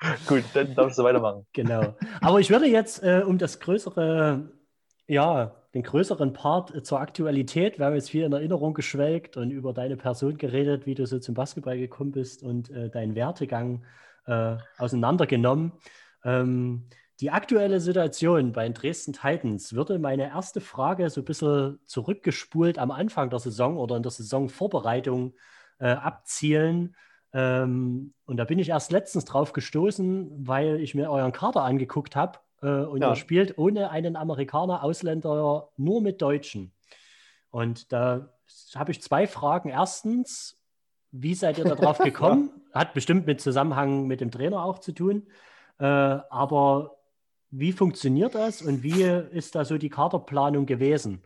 Gut, 0.26 0.44
dann 0.54 0.74
darfst 0.74 0.98
du 0.98 1.04
weitermachen. 1.04 1.46
Genau. 1.52 1.94
Aber 2.20 2.40
ich 2.40 2.50
würde 2.50 2.66
jetzt 2.66 3.02
äh, 3.02 3.22
um 3.26 3.38
das 3.38 3.60
größere, 3.60 4.50
ja, 5.06 5.54
den 5.74 5.82
größeren 5.82 6.32
Part 6.32 6.74
äh, 6.74 6.82
zur 6.82 7.00
Aktualität, 7.00 7.78
wir 7.78 7.86
haben 7.86 7.94
jetzt 7.94 8.10
viel 8.10 8.24
in 8.24 8.32
Erinnerung 8.32 8.74
geschwelgt 8.74 9.36
und 9.36 9.50
über 9.50 9.72
deine 9.72 9.96
Person 9.96 10.38
geredet, 10.38 10.86
wie 10.86 10.94
du 10.94 11.06
so 11.06 11.18
zum 11.18 11.34
Basketball 11.34 11.78
gekommen 11.78 12.12
bist 12.12 12.42
und 12.42 12.70
äh, 12.70 12.90
deinen 12.90 13.14
Wertegang 13.14 13.84
äh, 14.26 14.56
auseinandergenommen. 14.78 15.72
Ähm, 16.24 16.88
die 17.20 17.30
aktuelle 17.30 17.80
Situation 17.80 18.52
bei 18.52 18.64
den 18.64 18.74
Dresden 18.74 19.12
Titans 19.12 19.72
würde 19.72 19.98
meine 19.98 20.28
erste 20.28 20.60
Frage 20.60 21.08
so 21.10 21.20
ein 21.20 21.24
bisschen 21.24 21.78
zurückgespult 21.86 22.78
am 22.78 22.90
Anfang 22.90 23.30
der 23.30 23.38
Saison 23.38 23.76
oder 23.76 23.96
in 23.96 24.02
der 24.02 24.10
Saisonvorbereitung 24.10 25.34
äh, 25.78 25.88
abzielen. 25.88 26.96
Ähm, 27.34 28.14
und 28.26 28.36
da 28.36 28.44
bin 28.44 28.60
ich 28.60 28.68
erst 28.68 28.92
letztens 28.92 29.24
drauf 29.24 29.52
gestoßen, 29.52 30.46
weil 30.46 30.80
ich 30.80 30.94
mir 30.94 31.10
euren 31.10 31.32
Kader 31.32 31.64
angeguckt 31.64 32.14
habe 32.14 32.38
äh, 32.62 32.84
und 32.84 33.02
ja. 33.02 33.10
ihr 33.10 33.16
spielt 33.16 33.58
ohne 33.58 33.90
einen 33.90 34.14
Amerikaner, 34.14 34.84
Ausländer, 34.84 35.68
nur 35.76 36.00
mit 36.00 36.22
Deutschen. 36.22 36.72
Und 37.50 37.92
da 37.92 38.30
habe 38.76 38.92
ich 38.92 39.02
zwei 39.02 39.26
Fragen. 39.26 39.68
Erstens, 39.68 40.60
wie 41.10 41.34
seid 41.34 41.58
ihr 41.58 41.64
darauf 41.64 41.98
gekommen? 42.04 42.50
Hat 42.72 42.94
bestimmt 42.94 43.26
mit 43.26 43.40
Zusammenhang 43.40 44.06
mit 44.06 44.20
dem 44.20 44.30
Trainer 44.30 44.64
auch 44.64 44.78
zu 44.78 44.92
tun. 44.92 45.26
Äh, 45.78 45.84
aber 45.84 46.96
wie 47.50 47.72
funktioniert 47.72 48.36
das 48.36 48.62
und 48.62 48.84
wie 48.84 49.02
ist 49.02 49.56
da 49.56 49.64
so 49.64 49.76
die 49.76 49.90
Kaderplanung 49.90 50.66
gewesen? 50.66 51.22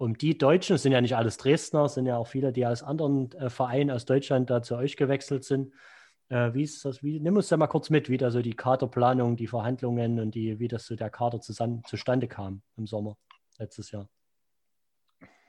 Um 0.00 0.16
die 0.16 0.38
Deutschen, 0.38 0.72
das 0.72 0.82
sind 0.82 0.92
ja 0.92 1.02
nicht 1.02 1.14
alles 1.14 1.36
Dresdner, 1.36 1.86
sind 1.90 2.06
ja 2.06 2.16
auch 2.16 2.26
viele, 2.26 2.54
die 2.54 2.64
aus 2.64 2.82
anderen 2.82 3.30
äh, 3.32 3.50
Vereinen 3.50 3.90
aus 3.90 4.06
Deutschland 4.06 4.48
da 4.48 4.62
zu 4.62 4.76
euch 4.76 4.96
gewechselt 4.96 5.44
sind. 5.44 5.74
Äh, 6.30 6.54
wie 6.54 6.62
ist 6.62 6.82
das? 6.86 7.02
Wie, 7.02 7.20
nimm 7.20 7.36
uns 7.36 7.48
da 7.48 7.58
mal 7.58 7.66
kurz 7.66 7.90
mit, 7.90 8.08
wie 8.08 8.16
da 8.16 8.30
so 8.30 8.40
die 8.40 8.54
Kaderplanung, 8.54 9.36
die 9.36 9.46
Verhandlungen 9.46 10.18
und 10.18 10.34
die, 10.34 10.58
wie 10.58 10.68
das 10.68 10.86
so 10.86 10.96
der 10.96 11.10
Kader 11.10 11.42
zusammen, 11.42 11.82
zustande 11.84 12.28
kam 12.28 12.62
im 12.78 12.86
Sommer 12.86 13.18
letztes 13.58 13.90
Jahr. 13.90 14.08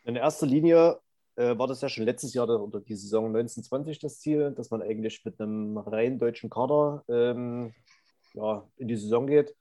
In 0.04 0.18
erster 0.18 0.47
Linie 0.47 0.99
äh, 1.38 1.58
war 1.58 1.68
das 1.68 1.80
ja 1.80 1.88
schon 1.88 2.04
letztes 2.04 2.34
Jahr 2.34 2.49
oder 2.49 2.82
die 2.82 2.95
Saison 2.95 3.28
1920 3.28 3.99
das 3.99 4.20
Ziel, 4.20 4.52
dass 4.52 4.70
man 4.70 4.82
eigentlich 4.82 5.24
mit 5.24 5.39
einem 5.39 5.78
rein 5.78 6.20
deutschen 6.20 6.49
Kader 6.49 7.06
ähm, 7.08 7.74
ja, 8.34 8.68
in 8.76 8.89
die 8.89 8.97
Saison 8.97 9.28
geht 9.28 9.56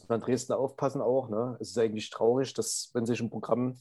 muss 0.00 0.08
man 0.08 0.20
in 0.20 0.26
Dresden 0.26 0.52
aufpassen 0.52 1.00
auch. 1.00 1.28
Ne? 1.28 1.56
Es 1.60 1.70
ist 1.70 1.78
eigentlich 1.78 2.10
traurig, 2.10 2.52
dass 2.54 2.90
wenn 2.94 3.06
sich 3.06 3.20
ein 3.20 3.30
Programm, 3.30 3.76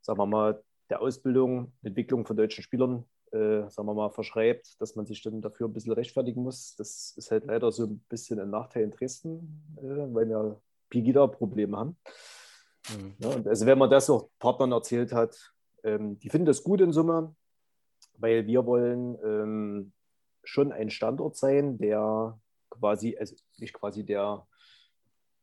sagen 0.00 0.18
wir 0.18 0.26
mal, 0.26 0.62
der 0.90 1.00
Ausbildung, 1.00 1.72
Entwicklung 1.82 2.26
von 2.26 2.36
deutschen 2.36 2.62
Spielern, 2.62 3.04
äh, 3.32 3.68
sagen 3.68 3.88
wir 3.88 3.94
mal, 3.94 4.10
verschreibt, 4.10 4.80
dass 4.80 4.94
man 4.94 5.06
sich 5.06 5.22
dann 5.22 5.40
dafür 5.40 5.66
ein 5.66 5.72
bisschen 5.72 5.92
rechtfertigen 5.92 6.42
muss. 6.42 6.76
Das 6.76 7.14
ist 7.16 7.30
halt 7.30 7.46
leider 7.46 7.72
so 7.72 7.84
ein 7.84 7.98
bisschen 8.08 8.38
ein 8.38 8.50
Nachteil 8.50 8.84
in 8.84 8.90
Dresden, 8.90 9.76
äh, 9.78 10.14
weil 10.14 10.28
wir 10.28 10.60
Pegida-Probleme 10.90 11.76
haben. 11.76 11.96
Mhm. 12.90 13.14
Ja, 13.18 13.30
und 13.30 13.48
also 13.48 13.66
wenn 13.66 13.78
man 13.78 13.90
das 13.90 14.08
auch 14.10 14.28
Partnern 14.38 14.72
erzählt 14.72 15.12
hat, 15.12 15.52
ähm, 15.82 16.18
die 16.20 16.28
finden 16.28 16.46
das 16.46 16.62
gut 16.62 16.80
in 16.80 16.92
Summe, 16.92 17.34
weil 18.18 18.46
wir 18.46 18.64
wollen 18.66 19.18
ähm, 19.24 19.92
schon 20.44 20.70
ein 20.70 20.90
Standort 20.90 21.36
sein, 21.36 21.78
der 21.78 22.38
quasi, 22.70 23.16
also 23.18 23.34
nicht 23.58 23.72
quasi 23.72 24.04
der 24.04 24.46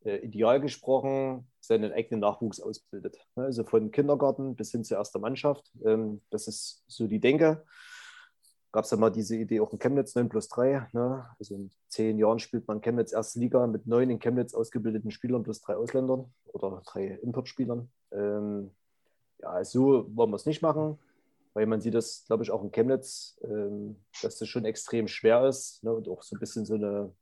ideal 0.06 0.60
gesprochen 0.60 1.48
seinen 1.60 1.94
eigenen 1.94 2.20
Nachwuchs 2.20 2.60
ausbildet. 2.60 3.18
Ne, 3.36 3.46
also 3.46 3.64
von 3.64 3.92
Kindergarten 3.92 4.56
bis 4.56 4.72
hin 4.72 4.84
zur 4.84 4.98
ersten 4.98 5.22
Mannschaft. 5.22 5.72
Ähm, 5.86 6.22
das 6.30 6.48
ist 6.48 6.84
so 6.88 7.08
die 7.08 7.20
Denke. 7.20 7.64
Gab 8.72 8.86
es 8.86 8.92
ja 8.92 8.98
mal 8.98 9.12
diese 9.12 9.36
Idee 9.36 9.60
auch 9.60 9.72
in 9.72 9.80
Chemnitz 9.80 10.16
9 10.16 10.30
plus 10.30 10.50
3. 10.50 10.90
Ne? 10.94 11.26
Also 11.38 11.56
in 11.56 11.72
zehn 11.88 12.18
Jahren 12.18 12.40
spielt 12.40 12.68
man 12.68 12.82
Chemnitz 12.82 13.14
erste 13.14 13.40
Liga 13.40 13.66
mit 13.68 13.86
neun 13.88 14.10
in 14.10 14.20
Chemnitz 14.20 14.54
ausgebildeten 14.54 15.12
Spielern 15.12 15.44
plus 15.44 15.62
drei 15.62 15.76
Ausländern 15.76 16.34
oder 16.48 16.82
drei 16.86 17.20
Importspielern. 17.22 17.90
Ähm, 18.12 18.72
ja, 19.42 19.64
so 19.64 20.08
wollen 20.16 20.32
wir 20.32 20.38
es 20.38 20.46
nicht 20.46 20.62
machen, 20.62 20.98
weil 21.54 21.68
man 21.68 21.82
sieht 21.82 21.94
das, 21.94 22.24
glaube 22.26 22.44
ich, 22.44 22.52
auch 22.52 22.64
in 22.64 22.72
Chemnitz, 22.72 23.40
ähm, 23.44 23.98
dass 24.22 24.40
das 24.40 24.48
schon 24.48 24.66
extrem 24.66 25.08
schwer 25.08 25.48
ist 25.48 25.84
ne? 25.84 25.94
und 25.94 26.10
auch 26.10 26.24
so 26.24 26.36
ein 26.36 26.40
bisschen 26.40 26.66
so 26.66 26.74
eine 26.74 27.14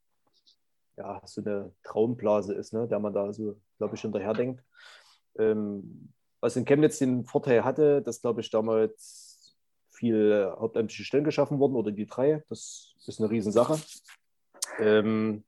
ja, 1.02 1.22
so 1.26 1.42
eine 1.42 1.74
Traumblase 1.84 2.54
ist, 2.54 2.74
ne, 2.74 2.88
der 2.88 3.00
man 3.00 3.14
da 3.14 3.34
so, 3.34 3.60
glaube 3.78 3.96
ich, 3.96 4.02
hinterher 4.02 4.34
denkt. 4.34 4.64
Ähm, 5.38 6.14
was 6.40 6.56
in 6.56 6.66
Chemnitz 6.66 7.00
den 7.00 7.26
Vorteil 7.26 7.64
hatte, 7.64 8.02
dass, 8.02 8.22
glaube 8.22 8.42
ich, 8.42 8.50
damals 8.50 9.56
viele 9.92 10.56
hauptamtliche 10.60 11.04
Stellen 11.04 11.24
geschaffen 11.24 11.60
wurden 11.60 11.76
oder 11.76 11.92
die 11.92 12.08
drei. 12.08 12.44
Das 12.50 12.96
ist 13.06 13.20
eine 13.20 13.30
Riesensache. 13.30 13.80
Ähm, 14.80 15.44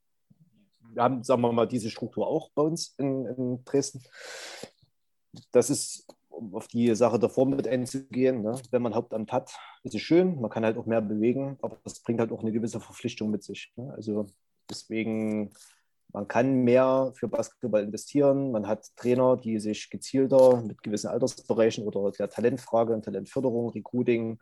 wir 0.94 1.04
haben, 1.04 1.24
sagen 1.24 1.42
wir 1.42 1.52
mal, 1.52 1.68
diese 1.68 1.90
Struktur 1.90 2.28
auch 2.28 2.52
bei 2.54 2.62
uns 2.62 2.94
in, 2.98 3.26
in 3.26 3.66
Dresden. 3.66 4.04
Das 5.52 5.72
ist, 5.72 6.06
um 6.30 6.54
auf 6.54 6.68
die 6.68 6.94
Sache 6.96 7.18
davor 7.18 7.48
mit 7.48 7.68
einzugehen, 7.68 8.44
ne? 8.44 8.60
wenn 8.70 8.82
man 8.82 8.94
Hauptamt 8.94 9.32
hat, 9.32 9.52
ist 9.84 9.96
es 9.96 10.02
schön, 10.02 10.40
man 10.40 10.52
kann 10.52 10.64
halt 10.64 10.78
auch 10.78 10.86
mehr 10.86 11.02
bewegen, 11.02 11.58
aber 11.62 11.78
das 11.84 12.00
bringt 12.00 12.20
halt 12.20 12.32
auch 12.32 12.42
eine 12.42 12.52
gewisse 12.52 12.80
Verpflichtung 12.80 13.32
mit 13.32 13.44
sich. 13.44 13.74
Ne? 13.76 13.92
Also 13.96 14.28
Deswegen, 14.74 15.54
man 16.12 16.28
kann 16.28 16.64
mehr 16.64 17.14
für 17.16 17.28
Basketball 17.28 17.84
investieren. 17.84 18.52
Man 18.52 18.68
hat 18.68 18.96
Trainer, 18.96 19.38
die 19.38 19.60
sich 19.60 19.90
gezielter 19.90 20.62
mit 20.62 20.82
gewissen 20.84 21.08
Altersbereichen 21.08 21.86
oder 21.86 22.12
der 22.12 22.30
Talentfrage 22.30 22.94
und 22.94 23.06
Talentförderung, 23.06 23.70
Recruiting, 23.70 24.40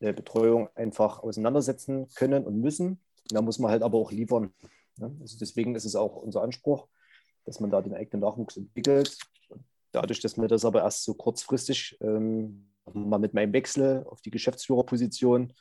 äh, 0.00 0.12
Betreuung 0.12 0.68
einfach 0.74 1.22
auseinandersetzen 1.22 2.08
können 2.14 2.44
und 2.44 2.60
müssen. 2.60 3.00
Da 3.30 3.42
muss 3.42 3.58
man 3.58 3.70
halt 3.70 3.82
aber 3.82 3.98
auch 3.98 4.12
liefern. 4.12 4.52
Also 5.00 5.38
deswegen 5.38 5.74
ist 5.74 5.84
es 5.84 5.96
auch 5.96 6.16
unser 6.16 6.42
Anspruch, 6.42 6.88
dass 7.44 7.60
man 7.60 7.70
da 7.70 7.82
den 7.82 7.94
eigenen 7.94 8.20
Nachwuchs 8.20 8.56
entwickelt. 8.56 9.16
Dadurch, 9.92 10.20
dass 10.20 10.36
mir 10.36 10.48
das 10.48 10.64
aber 10.64 10.82
erst 10.82 11.04
so 11.04 11.14
kurzfristig 11.14 11.98
ähm, 12.00 12.70
mal 12.92 13.18
mit 13.18 13.34
meinem 13.34 13.52
Wechsel 13.52 14.04
auf 14.06 14.20
die 14.20 14.30
Geschäftsführerposition 14.30 15.52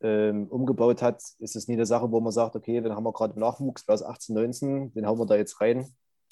ähm, 0.00 0.46
umgebaut 0.48 1.02
hat, 1.02 1.22
ist 1.38 1.56
es 1.56 1.68
nie 1.68 1.74
eine 1.74 1.86
Sache, 1.86 2.10
wo 2.10 2.20
man 2.20 2.32
sagt, 2.32 2.54
okay, 2.56 2.80
dann 2.80 2.94
haben 2.94 3.04
wir 3.04 3.12
gerade 3.12 3.38
Nachwuchs, 3.38 3.86
wer 3.86 3.94
ist 3.94 4.02
18, 4.02 4.34
19, 4.34 4.92
den 4.92 5.06
hauen 5.06 5.18
wir 5.18 5.26
da 5.26 5.36
jetzt 5.36 5.60
rein. 5.60 5.86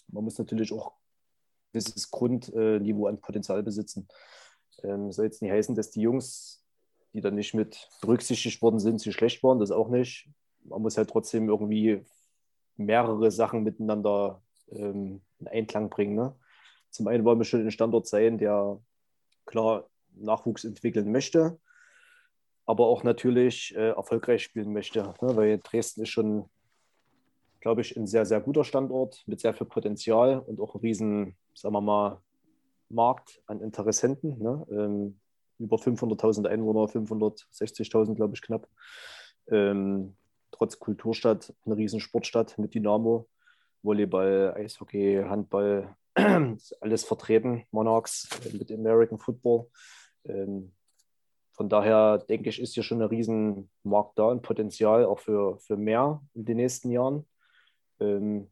Man 0.09 0.25
muss 0.25 0.39
natürlich 0.39 0.73
auch 0.73 0.93
dieses 1.75 2.11
Grundniveau 2.11 3.07
an 3.07 3.21
Potenzial 3.21 3.63
besitzen. 3.63 4.09
Ähm, 4.83 5.13
soll 5.13 5.27
jetzt 5.27 5.43
nicht 5.43 5.51
heißen, 5.51 5.75
dass 5.75 5.91
die 5.91 6.01
Jungs, 6.01 6.65
die 7.13 7.21
dann 7.21 7.35
nicht 7.35 7.55
mit 7.55 7.89
berücksichtigt 8.01 8.63
worden 8.63 8.79
sind, 8.79 9.01
zu 9.01 9.13
schlecht 9.13 9.43
waren, 9.43 9.59
das 9.59 9.71
auch 9.71 9.89
nicht. 9.89 10.29
Man 10.65 10.83
muss 10.83 10.97
halt 10.97 11.11
trotzdem 11.11 11.49
irgendwie 11.49 12.05
mehrere 12.77 13.31
Sachen 13.31 13.63
miteinander 13.63 14.43
ähm, 14.71 15.23
in 15.39 15.49
Einklang 15.49 15.91
bringen. 15.91 16.15
Ne? 16.15 16.35
Zum 16.91 17.09
einen 17.09 17.25
wollen 17.25 17.39
wir 17.39 17.45
schon 17.45 17.61
ein 17.61 17.71
Standort 17.71 18.07
sein, 18.07 18.39
der 18.39 18.81
klar 19.45 19.89
Nachwuchs 20.15 20.65
entwickeln 20.65 21.11
möchte, 21.13 21.59
aber 22.67 22.87
auch 22.87 23.05
natürlich 23.05 23.75
äh, 23.77 23.91
erfolgreich 23.91 24.43
spielen 24.43 24.73
möchte. 24.73 25.03
Ne? 25.03 25.37
Weil 25.37 25.59
Dresden 25.59 26.03
ist 26.03 26.11
schon, 26.11 26.47
glaube 27.61 27.81
ich, 27.81 27.97
ein 27.97 28.07
sehr, 28.07 28.27
sehr 28.27 28.41
guter 28.41 28.65
Standort 28.65 29.23
mit 29.27 29.41
sehr 29.41 29.55
viel 29.55 29.67
Potenzial 29.67 30.41
und 30.41 30.61
auch 30.61 30.75
ein 30.75 30.81
riesen, 30.81 31.37
sagen 31.55 31.75
wir 31.75 31.81
mal, 31.81 32.21
Markt 32.89 33.41
an 33.47 33.61
Interessenten. 33.61 34.39
Ne? 34.43 34.67
Ähm, 34.71 35.21
über 35.59 35.77
500.000 35.77 36.47
Einwohner, 36.49 36.87
560.000, 36.87 38.15
glaube 38.15 38.35
ich, 38.35 38.43
knapp. 38.43 38.69
Ähm, 39.49 40.17
trotz 40.51 40.79
Kulturstadt, 40.79 41.55
eine 41.65 41.77
riesen 41.77 42.01
Sportstadt 42.01 42.59
mit 42.59 42.75
Dynamo, 42.75 43.29
Volleyball, 43.83 44.55
Eishockey, 44.57 45.23
Handball, 45.27 45.95
alles 46.81 47.05
vertreten, 47.05 47.65
Monarchs 47.71 48.29
äh, 48.45 48.57
mit 48.57 48.73
American 48.73 49.19
Football. 49.19 49.69
Ähm, 50.25 50.73
von 51.57 51.71
daher 51.71 52.19
denke 52.19 52.51
ich, 52.51 52.61
ist 52.61 52.75
hier 52.75 52.83
schon 52.83 53.01
ein 53.01 53.09
Riesenmarkt 53.09 54.19
da 54.19 54.25
und 54.27 54.43
Potenzial 54.43 55.07
auch 55.07 55.19
für, 55.19 55.59
für 55.59 55.77
mehr 55.77 56.23
in 56.35 56.45
den 56.45 56.59
nächsten 56.59 56.91
Jahren. 56.91 57.27
Ähm, 57.99 58.51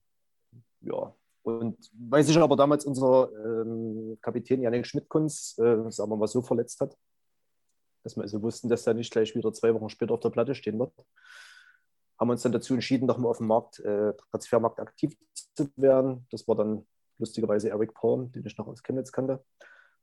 ja, 0.81 1.15
und 1.43 1.77
weil 1.93 2.25
sich 2.25 2.39
aber 2.39 2.57
damals 2.57 2.87
unser 2.87 3.31
ähm, 3.45 4.17
Kapitän 4.23 4.63
Janik 4.63 4.87
Schmidtkunz, 4.87 5.59
äh, 5.59 5.91
sagen 5.91 6.11
wir 6.11 6.17
mal 6.17 6.27
so, 6.27 6.41
verletzt 6.41 6.81
hat, 6.81 6.97
dass 8.03 8.17
wir 8.17 8.23
also 8.23 8.41
wussten, 8.43 8.71
dass 8.71 8.87
er 8.87 8.95
nicht 8.95 9.13
gleich 9.13 9.35
wieder 9.35 9.53
zwei 9.53 9.75
Wochen 9.75 9.91
später 9.91 10.15
auf 10.15 10.21
der 10.21 10.31
Platte 10.31 10.55
stehen 10.55 10.79
wird, 10.79 10.93
haben 12.19 12.31
uns 12.31 12.41
dann 12.41 12.53
dazu 12.53 12.73
entschieden, 12.73 13.05
nochmal 13.05 13.31
auf 13.31 13.39
dem 13.39 13.49
Markt, 13.49 13.81
äh, 13.81 14.15
Transfermarkt 14.31 14.81
aktiv 14.81 15.15
zu 15.35 15.69
werden. 15.77 16.27
Das 16.31 16.49
war 16.49 16.55
dann 16.55 16.87
lustigerweise 17.19 17.69
Eric 17.69 17.93
Porn, 17.93 18.33
den 18.33 18.47
ich 18.47 18.57
noch 18.57 18.67
aus 18.67 18.83
Chemnitz 18.83 19.13
kannte 19.13 19.45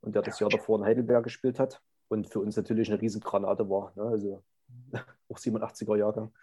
und 0.01 0.13
der 0.13 0.21
das 0.21 0.39
Jahr 0.39 0.51
davor 0.51 0.77
in 0.77 0.85
Heidelberg 0.85 1.23
gespielt 1.23 1.57
hat 1.57 1.81
und 2.11 2.27
für 2.27 2.41
uns 2.41 2.57
natürlich 2.57 2.91
eine 2.91 3.01
Riesengranate 3.01 3.69
war. 3.69 3.93
Ne? 3.95 4.03
Also 4.03 4.43
auch 5.29 5.37
87er 5.37 5.97
Jahrgang. 5.97 6.33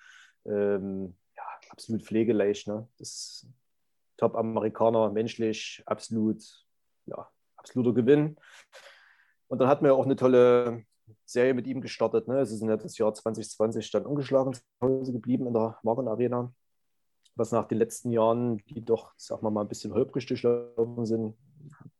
Ähm, 0.47 1.15
ja, 1.37 1.43
absolut 1.69 2.03
pflegeleicht. 2.03 2.69
Ne? 2.69 2.89
Das 2.99 3.47
Top-Amerikaner, 4.17 5.11
menschlich, 5.11 5.83
absolut, 5.85 6.43
ja, 7.07 7.29
absoluter 7.57 7.93
Gewinn. 7.93 8.37
Und 9.49 9.59
dann 9.61 9.69
hatten 9.69 9.85
wir 9.85 9.95
auch 9.95 10.07
eine 10.07 10.17
tolle 10.17 10.85
Serie 11.27 11.53
mit 11.53 11.67
ihm 11.67 11.83
gestartet. 11.83 12.29
Ne? 12.29 12.41
Es 12.41 12.51
ist 12.51 12.63
ja 12.63 12.77
das 12.77 12.97
Jahr 12.97 13.13
2020 13.13 13.91
dann 13.91 14.07
ungeschlagen 14.07 14.55
zu 14.55 14.63
Hause 14.81 15.13
geblieben 15.13 15.47
in 15.47 15.53
der 15.53 15.79
Marken 15.83 16.09
Arena, 16.09 16.53
was 17.35 17.53
nach 17.53 17.69
den 17.69 17.79
letzten 17.79 18.11
Jahren, 18.11 18.59
die 18.69 18.83
doch, 18.83 19.13
sagen 19.17 19.43
wir 19.43 19.51
mal, 19.51 19.63
ein 19.63 19.69
bisschen 19.69 19.93
holprig 19.93 20.27
durchlaufen 20.27 21.05
sind, 21.05 21.37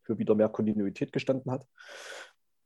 für 0.01 0.17
wieder 0.17 0.33
mehr 0.33 0.49
Kontinuität 0.49 1.13
gestanden 1.13 1.51
hat. 1.51 1.67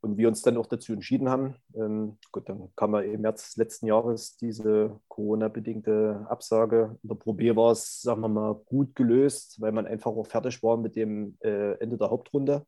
Und 0.04 0.18
wir 0.18 0.28
uns 0.28 0.42
dann 0.42 0.58
auch 0.58 0.66
dazu 0.66 0.92
entschieden 0.92 1.30
haben, 1.30 1.56
ähm, 1.76 2.18
gut, 2.34 2.50
dann 2.50 2.68
kam 2.76 2.94
ja 2.94 3.00
im 3.00 3.22
März 3.22 3.56
letzten 3.56 3.88
Jahres 3.88 4.36
diese 4.36 5.00
Corona-bedingte 5.08 6.26
Absage. 6.28 6.98
In 7.04 7.08
der 7.08 7.16
Pro 7.16 7.32
B 7.32 7.56
war 7.56 7.72
es, 7.72 8.02
sagen 8.02 8.20
wir 8.20 8.28
mal, 8.28 8.54
gut 8.66 8.96
gelöst, 8.96 9.62
weil 9.62 9.72
man 9.72 9.88
einfach 9.88 10.12
auch 10.12 10.28
fertig 10.28 10.62
war 10.62 10.76
mit 10.76 10.98
dem 10.98 11.38
äh, 11.40 11.76
Ende 11.76 11.98
der 11.98 12.10
Hauptrunde. 12.10 12.66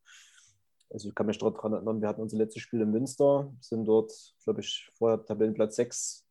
Also 0.89 1.09
ich 1.09 1.15
kann 1.15 1.25
mich 1.25 1.37
daran 1.37 1.73
erinnern, 1.73 1.99
wir 1.99 2.07
hatten 2.07 2.21
unser 2.21 2.37
letztes 2.37 2.61
Spiel 2.61 2.79
in 2.79 2.91
Münster, 2.91 3.51
sind 3.59 3.83
dort, 3.83 4.13
glaube 4.45 4.61
ich, 4.61 4.89
vorher 4.93 5.25
Tabellenplatz 5.25 5.75
6 5.75 6.25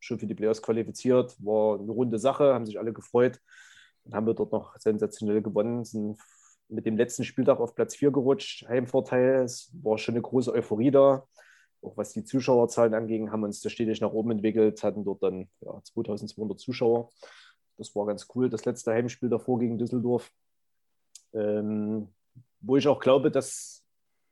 schon 0.00 0.18
für 0.18 0.26
die 0.26 0.34
Playoffs 0.34 0.62
qualifiziert. 0.62 1.36
War 1.44 1.78
eine 1.78 1.92
runde 1.92 2.18
Sache, 2.18 2.54
haben 2.54 2.66
sich 2.66 2.80
alle 2.80 2.92
gefreut. 2.92 3.40
Dann 4.02 4.14
haben 4.14 4.26
wir 4.26 4.34
dort 4.34 4.50
noch 4.50 4.76
sensationell 4.80 5.42
gewonnen, 5.42 5.84
sind 5.84 6.18
mit 6.68 6.86
dem 6.86 6.96
letzten 6.96 7.24
Spieltag 7.24 7.60
auf 7.60 7.74
Platz 7.74 7.94
4 7.96 8.10
gerutscht, 8.10 8.66
Heimvorteil. 8.68 9.42
Es 9.44 9.70
war 9.82 9.98
schon 9.98 10.14
eine 10.14 10.22
große 10.22 10.52
Euphorie 10.52 10.90
da. 10.90 11.26
Auch 11.82 11.96
was 11.96 12.12
die 12.12 12.24
Zuschauerzahlen 12.24 12.94
anging, 12.94 13.30
haben 13.30 13.42
uns 13.42 13.60
da 13.60 13.68
stetig 13.68 14.00
nach 14.00 14.12
oben 14.12 14.30
entwickelt, 14.30 14.82
hatten 14.82 15.04
dort 15.04 15.22
dann 15.22 15.48
ja, 15.60 15.80
2200 15.82 16.58
Zuschauer. 16.58 17.10
Das 17.76 17.94
war 17.94 18.06
ganz 18.06 18.26
cool. 18.34 18.48
Das 18.48 18.64
letzte 18.64 18.92
Heimspiel 18.92 19.28
davor 19.28 19.58
gegen 19.58 19.78
Düsseldorf. 19.78 20.30
Ähm, 21.32 22.08
wo 22.60 22.76
ich 22.76 22.88
auch 22.88 23.00
glaube, 23.00 23.30
dass 23.30 23.84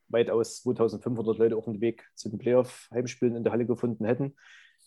weitaus 0.08 0.62
2500 0.62 1.38
Leute 1.38 1.56
auch 1.56 1.64
den 1.64 1.80
Weg 1.80 2.08
zu 2.14 2.28
den 2.28 2.38
Playoff-Heimspielen 2.38 3.36
in 3.36 3.44
der 3.44 3.52
Halle 3.52 3.66
gefunden 3.66 4.04
hätten. 4.04 4.36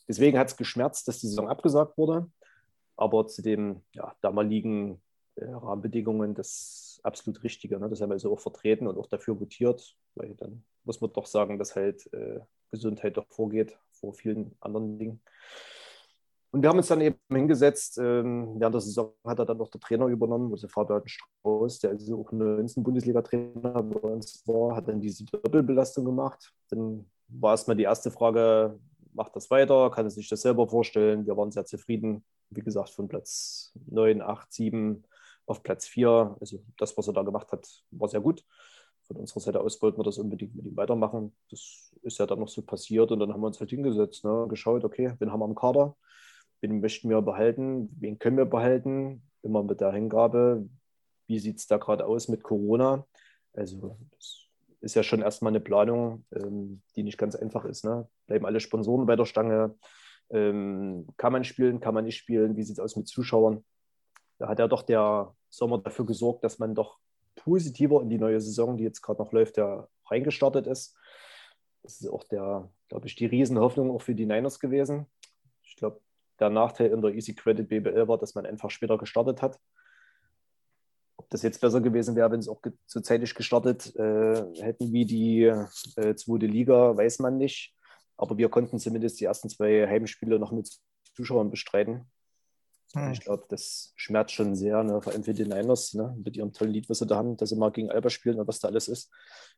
Deswegen 0.08 0.38
hat 0.38 0.48
es 0.48 0.58
geschmerzt, 0.58 1.08
dass 1.08 1.20
die 1.20 1.28
Saison 1.28 1.50
abgesagt 1.50 1.98
wurde. 1.98 2.30
Aber 2.96 3.28
zu 3.28 3.42
den 3.42 3.82
ja, 3.92 4.16
damaligen 4.22 5.02
äh, 5.36 5.46
Rahmenbedingungen 5.46 6.34
das 6.34 6.95
absolut 7.06 7.44
Richtige. 7.44 7.80
Ne? 7.80 7.90
Das 7.90 8.02
haben 8.02 8.10
wir 8.10 8.14
also 8.14 8.34
auch 8.34 8.40
vertreten 8.40 8.88
und 8.88 8.98
auch 8.98 9.08
dafür 9.08 9.40
votiert, 9.40 9.96
weil 10.16 10.36
dann 10.36 10.64
muss 10.84 11.02
man 11.02 11.12
doch 11.14 11.26
sagen, 11.26 11.58
dass 11.60 11.76
halt 11.76 12.12
äh, 12.14 12.40
Gesundheit 12.72 13.18
doch 13.18 13.28
vorgeht 13.30 13.78
vor 13.92 14.14
vielen 14.14 14.56
anderen 14.60 14.98
Dingen. 14.98 15.22
Und 16.52 16.62
wir 16.62 16.70
haben 16.70 16.78
uns 16.78 16.88
dann 16.88 17.02
eben 17.02 17.18
hingesetzt, 17.30 17.98
ähm, 17.98 18.56
während 18.58 18.76
der 18.76 18.82
Saison 18.82 19.14
hat 19.26 19.40
er 19.40 19.46
dann 19.46 19.58
noch 19.58 19.68
der 19.68 19.82
Trainer 19.82 20.06
übernommen, 20.08 20.52
also 20.54 20.70
Fabian 20.70 21.02
Strauß, 21.06 21.80
der 21.80 21.90
also 21.90 22.22
auch 22.22 22.32
19 22.32 22.82
Bundesliga-Trainer 22.82 23.84
bei 23.84 24.00
uns 24.00 24.42
war, 24.48 24.78
hat 24.78 24.88
dann 24.88 25.02
diese 25.02 25.26
Doppelbelastung 25.26 26.06
gemacht. 26.06 26.54
Dann 26.70 27.06
war 27.28 27.52
erstmal 27.52 27.76
die 27.76 27.84
erste 27.84 28.10
Frage, 28.10 28.80
macht 29.12 29.36
das 29.36 29.52
weiter, 29.52 29.90
kann 29.92 30.06
er 30.06 30.12
sich 30.12 30.30
das 30.30 30.44
selber 30.44 30.68
vorstellen? 30.70 31.26
Wir 31.26 31.36
waren 31.36 31.52
sehr 31.52 31.66
zufrieden, 31.66 32.24
wie 32.52 32.62
gesagt, 32.62 32.92
von 32.92 33.10
Platz 33.10 33.74
9, 33.88 34.22
8, 34.22 34.54
7 34.54 35.04
auf 35.46 35.64
Platz 35.64 35.88
4. 35.88 36.38
Also 36.40 36.64
das, 36.78 36.98
was 36.98 37.08
er 37.08 37.14
da 37.14 37.24
gemacht 37.24 37.52
hat, 37.52 37.68
war 37.92 38.08
sehr 38.08 38.22
gut. 38.22 38.44
Von 39.08 39.18
unserer 39.18 39.40
Seite 39.40 39.62
aus 39.62 39.82
wollten 39.82 40.00
wir 40.00 40.04
das 40.04 40.18
unbedingt 40.18 40.56
mit 40.56 40.66
ihm 40.66 40.76
weitermachen. 40.76 41.36
Das 41.50 41.94
ist 42.02 42.18
ja 42.18 42.26
dann 42.26 42.40
noch 42.40 42.48
so 42.48 42.64
passiert 42.64 43.12
und 43.12 43.20
dann 43.20 43.32
haben 43.32 43.42
wir 43.42 43.48
uns 43.48 43.60
halt 43.60 43.70
hingesetzt, 43.70 44.26
ne, 44.26 44.48
geschaut, 44.50 44.84
okay, 44.84 45.14
wen 45.20 45.32
haben 45.32 45.40
wir 45.40 45.46
am 45.46 45.56
Kader, 45.56 45.96
wen 46.62 46.80
möchten 46.80 47.10
wir 47.10 47.22
behalten, 47.22 47.90
wen 48.00 48.18
können 48.18 48.38
wir 48.38 48.46
behalten, 48.46 49.22
immer 49.44 49.62
mit 49.62 49.80
der 49.80 49.92
Hingabe, 49.92 50.68
wie 51.28 51.40
sieht 51.40 51.60
es 51.60 51.68
da 51.68 51.78
gerade 51.78 52.06
aus 52.06 52.28
mit 52.30 52.42
Corona. 52.42 53.06
Also 53.54 53.98
das 54.12 54.48
ist 54.82 54.96
ja 54.96 55.04
schon 55.04 55.22
erstmal 55.22 55.52
eine 55.52 55.60
Planung, 55.60 56.26
ähm, 56.34 56.82
die 56.96 57.04
nicht 57.04 57.18
ganz 57.18 57.36
einfach 57.36 57.66
ist. 57.66 57.86
Ne? 57.86 58.08
Bleiben 58.26 58.46
alle 58.46 58.60
Sponsoren 58.60 59.06
bei 59.06 59.16
der 59.16 59.26
Stange? 59.26 59.76
Ähm, 60.32 61.08
kann 61.18 61.32
man 61.32 61.44
spielen, 61.44 61.80
kann 61.80 61.94
man 61.94 62.06
nicht 62.06 62.18
spielen? 62.18 62.58
Wie 62.58 62.64
sieht 62.64 62.78
es 62.78 62.84
aus 62.84 62.96
mit 62.96 63.08
Zuschauern? 63.08 63.64
Da 64.38 64.48
hat 64.48 64.60
ja 64.60 64.68
doch 64.68 64.84
der 64.84 65.34
Sommer 65.50 65.78
dafür 65.78 66.06
gesorgt, 66.06 66.44
dass 66.44 66.60
man 66.60 66.76
doch 66.76 67.00
positiver 67.36 68.02
in 68.02 68.10
die 68.10 68.18
neue 68.18 68.42
Saison, 68.42 68.78
die 68.78 68.84
jetzt 68.84 69.02
gerade 69.02 69.22
noch 69.22 69.32
läuft, 69.32 69.58
ja 69.58 69.88
reingestartet 70.08 70.68
ist. 70.68 70.98
Das 71.84 72.02
ist 72.02 72.10
auch 72.10 72.24
der, 72.26 72.70
glaube 72.90 73.08
ich, 73.08 73.16
die 73.16 73.26
Riesenhoffnung 73.26 73.92
auch 73.92 74.02
für 74.02 74.16
die 74.16 74.26
Niners 74.26 74.60
gewesen. 74.60 75.06
Ich 75.64 75.76
glaube, 75.76 76.02
der 76.40 76.50
Nachteil 76.50 76.92
in 76.92 77.02
der 77.02 77.14
Easy 77.14 77.34
Credit 77.34 77.68
BBL 77.68 78.08
war, 78.08 78.18
dass 78.18 78.36
man 78.36 78.46
einfach 78.46 78.70
später 78.70 78.98
gestartet 78.98 79.42
hat. 79.42 79.60
Ob 81.18 81.30
das 81.30 81.44
jetzt 81.44 81.62
besser 81.62 81.82
gewesen 81.82 82.16
wäre, 82.16 82.32
wenn 82.32 82.40
es 82.40 82.50
auch 82.50 82.62
so 82.86 83.00
zeitig 83.00 83.36
gestartet 83.36 83.96
äh, 83.96 84.44
hätten 84.62 84.92
wie 84.92 85.06
die 85.06 85.44
äh, 85.44 86.16
zweite 86.16 86.46
Liga, 86.48 86.98
weiß 86.98 87.20
man 87.20 87.38
nicht. 87.38 87.74
Aber 88.18 88.38
wir 88.38 88.50
konnten 88.50 88.80
zumindest 88.80 89.20
die 89.20 89.26
ersten 89.26 89.50
zwei 89.50 89.88
Heimspiele 89.88 90.40
noch 90.40 90.52
mit 90.52 90.70
Zuschauern 91.14 91.52
bestreiten. 91.52 92.10
Hm. 92.94 93.12
Ich 93.12 93.22
glaube, 93.22 93.46
das 93.50 93.94
schmerzt 93.96 94.34
schon 94.34 94.56
sehr, 94.56 94.84
ne? 94.84 95.02
vor 95.02 95.14
allem 95.14 95.24
für 95.24 95.34
die 95.34 95.44
Niners, 95.44 95.94
ne? 95.94 96.16
mit 96.24 96.38
ihrem 96.38 96.54
tollen 96.54 96.72
Lied, 96.72 96.90
was 96.90 97.00
sie 97.00 97.08
da 97.08 97.18
haben, 97.18 97.36
dass 97.38 97.50
sie 97.50 97.56
mal 97.56 97.72
gegen 97.72 97.92
Alba 97.92 98.10
spielen 98.10 98.40
und 98.40 98.48
was 98.48 98.60
da 98.60 98.68
alles 98.68 98.88
ist. 98.88 99.12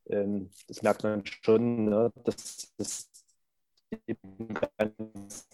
Ähm, 0.08 0.50
das 0.68 0.82
merkt 0.82 1.04
man 1.04 1.24
schon, 1.26 1.86
ne? 1.86 2.12
dass 2.24 2.74
das 2.78 3.10
eben 4.08 4.54
ganz 4.54 5.48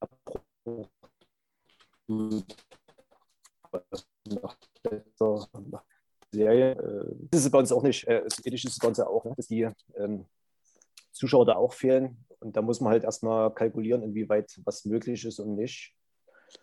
Abbruch 0.00 0.88
nach 4.24 4.56
der 4.84 5.04
Serie. 6.30 6.72
Äh, 6.72 7.14
das 7.30 7.44
ist 7.44 7.50
bei 7.50 7.58
uns 7.58 7.72
auch 7.72 7.82
nicht, 7.82 8.06
äh, 8.06 8.22
ähnlich 8.44 8.64
ist 8.64 8.72
es 8.72 8.78
bei 8.78 8.88
uns 8.88 8.98
ja 8.98 9.06
auch, 9.06 9.24
ne? 9.24 9.34
dass 9.36 9.48
die 9.48 9.68
ähm, 9.96 10.26
Zuschauer 11.12 11.46
da 11.46 11.56
auch 11.56 11.72
fehlen. 11.72 12.24
Und 12.40 12.56
da 12.56 12.62
muss 12.62 12.80
man 12.80 12.92
halt 12.92 13.04
erstmal 13.04 13.52
kalkulieren, 13.54 14.02
inwieweit 14.02 14.60
was 14.64 14.84
möglich 14.84 15.24
ist 15.24 15.38
und 15.38 15.54
nicht. 15.54 15.94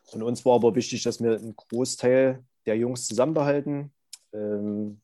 Von 0.06 0.24
uns 0.24 0.46
war 0.46 0.56
aber 0.56 0.76
wichtig, 0.76 1.04
dass 1.04 1.22
wir 1.22 1.38
einen 1.38 1.56
Großteil 1.56 2.44
der 2.66 2.78
Jungs 2.78 3.08
zusammenbehalten. 3.08 3.92
Ähm, 4.34 5.02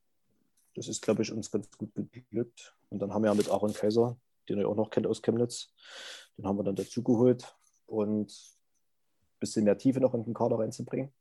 das 0.76 0.88
ist, 0.88 1.02
glaube 1.02 1.24
ich, 1.24 1.32
uns 1.32 1.52
ganz 1.52 1.70
gut 1.78 1.94
geglückt. 2.12 2.76
Und 2.90 3.00
dann 3.00 3.14
haben 3.14 3.24
wir 3.24 3.30
ja 3.30 3.36
mit 3.36 3.50
Aaron 3.50 3.74
Kaiser, 3.74 4.18
den 4.50 4.60
ihr 4.60 4.68
auch 4.68 4.76
noch 4.76 4.90
kennt 4.90 5.08
aus 5.08 5.22
Chemnitz, 5.22 5.74
den 6.38 6.46
haben 6.46 6.58
wir 6.58 6.64
dann 6.64 6.76
dazu 6.76 7.02
geholt 7.02 7.56
und 7.88 8.28
ein 8.30 9.40
bisschen 9.40 9.64
mehr 9.64 9.78
Tiefe 9.78 10.00
noch 10.00 10.14
in 10.14 10.24
den 10.24 10.34
Kader 10.34 10.60
reinzubringen. 10.60 11.14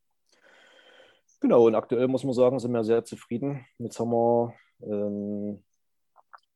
Genau, 1.41 1.67
und 1.67 1.75
aktuell 1.75 2.09
muss 2.09 2.25
man 2.25 2.33
sagen, 2.33 2.59
sind 2.59 2.73
wir 2.73 2.85
sehr 2.85 3.05
zufrieden. 3.05 3.67
Jetzt 3.79 3.99
haben 4.01 4.11
wir, 4.11 4.55
ähm, 4.83 5.63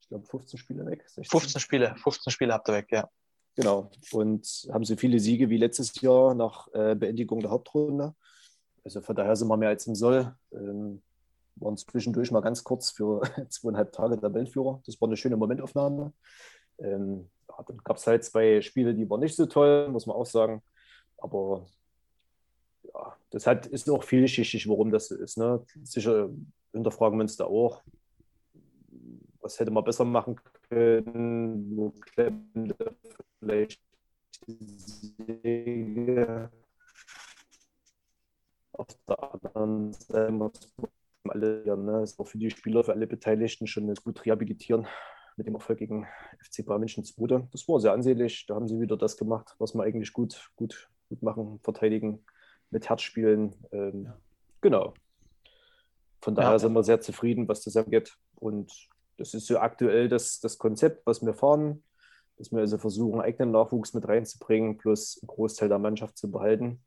ich 0.01 0.09
glaube, 0.09 0.25
15 0.25 0.59
Spiele 0.59 0.87
weg. 0.87 1.05
16. 1.07 1.25
15 1.25 1.61
Spiele, 1.61 1.95
15 1.97 2.31
Spiele 2.31 2.55
habt 2.55 2.69
ihr 2.69 2.75
weg, 2.75 2.89
ja. 2.91 3.09
Genau. 3.57 3.91
Und 4.13 4.69
haben 4.73 4.85
so 4.85 4.97
viele 4.97 5.19
Siege 5.19 5.51
wie 5.51 5.57
letztes 5.57 6.01
Jahr 6.01 6.35
nach 6.35 6.69
äh, 6.73 6.95
Beendigung 6.95 7.41
der 7.41 7.51
Hauptrunde. 7.51 8.15
Also 8.85 9.01
von 9.01 9.17
daher 9.17 9.37
sind 9.37 9.49
wir 9.49 9.57
mehr 9.57 9.71
als 9.71 9.87
im 9.87 9.95
Soll. 9.95 10.35
Ähm, 10.53 11.03
waren 11.57 11.77
zwischendurch 11.77 12.31
mal 12.31 12.41
ganz 12.41 12.63
kurz 12.63 12.91
für 12.91 13.21
zweieinhalb 13.49 13.93
Tage 13.93 14.21
Tabellenführer. 14.21 14.81
Das 14.87 15.01
war 15.01 15.09
eine 15.09 15.17
schöne 15.17 15.37
Momentaufnahme. 15.37 16.13
Ähm, 16.79 17.29
dann 17.67 17.79
gab 17.79 17.97
es 17.97 18.07
halt 18.07 18.25
zwei 18.25 18.61
Spiele, 18.61 18.95
die 18.95 19.11
waren 19.11 19.21
nicht 19.21 19.35
so 19.35 19.47
toll, 19.47 19.89
muss 19.89 20.07
man 20.07 20.17
auch 20.17 20.27
sagen. 20.27 20.63
Aber 21.17 21.67
ja, 22.85 23.17
das 23.31 23.47
hat, 23.47 23.67
ist 23.67 23.91
auch 23.91 24.05
vielschichtig, 24.05 24.69
warum 24.69 24.93
das 24.93 25.09
so 25.09 25.17
ist. 25.17 25.37
Ne? 25.37 25.65
Sicher 25.83 26.31
hinterfragen 26.73 27.19
wir 27.19 27.23
uns 27.23 27.37
da 27.37 27.47
auch. 27.47 27.83
Was 29.41 29.59
hätte 29.59 29.71
man 29.71 29.85
besser 29.85 30.05
machen 30.05 30.39
können? 30.69 31.77
Wo 31.77 31.91
klemmt 31.91 32.75
vielleicht 33.41 33.81
Säge. 34.47 36.51
Auf 38.73 38.87
der 39.09 39.45
anderen 39.45 39.93
Seite 39.93 40.33
muss 40.33 40.75
alle, 41.25 41.65
ja, 41.67 41.77
ne, 41.77 42.03
ist 42.03 42.19
auch 42.19 42.27
für 42.27 42.39
die 42.39 42.51
Spieler, 42.51 42.85
für 42.85 42.93
alle 42.93 43.07
Beteiligten 43.07 43.67
schon 43.67 43.93
gut 43.95 44.25
rehabilitieren 44.25 44.87
mit 45.37 45.47
dem 45.47 45.55
Erfolg 45.55 45.79
gegen 45.79 46.07
FC 46.41 46.65
Bayern 46.65 46.81
München 46.81 47.05
2. 47.05 47.49
Das 47.53 47.69
war 47.69 47.81
sehr 47.81 47.93
ansehnlich. 47.93 48.47
Da 48.47 48.55
haben 48.55 48.67
sie 48.67 48.81
wieder 48.81 48.97
das 48.97 49.17
gemacht, 49.17 49.55
was 49.59 49.75
wir 49.75 49.83
eigentlich 49.83 50.13
gut, 50.13 50.51
gut, 50.57 50.89
gut 51.09 51.23
machen, 51.23 51.61
verteidigen, 51.63 52.25
mit 52.71 52.89
Herz 52.89 53.03
spielen. 53.03 53.55
Ähm, 53.71 54.05
ja. 54.05 54.21
Genau. 54.61 54.95
Von 56.21 56.35
daher 56.35 56.53
ja. 56.53 56.59
sind 56.59 56.73
wir 56.73 56.83
sehr 56.83 57.01
zufrieden, 57.01 57.47
was 57.47 57.63
das 57.63 57.77
angeht. 57.77 58.17
Und 58.37 58.73
das 59.19 59.35
ist 59.35 59.47
so 59.47 59.59
aktuell 59.59 60.09
das, 60.09 60.41
das 60.41 60.57
Konzept, 60.59 61.05
was 61.07 61.25
wir 61.25 61.35
fahren. 61.35 61.83
dass 62.37 62.53
wir 62.53 62.61
also 62.61 62.79
versuchen, 62.79 63.21
eigenen 63.21 63.51
Nachwuchs 63.51 63.95
mit 63.95 64.07
reinzubringen, 64.07 64.79
plus 64.79 65.19
einen 65.21 65.27
Großteil 65.27 65.69
der 65.69 65.81
Mannschaft 65.81 66.17
zu 66.17 66.31
behalten. 66.31 66.81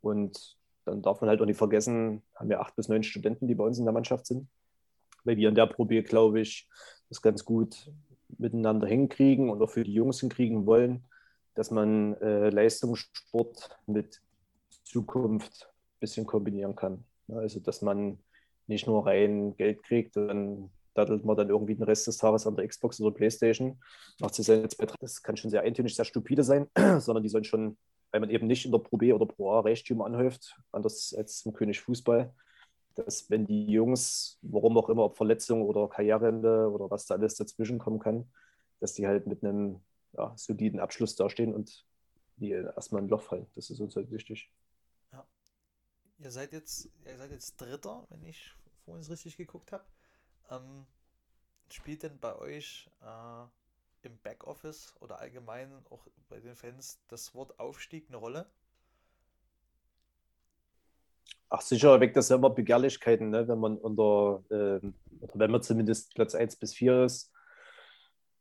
Und 0.00 0.56
dann 0.84 1.02
darf 1.02 1.20
man 1.20 1.30
halt 1.30 1.40
auch 1.40 1.46
nicht 1.46 1.56
vergessen, 1.56 2.22
haben 2.34 2.48
wir 2.48 2.60
acht 2.60 2.74
bis 2.74 2.88
neun 2.88 3.04
Studenten, 3.04 3.46
die 3.46 3.54
bei 3.54 3.64
uns 3.64 3.78
in 3.78 3.84
der 3.84 3.94
Mannschaft 3.94 4.26
sind. 4.26 4.48
Weil 5.22 5.36
wir 5.36 5.48
in 5.48 5.54
der 5.54 5.66
Probe, 5.66 6.02
glaube 6.02 6.40
ich, 6.40 6.68
das 7.08 7.22
ganz 7.22 7.44
gut 7.44 7.92
miteinander 8.38 8.88
hinkriegen 8.88 9.50
und 9.50 9.62
auch 9.62 9.70
für 9.70 9.84
die 9.84 9.94
Jungs 9.94 10.20
hinkriegen 10.20 10.66
wollen, 10.66 11.04
dass 11.54 11.70
man 11.70 12.14
äh, 12.20 12.50
Leistungssport 12.50 13.78
mit 13.86 14.20
Zukunft 14.84 15.68
ein 15.68 16.00
bisschen 16.00 16.26
kombinieren 16.26 16.74
kann. 16.74 17.04
Also, 17.28 17.60
dass 17.60 17.82
man 17.82 18.18
nicht 18.66 18.86
nur 18.86 19.06
rein 19.06 19.56
Geld 19.56 19.82
kriegt, 19.82 20.16
dann 20.16 20.70
daddelt 20.98 21.24
man 21.24 21.36
dann 21.36 21.48
irgendwie 21.48 21.76
den 21.76 21.84
Rest 21.84 22.08
des 22.08 22.18
Tages 22.18 22.46
an 22.46 22.56
der 22.56 22.66
Xbox 22.66 23.00
oder 23.00 23.14
Playstation, 23.14 23.80
macht 24.20 24.34
sich 24.34 24.46
selbst 24.46 24.76
Das 25.00 25.22
kann 25.22 25.36
schon 25.36 25.50
sehr 25.50 25.62
eintönig, 25.62 25.94
sehr 25.94 26.04
stupide 26.04 26.42
sein, 26.42 26.66
sondern 26.98 27.22
die 27.22 27.28
sollen 27.28 27.44
schon, 27.44 27.78
weil 28.10 28.20
man 28.20 28.30
eben 28.30 28.48
nicht 28.48 28.66
in 28.66 28.72
der 28.72 28.78
Pro 28.78 28.96
B 28.96 29.12
oder 29.12 29.26
Pro 29.26 29.52
A 29.52 29.60
Reichtümer 29.60 30.06
anhäuft, 30.06 30.58
anders 30.72 31.14
als 31.16 31.46
im 31.46 31.52
König 31.52 31.80
Fußball, 31.80 32.34
dass 32.96 33.30
wenn 33.30 33.46
die 33.46 33.66
Jungs, 33.66 34.38
warum 34.42 34.76
auch 34.76 34.88
immer, 34.88 35.04
ob 35.04 35.16
Verletzung 35.16 35.62
oder 35.62 35.88
Karriereende 35.88 36.68
oder 36.68 36.90
was 36.90 37.06
da 37.06 37.14
alles 37.14 37.36
dazwischen 37.36 37.78
kommen 37.78 38.00
kann, 38.00 38.28
dass 38.80 38.94
die 38.94 39.06
halt 39.06 39.26
mit 39.28 39.44
einem 39.44 39.80
ja, 40.16 40.32
soliden 40.36 40.80
Abschluss 40.80 41.14
dastehen 41.14 41.54
und 41.54 41.86
die 42.36 42.50
erstmal 42.50 43.02
ein 43.02 43.08
Loch 43.08 43.22
fallen. 43.22 43.46
Das 43.54 43.70
ist 43.70 43.78
uns 43.80 43.94
halt 43.94 44.10
wichtig. 44.10 44.50
Ja. 45.12 45.24
Ihr 46.18 46.30
seid 46.32 46.52
jetzt, 46.52 46.90
ihr 47.04 47.16
seid 47.16 47.30
jetzt 47.30 47.56
Dritter, 47.60 48.04
wenn 48.10 48.24
ich 48.24 48.52
vorhin 48.84 49.04
richtig 49.06 49.36
geguckt 49.36 49.70
habe. 49.70 49.84
Ähm, 50.50 50.86
spielt 51.70 52.02
denn 52.02 52.18
bei 52.18 52.36
euch 52.36 52.90
äh, 53.02 54.06
im 54.06 54.18
Backoffice 54.22 54.94
oder 55.00 55.20
allgemein 55.20 55.70
auch 55.90 56.06
bei 56.28 56.40
den 56.40 56.54
Fans 56.54 56.98
das 57.08 57.34
Wort 57.34 57.58
Aufstieg 57.58 58.06
eine 58.08 58.16
Rolle? 58.16 58.46
Ach, 61.50 61.62
sicher 61.62 61.98
weckt 62.00 62.16
das 62.16 62.28
ja 62.28 62.36
immer 62.36 62.50
Begehrlichkeiten, 62.50 63.30
ne? 63.30 63.48
wenn 63.48 63.58
man 63.58 63.78
unter, 63.78 64.42
äh, 64.50 64.80
oder 65.20 65.34
wenn 65.34 65.50
man 65.50 65.62
zumindest 65.62 66.14
Platz 66.14 66.34
1 66.34 66.56
bis 66.56 66.74
4 66.74 67.04
ist. 67.04 67.32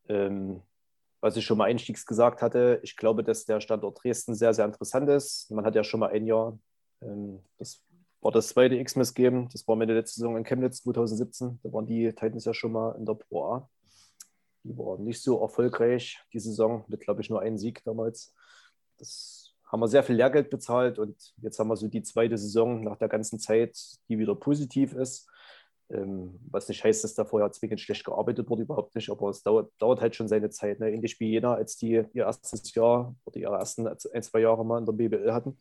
Ähm, 0.09 0.61
was 1.19 1.35
ich 1.35 1.45
schon 1.45 1.57
mal 1.57 1.65
einstiegs 1.65 2.05
gesagt 2.05 2.41
hatte, 2.41 2.79
ich 2.83 2.95
glaube, 2.95 3.23
dass 3.23 3.45
der 3.45 3.59
Standort 3.59 4.03
Dresden 4.03 4.35
sehr, 4.35 4.53
sehr 4.53 4.65
interessant 4.65 5.09
ist. 5.09 5.49
Man 5.51 5.65
hat 5.65 5.75
ja 5.75 5.83
schon 5.83 5.99
mal 5.99 6.11
ein 6.11 6.27
Jahr, 6.27 6.57
ähm, 7.01 7.41
das 7.57 7.81
war 8.28 8.34
das 8.34 8.49
zweite 8.49 8.75
X-Mess 8.75 9.13
geben. 9.13 9.47
Das 9.53 9.65
war 9.69 9.78
meine 9.78 9.93
letzte 9.93 10.19
Saison 10.19 10.36
in 10.36 10.43
Chemnitz 10.43 10.82
2017. 10.82 11.61
Da 11.63 11.71
waren 11.71 11.86
die 11.86 12.09
Titans 12.11 12.43
ja 12.43 12.53
schon 12.53 12.73
mal 12.73 12.93
in 12.97 13.05
der 13.05 13.13
Pro 13.13 13.45
A. 13.45 13.69
Die 14.65 14.78
waren 14.78 15.05
nicht 15.05 15.21
so 15.21 15.39
erfolgreich, 15.39 16.19
die 16.34 16.39
Saison, 16.39 16.84
mit, 16.89 16.99
glaube 16.99 17.21
ich, 17.21 17.30
nur 17.30 17.39
einem 17.39 17.57
Sieg 17.57 17.82
damals. 17.86 18.36
Das 18.97 19.53
haben 19.71 19.80
wir 19.80 19.88
sehr 19.88 20.03
viel 20.03 20.17
Lehrgeld 20.17 20.49
bezahlt 20.49 20.99
und 20.99 21.15
jetzt 21.38 21.57
haben 21.57 21.69
wir 21.69 21.78
so 21.78 21.88
die 21.88 22.03
zweite 22.03 22.38
Saison 22.38 22.84
nach 22.84 22.97
der 22.97 23.07
ganzen 23.07 23.39
Zeit, 23.39 23.78
die 24.09 24.19
wieder 24.19 24.36
positiv 24.36 24.91
ist. 24.91 25.30
Ähm, 25.89 26.38
was 26.51 26.67
nicht 26.67 26.84
heißt, 26.84 27.05
dass 27.05 27.13
da 27.13 27.23
vorher 27.23 27.49
zwingend 27.53 27.80
schlecht 27.80 28.03
gearbeitet 28.03 28.49
wurde, 28.49 28.63
überhaupt 28.63 28.93
nicht, 28.93 29.09
aber 29.09 29.30
es 29.30 29.41
dauert, 29.41 29.71
dauert 29.78 30.01
halt 30.01 30.17
schon 30.17 30.28
seine 30.28 30.49
Zeit. 30.49 30.82
Ne? 30.82 30.91
Ähnlich 30.91 31.17
wie 31.21 31.30
jener, 31.30 31.55
als 31.55 31.78
die 31.78 31.91
ihr 31.91 32.09
erstes 32.25 32.73
Jahr 32.75 33.15
oder 33.23 33.38
ihre 33.38 33.55
ersten 33.55 33.88
ein, 33.88 33.97
zwei 33.97 34.41
Jahre 34.41 34.65
mal 34.65 34.80
in 34.80 34.86
der 34.86 34.91
BBL 34.91 35.32
hatten, 35.32 35.57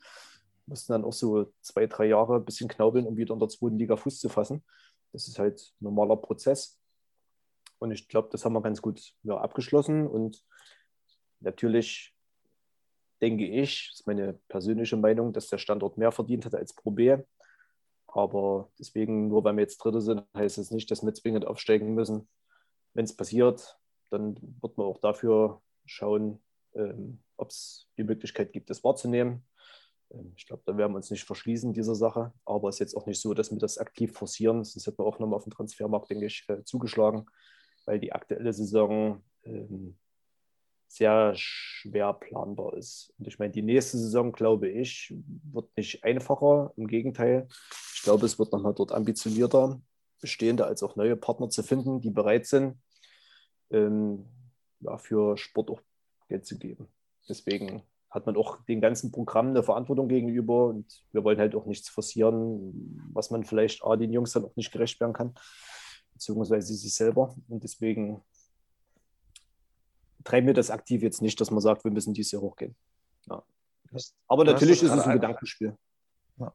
mussten 0.67 0.93
dann 0.93 1.05
auch 1.05 1.13
so 1.13 1.53
zwei, 1.61 1.87
drei 1.87 2.07
Jahre 2.07 2.37
ein 2.37 2.45
bisschen 2.45 2.69
knaubeln, 2.69 3.07
um 3.07 3.17
wieder 3.17 3.35
in 3.35 3.41
der 3.41 3.49
zweiten 3.49 3.79
Liga 3.79 3.97
Fuß 3.97 4.19
zu 4.19 4.29
fassen. 4.29 4.65
Das 5.13 5.29
ist 5.29 5.39
halt 5.39 5.61
ein 5.81 5.85
normaler 5.85 6.17
Prozess. 6.17 6.79
Und 7.79 7.91
ich 7.93 8.09
glaube, 8.09 8.29
das 8.33 8.45
haben 8.45 8.55
wir 8.55 8.63
ganz 8.63 8.83
gut 8.83 9.15
ja, 9.23 9.37
abgeschlossen. 9.37 10.07
Und 10.07 10.45
natürlich 11.41 12.15
denke 13.21 13.47
ich, 13.47 13.89
das 13.91 14.01
ist 14.01 14.07
meine 14.07 14.35
persönliche 14.49 14.97
Meinung, 14.97 15.33
dass 15.33 15.49
der 15.49 15.59
Standort 15.59 15.99
mehr 15.99 16.13
verdient 16.13 16.45
hat 16.45 16.55
als 16.55 16.75
Pro 16.75 16.91
B. 16.91 17.17
Aber 18.09 18.71
deswegen, 18.79 19.29
nur 19.29 19.45
weil 19.45 19.55
wir 19.55 19.63
jetzt 19.63 19.79
Dritte 19.79 20.01
sind, 20.01 20.23
heißt 20.35 20.59
es 20.59 20.69
das 20.69 20.71
nicht, 20.71 20.91
dass 20.91 21.05
wir 21.05 21.13
zwingend 21.13 21.47
aufsteigen 21.47 21.95
müssen. 21.95 22.29
Wenn 22.95 23.05
es 23.05 23.15
passiert, 23.15 23.79
dann 24.11 24.37
wird 24.63 24.79
man 24.79 24.87
auch 24.87 25.01
dafür 25.01 25.61
schauen, 25.85 26.43
ähm, 26.75 27.21
ob 27.37 27.51
es 27.51 27.89
die 27.99 28.05
Möglichkeit 28.05 28.53
gibt, 28.53 28.71
das 28.71 28.83
wahrzunehmen. 28.85 29.45
Ähm, 30.13 30.33
ich 30.37 30.47
glaube, 30.47 30.63
da 30.67 30.77
werden 30.77 30.93
wir 30.93 30.97
uns 30.97 31.11
nicht 31.11 31.25
verschließen, 31.25 31.73
dieser 31.73 31.95
Sache. 31.95 32.33
Aber 32.45 32.69
es 32.69 32.77
ist 32.77 32.81
jetzt 32.81 32.97
auch 32.97 33.07
nicht 33.07 33.21
so, 33.21 33.35
dass 33.35 33.51
wir 33.51 33.59
das 33.59 33.79
aktiv 33.79 34.13
forcieren. 34.13 34.65
Sonst 34.65 34.87
hätten 34.87 34.99
wir 34.99 35.07
auch 35.07 35.19
nochmal 35.19 35.37
auf 35.37 35.45
dem 35.45 35.53
Transfermarkt, 35.53 36.11
denke 36.11 36.27
ich, 36.27 36.45
äh, 36.49 36.63
zugeschlagen, 36.65 37.27
weil 37.85 38.01
die 38.01 38.13
aktuelle 38.13 38.53
Saison 38.53 39.23
ähm, 39.45 39.97
sehr 40.89 41.33
schwer 41.35 42.13
planbar 42.15 42.75
ist. 42.75 43.13
Und 43.19 43.27
ich 43.27 43.39
meine, 43.39 43.53
die 43.53 43.63
nächste 43.63 43.99
Saison, 43.99 44.33
glaube 44.33 44.69
ich, 44.69 45.13
wird 45.53 45.77
nicht 45.77 46.05
einfacher. 46.05 46.73
Im 46.77 46.87
Gegenteil, 46.87 47.49
ich 47.95 48.03
glaube, 48.03 48.27
es 48.27 48.39
wird 48.39 48.53
nochmal 48.53 48.75
dort 48.75 48.93
ambitionierter, 48.93 49.81
bestehende 50.21 50.65
als 50.65 50.83
auch 50.83 50.97
neue 50.97 51.17
Partner 51.17 51.51
zu 51.51 51.63
finden, 51.63 52.01
die 52.01 52.11
bereit 52.11 52.47
sind, 52.47 52.79
ähm, 53.71 54.27
für 54.99 55.37
Sport 55.37 55.71
auch 55.71 55.83
Geld 56.29 56.47
zu 56.47 56.59
geben. 56.59 56.89
Deswegen 57.29 57.83
hat 58.17 58.25
man 58.25 58.37
auch 58.37 58.65
den 58.65 58.81
ganzen 58.81 59.13
Programmen 59.13 59.51
eine 59.51 59.63
Verantwortung 59.63 60.09
gegenüber 60.09 60.69
und 60.69 61.05
wir 61.13 61.23
wollen 61.23 61.39
halt 61.39 61.55
auch 61.55 61.67
nichts 61.67 61.91
forcieren, 61.91 63.03
was 63.13 63.31
man 63.31 63.45
vielleicht 63.45 63.85
A, 63.85 63.95
den 63.97 64.11
Jungs 64.11 64.33
dann 64.33 64.47
auch 64.47 64.57
nicht 64.57 64.73
gerecht 64.73 64.99
werden 65.01 65.13
kann, 65.13 65.35
beziehungsweise 66.15 66.75
sich 66.75 66.95
selber. 66.95 67.37
Und 67.49 67.63
deswegen 67.63 68.23
treiben 70.25 70.47
wir 70.47 70.55
das 70.55 70.71
aktiv 70.71 71.03
jetzt 71.03 71.21
nicht, 71.21 71.39
dass 71.43 71.51
man 71.51 71.61
sagt, 71.61 71.85
wir 71.85 71.91
müssen 71.91 72.15
dies 72.15 72.31
Jahr 72.31 72.41
hochgehen. 72.41 72.75
Ja. 73.29 73.43
Aber 74.29 74.45
natürlich 74.45 74.83
ist 74.83 74.93
es 74.93 75.05
ein 75.05 75.13
Gedankenspiel. 75.13 75.77
Ja. 76.39 76.55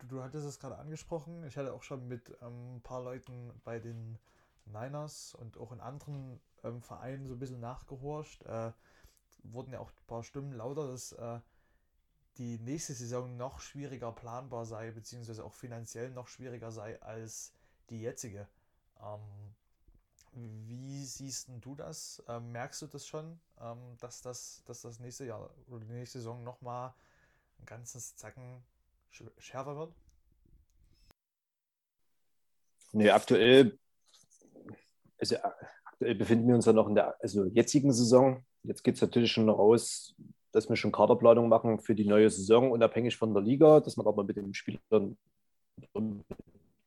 Du, 0.00 0.06
du, 0.08 0.22
hattest 0.24 0.44
es 0.44 0.58
gerade 0.58 0.76
angesprochen. 0.76 1.44
Ich 1.46 1.56
hatte 1.56 1.72
auch 1.72 1.84
schon 1.84 2.08
mit 2.08 2.36
ähm, 2.42 2.76
ein 2.76 2.80
paar 2.82 3.00
Leuten 3.00 3.52
bei 3.62 3.78
den 3.78 4.18
Niners 4.66 5.36
und 5.36 5.56
auch 5.56 5.70
in 5.70 5.78
anderen 5.78 6.40
ähm, 6.64 6.82
Vereinen 6.82 7.28
so 7.28 7.34
ein 7.34 7.38
bisschen 7.38 7.60
nachgehorcht. 7.60 8.42
Äh, 8.42 8.72
wurden 9.44 9.72
ja 9.72 9.80
auch 9.80 9.90
ein 9.90 10.06
paar 10.06 10.22
Stimmen 10.22 10.52
lauter, 10.52 10.88
dass 10.88 11.12
äh, 11.12 11.40
die 12.38 12.58
nächste 12.58 12.94
Saison 12.94 13.36
noch 13.36 13.60
schwieriger 13.60 14.12
planbar 14.12 14.66
sei, 14.66 14.90
beziehungsweise 14.90 15.44
auch 15.44 15.54
finanziell 15.54 16.10
noch 16.10 16.28
schwieriger 16.28 16.72
sei 16.72 17.00
als 17.00 17.52
die 17.90 18.00
jetzige. 18.00 18.48
Ähm, 19.00 19.54
wie 20.32 21.04
siehst 21.04 21.48
du 21.60 21.74
das? 21.76 22.22
Ähm, 22.28 22.50
merkst 22.50 22.82
du 22.82 22.86
das 22.86 23.06
schon, 23.06 23.38
ähm, 23.60 23.96
dass, 24.00 24.20
das, 24.20 24.62
dass 24.66 24.82
das 24.82 24.98
nächste 24.98 25.26
Jahr 25.26 25.50
oder 25.68 25.84
die 25.84 25.92
nächste 25.92 26.18
Saison 26.18 26.42
nochmal 26.42 26.92
ein 27.60 27.66
ganzes 27.66 28.16
Zacken 28.16 28.64
schärfer 29.38 29.76
wird? 29.76 29.94
Nee, 32.92 33.10
aktuell, 33.10 33.78
also 35.18 35.36
aktuell 35.84 36.14
befinden 36.14 36.48
wir 36.48 36.54
uns 36.56 36.66
ja 36.66 36.72
noch 36.72 36.88
in 36.88 36.94
der 36.94 37.20
also 37.20 37.44
jetzigen 37.46 37.92
Saison. 37.92 38.44
Jetzt 38.64 38.82
geht 38.82 38.96
es 38.96 39.02
natürlich 39.02 39.30
schon 39.30 39.48
raus, 39.48 40.14
dass 40.52 40.68
wir 40.68 40.76
schon 40.76 40.92
Kaderplanung 40.92 41.48
machen 41.48 41.80
für 41.80 41.94
die 41.94 42.06
neue 42.06 42.30
Saison, 42.30 42.70
unabhängig 42.70 43.16
von 43.16 43.34
der 43.34 43.42
Liga, 43.42 43.80
dass 43.80 43.96
man 43.96 44.06
aber 44.06 44.24
mit 44.24 44.36
den 44.36 44.54
Spielern, 44.54 45.16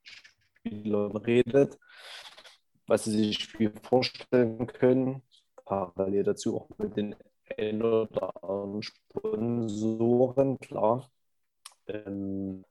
Spielern 0.04 1.18
redet, 1.18 1.78
was 2.88 3.04
sie 3.04 3.12
sich 3.12 3.56
vorstellen 3.84 4.66
können. 4.68 5.22
Parallel 5.66 6.24
dazu 6.24 6.58
auch 6.58 6.70
mit 6.78 6.98
den 6.98 7.16
ein 7.58 7.82
oder 7.84 8.44
anderen 8.44 8.82
Sponsoren, 8.82 10.60
klar. 10.60 11.10
Ähm, 11.88 12.66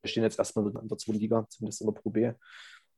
wir 0.00 0.08
stehen 0.08 0.22
jetzt 0.22 0.38
erstmal 0.38 0.66
in 0.68 0.88
der 0.88 0.98
zweiten 0.98 1.18
Liga, 1.18 1.46
zumindest 1.48 1.82
in 1.82 1.86
der 1.88 2.00
Pro 2.00 2.10
B. 2.10 2.32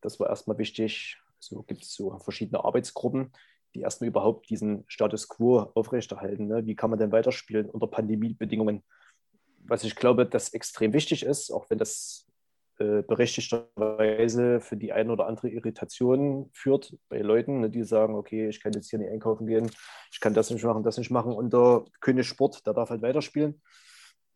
Das 0.01 0.21
war 0.21 0.29
erstmal 0.29 0.59
wichtig. 0.59 1.19
So 1.39 1.63
gibt 1.63 1.83
es 1.83 1.95
so 1.95 2.19
verschiedene 2.19 2.65
Arbeitsgruppen, 2.65 3.33
die 3.75 3.81
erstmal 3.81 4.09
überhaupt 4.09 4.49
diesen 4.51 4.85
Status 4.89 5.29
quo 5.29 5.71
aufrechterhalten. 5.75 6.47
Ne? 6.47 6.67
Wie 6.67 6.75
kann 6.75 6.91
man 6.91 6.99
denn 6.99 7.13
weiterspielen 7.13 7.69
unter 7.69 7.87
Pandemiebedingungen? 7.87 8.83
Was 9.65 9.85
ich 9.85 9.97
glaube, 9.97 10.27
das 10.27 10.51
extrem 10.51 10.93
wichtig 10.93 11.25
ist, 11.25 11.51
auch 11.51 11.69
wenn 11.71 11.79
das 11.79 12.27
äh, 12.79 13.03
berechtigterweise 13.03 14.61
für 14.61 14.77
die 14.77 14.93
eine 14.93 15.11
oder 15.11 15.27
andere 15.27 15.49
Irritation 15.49 16.51
führt 16.53 16.95
bei 17.09 17.21
Leuten, 17.21 17.61
ne, 17.61 17.71
die 17.71 17.85
sagen, 17.85 18.15
okay, 18.15 18.49
ich 18.49 18.61
kann 18.61 18.73
jetzt 18.73 18.91
hier 18.91 18.99
nicht 18.99 19.11
einkaufen 19.11 19.47
gehen, 19.47 19.71
ich 20.13 20.21
kann 20.21 20.35
das 20.35 20.51
nicht 20.51 20.63
machen, 20.63 20.83
das 20.83 20.99
nicht 20.99 21.11
machen. 21.11 21.33
Und 21.33 21.55
der 21.55 21.85
König 22.01 22.27
Sport, 22.27 22.67
der 22.67 22.75
darf 22.75 22.91
halt 22.91 23.01
weiterspielen. 23.01 23.63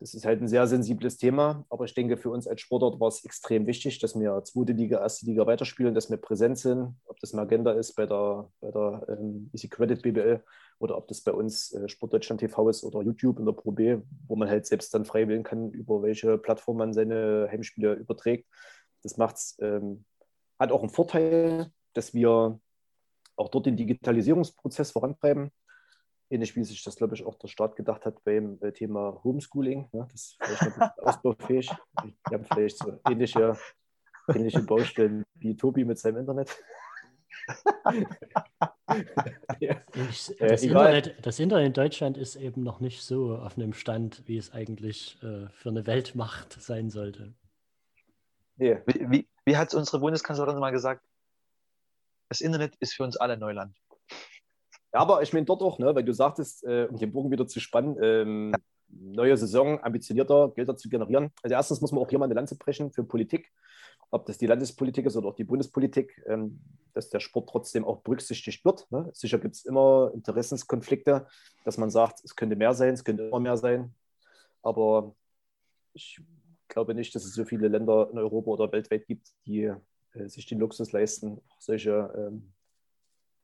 Das 0.01 0.15
ist 0.15 0.25
halt 0.25 0.41
ein 0.41 0.47
sehr 0.47 0.65
sensibles 0.65 1.17
Thema, 1.17 1.63
aber 1.69 1.85
ich 1.85 1.93
denke, 1.93 2.17
für 2.17 2.31
uns 2.31 2.47
als 2.47 2.59
Sportort 2.61 2.99
war 2.99 3.09
es 3.09 3.23
extrem 3.23 3.67
wichtig, 3.67 3.99
dass 3.99 4.19
wir 4.19 4.43
zweite 4.43 4.73
Liga, 4.73 4.99
erste 4.99 5.27
Liga 5.27 5.45
weiterspielen, 5.45 5.93
dass 5.93 6.09
wir 6.09 6.17
präsent 6.17 6.57
sind, 6.57 6.95
ob 7.05 7.19
das 7.19 7.33
eine 7.33 7.43
Agenda 7.43 7.73
ist 7.73 7.93
bei 7.93 8.07
der, 8.07 8.49
bei 8.61 8.71
der 8.71 9.05
ähm, 9.09 9.51
Easy 9.53 9.69
Credit 9.69 10.01
BBL 10.01 10.43
oder 10.79 10.97
ob 10.97 11.07
das 11.07 11.21
bei 11.21 11.31
uns 11.31 11.71
äh, 11.73 11.87
Sportdeutschland 11.87 12.39
TV 12.39 12.67
ist 12.69 12.83
oder 12.83 13.03
YouTube 13.03 13.37
in 13.37 13.45
der 13.45 13.51
Pro 13.53 13.73
B, 13.73 13.99
wo 14.27 14.35
man 14.35 14.49
halt 14.49 14.65
selbst 14.65 14.91
dann 14.95 15.05
frei 15.05 15.27
wählen 15.27 15.43
kann, 15.43 15.69
über 15.69 16.01
welche 16.01 16.39
Plattform 16.39 16.77
man 16.77 16.93
seine 16.93 17.47
Heimspiele 17.51 17.93
überträgt. 17.93 18.49
Das 19.03 19.17
macht's, 19.17 19.55
ähm, 19.61 20.03
hat 20.57 20.71
auch 20.71 20.81
einen 20.81 20.89
Vorteil, 20.89 21.71
dass 21.93 22.15
wir 22.15 22.59
auch 23.35 23.49
dort 23.49 23.67
den 23.67 23.77
Digitalisierungsprozess 23.77 24.89
vorantreiben. 24.89 25.51
Ähnlich 26.31 26.55
wie 26.55 26.63
sich 26.63 26.83
das, 26.83 26.95
glaube 26.95 27.13
ich, 27.13 27.25
auch 27.25 27.35
der 27.35 27.49
Staat 27.49 27.75
gedacht 27.75 28.05
hat 28.05 28.23
beim 28.23 28.57
äh, 28.61 28.71
Thema 28.71 29.21
Homeschooling. 29.23 29.89
Ne? 29.91 30.07
Das 30.11 30.21
ist 30.21 30.37
vielleicht 30.41 30.77
noch 30.77 30.97
ausbaufähig. 30.99 31.69
Wir 32.29 32.37
haben 32.37 32.45
vielleicht 32.45 32.77
so 32.77 32.99
ähnliche, 33.09 33.57
ähnliche 34.29 34.63
Baustellen 34.63 35.25
wie 35.35 35.57
Tobi 35.57 35.83
mit 35.83 35.99
seinem 35.99 36.17
Internet. 36.17 36.55
ich, 39.59 40.35
das, 40.39 40.63
Internet, 40.63 41.25
das, 41.25 41.39
Internet, 41.39 41.67
in 41.67 41.73
Deutschland 41.73 42.17
ist 42.17 42.37
eben 42.37 42.63
noch 42.63 42.79
nicht 42.79 43.03
so 43.03 43.35
auf 43.35 43.57
einem 43.57 43.73
Stand, 43.73 44.23
wie 44.25 44.37
es 44.37 44.53
eigentlich 44.53 45.21
äh, 45.23 45.49
für 45.49 45.69
eine 45.69 45.85
Weltmacht 45.85 46.53
sein 46.61 46.89
sollte. 46.89 47.33
Wie, 48.55 48.77
wie, 48.85 49.27
wie 49.43 49.57
hat 49.57 49.69
es 49.69 49.73
unsere 49.73 49.99
Bundeskanzlerin 49.99 50.59
mal 50.59 50.71
gesagt? 50.71 51.03
Das 52.29 52.41
Internet 52.41 52.75
ist 52.79 52.93
für 52.93 53.03
uns 53.03 53.17
alle 53.17 53.37
Neuland. 53.37 53.75
Ja, 54.93 54.99
aber 54.99 55.21
ich 55.21 55.31
meine 55.33 55.45
dort 55.45 55.61
auch, 55.61 55.79
ne, 55.79 55.95
weil 55.95 56.03
du 56.03 56.13
sagtest, 56.13 56.63
äh, 56.63 56.87
um 56.89 56.97
den 56.97 57.11
Bogen 57.11 57.31
wieder 57.31 57.47
zu 57.47 57.59
spannen, 57.59 57.97
ähm, 58.01 58.53
neue 58.89 59.37
Saison, 59.37 59.81
ambitionierter, 59.81 60.51
Gelder 60.53 60.75
zu 60.75 60.89
generieren. 60.89 61.31
Also 61.41 61.53
erstens 61.53 61.79
muss 61.79 61.91
man 61.91 62.01
auch 62.03 62.09
hier 62.09 62.19
mal 62.19 62.25
eine 62.25 62.33
Lanze 62.33 62.57
brechen 62.57 62.91
für 62.91 63.03
Politik 63.03 63.51
ob 64.11 64.25
das 64.25 64.37
die 64.37 64.45
Landespolitik 64.45 65.05
ist 65.05 65.15
oder 65.15 65.29
auch 65.29 65.35
die 65.35 65.45
Bundespolitik, 65.45 66.21
ähm, 66.27 66.59
dass 66.93 67.09
der 67.09 67.21
Sport 67.21 67.49
trotzdem 67.49 67.85
auch 67.85 68.01
berücksichtigt 68.01 68.63
wird. 68.65 68.85
Ne? 68.91 69.09
Sicher 69.13 69.39
gibt 69.39 69.55
es 69.55 69.65
immer 69.65 70.11
Interessenskonflikte, 70.13 71.27
dass 71.63 71.77
man 71.77 71.89
sagt, 71.89 72.23
es 72.23 72.35
könnte 72.35 72.57
mehr 72.57 72.73
sein, 72.73 72.93
es 72.93 73.05
könnte 73.05 73.23
immer 73.23 73.39
mehr 73.39 73.57
sein. 73.57 73.95
Aber 74.61 75.15
ich 75.93 76.21
glaube 76.67 76.93
nicht, 76.93 77.15
dass 77.15 77.23
es 77.23 77.33
so 77.33 77.45
viele 77.45 77.69
Länder 77.69 78.09
in 78.11 78.17
Europa 78.17 78.51
oder 78.51 78.71
weltweit 78.71 79.07
gibt, 79.07 79.29
die 79.45 79.73
äh, 80.13 80.27
sich 80.27 80.45
den 80.45 80.59
Luxus 80.59 80.91
leisten, 80.91 81.41
solche 81.57 82.13
ähm, 82.17 82.51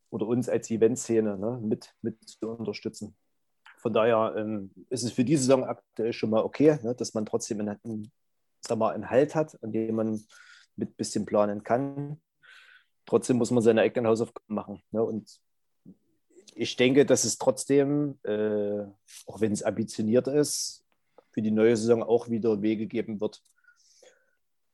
oder 0.09 0.27
uns 0.27 0.49
als 0.49 0.69
Eventszene 0.69 1.37
ne, 1.37 1.59
mit, 1.61 1.93
mit 2.01 2.17
zu 2.27 2.49
unterstützen. 2.49 3.15
Von 3.77 3.93
daher 3.93 4.35
ähm, 4.37 4.71
ist 4.89 5.03
es 5.03 5.11
für 5.11 5.23
diese 5.23 5.43
Saison 5.43 5.63
aktuell 5.63 6.13
schon 6.13 6.29
mal 6.29 6.41
okay, 6.43 6.79
ne, 6.83 6.95
dass 6.95 7.13
man 7.13 7.25
trotzdem 7.25 7.59
einen, 7.59 7.77
einen, 7.83 8.11
sag 8.61 8.77
mal, 8.77 8.93
einen 8.93 9.09
Halt 9.09 9.35
hat, 9.35 9.61
an 9.63 9.71
dem 9.71 9.95
man 9.95 10.25
mit 10.75 10.97
bisschen 10.97 11.25
planen 11.25 11.63
kann. 11.63 12.19
Trotzdem 13.05 13.37
muss 13.37 13.51
man 13.51 13.63
seine 13.63 13.81
eigenen 13.81 14.07
Hausaufgaben 14.07 14.55
machen. 14.55 14.83
Ne? 14.91 15.03
Und 15.03 15.39
ich 16.55 16.75
denke, 16.75 17.05
dass 17.05 17.23
es 17.23 17.37
trotzdem, 17.37 18.19
äh, 18.23 18.83
auch 19.25 19.41
wenn 19.41 19.51
es 19.51 19.63
ambitioniert 19.63 20.27
ist, 20.27 20.83
für 21.31 21.41
die 21.41 21.51
neue 21.51 21.77
Saison 21.77 22.01
auch 22.01 22.29
wieder 22.29 22.61
Wege 22.61 22.87
geben 22.87 23.21
wird. 23.21 23.41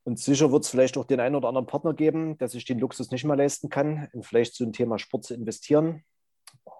Und 0.05 0.19
sicher 0.19 0.51
wird 0.51 0.65
es 0.65 0.69
vielleicht 0.69 0.97
auch 0.97 1.05
den 1.05 1.19
einen 1.19 1.35
oder 1.35 1.47
anderen 1.47 1.67
Partner 1.67 1.93
geben, 1.93 2.38
der 2.38 2.49
sich 2.49 2.65
den 2.65 2.80
Luxus 2.80 3.11
nicht 3.11 3.23
mehr 3.23 3.38
leisten 3.38 3.69
kann, 3.69 4.09
in 4.13 4.23
vielleicht 4.23 4.55
so 4.55 4.65
ein 4.65 4.73
Thema 4.73 4.99
Sport 4.99 5.23
zu 5.23 5.34
investieren. 5.34 6.03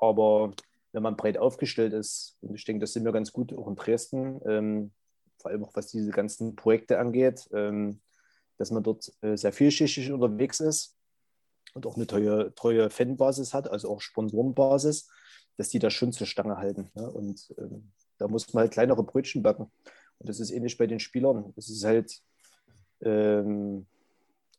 Aber 0.02 0.54
wenn 0.91 1.04
man 1.04 1.16
breit 1.16 1.38
aufgestellt 1.38 1.94
ist, 1.94 2.38
und 2.41 2.54
ich 2.56 2.66
denke, 2.66 2.82
das 2.82 2.94
sind 2.94 3.06
wir 3.06 3.14
ganz 3.14 3.32
gut 3.32 3.54
auch 3.54 3.68
in 3.68 3.76
Dresden, 3.76 4.41
ähm, 4.45 4.91
vor 5.38 5.52
allem 5.52 5.64
auch 5.64 5.76
was 5.76 5.88
diese 5.88 6.12
ganzen 6.12 6.56
Projekte 6.56 7.00
angeht, 7.00 7.50
ähm, 7.54 8.02
dass 8.58 8.72
man 8.72 8.84
dort 8.84 9.12
äh, 9.22 9.36
sehr 9.36 9.54
vielschichtig 9.54 10.12
unterwegs 10.12 10.60
ist 10.60 10.98
und 11.74 11.86
auch 11.86 11.95
eine 11.95 12.08
treue, 12.08 12.54
treue 12.56 12.90
Fanbasis 12.90 13.54
hat, 13.54 13.70
also 13.70 13.90
auch 13.90 14.02
Sponsorenbasis, 14.02 15.10
dass 15.58 15.70
die 15.70 15.80
das 15.80 15.94
schon 15.94 16.12
zur 16.12 16.28
Stange 16.28 16.58
halten. 16.58 16.90
Ne? 16.94 17.10
Und 17.10 17.54
ähm, 17.58 17.91
da 18.18 18.28
muss 18.28 18.54
man 18.54 18.62
halt 18.62 18.74
kleinere 18.74 19.04
Brötchen 19.04 19.44
backen. 19.44 19.72
Und 20.20 20.30
das 20.30 20.40
ist 20.40 20.52
ähnlich 20.52 20.78
bei 20.78 20.88
den 20.88 21.00
Spielern. 21.00 21.54
Es 21.58 21.70
ist 21.70 21.84
halt 21.84 22.22
ähm, 23.04 23.86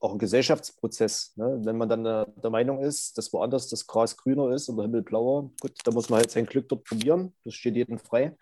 auch 0.01 0.13
ein 0.13 0.19
Gesellschaftsprozess. 0.19 1.33
Ne? 1.37 1.61
Wenn 1.65 1.79
man 1.79 1.89
dann 1.89 2.05
der, 2.05 2.27
der, 2.27 2.51
Meinung 2.51 2.81
ist, 2.81 3.17
dass 3.17 3.33
woanders 3.33 3.69
das 3.69 3.87
Gras 3.87 4.17
grüner 4.17 4.51
ist 4.51 4.69
und 4.69 4.77
der 4.77 4.85
Himmel 4.85 5.03
blauer, 5.03 5.51
gut, 5.61 5.73
da 5.85 5.91
muss 5.93 6.11
man 6.11 6.21
halt 6.21 6.31
sein 6.31 6.47
Glück 6.47 6.69
dort 6.69 6.85
probieren. 6.85 7.33
Das 7.45 7.55
steht 7.55 7.77
jedem 7.77 7.99
frei. 7.99 8.37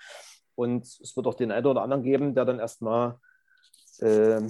Und 0.54 0.84
es 0.84 1.16
wird 1.16 1.26
auch 1.26 1.34
den 1.34 1.52
einen 1.52 1.66
oder 1.66 1.82
anderen 1.82 2.02
geben, 2.02 2.34
der 2.34 2.44
dann 2.44 2.58
erstmal 2.58 3.18
äh, 3.98 4.40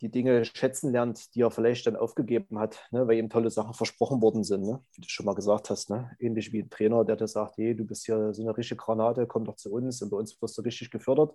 die 0.00 0.10
Dinge 0.10 0.44
schätzen 0.44 0.92
lernt, 0.92 1.34
die 1.34 1.42
er 1.42 1.50
vielleicht 1.50 1.86
dann 1.86 1.96
aufgegeben 1.96 2.58
hat, 2.58 2.86
ne, 2.90 3.06
weil 3.06 3.16
ihm 3.16 3.30
tolle 3.30 3.50
Sachen 3.50 3.72
versprochen 3.72 4.20
worden 4.20 4.44
sind, 4.44 4.62
ne, 4.62 4.82
wie 4.92 5.00
du 5.00 5.08
schon 5.08 5.24
mal 5.24 5.34
gesagt 5.34 5.70
hast. 5.70 5.88
Ne? 5.88 6.10
Ähnlich 6.18 6.52
wie 6.52 6.62
ein 6.62 6.70
Trainer, 6.70 7.04
der 7.04 7.16
dir 7.16 7.28
sagt, 7.28 7.56
hey, 7.56 7.74
du 7.74 7.84
bist 7.84 8.04
hier 8.04 8.34
so 8.34 8.42
eine 8.42 8.56
richtige 8.56 8.76
Granate, 8.76 9.26
komm 9.26 9.44
doch 9.44 9.56
zu 9.56 9.72
uns 9.72 10.02
und 10.02 10.10
bei 10.10 10.16
uns 10.16 10.40
wirst 10.42 10.58
du 10.58 10.62
richtig 10.62 10.90
gefördert. 10.90 11.34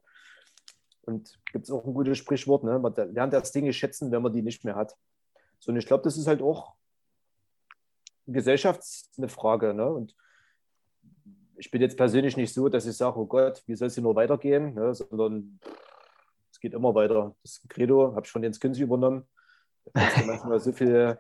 Und 1.04 1.40
gibt 1.52 1.66
es 1.66 1.72
auch 1.72 1.86
ein 1.86 1.94
gutes 1.94 2.18
Sprichwort, 2.18 2.64
ne? 2.64 2.78
man 2.80 2.94
lernt 3.14 3.34
erst 3.34 3.56
Dinge 3.56 3.74
schätzen, 3.74 4.12
wenn 4.12 4.22
man 4.22 4.34
die 4.34 4.44
nicht 4.44 4.64
mehr 4.64 4.76
hat. 4.76 4.96
So, 5.60 5.72
und 5.72 5.78
ich 5.78 5.86
glaube, 5.86 6.04
das 6.04 6.18
ist 6.18 6.28
halt 6.28 6.42
auch 6.42 6.76
eine 8.28 9.28
Frage. 9.28 9.74
Ne? 9.74 9.88
Und 9.90 10.16
ich 11.58 11.72
bin 11.72 11.82
jetzt 11.82 11.98
persönlich 11.98 12.38
nicht 12.38 12.54
so, 12.54 12.70
dass 12.70 12.86
ich 12.86 12.96
sage, 12.96 13.20
oh 13.20 13.26
Gott, 13.26 13.64
wie 13.66 13.76
soll 13.76 13.88
es 13.88 13.96
hier 13.96 14.04
nur 14.04 14.16
weitergehen, 14.16 14.76
ne? 14.76 14.94
sondern 14.94 15.60
geht 16.62 16.74
immer 16.74 16.96
weiter. 16.96 17.36
Das 17.42 17.62
Credo 17.68 18.16
habe 18.16 18.26
ich 18.26 18.32
von 18.32 18.44
Jens 18.44 18.60
Künzi 18.60 18.84
übernommen. 18.84 19.28
Da 19.94 20.08
manchmal 20.26 20.60
so 20.60 20.72
viele, 20.72 21.20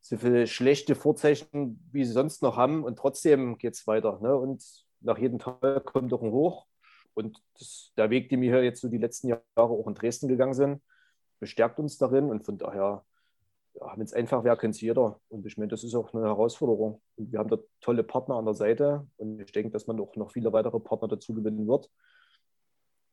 so 0.00 0.16
viele 0.16 0.46
schlechte 0.46 0.94
Vorzeichen, 0.94 1.82
wie 1.90 2.04
sie 2.04 2.12
sonst 2.12 2.42
noch 2.42 2.56
haben, 2.56 2.84
und 2.84 2.96
trotzdem 2.96 3.58
geht 3.58 3.74
es 3.74 3.86
weiter. 3.86 4.20
Ne? 4.20 4.36
Und 4.36 4.62
nach 5.00 5.18
jedem 5.18 5.38
Tal 5.38 5.80
kommt 5.80 6.12
doch 6.12 6.22
ein 6.22 6.30
Hoch. 6.30 6.66
Und 7.14 7.42
das, 7.58 7.92
der 7.96 8.10
Weg, 8.10 8.28
den 8.28 8.40
wir 8.40 8.52
hier 8.52 8.64
jetzt 8.64 8.80
so 8.80 8.88
die 8.88 8.98
letzten 8.98 9.28
Jahre 9.28 9.42
auch 9.56 9.86
in 9.86 9.94
Dresden 9.94 10.28
gegangen 10.28 10.54
sind, 10.54 10.82
bestärkt 11.40 11.78
uns 11.78 11.96
darin. 11.98 12.30
Und 12.30 12.44
von 12.44 12.58
daher, 12.58 13.04
ja, 13.74 13.92
wenn 13.96 14.04
es 14.04 14.12
einfach 14.12 14.44
wäre, 14.44 14.56
könnte 14.56 14.76
es 14.76 14.80
jeder. 14.80 15.20
Und 15.28 15.46
ich 15.46 15.56
meine, 15.56 15.68
das 15.68 15.84
ist 15.84 15.94
auch 15.94 16.12
eine 16.12 16.24
Herausforderung. 16.24 17.00
Und 17.16 17.32
wir 17.32 17.38
haben 17.38 17.50
da 17.50 17.58
tolle 17.80 18.02
Partner 18.02 18.36
an 18.36 18.44
der 18.44 18.54
Seite. 18.54 19.06
Und 19.16 19.40
ich 19.40 19.52
denke, 19.52 19.70
dass 19.70 19.86
man 19.86 20.00
auch 20.00 20.14
noch 20.16 20.32
viele 20.32 20.52
weitere 20.52 20.80
Partner 20.80 21.08
dazu 21.08 21.34
gewinnen 21.34 21.66
wird. 21.66 21.90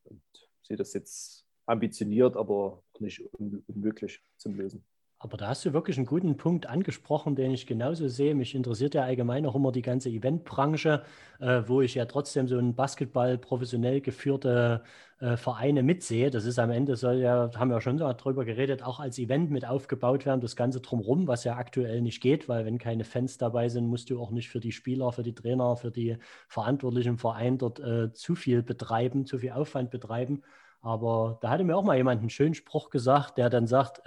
Und 0.06 0.22
sehe 0.64 0.78
das 0.78 0.94
jetzt 0.94 1.45
ambitioniert, 1.65 2.36
aber 2.36 2.84
nicht 2.99 3.22
unmöglich 3.34 4.23
zum 4.38 4.56
Lösen. 4.56 4.84
Aber 5.23 5.38
da 5.38 5.49
hast 5.49 5.64
du 5.65 5.72
wirklich 5.72 5.98
einen 5.98 6.07
guten 6.07 6.35
Punkt 6.35 6.65
angesprochen, 6.65 7.35
den 7.35 7.52
ich 7.52 7.68
genauso 7.68 8.07
sehe. 8.07 8.34
Mich 8.34 8.56
interessiert 8.56 8.95
ja 8.95 9.03
allgemein 9.03 9.45
auch 9.45 9.53
immer 9.53 9.72
die 9.72 9.84
ganze 9.84 10.10
Eventbranche, 10.10 11.03
äh, 11.39 11.61
wo 11.68 11.81
ich 11.81 11.93
ja 11.93 12.06
trotzdem 12.06 12.48
so 12.48 12.57
ein 12.57 12.73
Basketball 12.73 13.38
professionell 13.38 14.02
geführte 14.02 14.81
äh, 15.19 15.38
Vereine 15.38 15.84
mitsehe. 15.84 16.31
Das 16.31 16.45
ist 16.45 16.57
am 16.57 16.72
Ende, 16.72 16.95
soll 16.95 17.18
ja, 17.18 17.52
haben 17.56 17.69
wir 17.69 17.81
schon 17.81 17.98
darüber 17.98 18.45
geredet, 18.45 18.81
auch 18.81 18.99
als 18.99 19.19
Event 19.19 19.52
mit 19.52 19.64
aufgebaut 19.64 20.26
werden, 20.26 20.41
das 20.41 20.56
Ganze 20.56 20.81
drumherum, 20.81 21.27
was 21.27 21.43
ja 21.43 21.56
aktuell 21.56 22.02
nicht 22.02 22.19
geht, 22.19 22.49
weil 22.49 22.65
wenn 22.65 22.80
keine 22.80 23.03
Fans 23.03 23.38
dabei 23.38 23.69
sind, 23.69 23.85
musst 23.85 24.10
du 24.10 24.19
auch 24.19 24.31
nicht 24.31 24.49
für 24.49 24.60
die 24.60 24.72
Spieler, 24.72 25.11
für 25.11 25.22
die 25.22 25.35
Trainer, 25.35 25.76
für 25.76 25.91
die 25.91 26.18
Verantwortlichen 26.48 27.19
Verein 27.19 27.60
dort 27.60 27.80
äh, 27.80 28.11
zu 28.11 28.34
viel 28.34 28.64
betreiben, 28.64 29.27
zu 29.27 29.38
viel 29.38 29.52
Aufwand 29.52 29.91
betreiben. 29.91 30.41
Aber 30.81 31.38
da 31.41 31.52
hatte 31.52 31.64
mir 31.64 31.77
auch 31.77 31.84
mal 31.84 31.95
jemand 31.98 32.22
einen 32.22 32.31
schönen 32.31 32.56
Spruch 32.56 32.89
gesagt, 32.89 33.38
der 33.38 33.52
dann 33.52 33.68
sagt, 33.68 34.02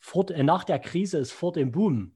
vor, 0.00 0.30
äh, 0.30 0.42
nach 0.42 0.64
der 0.64 0.78
Krise 0.78 1.18
ist 1.18 1.32
vor 1.32 1.52
dem 1.52 1.72
Boom. 1.72 2.14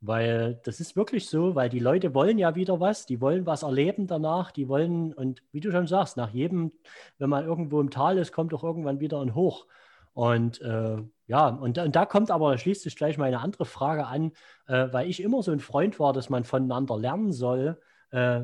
Weil 0.00 0.60
das 0.64 0.80
ist 0.80 0.96
wirklich 0.96 1.28
so, 1.28 1.54
weil 1.54 1.68
die 1.68 1.78
Leute 1.78 2.12
wollen 2.12 2.36
ja 2.36 2.56
wieder 2.56 2.80
was, 2.80 3.06
die 3.06 3.20
wollen 3.20 3.46
was 3.46 3.62
erleben 3.62 4.08
danach, 4.08 4.50
die 4.50 4.68
wollen, 4.68 5.12
und 5.12 5.44
wie 5.52 5.60
du 5.60 5.70
schon 5.70 5.86
sagst, 5.86 6.16
nach 6.16 6.30
jedem, 6.30 6.72
wenn 7.18 7.30
man 7.30 7.44
irgendwo 7.44 7.80
im 7.80 7.90
Tal 7.90 8.18
ist, 8.18 8.32
kommt 8.32 8.52
doch 8.52 8.64
irgendwann 8.64 8.98
wieder 8.98 9.20
ein 9.20 9.36
Hoch. 9.36 9.66
Und 10.12 10.60
äh, 10.60 10.96
ja, 11.28 11.48
und, 11.48 11.78
und, 11.78 11.96
da 11.96 12.04
kommt 12.04 12.30
aber, 12.30 12.58
schließt 12.58 12.82
sich 12.82 12.96
gleich 12.96 13.16
meine 13.16 13.40
andere 13.40 13.64
Frage 13.64 14.06
an, 14.06 14.32
äh, 14.66 14.88
weil 14.92 15.08
ich 15.08 15.22
immer 15.22 15.42
so 15.42 15.52
ein 15.52 15.60
Freund 15.60 16.00
war, 16.00 16.12
dass 16.12 16.28
man 16.28 16.44
voneinander 16.44 16.98
lernen 16.98 17.32
soll. 17.32 17.80
Äh, 18.10 18.42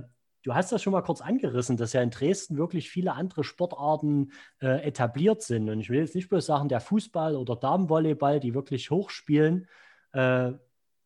Du 0.49 0.55
hast 0.55 0.73
das 0.73 0.83
schon 0.83 0.95
mal 0.95 1.03
kurz 1.03 1.21
angerissen, 1.21 1.77
dass 1.77 1.93
ja 1.93 2.01
in 2.01 2.09
Dresden 2.09 2.57
wirklich 2.57 2.89
viele 2.89 3.13
andere 3.13 3.45
Sportarten 3.45 4.33
äh, 4.63 4.83
etabliert 4.83 5.43
sind. 5.43 5.69
Und 5.69 5.79
ich 5.79 5.91
will 5.91 6.01
jetzt 6.01 6.15
nicht 6.15 6.31
bloß 6.31 6.47
sagen, 6.47 6.71
der 6.71 6.81
Fußball 6.81 7.37
oder 7.37 7.55
Damenvolleyball, 7.55 8.41
die 8.41 8.55
wirklich 8.55 8.91
hochspielen. 8.91 9.69
Äh, 10.15 10.53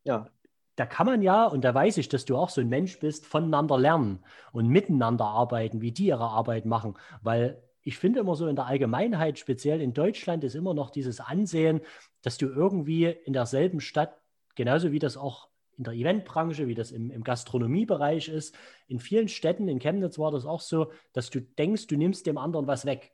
ja, 0.04 0.28
da 0.76 0.86
kann 0.86 1.06
man 1.06 1.22
ja, 1.22 1.46
und 1.46 1.64
da 1.64 1.74
weiß 1.74 1.96
ich, 1.96 2.08
dass 2.08 2.24
du 2.24 2.36
auch 2.36 2.50
so 2.50 2.60
ein 2.60 2.68
Mensch 2.68 3.00
bist, 3.00 3.26
voneinander 3.26 3.80
lernen 3.80 4.20
und 4.52 4.68
miteinander 4.68 5.24
arbeiten, 5.24 5.80
wie 5.80 5.90
die 5.90 6.06
ihre 6.06 6.28
Arbeit 6.28 6.64
machen. 6.64 6.94
Weil 7.20 7.60
ich 7.82 7.98
finde 7.98 8.20
immer 8.20 8.36
so 8.36 8.46
in 8.46 8.54
der 8.54 8.66
Allgemeinheit, 8.66 9.40
speziell 9.40 9.80
in 9.80 9.92
Deutschland, 9.92 10.44
ist 10.44 10.54
immer 10.54 10.72
noch 10.72 10.90
dieses 10.90 11.18
Ansehen, 11.18 11.80
dass 12.22 12.38
du 12.38 12.46
irgendwie 12.46 13.06
in 13.06 13.32
derselben 13.32 13.80
Stadt, 13.80 14.20
genauso 14.54 14.92
wie 14.92 15.00
das 15.00 15.16
auch 15.16 15.48
in 15.78 15.84
der 15.84 15.94
Eventbranche, 15.94 16.66
wie 16.68 16.74
das 16.74 16.90
im, 16.90 17.10
im 17.10 17.24
Gastronomiebereich 17.24 18.28
ist. 18.28 18.54
In 18.88 18.98
vielen 18.98 19.28
Städten, 19.28 19.68
in 19.68 19.78
Chemnitz 19.78 20.18
war 20.18 20.30
das 20.30 20.44
auch 20.44 20.60
so, 20.60 20.92
dass 21.12 21.30
du 21.30 21.40
denkst, 21.40 21.86
du 21.86 21.96
nimmst 21.96 22.26
dem 22.26 22.38
anderen 22.38 22.66
was 22.66 22.84
weg. 22.84 23.12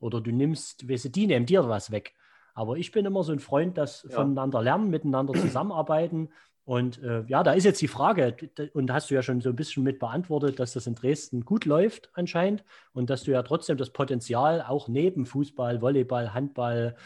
Oder 0.00 0.20
du 0.20 0.30
nimmst, 0.32 0.88
weißt 0.88 1.06
du, 1.06 1.08
die 1.08 1.26
nehmen 1.26 1.46
dir 1.46 1.68
was 1.68 1.90
weg. 1.90 2.14
Aber 2.54 2.76
ich 2.76 2.92
bin 2.92 3.04
immer 3.04 3.24
so 3.24 3.32
ein 3.32 3.40
Freund, 3.40 3.78
dass 3.78 4.06
ja. 4.08 4.16
voneinander 4.16 4.62
lernen, 4.62 4.90
miteinander 4.90 5.34
zusammenarbeiten. 5.34 6.28
Und 6.64 7.02
äh, 7.02 7.24
ja, 7.26 7.42
da 7.42 7.52
ist 7.52 7.64
jetzt 7.64 7.82
die 7.82 7.88
Frage, 7.88 8.36
und 8.72 8.92
hast 8.92 9.10
du 9.10 9.14
ja 9.14 9.22
schon 9.22 9.40
so 9.40 9.50
ein 9.50 9.56
bisschen 9.56 9.82
mit 9.82 9.98
beantwortet, 9.98 10.58
dass 10.58 10.72
das 10.72 10.86
in 10.86 10.94
Dresden 10.94 11.44
gut 11.44 11.66
läuft 11.66 12.10
anscheinend 12.14 12.64
und 12.92 13.10
dass 13.10 13.24
du 13.24 13.32
ja 13.32 13.42
trotzdem 13.42 13.76
das 13.76 13.90
Potenzial 13.90 14.62
auch 14.62 14.88
neben 14.88 15.26
Fußball, 15.26 15.82
Volleyball, 15.82 16.32
Handball, 16.32 16.96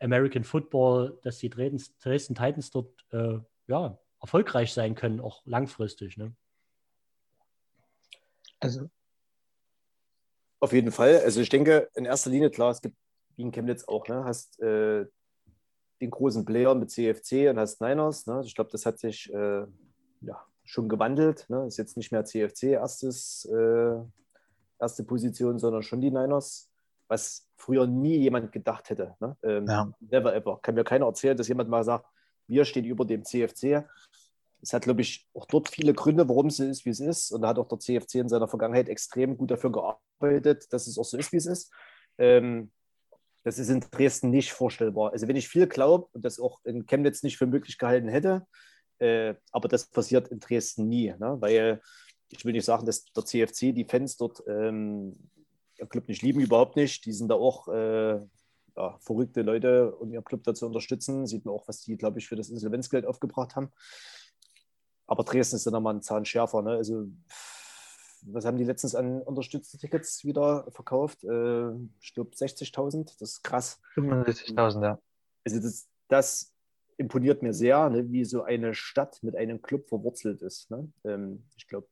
American 0.00 0.44
Football, 0.44 1.18
dass 1.22 1.38
die 1.38 1.48
Dresden, 1.48 1.82
Dresden 2.02 2.34
Titans 2.34 2.70
dort 2.70 2.90
äh, 3.12 3.38
ja, 3.68 3.98
erfolgreich 4.26 4.72
sein 4.72 4.94
können, 4.94 5.20
auch 5.20 5.42
langfristig. 5.46 6.16
Ne? 6.16 6.32
Also 8.60 8.88
auf 10.60 10.72
jeden 10.72 10.90
Fall. 10.90 11.20
Also 11.20 11.40
ich 11.40 11.48
denke, 11.48 11.88
in 11.94 12.06
erster 12.06 12.30
Linie, 12.30 12.50
klar, 12.50 12.70
es 12.70 12.80
gibt 12.80 12.96
wie 13.36 13.42
in 13.42 13.52
Chemnitz 13.52 13.84
auch, 13.86 14.08
ne? 14.08 14.24
Hast 14.24 14.58
äh, 14.60 15.06
den 16.00 16.10
großen 16.10 16.44
Player 16.44 16.74
mit 16.74 16.90
CFC 16.90 17.50
und 17.50 17.58
hast 17.58 17.80
Niners. 17.80 18.26
Ne? 18.26 18.42
Ich 18.44 18.54
glaube, 18.54 18.70
das 18.70 18.84
hat 18.86 18.98
sich 18.98 19.32
äh, 19.32 19.64
ja, 20.22 20.46
schon 20.64 20.88
gewandelt. 20.88 21.46
Ne? 21.48 21.66
Ist 21.66 21.76
jetzt 21.76 21.96
nicht 21.96 22.12
mehr 22.12 22.24
CFC 22.24 22.64
erstes, 22.64 23.44
äh, 23.46 23.96
erste 24.78 25.04
Position, 25.04 25.58
sondern 25.58 25.82
schon 25.82 26.00
die 26.00 26.10
Niners, 26.10 26.70
was 27.08 27.46
früher 27.56 27.86
nie 27.86 28.16
jemand 28.16 28.52
gedacht 28.52 28.90
hätte. 28.90 29.14
Ne? 29.20 29.36
Ähm, 29.42 29.66
ja. 29.66 29.92
Never 30.00 30.34
ever. 30.34 30.58
Kann 30.62 30.74
mir 30.74 30.84
keiner 30.84 31.06
erzählen, 31.06 31.36
dass 31.36 31.48
jemand 31.48 31.70
mal 31.70 31.84
sagt, 31.84 32.06
wir 32.48 32.64
stehen 32.64 32.84
über 32.84 33.04
dem 33.04 33.24
CFC. 33.24 33.84
Es 34.62 34.72
hat, 34.72 34.82
glaube 34.82 35.02
ich, 35.02 35.28
auch 35.34 35.46
dort 35.46 35.68
viele 35.68 35.94
Gründe, 35.94 36.28
warum 36.28 36.46
es 36.46 36.56
so 36.56 36.64
ist, 36.64 36.84
wie 36.84 36.90
es 36.90 37.00
ist. 37.00 37.30
Und 37.30 37.42
da 37.42 37.48
hat 37.48 37.58
auch 37.58 37.68
der 37.68 37.78
CFC 37.78 38.16
in 38.16 38.28
seiner 38.28 38.48
Vergangenheit 38.48 38.88
extrem 38.88 39.36
gut 39.36 39.50
dafür 39.50 39.70
gearbeitet, 39.70 40.72
dass 40.72 40.86
es 40.86 40.98
auch 40.98 41.04
so 41.04 41.16
ist, 41.16 41.32
wie 41.32 41.36
es 41.36 41.46
ist. 41.46 41.72
Ähm, 42.18 42.70
das 43.44 43.58
ist 43.58 43.68
in 43.68 43.80
Dresden 43.80 44.30
nicht 44.30 44.52
vorstellbar. 44.52 45.12
Also 45.12 45.28
wenn 45.28 45.36
ich 45.36 45.48
viel 45.48 45.66
glaube 45.68 46.08
und 46.12 46.24
das 46.24 46.40
auch 46.40 46.64
in 46.64 46.86
Chemnitz 46.86 47.22
nicht 47.22 47.38
für 47.38 47.46
möglich 47.46 47.78
gehalten 47.78 48.08
hätte, 48.08 48.46
äh, 48.98 49.34
aber 49.52 49.68
das 49.68 49.86
passiert 49.86 50.28
in 50.28 50.40
Dresden 50.40 50.88
nie, 50.88 51.14
ne? 51.18 51.36
weil 51.38 51.80
ich 52.28 52.44
will 52.44 52.52
nicht 52.52 52.64
sagen, 52.64 52.86
dass 52.86 53.04
der 53.04 53.24
CFC 53.24 53.72
die 53.72 53.86
Fans 53.88 54.16
dort 54.16 54.42
ähm, 54.48 55.16
Club 55.88 56.08
nicht 56.08 56.22
lieben, 56.22 56.40
überhaupt 56.40 56.76
nicht. 56.76 57.04
Die 57.04 57.12
sind 57.12 57.28
da 57.28 57.34
auch 57.34 57.68
äh, 57.68 58.18
ja, 58.76 58.98
verrückte 59.00 59.42
Leute, 59.42 59.94
um 59.94 60.12
ihren 60.12 60.24
Club 60.24 60.42
da 60.44 60.54
zu 60.54 60.66
unterstützen. 60.66 61.26
Sieht 61.26 61.44
man 61.44 61.54
auch, 61.54 61.68
was 61.68 61.82
die, 61.82 61.96
glaube 61.96 62.18
ich, 62.18 62.28
für 62.28 62.36
das 62.36 62.50
Insolvenzgeld 62.50 63.06
aufgebracht 63.06 63.56
haben. 63.56 63.70
Aber 65.06 65.24
Dresden 65.24 65.56
ist 65.56 65.66
dann 65.66 65.72
nochmal 65.72 65.94
ein 65.94 66.02
Zahn 66.02 66.24
schärfer. 66.24 66.62
Ne? 66.62 66.72
Also 66.72 67.08
was 68.22 68.44
haben 68.44 68.58
die 68.58 68.64
letztens 68.64 68.94
an 68.94 69.22
unterstützte 69.22 69.78
Tickets 69.78 70.24
wieder 70.24 70.66
verkauft? 70.70 71.22
Äh, 71.24 71.70
ich 72.00 72.12
glaube 72.14 72.30
60.000, 72.34 73.16
das 73.18 73.30
ist 73.30 73.42
krass. 73.42 73.80
65.000, 73.94 74.82
ja. 74.82 74.98
Also 75.44 75.60
das, 75.60 75.88
das 76.08 76.52
imponiert 76.96 77.42
mir 77.42 77.52
sehr, 77.52 77.88
ne, 77.90 78.10
wie 78.10 78.24
so 78.24 78.42
eine 78.42 78.74
Stadt 78.74 79.22
mit 79.22 79.36
einem 79.36 79.62
Club 79.62 79.88
verwurzelt 79.88 80.42
ist. 80.42 80.70
Ne? 80.70 80.90
Ähm, 81.04 81.44
ich 81.56 81.68
glaube, 81.68 81.86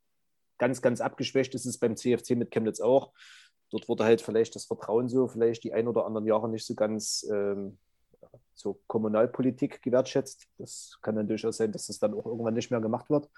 ganz, 0.59 0.83
ganz 0.83 1.01
abgeschwächt 1.01 1.55
ist 1.55 1.67
es 1.67 1.79
beim 1.79 1.97
CFC 1.97 2.31
mit 2.31 2.51
Chemnitz 2.51 2.81
auch. 2.81 3.13
Dort 3.71 3.89
wurde 3.89 4.05
halt 4.05 4.23
vielleicht 4.23 4.55
das 4.55 4.65
Vertrauen 4.65 5.09
so, 5.09 5.29
vielleicht 5.29 5.65
die 5.65 5.73
ein 5.73 5.89
oder 5.89 6.07
anderen 6.07 6.27
Jahre 6.27 6.49
nicht 6.49 6.67
so 6.67 6.75
ganz 6.75 7.27
ähm, 7.31 7.79
so 8.55 8.81
Kommunalpolitik 8.87 9.83
gewertschätzt. 9.83 10.47
Das 10.59 10.99
kann 11.03 11.17
dann 11.17 11.29
durchaus 11.29 11.57
sein, 11.57 11.73
dass 11.73 11.87
das 11.87 11.99
dann 11.99 12.15
auch 12.15 12.27
irgendwann 12.27 12.55
nicht 12.55 12.71
mehr 12.71 12.81
gemacht 12.81 13.11
wird 13.11 13.29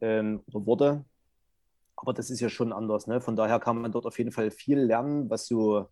ähm, 0.00 0.42
oder 0.46 0.66
wurde. 0.66 1.04
Aber 1.96 2.12
das 2.12 2.30
ist 2.30 2.40
ja 2.40 2.48
schon 2.48 2.72
anders. 2.72 3.06
Ne? 3.06 3.20
Von 3.20 3.36
daher 3.36 3.58
kann 3.58 3.80
man 3.80 3.92
dort 3.92 4.06
auf 4.06 4.18
jeden 4.18 4.32
Fall 4.32 4.50
viel 4.50 4.78
lernen, 4.78 5.30
was 5.30 5.46
so 5.46 5.88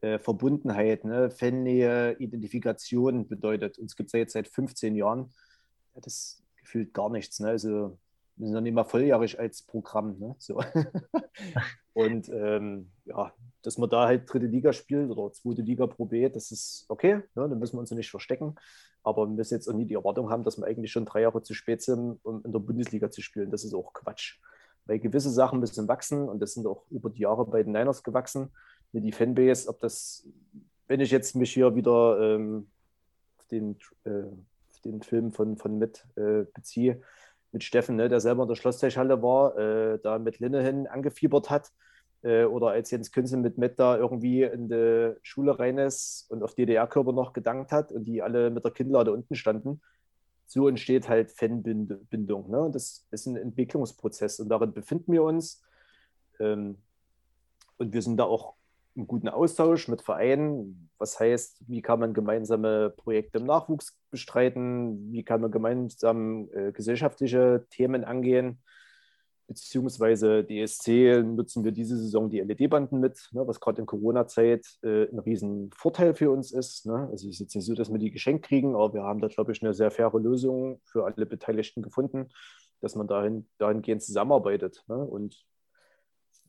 äh, 0.00 0.18
Verbundenheit, 0.18 1.04
ne? 1.04 1.30
Fannähe, 1.30 2.16
Identifikation 2.18 3.26
bedeutet. 3.26 3.78
Uns 3.78 3.96
gibt 3.96 4.08
es 4.08 4.12
ja 4.12 4.20
jetzt 4.20 4.34
seit 4.34 4.46
15 4.46 4.94
Jahren. 4.94 5.32
Ja, 5.94 6.00
das 6.00 6.42
gefühlt 6.56 6.92
gar 6.92 7.10
nichts. 7.10 7.40
Ne? 7.40 7.48
Also 7.48 7.98
wir 8.36 8.46
sind 8.46 8.54
ja 8.54 8.60
nicht 8.60 8.74
mal 8.74 8.84
volljährig 8.84 9.38
als 9.38 9.62
Programm. 9.62 10.18
Ne? 10.18 10.34
So. 10.38 10.62
Und 11.94 12.28
ähm, 12.28 12.90
ja, 13.04 13.32
dass 13.62 13.78
man 13.78 13.88
da 13.88 14.06
halt 14.06 14.32
dritte 14.32 14.46
Liga 14.46 14.72
spielt 14.72 15.10
oder 15.10 15.32
zweite 15.32 15.62
Liga 15.62 15.86
Pro 15.86 16.04
B, 16.04 16.28
das 16.28 16.50
ist 16.50 16.84
okay. 16.88 17.22
Ne? 17.34 17.48
Da 17.48 17.54
müssen 17.54 17.76
wir 17.76 17.80
uns 17.80 17.90
ja 17.90 17.96
nicht 17.96 18.10
verstecken. 18.10 18.54
Aber 19.02 19.26
wir 19.26 19.34
müssen 19.34 19.54
jetzt 19.54 19.68
auch 19.68 19.74
nie 19.74 19.86
die 19.86 19.94
Erwartung 19.94 20.30
haben, 20.30 20.44
dass 20.44 20.58
wir 20.58 20.66
eigentlich 20.66 20.92
schon 20.92 21.06
drei 21.06 21.22
Jahre 21.22 21.42
zu 21.42 21.54
spät 21.54 21.82
sind, 21.82 22.18
um 22.24 22.44
in 22.44 22.52
der 22.52 22.58
Bundesliga 22.58 23.10
zu 23.10 23.22
spielen. 23.22 23.50
Das 23.50 23.64
ist 23.64 23.74
auch 23.74 23.92
Quatsch 23.92 24.38
weil 24.86 25.00
gewisse 25.00 25.30
Sachen 25.30 25.60
müssen 25.60 25.88
wachsen 25.88 26.28
und 26.28 26.40
das 26.40 26.54
sind 26.54 26.66
auch 26.66 26.84
über 26.90 27.10
die 27.10 27.22
Jahre 27.22 27.44
bei 27.44 27.62
den 27.62 27.72
Niners 27.72 28.02
gewachsen. 28.02 28.50
Mit 28.92 29.04
die 29.04 29.12
Fanbase, 29.12 29.68
ob 29.68 29.80
das, 29.80 30.26
wenn 30.86 31.00
ich 31.00 31.10
jetzt 31.10 31.34
mich 31.34 31.52
hier 31.52 31.74
wieder 31.74 32.18
ähm, 32.20 32.68
auf, 33.38 33.46
den, 33.48 33.76
äh, 34.04 34.22
auf 34.70 34.80
den 34.84 35.02
Film 35.02 35.32
von, 35.32 35.56
von 35.56 35.78
Matt 35.78 36.06
äh, 36.16 36.44
beziehe, 36.54 37.02
mit 37.56 37.64
Steffen, 37.64 37.96
ne, 37.96 38.08
der 38.08 38.20
selber 38.20 38.42
in 38.42 38.48
der 38.48 38.56
Schlossteichhalle 38.56 39.22
war, 39.22 39.56
äh, 39.56 39.98
da 40.02 40.18
mit 40.18 40.38
Linnehan 40.38 40.86
angefiebert 40.86 41.48
hat, 41.48 41.72
äh, 42.22 42.44
oder 42.44 42.68
als 42.68 42.90
Jens 42.90 43.10
Künze 43.12 43.38
mit 43.38 43.56
Matt 43.56 43.78
da 43.78 43.96
irgendwie 43.96 44.42
in 44.42 44.68
die 44.68 45.14
Schule 45.22 45.58
rein 45.58 45.78
ist 45.78 46.26
und 46.28 46.42
auf 46.42 46.54
DDR-Körper 46.54 47.12
noch 47.12 47.32
gedankt 47.32 47.72
hat 47.72 47.92
und 47.92 48.04
die 48.04 48.22
alle 48.22 48.50
mit 48.50 48.64
der 48.64 48.72
Kinnlade 48.72 49.12
unten 49.12 49.34
standen 49.34 49.80
so 50.46 50.68
entsteht 50.68 51.08
halt 51.08 51.32
Fanbindung. 51.32 52.50
Ne? 52.50 52.70
Das 52.72 53.06
ist 53.10 53.26
ein 53.26 53.36
Entwicklungsprozess 53.36 54.40
und 54.40 54.48
darin 54.48 54.72
befinden 54.72 55.12
wir 55.12 55.22
uns. 55.22 55.62
Ähm, 56.38 56.78
und 57.78 57.92
wir 57.92 58.00
sind 58.00 58.16
da 58.16 58.24
auch 58.24 58.54
im 58.96 59.06
guten 59.06 59.28
Austausch 59.28 59.88
mit 59.88 60.02
Vereinen. 60.02 60.90
Was 60.98 61.20
heißt, 61.20 61.62
wie 61.68 61.82
kann 61.82 62.00
man 62.00 62.14
gemeinsame 62.14 62.90
Projekte 62.90 63.38
im 63.38 63.46
Nachwuchs 63.46 63.98
bestreiten? 64.10 65.12
Wie 65.12 65.22
kann 65.22 65.40
man 65.40 65.50
gemeinsam 65.50 66.48
äh, 66.52 66.72
gesellschaftliche 66.72 67.66
Themen 67.70 68.04
angehen? 68.04 68.62
beziehungsweise 69.46 70.44
DSC 70.44 71.22
nutzen 71.22 71.64
wir 71.64 71.72
diese 71.72 71.96
Saison 71.96 72.28
die 72.28 72.40
LED-Banden 72.40 72.98
mit, 72.98 73.28
ne, 73.32 73.46
was 73.46 73.60
gerade 73.60 73.80
in 73.80 73.86
Corona-Zeit 73.86 74.66
äh, 74.82 75.04
ein 75.04 75.18
riesen 75.20 75.70
Vorteil 75.72 76.14
für 76.14 76.30
uns 76.30 76.52
ist. 76.52 76.86
Ne? 76.86 77.08
Also 77.10 77.28
es 77.28 77.34
ist 77.34 77.40
jetzt 77.40 77.54
nicht 77.54 77.64
so, 77.64 77.74
dass 77.74 77.90
wir 77.90 77.98
die 77.98 78.10
geschenkt 78.10 78.44
kriegen, 78.44 78.74
aber 78.74 78.94
wir 78.94 79.02
haben 79.02 79.20
da, 79.20 79.28
glaube 79.28 79.52
ich, 79.52 79.62
eine 79.62 79.74
sehr 79.74 79.90
faire 79.90 80.18
Lösung 80.18 80.80
für 80.84 81.04
alle 81.04 81.26
Beteiligten 81.26 81.82
gefunden, 81.82 82.28
dass 82.80 82.96
man 82.96 83.06
dahin, 83.06 83.48
dahingehend 83.58 84.02
zusammenarbeitet. 84.02 84.82
Ne? 84.88 84.96
Und 84.96 85.44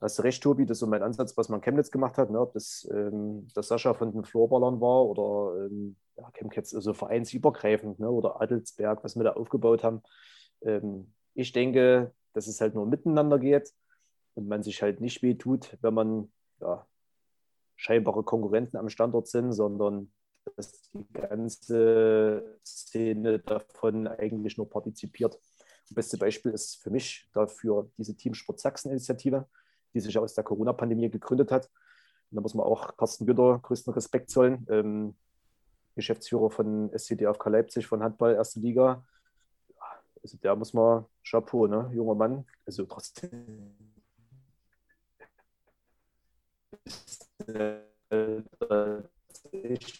hast 0.01 0.19
du 0.19 0.23
recht, 0.23 0.41
Tobi, 0.43 0.65
das 0.65 0.77
ist 0.77 0.79
so 0.81 0.87
mein 0.87 1.03
Ansatz, 1.03 1.35
was 1.37 1.49
man 1.49 1.61
Chemnitz 1.61 1.91
gemacht 1.91 2.17
hat, 2.17 2.29
ne? 2.29 2.39
ob 2.39 2.53
das, 2.53 2.87
ähm, 2.91 3.47
das 3.53 3.67
Sascha 3.67 3.93
von 3.93 4.11
den 4.11 4.23
Floorballern 4.23 4.79
war 4.79 5.05
oder 5.05 5.65
ähm, 5.65 5.95
ja, 6.17 6.29
Chemnitz, 6.31 6.73
also 6.73 6.93
vereinsübergreifend 6.93 7.99
ne? 7.99 8.09
oder 8.09 8.41
Adelsberg, 8.41 9.03
was 9.03 9.15
wir 9.15 9.23
da 9.23 9.33
aufgebaut 9.33 9.83
haben. 9.83 10.01
Ähm, 10.61 11.13
ich 11.33 11.51
denke, 11.51 12.13
dass 12.33 12.47
es 12.47 12.61
halt 12.61 12.75
nur 12.75 12.85
miteinander 12.85 13.39
geht 13.39 13.73
und 14.35 14.47
man 14.47 14.63
sich 14.63 14.81
halt 14.81 15.01
nicht 15.01 15.23
wehtut, 15.23 15.77
wenn 15.81 15.93
man 15.93 16.31
ja, 16.61 16.85
scheinbare 17.75 18.23
Konkurrenten 18.23 18.77
am 18.77 18.89
Standort 18.89 19.27
sind, 19.27 19.53
sondern 19.53 20.11
dass 20.55 20.89
die 20.93 21.05
ganze 21.13 22.59
Szene 22.65 23.39
davon 23.39 24.07
eigentlich 24.07 24.57
nur 24.57 24.69
partizipiert. 24.69 25.39
Das 25.83 25.93
beste 25.93 26.17
Beispiel 26.17 26.51
ist 26.51 26.81
für 26.81 26.89
mich 26.89 27.29
dafür 27.33 27.89
diese 27.97 28.15
Team 28.15 28.33
Sport 28.33 28.59
Sachsen-Initiative, 28.59 29.47
die 29.97 30.01
sich 30.01 30.17
aus 30.17 30.33
der 30.33 30.43
Corona-Pandemie 30.43 31.09
gegründet 31.09 31.51
hat. 31.51 31.69
Und 32.29 32.35
da 32.35 32.41
muss 32.41 32.53
man 32.53 32.65
auch 32.65 32.95
Carsten 32.97 33.25
Gütter 33.25 33.59
größten 33.61 33.93
Respekt 33.93 34.29
zollen, 34.29 34.65
ähm, 34.69 35.15
Geschäftsführer 35.95 36.49
von 36.51 36.91
SCDFK 36.95 37.49
Leipzig 37.49 37.87
von 37.87 38.03
Handball, 38.03 38.35
erste 38.35 38.59
Liga, 38.59 39.03
also 40.27 40.37
der 40.37 40.55
muss 40.55 40.73
man 40.73 41.05
Chapeau, 41.23 41.67
ne? 41.67 41.89
Junger 41.93 42.15
Mann. 42.15 42.45
Also 42.65 42.85
trotzdem. 42.85 43.75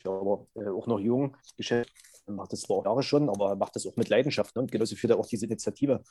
Aber 0.04 0.48
äh, 0.56 0.68
auch 0.68 0.88
noch 0.88 1.00
jung. 1.00 1.38
Geschäft 1.56 1.92
macht 2.26 2.52
das 2.52 2.62
zwar 2.62 2.84
Jahre 2.84 3.04
schon, 3.04 3.30
aber 3.30 3.56
macht 3.56 3.76
das 3.76 3.86
auch 3.86 3.96
mit 3.96 4.10
Leidenschaft. 4.10 4.54
Ne? 4.56 4.64
Und 4.64 4.72
genauso 4.72 4.96
führt 4.98 5.12
er 5.12 5.20
auch 5.20 5.28
diese 5.28 5.46
Initiative. 5.46 6.04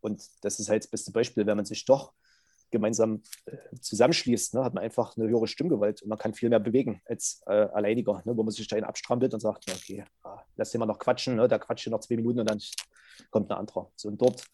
Und 0.00 0.22
das 0.42 0.60
ist 0.60 0.68
halt 0.68 0.84
das 0.84 0.90
beste 0.90 1.10
Beispiel, 1.10 1.44
wenn 1.44 1.56
man 1.56 1.66
sich 1.66 1.84
doch 1.84 2.12
gemeinsam 2.70 3.22
äh, 3.46 3.56
zusammenschließt, 3.80 4.54
ne, 4.54 4.64
hat 4.64 4.74
man 4.74 4.84
einfach 4.84 5.16
eine 5.16 5.28
höhere 5.28 5.46
Stimmgewalt 5.46 6.02
und 6.02 6.08
man 6.08 6.18
kann 6.18 6.34
viel 6.34 6.48
mehr 6.48 6.60
bewegen 6.60 7.00
als 7.06 7.42
äh, 7.46 7.52
alleiniger, 7.52 8.22
ne, 8.24 8.36
wo 8.36 8.42
man 8.42 8.50
sich 8.50 8.66
da 8.66 8.76
abstrampelt 8.78 9.34
und 9.34 9.40
sagt, 9.40 9.70
okay, 9.70 10.04
ah, 10.22 10.40
lass 10.56 10.70
den 10.70 10.80
mal 10.80 10.86
noch 10.86 10.98
quatschen, 10.98 11.36
ne, 11.36 11.48
da 11.48 11.58
quatscht 11.58 11.88
noch 11.88 12.00
zwei 12.00 12.16
Minuten 12.16 12.40
und 12.40 12.50
dann 12.50 12.60
kommt 13.30 13.50
ein 13.50 13.58
anderer. 13.58 13.90
So, 13.96 14.08
und 14.08 14.20
dort, 14.20 14.44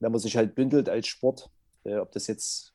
wenn 0.00 0.12
man 0.12 0.20
sich 0.20 0.36
halt 0.36 0.54
bündelt 0.54 0.88
als 0.88 1.06
Sport, 1.06 1.50
äh, 1.84 1.96
ob 1.96 2.12
das 2.12 2.26
jetzt 2.26 2.74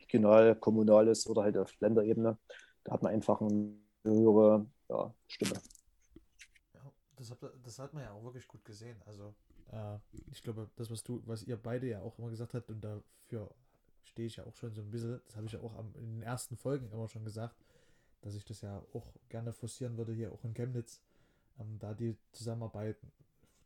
regional, 0.00 0.54
kommunal 0.56 1.08
ist 1.08 1.26
oder 1.26 1.42
halt 1.42 1.56
auf 1.56 1.72
Länderebene, 1.80 2.38
da 2.84 2.92
hat 2.92 3.02
man 3.02 3.12
einfach 3.12 3.40
eine 3.40 3.74
höhere 4.04 4.66
ja, 4.88 5.14
Stimme. 5.26 5.60
Ja, 6.74 6.92
das, 7.16 7.30
hat, 7.30 7.38
das 7.62 7.78
hat 7.78 7.92
man 7.92 8.04
ja 8.04 8.12
auch 8.12 8.24
wirklich 8.24 8.48
gut 8.48 8.64
gesehen. 8.64 9.00
Also 9.04 9.34
äh, 9.72 9.98
ich 10.30 10.42
glaube, 10.42 10.68
das, 10.76 10.90
was 10.90 11.02
du, 11.02 11.22
was 11.26 11.42
ihr 11.42 11.56
beide 11.56 11.88
ja 11.88 12.00
auch 12.00 12.18
immer 12.18 12.30
gesagt 12.30 12.54
habt, 12.54 12.70
und 12.70 12.82
dafür 12.82 13.50
stehe 14.04 14.26
ich 14.26 14.36
ja 14.36 14.44
auch 14.44 14.54
schon 14.56 14.74
so 14.74 14.80
ein 14.80 14.90
bisschen, 14.90 15.20
das 15.26 15.36
habe 15.36 15.46
ich 15.46 15.52
ja 15.52 15.60
auch 15.60 15.76
am, 15.76 15.94
in 15.96 16.16
den 16.16 16.22
ersten 16.22 16.56
Folgen 16.56 16.90
immer 16.90 17.08
schon 17.08 17.24
gesagt, 17.24 17.56
dass 18.22 18.34
ich 18.34 18.44
das 18.44 18.62
ja 18.62 18.82
auch 18.92 19.06
gerne 19.28 19.52
forcieren 19.52 19.96
würde, 19.96 20.12
hier 20.12 20.32
auch 20.32 20.44
in 20.44 20.54
Chemnitz, 20.54 21.00
ähm, 21.60 21.78
da 21.78 21.94
die 21.94 22.16
Zusammenarbeit 22.32 22.96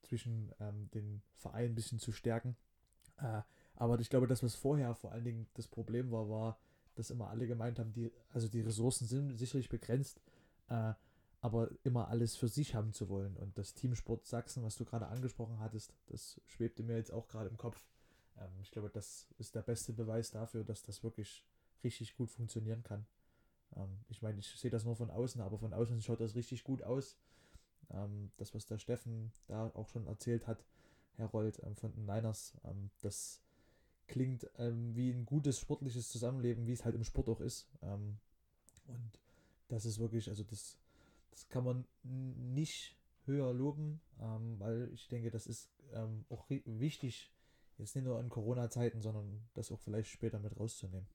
zwischen 0.02 0.52
ähm, 0.60 0.90
den 0.92 1.22
Vereinen 1.36 1.72
ein 1.72 1.74
bisschen 1.74 1.98
zu 1.98 2.12
stärken. 2.12 2.56
Äh, 3.18 3.42
aber 3.76 3.98
ich 4.00 4.10
glaube, 4.10 4.26
das, 4.26 4.42
was 4.42 4.54
vorher 4.54 4.94
vor 4.94 5.12
allen 5.12 5.24
Dingen 5.24 5.46
das 5.54 5.66
Problem 5.66 6.10
war, 6.10 6.28
war, 6.28 6.58
dass 6.94 7.10
immer 7.10 7.30
alle 7.30 7.46
gemeint 7.46 7.78
haben, 7.78 7.92
die, 7.92 8.12
also 8.32 8.48
die 8.48 8.60
Ressourcen 8.60 9.06
sind 9.06 9.38
sicherlich 9.38 9.68
begrenzt, 9.68 10.20
äh, 10.68 10.92
aber 11.42 11.70
immer 11.82 12.08
alles 12.08 12.36
für 12.36 12.48
sich 12.48 12.74
haben 12.74 12.92
zu 12.92 13.08
wollen. 13.08 13.36
Und 13.36 13.58
das 13.58 13.74
Teamsport 13.74 14.24
Sachsen, 14.24 14.62
was 14.62 14.76
du 14.76 14.84
gerade 14.84 15.08
angesprochen 15.08 15.58
hattest, 15.58 15.92
das 16.06 16.40
schwebte 16.46 16.84
mir 16.84 16.96
jetzt 16.96 17.12
auch 17.12 17.26
gerade 17.26 17.50
im 17.50 17.56
Kopf. 17.56 17.82
Ähm, 18.38 18.52
ich 18.62 18.70
glaube, 18.70 18.90
das 18.90 19.26
ist 19.38 19.56
der 19.56 19.62
beste 19.62 19.92
Beweis 19.92 20.30
dafür, 20.30 20.62
dass 20.62 20.82
das 20.82 21.02
wirklich 21.02 21.44
richtig 21.82 22.14
gut 22.14 22.30
funktionieren 22.30 22.84
kann. 22.84 23.06
Ähm, 23.74 24.04
ich 24.08 24.22
meine, 24.22 24.38
ich 24.38 24.46
sehe 24.46 24.70
das 24.70 24.84
nur 24.84 24.94
von 24.94 25.10
außen, 25.10 25.40
aber 25.40 25.58
von 25.58 25.74
außen 25.74 26.00
schaut 26.00 26.20
das 26.20 26.36
richtig 26.36 26.62
gut 26.62 26.84
aus. 26.84 27.18
Ähm, 27.90 28.30
das, 28.36 28.54
was 28.54 28.66
der 28.66 28.78
Steffen 28.78 29.32
da 29.48 29.66
auch 29.74 29.88
schon 29.88 30.06
erzählt 30.06 30.46
hat, 30.46 30.64
Herold 31.16 31.60
ähm, 31.64 31.74
von 31.74 31.92
den 31.92 32.06
Niners, 32.06 32.54
ähm, 32.62 32.90
das 33.00 33.42
klingt 34.06 34.48
ähm, 34.58 34.94
wie 34.94 35.10
ein 35.10 35.26
gutes 35.26 35.58
sportliches 35.58 36.08
Zusammenleben, 36.08 36.68
wie 36.68 36.72
es 36.72 36.84
halt 36.84 36.94
im 36.94 37.02
Sport 37.02 37.28
auch 37.28 37.40
ist. 37.40 37.66
Und 37.80 38.20
das 39.68 39.86
ist 39.86 39.98
wirklich, 39.98 40.28
also 40.28 40.44
das, 40.44 40.76
das 41.32 41.48
kann 41.48 41.64
man 41.64 41.86
nicht 42.02 42.96
höher 43.24 43.52
loben, 43.52 44.00
ähm, 44.20 44.60
weil 44.60 44.90
ich 44.92 45.08
denke, 45.08 45.30
das 45.30 45.46
ist 45.46 45.70
ähm, 45.92 46.24
auch 46.28 46.44
wichtig, 46.48 47.32
jetzt 47.78 47.96
nicht 47.96 48.04
nur 48.04 48.20
in 48.20 48.28
Corona-Zeiten, 48.28 49.00
sondern 49.00 49.48
das 49.54 49.72
auch 49.72 49.80
vielleicht 49.80 50.10
später 50.10 50.38
mit 50.38 50.58
rauszunehmen. 50.58 51.08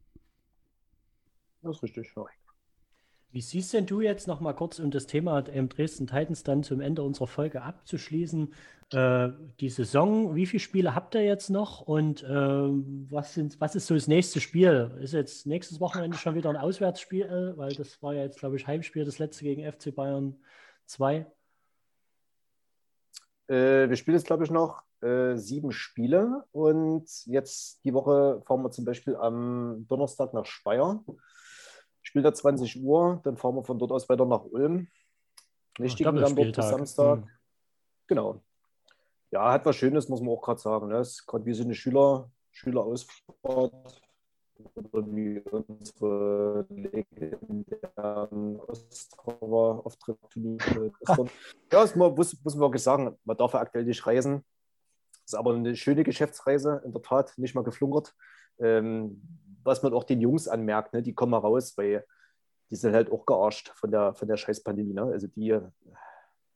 Das 1.62 1.78
ist 1.78 1.84
richtig, 1.84 2.14
ja. 2.16 2.26
Wie 3.32 3.42
siehst 3.42 3.74
denn 3.74 3.86
du 3.86 4.02
jetzt 4.02 4.28
noch 4.28 4.40
mal 4.40 4.54
kurz, 4.54 4.80
um 4.80 4.90
das 4.90 5.06
Thema 5.06 5.44
ähm, 5.50 5.70
Dresden 5.70 6.08
Titans 6.08 6.44
dann 6.44 6.64
zum 6.64 6.80
Ende 6.80 7.04
unserer 7.04 7.28
Folge 7.28 7.62
abzuschließen, 7.62 8.54
äh, 8.94 9.30
die 9.60 9.70
Saison? 9.70 10.36
Wie 10.36 10.46
viele 10.46 10.62
Spiele 10.62 10.96
habt 10.96 11.14
ihr 11.14 11.24
jetzt 11.24 11.50
noch 11.50 11.82
und 11.82 12.24
äh, 12.24 12.28
was, 12.30 13.34
sind, 13.34 13.60
was 13.60 13.76
ist 13.76 13.88
so 13.88 13.96
das 13.96 14.08
nächste 14.08 14.40
Spiel? 14.40 14.98
Ist 15.02 15.14
jetzt 15.14 15.46
nächstes 15.46 15.82
Wochenende 15.82 16.18
schon 16.18 16.36
wieder 16.36 16.50
ein 16.50 16.58
Auswärtsspiel, 16.58 17.54
weil 17.58 17.74
das 17.76 18.02
war 18.02 18.14
ja 18.14 18.24
jetzt, 18.24 18.40
glaube 18.40 18.56
ich, 18.56 18.66
Heimspiel, 18.66 19.04
das 19.04 19.20
letzte 19.20 19.44
gegen 19.44 19.70
FC 19.70 19.94
Bayern 19.94 20.38
2. 20.86 21.26
Äh, 23.48 23.90
wir 23.90 23.96
spielen 23.98 24.16
jetzt, 24.16 24.28
glaube 24.28 24.46
ich, 24.46 24.52
noch 24.52 24.84
äh, 25.02 25.36
sieben 25.36 25.72
Spiele 25.72 26.46
und 26.52 27.08
jetzt 27.26 27.84
die 27.84 27.94
Woche 27.94 28.42
fahren 28.46 28.64
wir 28.64 28.72
zum 28.72 28.86
Beispiel 28.86 29.16
am 29.16 29.86
Donnerstag 29.88 30.34
nach 30.34 30.46
Speyer 30.46 31.04
spielt 32.08 32.24
er 32.24 32.34
20 32.34 32.82
Uhr, 32.82 33.20
dann 33.26 33.36
fahren 33.36 33.56
wir 33.56 33.66
von 33.66 33.78
dort 33.78 33.92
aus 33.92 34.08
weiter 34.08 34.26
nach 34.26 34.46
Ulm. 34.46 34.88
Nächtigen 35.78 36.16
dann 36.16 36.36
dort 36.36 36.56
bis 36.56 36.70
Samstag. 36.70 37.20
Mhm. 37.20 37.30
Genau. 38.08 38.42
Ja, 39.30 39.52
hat 39.52 39.66
was 39.66 39.76
Schönes, 39.76 40.08
muss 40.08 40.22
man 40.22 40.30
auch 40.30 40.42
gerade 40.42 40.62
sagen. 40.62 40.88
Ne? 40.88 41.06
Gerade 41.28 41.46
wie 41.46 41.54
so 41.54 41.64
eine 41.64 41.76
Schüler, 41.76 42.32
Schülerausfahrt 42.52 44.02
oder 44.74 45.06
wie 45.08 45.42
unsere 45.52 46.66
legendären 46.70 48.58
Ostrauer-Auftritte. 48.62 50.20
ja, 51.08 51.18
das 51.70 51.94
muss, 51.94 52.42
muss 52.42 52.56
man 52.56 52.62
wirklich 52.62 52.84
sagen, 52.84 53.18
man 53.26 53.38
darf 53.38 53.52
ja 53.52 53.60
aktuell 53.60 53.84
nicht 53.84 54.08
reisen. 54.08 54.46
Das 55.12 55.34
ist 55.34 55.36
aber 55.36 55.54
eine 55.54 55.76
schöne 55.76 56.06
Geschäftsreise, 56.06 56.82
in 56.86 56.94
der 56.94 57.02
Tat, 57.02 57.38
nicht 57.38 57.54
mal 57.54 57.66
geflunkert. 57.66 58.16
Ähm, 58.60 59.22
was 59.68 59.84
man 59.84 59.94
auch 59.94 60.04
den 60.04 60.22
Jungs 60.22 60.48
anmerkt, 60.48 60.94
ne, 60.94 61.04
die 61.04 61.14
kommen 61.14 61.32
mal 61.32 61.38
raus, 61.38 61.78
weil 61.78 62.04
die 62.70 62.76
sind 62.76 62.94
halt 62.94 63.12
auch 63.12 63.26
gearscht 63.26 63.72
von 63.76 63.92
der, 63.92 64.14
von 64.14 64.28
der 64.28 64.38
Scheißpandemie. 64.38 64.94
Ne? 64.94 65.04
Also 65.04 65.28
die, 65.28 65.54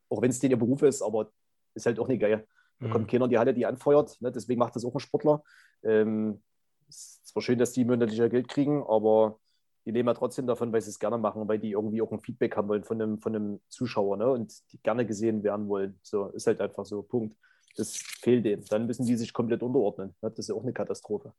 auch 0.09 0.21
wenn 0.21 0.31
es 0.31 0.39
denen 0.39 0.51
ihr 0.51 0.59
Beruf 0.59 0.81
ist, 0.81 1.01
aber 1.01 1.31
ist 1.73 1.85
halt 1.85 1.99
auch 1.99 2.07
nicht 2.07 2.21
geil. 2.21 2.47
Da 2.79 2.87
mhm. 2.87 2.91
kommt 2.91 3.11
keiner 3.11 3.25
in 3.25 3.31
die 3.31 3.37
Halle, 3.37 3.53
die 3.53 3.65
anfeuert. 3.65 4.19
Ne? 4.21 4.31
Deswegen 4.31 4.59
macht 4.59 4.75
das 4.75 4.83
auch 4.83 4.93
ein 4.93 4.99
Sportler. 4.99 5.43
Ähm, 5.83 6.41
ist 6.89 7.25
zwar 7.27 7.41
schön, 7.41 7.59
dass 7.59 7.71
die 7.71 7.85
monatlicher 7.85 8.27
Geld 8.27 8.49
kriegen, 8.49 8.83
aber 8.83 9.39
die 9.85 9.91
leben 9.91 10.07
ja 10.07 10.13
trotzdem 10.13 10.47
davon, 10.47 10.71
weil 10.73 10.81
sie 10.81 10.89
es 10.89 10.99
gerne 10.99 11.17
machen, 11.17 11.47
weil 11.47 11.59
die 11.59 11.71
irgendwie 11.71 12.01
auch 12.01 12.11
ein 12.11 12.19
Feedback 12.19 12.55
haben 12.55 12.67
wollen 12.67 12.83
von 12.83 13.01
einem, 13.01 13.19
von 13.19 13.35
einem 13.35 13.61
Zuschauer 13.69 14.17
ne? 14.17 14.29
und 14.29 14.53
die 14.71 14.79
gerne 14.81 15.05
gesehen 15.05 15.43
werden 15.43 15.67
wollen. 15.69 15.97
So 16.03 16.27
ist 16.27 16.47
halt 16.47 16.59
einfach 16.59 16.85
so. 16.85 17.01
Punkt. 17.03 17.35
Das 17.77 17.95
fehlt 17.95 18.43
denen. 18.43 18.65
Dann 18.65 18.85
müssen 18.85 19.05
die 19.05 19.15
sich 19.15 19.31
komplett 19.31 19.63
unterordnen. 19.63 20.13
Ne? 20.21 20.29
Das 20.29 20.39
ist 20.39 20.49
ja 20.49 20.55
auch 20.55 20.63
eine 20.63 20.73
Katastrophe. 20.73 21.33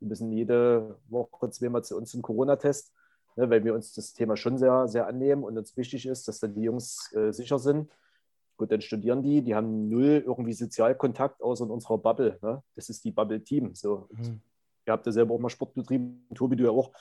Wir 0.00 0.08
müssen 0.08 0.32
jede 0.32 0.98
Woche 1.08 1.50
zweimal 1.50 1.84
zu 1.84 1.96
uns 1.96 2.10
zum 2.10 2.22
Corona-Test, 2.22 2.92
ne, 3.36 3.50
weil 3.50 3.64
wir 3.64 3.74
uns 3.74 3.92
das 3.92 4.12
Thema 4.12 4.36
schon 4.36 4.58
sehr, 4.58 4.88
sehr 4.88 5.06
annehmen 5.06 5.44
und 5.44 5.58
uns 5.58 5.76
wichtig 5.76 6.06
ist, 6.06 6.28
dass 6.28 6.40
dann 6.40 6.54
die 6.54 6.62
Jungs 6.62 7.12
äh, 7.14 7.32
sicher 7.32 7.58
sind. 7.58 7.90
Gut, 8.56 8.72
dann 8.72 8.80
studieren 8.80 9.22
die, 9.22 9.42
die 9.42 9.54
haben 9.54 9.88
null 9.88 10.22
irgendwie 10.26 10.52
Sozialkontakt 10.52 11.42
außer 11.42 11.64
in 11.64 11.70
unserer 11.70 11.98
Bubble. 11.98 12.38
Ne? 12.42 12.62
Das 12.74 12.88
ist 12.88 13.04
die 13.04 13.12
Bubble-Team. 13.12 13.74
So. 13.74 14.08
Mhm. 14.10 14.40
Ihr 14.86 14.92
habt 14.92 15.06
ja 15.06 15.12
selber 15.12 15.34
auch 15.34 15.38
mal 15.38 15.48
Sport 15.48 15.74
betrieben, 15.74 16.26
Tobi, 16.34 16.56
du 16.56 16.64
ja 16.64 16.70
auch. 16.70 16.92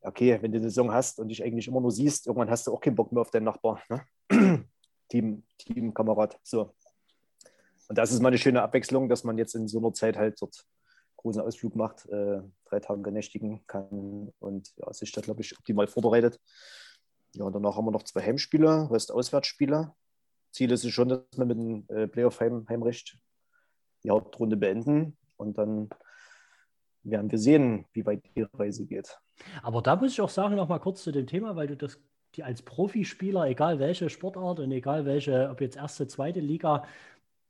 Okay, 0.00 0.38
wenn 0.40 0.52
du 0.52 0.58
eine 0.58 0.68
Saison 0.68 0.92
hast 0.92 1.18
und 1.18 1.28
dich 1.28 1.42
eigentlich 1.42 1.66
immer 1.66 1.80
nur 1.80 1.90
siehst, 1.90 2.28
irgendwann 2.28 2.50
hast 2.50 2.66
du 2.66 2.72
auch 2.72 2.80
keinen 2.80 2.94
Bock 2.94 3.10
mehr 3.10 3.22
auf 3.22 3.32
deinen 3.32 3.44
Nachbar. 3.44 3.82
Ne? 3.88 4.04
Team, 5.08 5.42
Teamkamerad. 5.58 6.38
So. 6.44 6.74
Und 7.88 7.98
das 7.98 8.12
ist 8.12 8.20
mal 8.20 8.28
eine 8.28 8.38
schöne 8.38 8.62
Abwechslung, 8.62 9.08
dass 9.08 9.24
man 9.24 9.38
jetzt 9.38 9.54
in 9.54 9.66
so 9.66 9.78
einer 9.78 9.92
Zeit 9.92 10.16
halt 10.16 10.40
dort 10.40 10.64
großen 11.26 11.42
Ausflug 11.42 11.74
macht, 11.74 12.06
äh, 12.06 12.40
drei 12.66 12.78
Tage 12.78 13.02
genächtigen 13.02 13.66
kann 13.66 14.32
und 14.38 14.72
ja, 14.76 14.92
sich 14.92 15.10
da, 15.10 15.20
glaube 15.20 15.42
ich, 15.42 15.58
optimal 15.58 15.88
vorbereitet. 15.88 16.40
Ja, 17.34 17.44
und 17.44 17.52
danach 17.52 17.76
haben 17.76 17.84
wir 17.84 17.90
noch 17.90 18.04
zwei 18.04 18.22
Heimspiele, 18.22 18.88
Rest 18.90 19.10
Auswärtsspiele. 19.10 19.92
Ziel 20.52 20.70
ist 20.70 20.84
es 20.84 20.92
schon, 20.92 21.08
dass 21.08 21.20
wir 21.36 21.44
mit 21.44 21.58
dem 21.58 21.84
äh, 21.88 22.06
Playoff-Heimrecht 22.06 23.18
die 24.04 24.10
Hauptrunde 24.10 24.56
beenden 24.56 25.16
und 25.36 25.58
dann 25.58 25.90
werden 27.02 27.30
wir 27.30 27.38
sehen, 27.38 27.86
wie 27.92 28.06
weit 28.06 28.22
die 28.36 28.46
Reise 28.54 28.86
geht. 28.86 29.18
Aber 29.62 29.82
da 29.82 29.96
muss 29.96 30.12
ich 30.12 30.20
auch 30.20 30.28
sagen, 30.28 30.54
noch 30.54 30.68
mal 30.68 30.78
kurz 30.78 31.02
zu 31.02 31.10
dem 31.10 31.26
Thema, 31.26 31.56
weil 31.56 31.66
du 31.66 31.76
das 31.76 31.98
die 32.36 32.44
als 32.44 32.62
Profispieler, 32.62 33.46
egal 33.46 33.78
welche 33.78 34.10
Sportart 34.10 34.60
und 34.60 34.70
egal 34.70 35.06
welche, 35.06 35.48
ob 35.50 35.60
jetzt 35.60 35.76
erste, 35.76 36.06
zweite 36.06 36.40
Liga, 36.40 36.84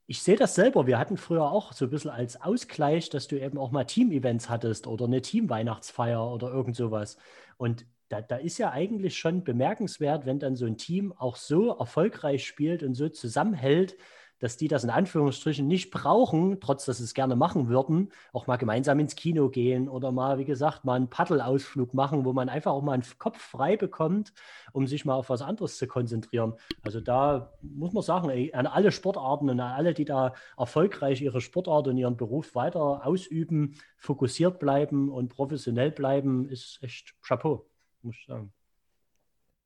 ich 0.07 0.23
sehe 0.23 0.37
das 0.37 0.55
selber. 0.55 0.87
Wir 0.87 0.99
hatten 0.99 1.17
früher 1.17 1.51
auch 1.51 1.73
so 1.73 1.87
ein 1.87 1.91
bisschen 1.91 2.11
als 2.11 2.41
Ausgleich, 2.41 3.11
dass 3.11 3.27
du 3.27 3.41
eben 3.41 3.59
auch 3.59 3.73
mal 3.73 3.85
Team-Events 3.85 4.49
hattest 4.49 4.87
oder 4.87 5.07
eine 5.07 5.21
Team-Weihnachtsfeier 5.21 6.33
oder 6.33 6.49
irgend 6.49 6.77
sowas. 6.77 7.17
Und 7.57 7.87
da, 8.09 8.21
da, 8.21 8.37
ist 8.37 8.59
ja 8.59 8.71
eigentlich 8.71 9.19
schon 9.19 9.43
bemerkenswert, 9.43 10.27
wenn 10.27 10.39
dann 10.39 10.55
so 10.55 10.65
ein 10.65 10.77
Team 10.77 11.13
auch 11.13 11.35
so 11.35 11.77
erfolgreich 11.77 12.47
spielt 12.47 12.85
und 12.85 12.95
so 12.95 13.09
zusammenhält, 13.09 13.97
dass 14.39 14.57
die 14.57 14.69
das 14.69 14.85
in 14.85 14.91
Anführungsstrichen 14.91 15.67
nicht 15.67 15.91
brauchen, 15.91 16.61
trotz 16.61 16.85
dass 16.85 16.99
sie 16.99 17.05
es 17.05 17.15
gerne 17.15 17.37
machen 17.37 17.69
würden, 17.69 18.11
auch 18.33 18.47
mal 18.47 18.57
gemeinsam 18.57 18.99
ins 18.99 19.17
Kino 19.17 19.49
gehen 19.49 19.89
oder 19.89 20.13
mal, 20.13 20.39
wie 20.39 20.45
gesagt, 20.45 20.85
mal 20.85 20.95
einen 20.95 21.09
Paddelausflug 21.09 21.95
machen, 21.95 22.25
wo 22.25 22.33
man 22.33 22.49
einfach 22.49 22.73
auch 22.73 22.83
mal 22.83 22.93
einen 22.93 23.05
Kopf 23.19 23.41
frei 23.41 23.77
bekommt, 23.77 24.33
um 24.73 24.87
sich 24.87 25.05
mal 25.05 25.15
auf 25.15 25.31
was 25.31 25.43
anderes 25.43 25.79
zu 25.79 25.87
konzentrieren. 25.87 26.55
Also 26.83 27.01
da 27.01 27.53
muss 27.63 27.93
man 27.93 28.03
sagen, 28.03 28.29
ey, 28.31 28.53
an 28.53 28.67
alle 28.67 28.93
Sportarten 28.93 29.49
und 29.49 29.61
an 29.61 29.73
alle, 29.73 29.95
die 29.95 30.05
da 30.05 30.35
erfolgreich 30.57 31.23
ihre 31.23 31.41
Sportart 31.41 31.89
und 31.89 31.97
ihren 31.97 32.17
Beruf 32.17 32.55
weiter 32.55 33.07
ausüben, 33.07 33.77
fokussiert 33.97 34.59
bleiben 34.59 35.11
und 35.11 35.29
professionell 35.29 35.91
bleiben, 35.91 36.49
ist 36.49 36.79
echt 36.83 37.15
Chapeau, 37.23 37.67
muss 38.03 38.17
ich 38.17 38.27
sagen. 38.27 38.53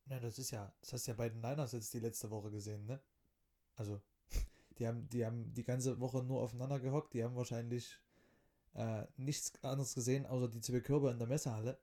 Ja, 0.07 0.19
das 0.19 0.39
ist 0.39 0.51
ja, 0.51 0.73
das 0.81 0.93
hast 0.93 1.07
du 1.07 1.13
ja 1.13 1.17
bei 1.17 1.29
den 1.29 1.41
Niners 1.41 1.73
jetzt 1.73 1.95
die 1.95 2.01
letzte 2.01 2.31
Woche 2.31 2.51
gesehen, 2.51 2.85
ne? 2.85 3.01
Also 3.77 4.01
die 4.81 4.89
haben, 4.89 5.09
die 5.11 5.25
haben 5.25 5.53
die 5.53 5.63
ganze 5.63 6.01
Woche 6.01 6.23
nur 6.25 6.41
aufeinander 6.41 6.81
gehockt. 6.81 7.13
Die 7.13 7.23
haben 7.23 7.37
wahrscheinlich 7.37 8.01
äh, 8.75 9.05
nichts 9.17 9.53
anderes 9.63 9.95
gesehen, 9.95 10.27
außer 10.27 10.49
die 10.49 10.61
zwei 10.61 10.81
Körper 10.81 11.13
in 11.13 11.19
der 11.19 11.29
Messehalle. 11.29 11.79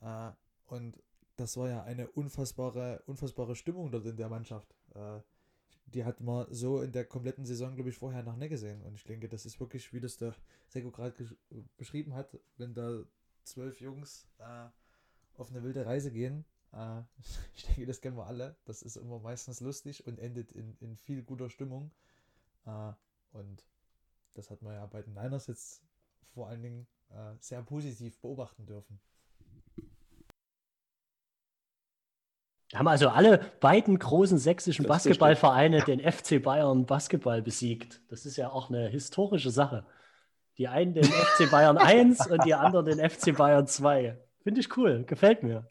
Äh, 0.00 0.30
und 0.66 1.02
das 1.36 1.56
war 1.56 1.68
ja 1.68 1.82
eine 1.84 2.08
unfassbare, 2.08 3.02
unfassbare 3.06 3.54
Stimmung 3.54 3.90
dort 3.90 4.06
in 4.06 4.16
der 4.16 4.30
Mannschaft. 4.30 4.74
Äh, 4.94 5.20
die 5.86 6.04
hat 6.04 6.20
man 6.20 6.46
so 6.50 6.80
in 6.80 6.92
der 6.92 7.04
kompletten 7.04 7.44
Saison, 7.44 7.74
glaube 7.74 7.90
ich, 7.90 7.96
vorher 7.96 8.22
noch 8.22 8.36
nicht 8.36 8.50
gesehen. 8.50 8.82
Und 8.82 8.94
ich 8.94 9.04
denke, 9.04 9.28
das 9.28 9.44
ist 9.44 9.60
wirklich, 9.60 9.92
wie 9.92 10.00
das 10.00 10.16
der 10.16 10.34
Seko 10.68 10.90
gerade 10.90 11.28
beschrieben 11.76 12.14
hat, 12.14 12.38
wenn 12.56 12.72
da 12.72 13.02
zwölf 13.44 13.80
Jungs 13.80 14.28
äh, 14.38 14.68
auf 15.36 15.50
eine 15.50 15.62
wilde 15.62 15.84
Reise 15.84 16.10
gehen. 16.10 16.46
Äh, 16.72 17.02
ich 17.54 17.66
denke, 17.66 17.86
das 17.86 18.00
kennen 18.00 18.16
wir 18.16 18.26
alle. 18.26 18.56
Das 18.64 18.80
ist 18.80 18.96
immer 18.96 19.18
meistens 19.18 19.60
lustig 19.60 20.06
und 20.06 20.18
endet 20.18 20.52
in, 20.52 20.76
in 20.78 20.96
viel 20.96 21.22
guter 21.22 21.50
Stimmung. 21.50 21.90
Äh, 22.66 22.92
und 23.32 23.64
das 24.34 24.50
hat 24.50 24.62
man 24.62 24.74
ja 24.74 24.86
bei 24.86 25.02
den 25.02 25.14
Niners 25.14 25.46
jetzt 25.46 25.82
vor 26.34 26.48
allen 26.48 26.62
Dingen 26.62 26.86
äh, 27.10 27.34
sehr 27.40 27.62
positiv 27.62 28.18
beobachten 28.20 28.66
dürfen. 28.66 29.00
Haben 32.72 32.86
also 32.86 33.08
alle 33.08 33.38
beiden 33.58 33.98
großen 33.98 34.38
sächsischen 34.38 34.86
Basketballvereine 34.86 35.82
den 35.82 36.00
FC 36.00 36.40
Bayern 36.40 36.86
Basketball 36.86 37.42
besiegt. 37.42 38.00
Das 38.08 38.26
ist 38.26 38.36
ja 38.36 38.50
auch 38.50 38.70
eine 38.70 38.88
historische 38.88 39.50
Sache. 39.50 39.84
Die 40.56 40.68
einen 40.68 40.94
den 40.94 41.04
FC 41.04 41.50
Bayern 41.50 41.78
1 41.78 42.28
und 42.28 42.44
die 42.44 42.54
anderen 42.54 42.86
den 42.86 43.10
FC 43.10 43.36
Bayern 43.36 43.66
2. 43.66 44.16
Finde 44.44 44.60
ich 44.60 44.76
cool, 44.76 45.04
gefällt 45.04 45.42
mir. 45.42 45.68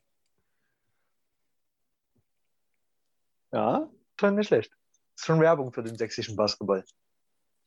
Ja, 3.52 3.90
schon 4.20 4.36
nicht 4.36 4.48
schlecht 4.48 4.72
ist 5.20 5.26
schon 5.26 5.40
Werbung 5.40 5.72
für 5.72 5.84
den 5.84 5.98
sächsischen 5.98 6.36
Basketball. 6.36 6.84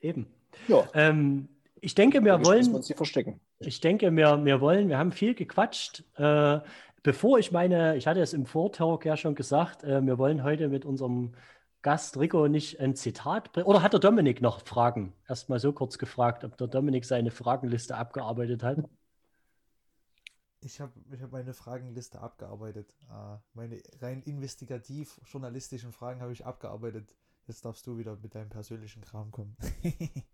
Eben. 0.00 0.26
Ja. 0.68 0.88
Ähm, 0.94 1.48
ich 1.80 1.94
denke, 1.94 2.24
wir 2.24 2.44
wollen. 2.44 2.72
Wir 2.72 2.82
sie 2.82 2.94
verstecken. 2.94 3.40
Ich 3.58 3.80
denke, 3.80 4.14
wir, 4.16 4.44
wir 4.44 4.60
wollen, 4.60 4.88
wir 4.88 4.98
haben 4.98 5.12
viel 5.12 5.34
gequatscht. 5.34 6.04
Äh, 6.16 6.60
bevor 7.02 7.38
ich 7.38 7.52
meine, 7.52 7.96
ich 7.96 8.06
hatte 8.06 8.20
es 8.20 8.32
im 8.32 8.46
Vortalk 8.46 9.04
ja 9.04 9.16
schon 9.16 9.34
gesagt, 9.34 9.84
äh, 9.84 10.04
wir 10.04 10.18
wollen 10.18 10.42
heute 10.42 10.68
mit 10.68 10.84
unserem 10.84 11.34
Gast 11.82 12.16
Rico 12.18 12.48
nicht 12.48 12.80
ein 12.80 12.94
Zitat 12.94 13.52
bringen. 13.52 13.66
Oder 13.66 13.82
hat 13.82 13.92
der 13.92 14.00
Dominik 14.00 14.40
noch 14.40 14.64
Fragen? 14.64 15.12
Erstmal 15.28 15.58
so 15.58 15.72
kurz 15.72 15.98
gefragt, 15.98 16.44
ob 16.44 16.56
der 16.56 16.68
Dominik 16.68 17.04
seine 17.04 17.30
Fragenliste 17.30 17.96
abgearbeitet 17.96 18.62
hat. 18.62 18.78
Ich 20.60 20.80
habe 20.80 20.92
ich 21.12 21.20
hab 21.20 21.32
meine 21.32 21.54
Fragenliste 21.54 22.20
abgearbeitet. 22.20 22.94
Äh, 23.10 23.36
meine 23.52 23.82
rein 24.00 24.22
investigativ 24.22 25.20
journalistischen 25.26 25.92
Fragen 25.92 26.20
habe 26.20 26.32
ich 26.32 26.46
abgearbeitet. 26.46 27.14
Jetzt 27.48 27.64
darfst 27.64 27.86
du 27.86 27.98
wieder 27.98 28.16
mit 28.22 28.34
deinem 28.34 28.48
persönlichen 28.48 29.02
Kram 29.02 29.30
kommen. 29.30 29.56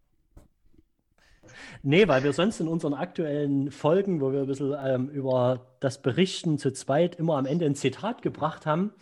nee, 1.82 2.06
weil 2.06 2.22
wir 2.22 2.32
sonst 2.32 2.60
in 2.60 2.68
unseren 2.68 2.94
aktuellen 2.94 3.70
Folgen, 3.70 4.20
wo 4.20 4.32
wir 4.32 4.40
ein 4.40 4.47
bisschen 4.47 4.76
ähm, 4.85 5.09
über 5.09 5.66
das 5.80 6.02
Berichten 6.02 6.59
zu 6.59 6.72
zweit 6.72 7.16
immer 7.16 7.36
am 7.36 7.47
Ende 7.47 7.64
ein 7.64 7.74
Zitat 7.74 8.20
gebracht 8.20 8.66
haben 8.66 8.93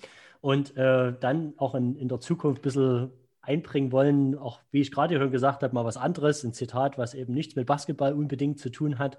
und 0.40 0.76
äh, 0.76 1.14
dann 1.18 1.54
auch 1.56 1.74
in, 1.74 1.96
in 1.96 2.08
der 2.08 2.20
Zukunft 2.20 2.60
ein 2.60 2.62
bisschen 2.62 3.10
einbringen 3.40 3.92
wollen, 3.92 4.36
auch 4.36 4.60
wie 4.70 4.80
ich 4.80 4.92
gerade 4.92 5.18
schon 5.18 5.30
gesagt 5.30 5.62
habe, 5.62 5.74
mal 5.74 5.84
was 5.84 5.96
anderes, 5.96 6.44
ein 6.44 6.52
Zitat, 6.52 6.98
was 6.98 7.14
eben 7.14 7.34
nichts 7.34 7.56
mit 7.56 7.66
Basketball 7.66 8.12
unbedingt 8.12 8.60
zu 8.60 8.70
tun 8.70 8.98
hat. 8.98 9.18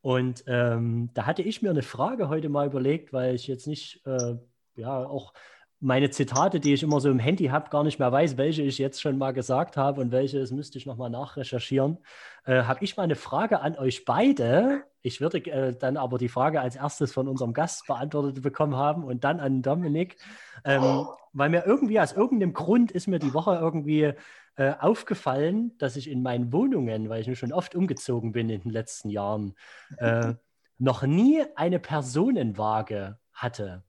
Und 0.00 0.44
ähm, 0.46 1.10
da 1.14 1.26
hatte 1.26 1.42
ich 1.42 1.62
mir 1.62 1.70
eine 1.70 1.82
Frage 1.82 2.28
heute 2.28 2.48
mal 2.48 2.66
überlegt, 2.66 3.12
weil 3.12 3.34
ich 3.34 3.46
jetzt 3.46 3.66
nicht, 3.66 4.06
äh, 4.06 4.36
ja, 4.76 5.04
auch 5.04 5.32
meine 5.80 6.10
Zitate, 6.10 6.58
die 6.58 6.74
ich 6.74 6.82
immer 6.82 7.00
so 7.00 7.08
im 7.08 7.20
Handy 7.20 7.46
habe, 7.46 7.70
gar 7.70 7.84
nicht 7.84 7.98
mehr 7.98 8.10
weiß, 8.10 8.36
welche 8.36 8.62
ich 8.62 8.78
jetzt 8.78 9.00
schon 9.00 9.16
mal 9.16 9.32
gesagt 9.32 9.76
habe 9.76 10.00
und 10.00 10.10
welche, 10.10 10.40
das 10.40 10.50
müsste 10.50 10.76
ich 10.78 10.86
nochmal 10.86 11.10
nachrecherchieren. 11.10 11.98
Äh, 12.44 12.64
habe 12.64 12.82
ich 12.84 12.96
mal 12.96 13.04
eine 13.04 13.14
Frage 13.14 13.60
an 13.60 13.78
euch 13.78 14.04
beide. 14.04 14.82
Ich 15.02 15.20
würde 15.20 15.38
äh, 15.38 15.76
dann 15.76 15.96
aber 15.96 16.18
die 16.18 16.28
Frage 16.28 16.60
als 16.60 16.74
erstes 16.74 17.12
von 17.12 17.28
unserem 17.28 17.52
Gast 17.52 17.86
beantwortet 17.86 18.42
bekommen 18.42 18.74
haben 18.74 19.04
und 19.04 19.22
dann 19.22 19.38
an 19.38 19.62
Dominik. 19.62 20.16
Ähm, 20.64 21.06
weil 21.32 21.50
mir 21.50 21.64
irgendwie 21.64 22.00
aus 22.00 22.12
irgendeinem 22.12 22.54
Grund 22.54 22.90
ist 22.90 23.06
mir 23.06 23.20
die 23.20 23.34
Woche 23.34 23.54
irgendwie 23.54 24.14
äh, 24.56 24.74
aufgefallen, 24.80 25.78
dass 25.78 25.94
ich 25.94 26.10
in 26.10 26.22
meinen 26.22 26.52
Wohnungen, 26.52 27.08
weil 27.08 27.20
ich 27.20 27.28
mir 27.28 27.36
schon 27.36 27.52
oft 27.52 27.76
umgezogen 27.76 28.32
bin 28.32 28.50
in 28.50 28.62
den 28.62 28.72
letzten 28.72 29.10
Jahren, 29.10 29.54
äh, 29.98 30.34
noch 30.78 31.04
nie 31.04 31.44
eine 31.54 31.78
Personenwaage 31.78 33.18
hatte. 33.32 33.84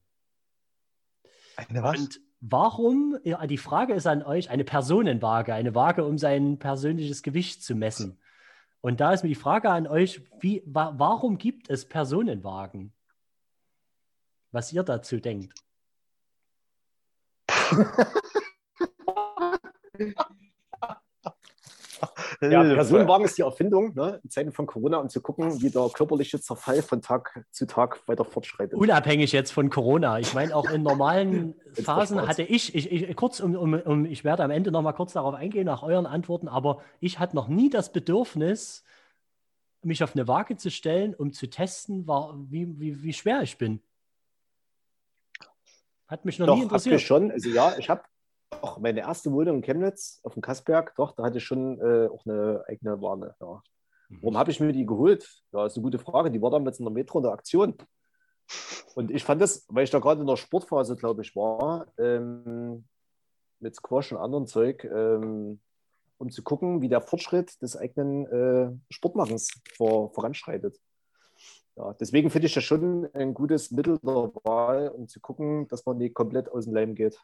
Eine 1.56 1.82
was? 1.82 1.98
Und 1.98 2.20
warum, 2.40 3.18
ja, 3.24 3.46
die 3.46 3.58
Frage 3.58 3.94
ist 3.94 4.06
an 4.06 4.22
euch, 4.22 4.50
eine 4.50 4.64
Personenwaage, 4.64 5.54
eine 5.54 5.74
Waage, 5.74 6.04
um 6.04 6.18
sein 6.18 6.58
persönliches 6.58 7.22
Gewicht 7.22 7.62
zu 7.62 7.74
messen. 7.74 8.18
Und 8.80 9.00
da 9.00 9.12
ist 9.12 9.22
mir 9.22 9.28
die 9.28 9.34
Frage 9.34 9.70
an 9.70 9.86
euch, 9.86 10.22
wie, 10.40 10.62
wa 10.66 10.94
warum 10.96 11.38
gibt 11.38 11.68
es 11.68 11.86
Personenwagen? 11.86 12.92
Was 14.52 14.72
ihr 14.72 14.82
dazu 14.82 15.18
denkt. 15.18 15.54
Ja, 22.40 22.62
Personenwagen 22.62 23.24
ist 23.24 23.36
die 23.38 23.42
Erfindung 23.42 23.94
ne, 23.94 24.20
in 24.22 24.30
Zeiten 24.30 24.52
von 24.52 24.66
Corona, 24.66 24.98
um 24.98 25.08
zu 25.08 25.20
gucken, 25.20 25.60
wie 25.60 25.70
der 25.70 25.88
körperliche 25.92 26.40
Zerfall 26.40 26.82
von 26.82 27.02
Tag 27.02 27.44
zu 27.50 27.66
Tag 27.66 28.06
weiter 28.08 28.24
fortschreitet. 28.24 28.78
Unabhängig 28.78 29.32
jetzt 29.32 29.50
von 29.50 29.70
Corona. 29.70 30.18
Ich 30.18 30.34
meine, 30.34 30.54
auch 30.54 30.70
in 30.70 30.82
normalen 30.82 31.54
Phasen 31.74 32.26
hatte 32.26 32.42
ich, 32.42 32.74
ich, 32.74 32.90
ich 32.90 33.16
kurz, 33.16 33.40
um, 33.40 33.54
um, 33.54 33.74
um, 33.74 34.04
ich 34.06 34.24
werde 34.24 34.44
am 34.44 34.50
Ende 34.50 34.70
nochmal 34.70 34.94
kurz 34.94 35.12
darauf 35.12 35.34
eingehen, 35.34 35.66
nach 35.66 35.82
euren 35.82 36.06
Antworten, 36.06 36.48
aber 36.48 36.80
ich 37.00 37.18
hatte 37.18 37.36
noch 37.36 37.48
nie 37.48 37.70
das 37.70 37.92
Bedürfnis, 37.92 38.84
mich 39.82 40.02
auf 40.02 40.14
eine 40.14 40.28
Waage 40.28 40.56
zu 40.56 40.70
stellen, 40.70 41.14
um 41.14 41.32
zu 41.32 41.48
testen, 41.48 42.06
war, 42.06 42.34
wie, 42.48 42.78
wie, 42.78 43.02
wie 43.02 43.12
schwer 43.12 43.42
ich 43.42 43.56
bin. 43.58 43.80
Hat 46.06 46.24
mich 46.24 46.38
noch 46.38 46.46
Doch, 46.46 46.56
nie 46.56 46.62
interessiert. 46.62 46.96
Doch, 46.96 47.00
schon. 47.00 47.30
Also 47.30 47.48
ja, 47.50 47.74
ich 47.78 47.88
habe 47.88 48.02
auch 48.50 48.78
meine 48.78 49.00
erste 49.00 49.32
Wohnung 49.32 49.56
in 49.56 49.62
Chemnitz 49.62 50.20
auf 50.22 50.34
dem 50.34 50.42
Kassberg, 50.42 50.94
doch, 50.96 51.12
da 51.12 51.24
hatte 51.24 51.38
ich 51.38 51.44
schon 51.44 51.80
äh, 51.80 52.08
auch 52.08 52.24
eine 52.26 52.64
eigene 52.68 53.00
Warne. 53.00 53.34
Ja. 53.40 53.62
Mhm. 54.08 54.18
Warum 54.22 54.38
habe 54.38 54.50
ich 54.50 54.60
mir 54.60 54.72
die 54.72 54.86
geholt? 54.86 55.42
Ja, 55.52 55.66
ist 55.66 55.76
eine 55.76 55.84
gute 55.84 55.98
Frage. 55.98 56.30
Die 56.30 56.42
war 56.42 56.50
damals 56.50 56.78
in 56.78 56.84
der 56.84 56.92
Metro 56.92 57.18
in 57.18 57.24
der 57.24 57.32
Aktion. 57.32 57.74
Und 58.94 59.10
ich 59.10 59.24
fand 59.24 59.40
das, 59.40 59.64
weil 59.68 59.84
ich 59.84 59.90
da 59.90 60.00
gerade 60.00 60.20
in 60.20 60.26
der 60.26 60.36
Sportphase, 60.36 60.96
glaube 60.96 61.22
ich, 61.22 61.36
war, 61.36 61.86
ähm, 61.98 62.84
mit 63.60 63.76
Squash 63.76 64.12
und 64.12 64.18
anderem 64.18 64.46
Zeug, 64.46 64.84
ähm, 64.84 65.60
um 66.18 66.30
zu 66.30 66.42
gucken, 66.42 66.82
wie 66.82 66.88
der 66.88 67.00
Fortschritt 67.00 67.60
des 67.62 67.76
eigenen 67.76 68.26
äh, 68.26 68.72
Sportmachens 68.90 69.50
vor, 69.76 70.12
voranschreitet. 70.12 70.78
Ja, 71.76 71.94
deswegen 71.94 72.30
finde 72.30 72.46
ich 72.48 72.54
das 72.54 72.64
schon 72.64 73.08
ein 73.14 73.32
gutes 73.32 73.70
Mittel 73.70 73.98
der 74.02 74.32
Wahl, 74.44 74.88
um 74.88 75.06
zu 75.06 75.20
gucken, 75.20 75.68
dass 75.68 75.86
man 75.86 75.98
nicht 75.98 76.14
komplett 76.14 76.50
aus 76.50 76.64
dem 76.64 76.74
Leim 76.74 76.94
geht. 76.94 77.18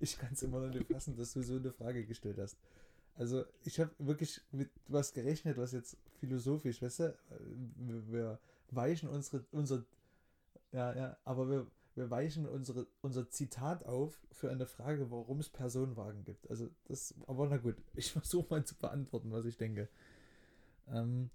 Ich 0.00 0.18
kann 0.18 0.32
es 0.32 0.42
immer 0.42 0.60
noch 0.60 0.72
nicht 0.72 0.90
fassen, 0.90 1.16
dass 1.16 1.32
du 1.32 1.42
so 1.42 1.56
eine 1.56 1.72
Frage 1.72 2.04
gestellt 2.06 2.38
hast. 2.38 2.56
Also, 3.16 3.44
ich 3.62 3.78
habe 3.78 3.92
wirklich 3.98 4.40
mit 4.50 4.70
was 4.88 5.12
gerechnet, 5.12 5.56
was 5.56 5.72
jetzt 5.72 5.96
philosophisch, 6.18 6.82
weißt 6.82 7.00
du, 7.00 7.18
wir, 7.76 8.40
weichen 8.70 9.08
unsere, 9.08 9.44
unser, 9.52 9.84
ja, 10.72 10.96
ja, 10.96 11.16
aber 11.24 11.48
wir, 11.48 11.66
wir 11.94 12.10
weichen 12.10 12.48
unsere, 12.48 12.88
unser 13.02 13.30
Zitat 13.30 13.84
auf 13.84 14.20
für 14.32 14.50
eine 14.50 14.66
Frage, 14.66 15.12
warum 15.12 15.38
es 15.38 15.48
Personenwagen 15.48 16.24
gibt. 16.24 16.50
Also, 16.50 16.70
das, 16.86 17.14
aber 17.26 17.46
na 17.48 17.58
gut, 17.58 17.76
ich 17.94 18.10
versuche 18.12 18.48
mal 18.50 18.64
zu 18.64 18.76
beantworten, 18.76 19.30
was 19.30 19.44
ich 19.44 19.56
denke. 19.56 19.88
Ähm, 20.88 21.30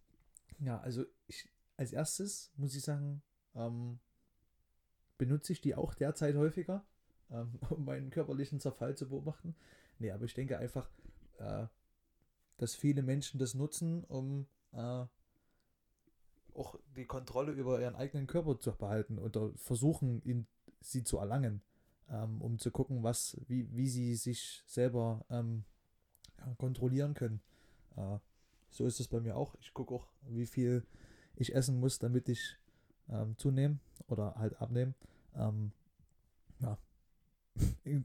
ja, 0.60 0.80
also, 0.82 1.06
ich, 1.28 1.48
als 1.78 1.94
erstes 1.94 2.52
muss 2.58 2.76
ich 2.76 2.84
sagen, 2.84 3.22
ähm, 3.56 4.00
benutze 5.18 5.54
ich 5.54 5.62
die 5.62 5.76
auch 5.76 5.94
derzeit 5.94 6.36
häufiger 6.36 6.84
ähm, 7.32 7.60
um 7.70 7.86
meinen 7.86 8.10
körperlichen 8.10 8.60
Zerfall 8.60 8.96
zu 8.96 9.10
beobachten. 9.10 9.56
Nee, 10.00 10.12
aber 10.12 10.26
ich 10.26 10.34
denke 10.34 10.58
einfach, 10.58 10.90
äh, 11.38 11.68
dass 12.58 12.76
viele 12.76 13.04
Menschen 13.04 13.40
das 13.40 13.54
nutzen, 13.54 14.04
um 14.06 14.48
äh, 14.74 15.06
auch 16.54 16.76
die 16.96 17.06
Kontrolle 17.06 17.52
über 17.54 17.80
ihren 17.80 17.96
eigenen 17.96 18.28
Körper 18.28 18.60
zu 18.60 18.72
behalten 18.72 19.18
oder 19.18 19.52
versuchen, 19.56 20.22
ihn, 20.24 20.48
sie 20.82 21.04
zu 21.04 21.18
erlangen, 21.18 21.62
ähm, 22.10 22.42
um 22.42 22.60
zu 22.60 22.72
gucken, 22.72 23.04
was, 23.04 23.38
wie, 23.48 23.68
wie 23.76 23.88
sie 23.88 24.16
sich 24.16 24.64
selber 24.66 25.26
ähm, 25.30 25.64
kontrollieren 26.58 27.14
können. 27.14 27.42
Äh, 27.96 28.18
so 28.70 28.86
ist 28.86 29.00
es 29.00 29.08
bei 29.08 29.20
mir 29.20 29.36
auch. 29.36 29.56
Ich 29.62 29.74
gucke 29.74 29.94
auch, 29.94 30.08
wie 30.28 30.46
viel 30.46 30.86
ich 31.36 31.56
essen 31.56 31.80
muss, 31.80 32.00
damit 32.00 32.30
ich 32.30 32.58
ähm, 33.10 33.38
zunehme 33.38 33.80
oder 34.08 34.36
halt 34.36 34.60
abnehme. 34.62 34.94
Ähm, 35.36 35.72
ja, 36.60 36.78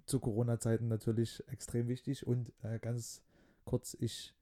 zu 0.06 0.20
Corona-Zeiten 0.20 0.88
natürlich 0.88 1.42
extrem 1.48 1.88
wichtig. 1.88 2.26
Und 2.26 2.52
äh, 2.62 2.78
ganz 2.78 3.22
kurz, 3.64 3.94
ich 4.00 4.34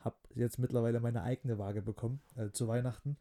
habe 0.00 0.16
jetzt 0.34 0.58
mittlerweile 0.58 1.00
meine 1.00 1.22
eigene 1.22 1.58
Waage 1.58 1.82
bekommen 1.82 2.20
äh, 2.36 2.50
zu 2.50 2.68
Weihnachten 2.68 3.16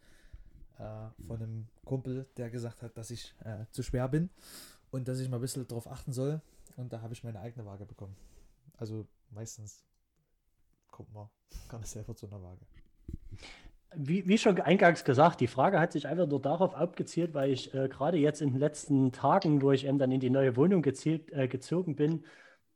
äh, 0.77 1.07
von 1.27 1.41
einem 1.41 1.67
Kumpel, 1.83 2.27
der 2.37 2.49
gesagt 2.49 2.81
hat, 2.83 2.97
dass 2.97 3.11
ich 3.11 3.33
äh, 3.43 3.65
zu 3.71 3.83
schwer 3.83 4.07
bin 4.07 4.29
und 4.91 5.07
dass 5.07 5.19
ich 5.19 5.29
mal 5.29 5.37
ein 5.37 5.41
bisschen 5.41 5.67
darauf 5.67 5.87
achten 5.87 6.13
soll. 6.13 6.41
Und 6.77 6.91
da 6.93 7.01
habe 7.01 7.13
ich 7.13 7.23
meine 7.23 7.39
eigene 7.39 7.65
Waage 7.65 7.85
bekommen. 7.85 8.15
Also 8.77 9.07
meistens 9.31 9.83
kommt 10.91 11.13
man 11.13 11.29
gar 11.69 11.79
nicht 11.79 11.89
selber 11.89 12.15
zu 12.15 12.27
einer 12.27 12.41
Waage 12.41 12.65
wie, 13.97 14.27
wie, 14.27 14.37
schon 14.37 14.59
eingangs 14.59 15.03
gesagt, 15.03 15.41
die 15.41 15.47
Frage 15.47 15.79
hat 15.79 15.91
sich 15.91 16.07
einfach 16.07 16.27
nur 16.27 16.41
darauf 16.41 16.75
abgezielt, 16.75 17.33
weil 17.33 17.51
ich 17.51 17.73
äh, 17.73 17.87
gerade 17.87 18.17
jetzt 18.17 18.41
in 18.41 18.51
den 18.51 18.59
letzten 18.59 19.11
Tagen, 19.11 19.61
wo 19.61 19.71
ich 19.71 19.85
eben 19.85 19.97
dann 19.97 20.11
in 20.11 20.19
die 20.19 20.29
neue 20.29 20.55
Wohnung 20.55 20.81
gezielt, 20.81 21.31
äh, 21.31 21.47
gezogen 21.47 21.95
bin, 21.95 22.23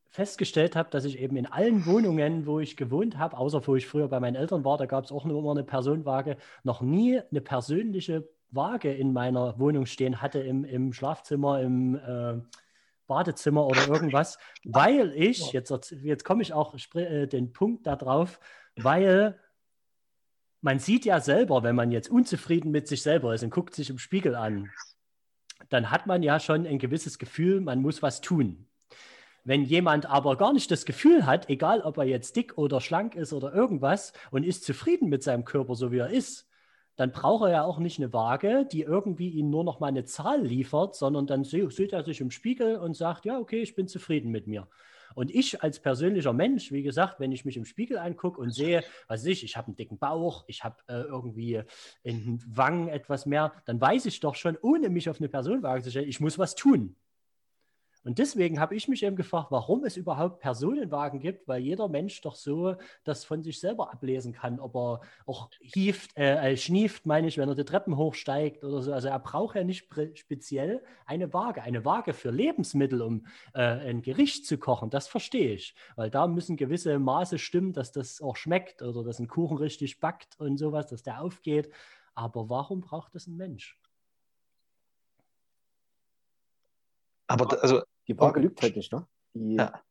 festgestellt 0.10 0.76
habe, 0.76 0.90
dass 0.90 1.06
ich 1.06 1.20
eben 1.20 1.38
in 1.38 1.46
allen 1.46 1.86
Wohnungen, 1.86 2.46
wo 2.46 2.60
ich 2.60 2.76
gewohnt 2.76 3.18
habe, 3.18 3.38
außer 3.38 3.66
wo 3.68 3.76
ich 3.76 3.88
früher 3.88 4.08
bei 4.08 4.20
meinen 4.20 4.36
Eltern 4.36 4.66
war, 4.66 4.78
da 4.78 4.86
gab 4.86 5.06
es 5.06 5.12
auch 5.12 5.26
nur 5.26 5.40
immer 5.40 5.52
eine 5.52 5.64
Personenwaage, 5.64 6.38
noch 6.64 6.82
nie 6.82 7.20
eine 7.20 7.42
persönliche 7.42 8.28
Waage 8.52 8.92
in 8.92 9.14
meiner 9.14 9.60
Wohnung 9.60 9.86
stehen 9.86 10.22
hatte, 10.22 10.40
im, 10.40 10.66
im 10.66 10.94
Schlafzimmer, 10.94 11.62
im 11.62 11.96
äh, 11.96 12.42
Badezimmer 13.06 13.66
oder 13.66 13.88
irgendwas, 13.88 14.38
weil 14.64 15.14
ich, 15.16 15.52
jetzt, 15.52 15.92
jetzt 16.04 16.24
komme 16.24 16.42
ich 16.42 16.54
auch 16.54 16.76
äh, 16.96 17.28
den 17.28 17.54
Punkt 17.54 17.86
darauf, 17.86 18.40
weil 18.76 19.40
man 20.62 20.80
sieht 20.80 21.06
ja 21.06 21.20
selber, 21.20 21.64
wenn 21.64 21.76
man 21.76 21.92
jetzt 21.92 22.10
unzufrieden 22.10 22.72
mit 22.72 22.88
sich 22.88 23.02
selber 23.02 23.34
ist 23.34 23.44
und 23.44 23.50
guckt 23.50 23.76
sich 23.76 23.90
im 23.90 23.98
Spiegel 23.98 24.36
an, 24.36 24.70
dann 25.70 25.92
hat 25.92 26.08
man 26.08 26.24
ja 26.24 26.40
schon 26.40 26.66
ein 26.66 26.80
gewisses 26.80 27.20
Gefühl, 27.20 27.62
man 27.62 27.82
muss 27.82 28.02
was 28.02 28.22
tun. 28.22 28.66
Wenn 29.46 29.64
jemand 29.64 30.06
aber 30.06 30.38
gar 30.38 30.54
nicht 30.54 30.70
das 30.70 30.86
Gefühl 30.86 31.26
hat, 31.26 31.50
egal 31.50 31.82
ob 31.82 31.98
er 31.98 32.04
jetzt 32.04 32.36
dick 32.36 32.58
oder 32.58 32.82
schlank 32.82 33.16
ist 33.16 33.34
oder 33.34 33.54
irgendwas 33.54 34.14
und 34.32 34.44
ist 34.44 34.64
zufrieden 34.64 35.10
mit 35.10 35.24
seinem 35.24 35.46
Körper, 35.46 35.76
so 35.76 35.92
wie 35.92 36.00
er 36.00 36.10
ist, 36.10 36.50
dann 36.98 37.14
braucht 37.14 37.46
er 37.46 37.52
ja 37.52 37.64
auch 37.64 37.80
nicht 37.80 37.98
eine 37.98 38.12
Waage, 38.12 38.68
die 38.70 38.82
irgendwie 38.82 39.30
ihm 39.30 39.50
nur 39.50 39.64
noch 39.64 39.80
mal 39.80 39.88
eine 39.88 40.04
Zahl 40.04 40.42
liefert, 40.46 40.96
sondern 40.96 41.28
dann 41.28 41.46
sieht 41.46 41.94
er 41.94 42.04
sich 42.04 42.20
im 42.20 42.30
Spiegel 42.30 42.76
und 42.76 42.98
sagt, 42.98 43.24
ja, 43.24 43.40
okay, 43.40 43.62
ich 43.62 43.74
bin 43.74 43.88
zufrieden 43.88 44.32
mit 44.32 44.48
mir. 44.48 44.68
Und 45.16 45.32
ich 45.32 45.62
als 45.64 45.80
persönlicher 45.80 46.34
Mensch, 46.34 46.72
wie 46.72 46.84
gesagt, 46.84 47.20
wenn 47.20 47.32
ich 47.32 47.46
mich 47.46 47.58
im 47.58 47.66
Spiegel 47.66 47.98
angucke 47.98 48.40
und 48.40 48.52
sehe, 48.52 48.84
was 49.08 49.26
ich, 49.26 49.44
ich 49.44 49.58
habe 49.58 49.68
einen 49.68 49.76
dicken 49.76 49.98
Bauch, 49.98 50.46
ich 50.48 50.64
habe 50.64 50.78
äh, 50.88 51.02
irgendwie 51.02 51.62
in 52.04 52.26
den 52.26 52.44
Wangen 52.48 52.88
etwas 52.88 53.26
mehr, 53.26 53.54
dann 53.66 53.80
weiß 53.80 54.06
ich 54.06 54.20
doch 54.20 54.36
schon, 54.36 54.58
ohne 54.62 54.90
mich 54.90 55.10
auf 55.10 55.20
eine 55.20 55.30
Personenwaage 55.30 55.84
zu 55.84 55.92
stellen, 55.92 56.10
ich 56.10 56.20
muss 56.20 56.38
was 56.38 56.56
tun. 56.56 56.96
Und 58.04 58.18
deswegen 58.18 58.60
habe 58.60 58.76
ich 58.76 58.88
mich 58.88 59.04
eben 59.04 59.16
gefragt, 59.16 59.48
warum 59.52 59.84
es 59.84 59.98
überhaupt 59.98 60.40
Personenwagen 60.40 61.20
gibt, 61.20 61.48
weil 61.48 61.62
jeder 61.62 61.90
Mensch 61.90 62.22
doch 62.22 62.36
so 62.36 62.76
das 63.04 63.26
von 63.26 63.44
sich 63.44 63.60
selber 63.60 63.92
ablesen 63.92 64.34
kann, 64.34 64.60
ob 64.60 64.76
er 64.76 65.02
auch 65.26 65.50
hieft, 65.60 66.18
äh, 66.18 66.52
äh 66.52 66.58
schnieft, 66.58 67.06
meine 67.06 67.28
ich, 67.28 67.38
wenn 67.38 67.50
er 67.50 67.56
die 67.56 67.66
Treppen 67.66 67.98
hochsteigt 67.98 68.64
oder 68.64 68.82
so. 68.82 68.94
Also 68.94 69.10
er 69.10 69.20
braucht 69.20 69.56
ja 69.56 69.64
nicht 69.64 69.88
speziell 70.14 70.82
eine 71.06 71.34
Waage. 71.34 71.62
Eine 71.62 71.84
Waage 71.84 72.14
für 72.14 72.32
Lebensmittel, 72.32 73.02
um 73.02 73.26
äh, 73.54 73.62
ein 73.62 74.02
Gericht 74.02 74.46
zu 74.46 74.58
kochen, 74.58 74.90
das 74.90 75.08
verstehe 75.08 75.54
ich, 75.54 75.76
weil 75.96 76.10
da 76.10 76.28
müssen 76.28 76.56
gewisse 76.56 77.00
Maße 77.00 77.38
stimmen, 77.38 77.74
dass 77.74 77.92
das 77.92 78.22
auch 78.22 78.38
schmeckt 78.38 78.82
oder 78.82 79.04
dass 79.04 79.20
ein 79.20 79.28
Kuchen 79.28 79.58
richtig 79.58 80.00
backt 80.00 80.40
und 80.40 80.58
sowas, 80.58 80.88
dass 80.88 81.04
der 81.04 81.22
aufgeht. 81.22 81.70
Aber 82.16 82.50
warum 82.50 82.82
braucht 82.82 83.16
das 83.16 83.28
ein 83.28 83.38
Mensch? 83.38 83.78
Aber 87.30 87.62
also, 87.62 87.84
die 88.08 88.18
Waage 88.18 88.40
lügt 88.40 88.62
halt 88.62 88.76
nicht, 88.76 88.92
ne? 88.92 89.08
Die, 89.34 89.56
ja. 89.56 89.82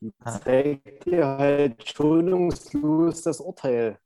die 0.00 0.12
zeigt 0.24 1.06
dir 1.06 1.26
halt 1.26 1.88
schonungslos 1.88 3.22
das 3.22 3.40
Urteil. 3.40 3.98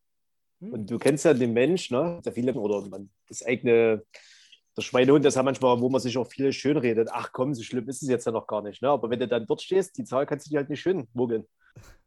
Hm. 0.61 0.73
Und 0.73 0.91
du 0.91 0.99
kennst 0.99 1.25
ja 1.25 1.33
den 1.33 1.55
Mensch, 1.55 1.91
ne? 1.91 2.21
Der 2.25 2.33
viele, 2.33 2.53
oder 2.55 2.87
man, 2.87 3.11
das 3.27 3.43
eigene, 3.43 4.05
der 4.77 4.83
Schweinehund, 4.83 5.25
das 5.25 5.33
ist 5.33 5.37
ja 5.37 5.43
manchmal, 5.43 5.81
wo 5.81 5.89
man 5.89 6.01
sich 6.01 6.19
auch 6.19 6.27
viel 6.27 6.53
schön 6.53 6.77
redet. 6.77 7.09
Ach 7.11 7.31
komm, 7.33 7.55
so 7.55 7.63
schlimm 7.63 7.89
ist 7.89 8.03
es 8.03 8.09
jetzt 8.09 8.27
ja 8.27 8.33
noch 8.33 8.47
gar 8.47 8.61
nicht. 8.61 8.83
Ne? 8.83 8.89
Aber 8.89 9.09
wenn 9.09 9.21
du 9.21 9.29
dann 9.29 9.47
dort 9.47 9.63
stehst, 9.63 9.97
die 9.97 10.05
Zahl 10.05 10.27
kannst 10.27 10.47
du 10.47 10.51
dir 10.51 10.59
halt 10.59 10.69
nicht 10.69 10.81
schön 10.81 11.09
mogeln. 11.15 11.47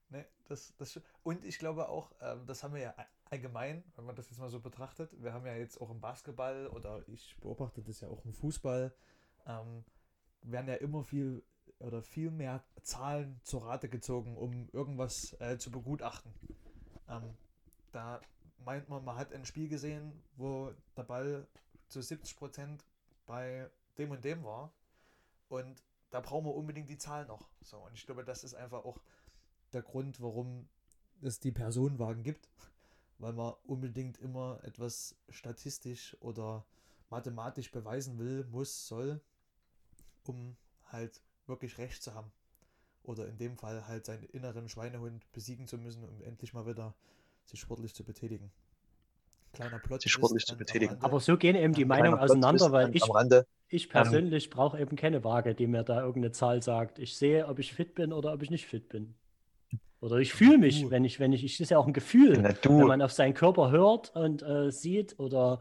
Nee, 0.10 0.26
das, 0.48 0.76
das, 0.78 1.00
und 1.24 1.46
ich 1.46 1.58
glaube 1.60 1.90
auch, 1.90 2.12
ähm, 2.22 2.46
das 2.46 2.64
haben 2.64 2.74
wir 2.74 2.82
ja 2.82 2.96
allgemein, 3.30 3.84
wenn 3.96 4.06
man 4.06 4.16
das 4.16 4.30
jetzt 4.30 4.40
mal 4.40 4.50
so 4.50 4.60
betrachtet, 4.60 5.12
wir 5.22 5.34
haben 5.34 5.46
ja 5.46 5.56
jetzt 5.56 5.80
auch 5.80 5.90
im 5.90 6.02
Basketball 6.02 6.68
oder 6.68 7.04
ich 7.08 7.36
beobachte 7.42 7.82
das 7.82 8.02
ja 8.02 8.10
auch 8.10 8.24
im 8.26 8.34
Fußball, 8.34 8.94
ähm, 9.48 9.84
werden 10.42 10.68
ja 10.68 10.76
immer 10.76 11.04
viel 11.04 11.44
oder 11.80 12.02
viel 12.02 12.32
mehr 12.32 12.64
Zahlen 12.82 13.40
zur 13.44 13.66
Rate 13.66 13.90
gezogen, 13.90 14.36
um 14.38 14.70
irgendwas 14.72 15.36
äh, 15.40 15.58
zu 15.58 15.72
begutachten. 15.72 16.34
Ähm, 17.08 17.36
da 17.92 18.22
meint 18.64 18.90
man, 18.90 19.04
man 19.04 19.16
hat 19.16 19.34
ein 19.34 19.46
Spiel 19.46 19.68
gesehen, 19.68 20.24
wo 20.36 20.72
der 20.96 21.04
Ball 21.04 21.48
zu 21.88 22.00
70% 22.00 22.80
bei 23.26 23.70
dem 23.98 24.12
und 24.12 24.24
dem 24.24 24.44
war. 24.44 24.74
Und 25.50 25.84
da 26.10 26.20
brauchen 26.20 26.46
wir 26.46 26.56
unbedingt 26.56 26.90
die 26.90 26.98
Zahlen 26.98 27.28
noch. 27.28 27.50
So, 27.62 27.78
und 27.78 27.94
ich 27.94 28.06
glaube, 28.06 28.24
das 28.24 28.44
ist 28.44 28.54
einfach 28.54 28.84
auch 28.84 29.00
der 29.74 29.82
Grund, 29.82 30.22
warum 30.22 30.68
es 31.22 31.40
die 31.40 31.52
Personenwagen 31.52 32.24
gibt. 32.24 32.50
Weil 33.20 33.34
man 33.34 33.54
unbedingt 33.64 34.18
immer 34.20 34.60
etwas 34.64 35.16
statistisch 35.30 36.16
oder 36.20 36.66
mathematisch 37.10 37.72
beweisen 37.72 38.20
will, 38.20 38.46
muss, 38.46 38.88
soll, 38.88 39.22
um 40.28 40.56
halt 40.92 41.22
wirklich 41.46 41.78
Recht 41.78 42.04
zu 42.04 42.14
haben. 42.14 42.32
Oder 43.04 43.28
in 43.28 43.38
dem 43.38 43.58
Fall 43.58 43.88
halt 43.88 44.06
seinen 44.06 44.24
inneren 44.24 44.68
Schweinehund 44.68 45.32
besiegen 45.32 45.68
zu 45.68 45.78
müssen, 45.78 46.04
um 46.04 46.22
endlich 46.24 46.54
mal 46.54 46.66
wieder 46.66 46.94
sich 47.46 47.60
sportlich 47.60 47.96
zu 47.96 48.04
betätigen. 48.04 48.52
Kleiner 49.54 49.80
Plot. 49.80 50.02
Sich 50.02 50.12
sportlich 50.12 50.46
zu 50.46 50.58
betätigen. 50.58 50.98
Aber 51.00 51.20
so 51.20 51.38
gehen 51.38 51.56
eben 51.56 51.74
die 51.74 51.86
Meinungen 51.86 52.20
auseinander, 52.20 52.72
weil 52.72 52.94
ich, 52.96 53.04
ich 53.70 53.90
persönlich 53.90 54.46
ähm, 54.46 54.50
brauche 54.52 54.80
eben 54.80 54.96
keine 54.98 55.24
Waage, 55.24 55.56
die 55.56 55.68
mir 55.68 55.84
da 55.84 56.02
irgendeine 56.02 56.32
Zahl 56.34 56.62
sagt. 56.62 57.00
Ich 57.00 57.18
sehe, 57.18 57.48
ob 57.48 57.60
ich 57.60 57.74
fit 57.74 57.96
bin 57.96 58.12
oder 58.12 58.34
ob 58.34 58.44
ich 58.44 58.50
nicht 58.50 58.68
fit 58.68 58.90
bin. 58.90 59.16
Oder 60.00 60.18
ich 60.18 60.34
fühle 60.34 60.60
mich, 60.60 60.90
wenn 60.92 61.06
ich, 61.06 61.20
wenn 61.20 61.34
ich, 61.34 61.44
ich 61.44 61.60
ist 61.60 61.72
ja 61.72 61.80
auch 61.80 61.88
ein 61.88 61.94
Gefühl, 61.94 62.44
wenn 62.44 62.88
man 62.88 63.02
auf 63.02 63.12
seinen 63.12 63.34
Körper 63.34 63.72
hört 63.72 64.16
und 64.16 64.44
äh, 64.44 64.70
sieht 64.70 65.18
oder 65.18 65.60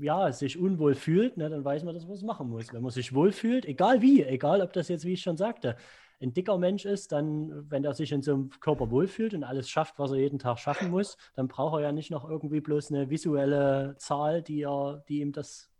ja, 0.00 0.32
sich 0.32 0.58
unwohl 0.58 0.94
fühlt, 0.94 1.36
ne, 1.36 1.50
dann 1.50 1.64
weiß 1.64 1.84
man, 1.84 1.94
dass 1.94 2.06
man 2.06 2.14
es 2.14 2.22
machen 2.22 2.48
muss. 2.48 2.72
Wenn 2.72 2.82
man 2.82 2.90
sich 2.90 3.14
wohl 3.14 3.32
fühlt, 3.32 3.66
egal 3.66 4.00
wie, 4.02 4.22
egal 4.22 4.62
ob 4.62 4.72
das 4.72 4.88
jetzt, 4.88 5.04
wie 5.04 5.12
ich 5.12 5.22
schon 5.22 5.36
sagte, 5.36 5.76
ein 6.20 6.32
dicker 6.32 6.56
Mensch 6.56 6.86
ist, 6.86 7.12
dann, 7.12 7.70
wenn 7.70 7.84
er 7.84 7.92
sich 7.92 8.10
in 8.10 8.22
so 8.22 8.32
einem 8.32 8.50
Körper 8.60 8.90
wohlfühlt 8.90 9.34
und 9.34 9.44
alles 9.44 9.68
schafft, 9.68 9.98
was 9.98 10.12
er 10.12 10.16
jeden 10.18 10.38
Tag 10.38 10.58
schaffen 10.58 10.90
muss, 10.90 11.18
dann 11.34 11.48
braucht 11.48 11.78
er 11.78 11.82
ja 11.82 11.92
nicht 11.92 12.10
noch 12.10 12.28
irgendwie 12.28 12.60
bloß 12.60 12.90
eine 12.90 13.10
visuelle 13.10 13.96
Zahl, 13.98 14.42
die, 14.42 14.62
er, 14.62 15.04
die 15.08 15.20
ihm 15.20 15.32
das 15.32 15.70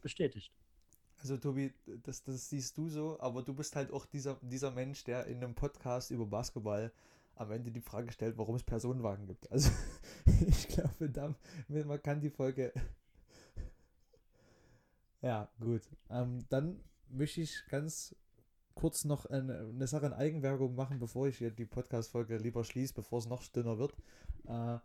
bestätigt. 0.00 0.52
Also 1.18 1.36
Tobi, 1.36 1.72
das, 2.02 2.24
das 2.24 2.48
siehst 2.48 2.76
du 2.78 2.88
so, 2.88 3.20
aber 3.20 3.42
du 3.42 3.54
bist 3.54 3.76
halt 3.76 3.92
auch 3.92 4.06
dieser, 4.06 4.38
dieser 4.42 4.70
Mensch, 4.70 5.04
der 5.04 5.26
in 5.26 5.36
einem 5.36 5.54
Podcast 5.54 6.10
über 6.10 6.26
Basketball 6.26 6.90
am 7.36 7.50
Ende 7.52 7.70
die 7.70 7.80
Frage 7.80 8.10
stellt, 8.12 8.38
warum 8.38 8.56
es 8.56 8.62
Personenwagen 8.62 9.26
gibt. 9.26 9.50
Also 9.50 9.70
ich 10.46 10.68
glaube, 10.68 11.10
da, 11.10 11.34
man 11.68 12.02
kann 12.02 12.20
die 12.20 12.30
Folge 12.30 12.72
ja, 15.22 15.48
gut. 15.60 15.82
Ähm, 16.10 16.44
dann 16.48 16.80
möchte 17.08 17.40
ich 17.40 17.64
ganz 17.68 18.14
kurz 18.74 19.04
noch 19.04 19.26
eine, 19.26 19.58
eine 19.58 19.86
Sache 19.86 20.06
in 20.06 20.12
Eigenwerbung 20.12 20.74
machen, 20.74 20.98
bevor 20.98 21.28
ich 21.28 21.38
hier 21.38 21.50
die 21.50 21.64
Podcast-Folge 21.64 22.38
lieber 22.38 22.64
schließe, 22.64 22.94
bevor 22.94 23.18
es 23.18 23.26
noch 23.26 23.46
dünner 23.48 23.78
wird. 23.78 23.94
Äh, 24.46 24.78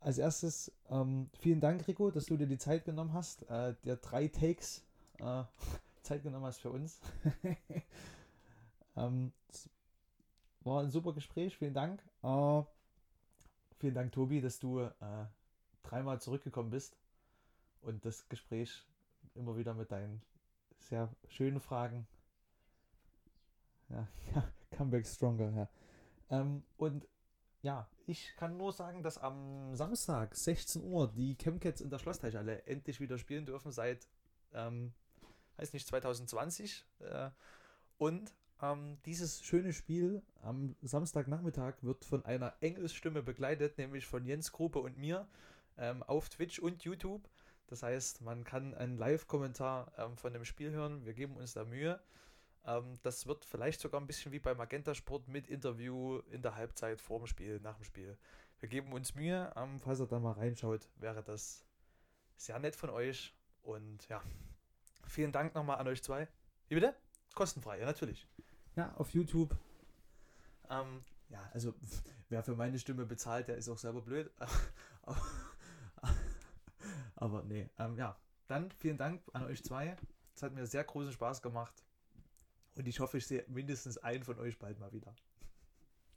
als 0.00 0.18
erstes, 0.18 0.70
ähm, 0.90 1.30
vielen 1.38 1.60
Dank, 1.60 1.88
Rico, 1.88 2.10
dass 2.10 2.26
du 2.26 2.36
dir 2.36 2.46
die 2.46 2.58
Zeit 2.58 2.84
genommen 2.84 3.14
hast, 3.14 3.48
äh, 3.48 3.74
der 3.84 3.96
drei 3.96 4.28
Takes 4.28 4.82
äh, 5.18 5.44
Zeit 6.02 6.22
genommen 6.22 6.44
hast 6.44 6.60
für 6.60 6.70
uns. 6.70 7.00
ähm, 8.96 9.32
war 10.60 10.82
ein 10.82 10.90
super 10.90 11.12
Gespräch, 11.14 11.56
vielen 11.56 11.74
Dank. 11.74 12.02
Äh, 12.22 12.62
vielen 13.78 13.94
Dank, 13.94 14.12
Tobi, 14.12 14.42
dass 14.42 14.58
du 14.58 14.80
äh, 14.80 14.90
dreimal 15.82 16.20
zurückgekommen 16.20 16.70
bist 16.70 16.96
und 17.80 18.04
das 18.04 18.28
Gespräch 18.28 18.84
immer 19.34 19.56
wieder 19.56 19.74
mit 19.74 19.90
deinen 19.90 20.22
sehr 20.78 21.08
schönen 21.28 21.60
Fragen. 21.60 22.06
Ja, 23.88 24.08
ja 24.34 24.52
Comeback 24.70 25.06
Stronger, 25.06 25.50
ja. 25.50 25.68
Ähm, 26.30 26.62
und 26.76 27.06
ja, 27.62 27.88
ich 28.06 28.34
kann 28.36 28.56
nur 28.56 28.72
sagen, 28.72 29.02
dass 29.02 29.18
am 29.18 29.74
Samstag 29.74 30.34
16 30.34 30.82
Uhr 30.82 31.10
die 31.10 31.36
Chemcats 31.36 31.80
in 31.80 31.90
der 31.90 31.98
Schlossteichhalle 31.98 32.66
endlich 32.66 33.00
wieder 33.00 33.18
spielen 33.18 33.46
dürfen 33.46 33.72
seit, 33.72 34.06
ähm, 34.52 34.92
weiß 35.56 35.72
nicht, 35.72 35.86
2020. 35.86 36.84
Äh, 37.00 37.30
und 37.96 38.34
ähm, 38.60 38.98
dieses 39.06 39.42
schöne 39.42 39.72
Spiel 39.72 40.22
am 40.42 40.76
Samstagnachmittag 40.82 41.76
wird 41.82 42.04
von 42.04 42.24
einer 42.24 42.54
Engelsstimme 42.60 43.22
begleitet, 43.22 43.78
nämlich 43.78 44.06
von 44.06 44.24
Jens 44.26 44.52
Gruppe 44.52 44.80
und 44.80 44.98
mir 44.98 45.26
ähm, 45.78 46.02
auf 46.02 46.28
Twitch 46.28 46.58
und 46.58 46.84
YouTube. 46.84 47.28
Das 47.74 47.82
heißt, 47.82 48.20
man 48.20 48.44
kann 48.44 48.72
einen 48.72 48.96
Live-Kommentar 48.96 49.90
ähm, 49.98 50.16
von 50.16 50.32
dem 50.32 50.44
Spiel 50.44 50.70
hören. 50.70 51.04
Wir 51.04 51.12
geben 51.12 51.36
uns 51.36 51.54
da 51.54 51.64
Mühe. 51.64 52.00
Ähm, 52.64 52.94
das 53.02 53.26
wird 53.26 53.44
vielleicht 53.44 53.80
sogar 53.80 54.00
ein 54.00 54.06
bisschen 54.06 54.30
wie 54.30 54.38
bei 54.38 54.54
Magenta 54.54 54.94
Sport 54.94 55.26
mit 55.26 55.48
Interview 55.48 56.20
in 56.30 56.40
der 56.40 56.54
Halbzeit 56.54 57.00
vor 57.00 57.18
dem 57.18 57.26
Spiel, 57.26 57.58
nach 57.58 57.74
dem 57.74 57.82
Spiel. 57.82 58.16
Wir 58.60 58.68
geben 58.68 58.92
uns 58.92 59.16
Mühe. 59.16 59.52
Ähm, 59.56 59.80
falls 59.80 59.98
ihr 59.98 60.06
da 60.06 60.20
mal 60.20 60.34
reinschaut, 60.34 60.88
wäre 61.00 61.24
das 61.24 61.64
sehr 62.36 62.60
nett 62.60 62.76
von 62.76 62.90
euch. 62.90 63.34
Und 63.62 64.08
ja, 64.08 64.22
vielen 65.08 65.32
Dank 65.32 65.56
nochmal 65.56 65.78
an 65.78 65.88
euch 65.88 66.00
zwei. 66.00 66.28
Wie 66.68 66.76
bitte? 66.76 66.94
Kostenfrei, 67.34 67.80
ja, 67.80 67.86
natürlich. 67.86 68.28
Ja, 68.76 68.94
auf 68.94 69.10
YouTube. 69.10 69.52
Ähm, 70.70 71.02
ja, 71.28 71.42
also 71.52 71.74
wer 72.28 72.44
für 72.44 72.54
meine 72.54 72.78
Stimme 72.78 73.04
bezahlt, 73.04 73.48
der 73.48 73.56
ist 73.56 73.68
auch 73.68 73.78
selber 73.78 74.00
blöd. 74.00 74.30
Aber 77.24 77.42
nee, 77.42 77.70
ähm, 77.78 77.96
ja. 77.96 78.16
Dann 78.48 78.70
vielen 78.78 78.98
Dank 78.98 79.22
an 79.32 79.46
euch 79.46 79.64
zwei. 79.64 79.96
Es 80.34 80.42
hat 80.42 80.52
mir 80.52 80.66
sehr 80.66 80.84
großen 80.84 81.10
Spaß 81.10 81.40
gemacht. 81.40 81.72
Und 82.76 82.86
ich 82.86 83.00
hoffe, 83.00 83.16
ich 83.16 83.26
sehe 83.26 83.46
mindestens 83.48 83.96
einen 83.96 84.22
von 84.22 84.38
euch 84.38 84.58
bald 84.58 84.78
mal 84.78 84.92
wieder. 84.92 85.14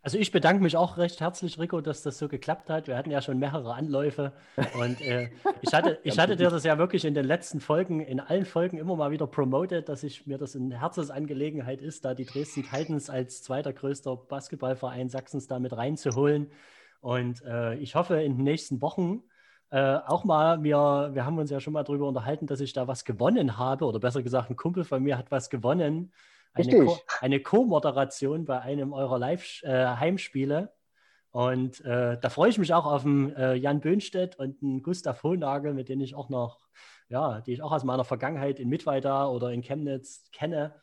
Also 0.02 0.18
ich 0.18 0.32
bedanke 0.34 0.62
mich 0.62 0.76
auch 0.76 0.98
recht 0.98 1.22
herzlich, 1.22 1.58
Rico, 1.60 1.80
dass 1.80 2.02
das 2.04 2.18
so 2.18 2.28
geklappt 2.28 2.70
hat. 2.70 2.88
Wir 2.88 2.98
hatten 2.98 3.10
ja 3.10 3.22
schon 3.22 3.40
mehrere 3.40 3.74
Anläufe 3.74 4.34
und 4.78 5.00
äh, 5.00 5.30
ich, 5.62 5.74
hatte, 5.74 6.00
ich 6.04 6.20
hatte 6.20 6.36
dir 6.36 6.50
das 6.50 6.66
ja 6.66 6.78
wirklich 6.78 7.06
in 7.06 7.14
den 7.14 7.26
letzten 7.26 7.62
Folgen, 7.62 8.02
in 8.02 8.20
allen 8.20 8.46
Folgen 8.46 8.78
immer 8.78 8.98
mal 8.98 9.12
wieder 9.12 9.28
promotet, 9.28 9.88
dass 9.88 10.04
ich 10.04 10.28
mir 10.28 10.38
das 10.38 10.58
eine 10.58 10.80
Herzensangelegenheit 10.80 11.82
ist, 11.82 12.04
da 12.04 12.14
die 12.14 12.26
Dresden 12.26 12.64
Titans 12.64 13.10
als 13.10 13.44
zweiter 13.44 13.72
größter 13.72 14.18
Basketballverein 14.18 15.10
Sachsens 15.10 15.48
da 15.48 15.60
mit 15.60 15.72
reinzuholen. 15.72 16.52
Und 17.00 17.42
äh, 17.44 17.76
ich 17.76 17.96
hoffe, 17.96 18.22
in 18.22 18.36
den 18.36 18.44
nächsten 18.44 18.82
Wochen 18.82 19.24
äh, 19.70 19.98
auch 20.06 20.24
mal, 20.24 20.64
wir, 20.64 21.10
wir 21.14 21.26
haben 21.26 21.38
uns 21.38 21.50
ja 21.50 21.60
schon 21.60 21.74
mal 21.74 21.84
darüber 21.84 22.08
unterhalten, 22.08 22.48
dass 22.48 22.60
ich 22.60 22.74
da 22.74 22.88
was 22.88 23.04
gewonnen 23.06 23.58
habe, 23.58 23.86
oder 23.86 24.00
besser 24.00 24.24
gesagt, 24.24 24.50
ein 24.50 24.56
Kumpel 24.56 24.84
von 24.84 25.04
mir 25.04 25.18
hat 25.18 25.32
was 25.32 25.50
gewonnen. 25.50 26.14
Eine, 26.54 26.86
Co 26.86 26.98
eine 27.22 27.40
Co-Moderation 27.40 28.46
bei 28.46 28.60
einem 28.62 28.94
eurer 28.94 29.20
Live-Heimspiele. 29.20 30.60
Äh, 30.60 31.38
und 31.38 31.86
äh, 31.86 32.18
da 32.20 32.30
freue 32.30 32.50
ich 32.50 32.58
mich 32.58 32.74
auch 32.74 32.86
auf 32.86 33.04
den 33.04 33.36
äh, 33.36 33.54
Jan 33.54 33.80
Böhnstedt 33.80 34.40
und 34.40 34.62
den 34.62 34.82
Gustav 34.82 35.22
Hohnagel, 35.22 35.74
mit 35.74 35.90
denen 35.90 36.02
ich 36.02 36.16
auch 36.16 36.30
noch, 36.30 36.68
ja, 37.10 37.42
die 37.42 37.54
ich 37.54 37.62
auch 37.62 37.72
aus 37.72 37.84
meiner 37.84 38.06
Vergangenheit 38.06 38.60
in 38.60 38.70
Mittweida 38.70 39.28
oder 39.28 39.52
in 39.52 39.62
Chemnitz 39.62 40.30
kenne. 40.32 40.74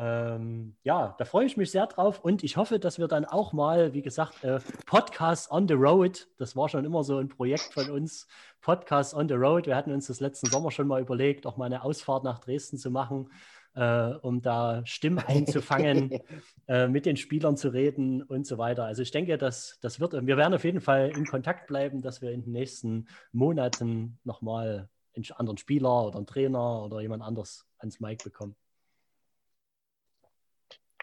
Ähm, 0.00 0.76
ja, 0.84 1.16
da 1.18 1.24
freue 1.24 1.44
ich 1.44 1.56
mich 1.56 1.72
sehr 1.72 1.88
drauf 1.88 2.20
und 2.20 2.44
ich 2.44 2.56
hoffe, 2.56 2.78
dass 2.78 3.00
wir 3.00 3.08
dann 3.08 3.24
auch 3.24 3.52
mal, 3.52 3.94
wie 3.94 4.02
gesagt, 4.02 4.44
äh, 4.44 4.60
Podcast 4.86 5.50
on 5.50 5.66
the 5.66 5.74
Road, 5.74 6.28
das 6.38 6.54
war 6.54 6.68
schon 6.68 6.84
immer 6.84 7.02
so 7.02 7.18
ein 7.18 7.28
Projekt 7.28 7.74
von 7.74 7.90
uns, 7.90 8.28
Podcast 8.60 9.12
on 9.12 9.28
the 9.28 9.34
Road. 9.34 9.66
Wir 9.66 9.74
hatten 9.74 9.90
uns 9.90 10.06
das 10.06 10.20
letzten 10.20 10.46
Sommer 10.46 10.70
schon 10.70 10.86
mal 10.86 11.00
überlegt, 11.00 11.46
auch 11.46 11.56
mal 11.56 11.64
eine 11.64 11.82
Ausfahrt 11.82 12.22
nach 12.22 12.38
Dresden 12.38 12.78
zu 12.78 12.92
machen, 12.92 13.32
äh, 13.74 14.12
um 14.22 14.40
da 14.40 14.86
Stimmen 14.86 15.18
einzufangen, 15.26 16.20
äh, 16.68 16.86
mit 16.86 17.04
den 17.04 17.16
Spielern 17.16 17.56
zu 17.56 17.70
reden 17.70 18.22
und 18.22 18.46
so 18.46 18.56
weiter. 18.56 18.84
Also 18.84 19.02
ich 19.02 19.10
denke, 19.10 19.36
dass 19.36 19.78
das 19.80 19.98
wird, 19.98 20.12
wir 20.12 20.36
werden 20.36 20.54
auf 20.54 20.62
jeden 20.62 20.80
Fall 20.80 21.10
in 21.10 21.26
Kontakt 21.26 21.66
bleiben, 21.66 22.02
dass 22.02 22.22
wir 22.22 22.30
in 22.30 22.42
den 22.42 22.52
nächsten 22.52 23.08
Monaten 23.32 24.20
nochmal 24.22 24.88
einen 25.16 25.24
anderen 25.34 25.58
Spieler 25.58 26.06
oder 26.06 26.18
einen 26.18 26.26
Trainer 26.26 26.84
oder 26.84 27.00
jemand 27.00 27.24
anders 27.24 27.66
ans 27.80 27.98
Mic 27.98 28.22
bekommen. 28.22 28.54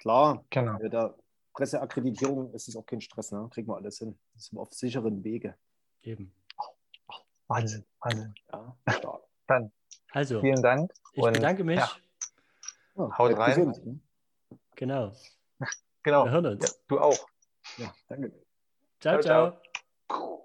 Klar, 0.06 0.46
Genau. 0.52 0.78
mit 0.78 0.94
der 0.94 1.16
Presseakkreditierung 1.56 2.54
ist 2.54 2.68
es 2.68 2.76
auch 2.76 2.86
kein 2.86 3.02
Stress, 3.02 3.32
ne? 3.32 3.48
kriegen 3.52 3.68
wir 3.68 3.76
alles 3.76 3.98
hin. 3.98 4.16
Das 4.36 4.46
sind 4.46 4.56
wir 4.58 4.62
auf 4.62 4.72
sicheren 4.72 5.24
Wege. 5.24 5.56
Eben. 6.04 6.32
Wahnsinn, 7.48 7.84
Wahnsinn. 8.02 8.36
Ja, 8.54 8.76
stark. 8.92 9.24
Dann 9.48 9.72
Also, 10.12 10.42
vielen 10.42 10.62
Dank. 10.62 10.94
ich 11.14 11.24
und 11.24 11.34
bedanke 11.34 11.64
mich. 11.64 11.80
Ja, 11.80 11.90
Ja, 12.98 13.18
Haut 13.18 13.36
rein. 13.36 13.56
gesund, 13.56 13.84
ne? 13.84 14.00
Genau. 14.76 15.12
genau. 16.04 16.26
Wir 16.26 16.32
hören 16.32 16.46
uns. 16.46 16.70
Ja, 16.70 16.76
du 16.88 17.00
auch. 17.00 17.28
Ja, 17.78 17.92
danke. 18.08 18.30
Ciao, 19.00 19.20
Ciao, 19.20 19.22
ciao. 19.22 19.60
ciao. 20.08 20.42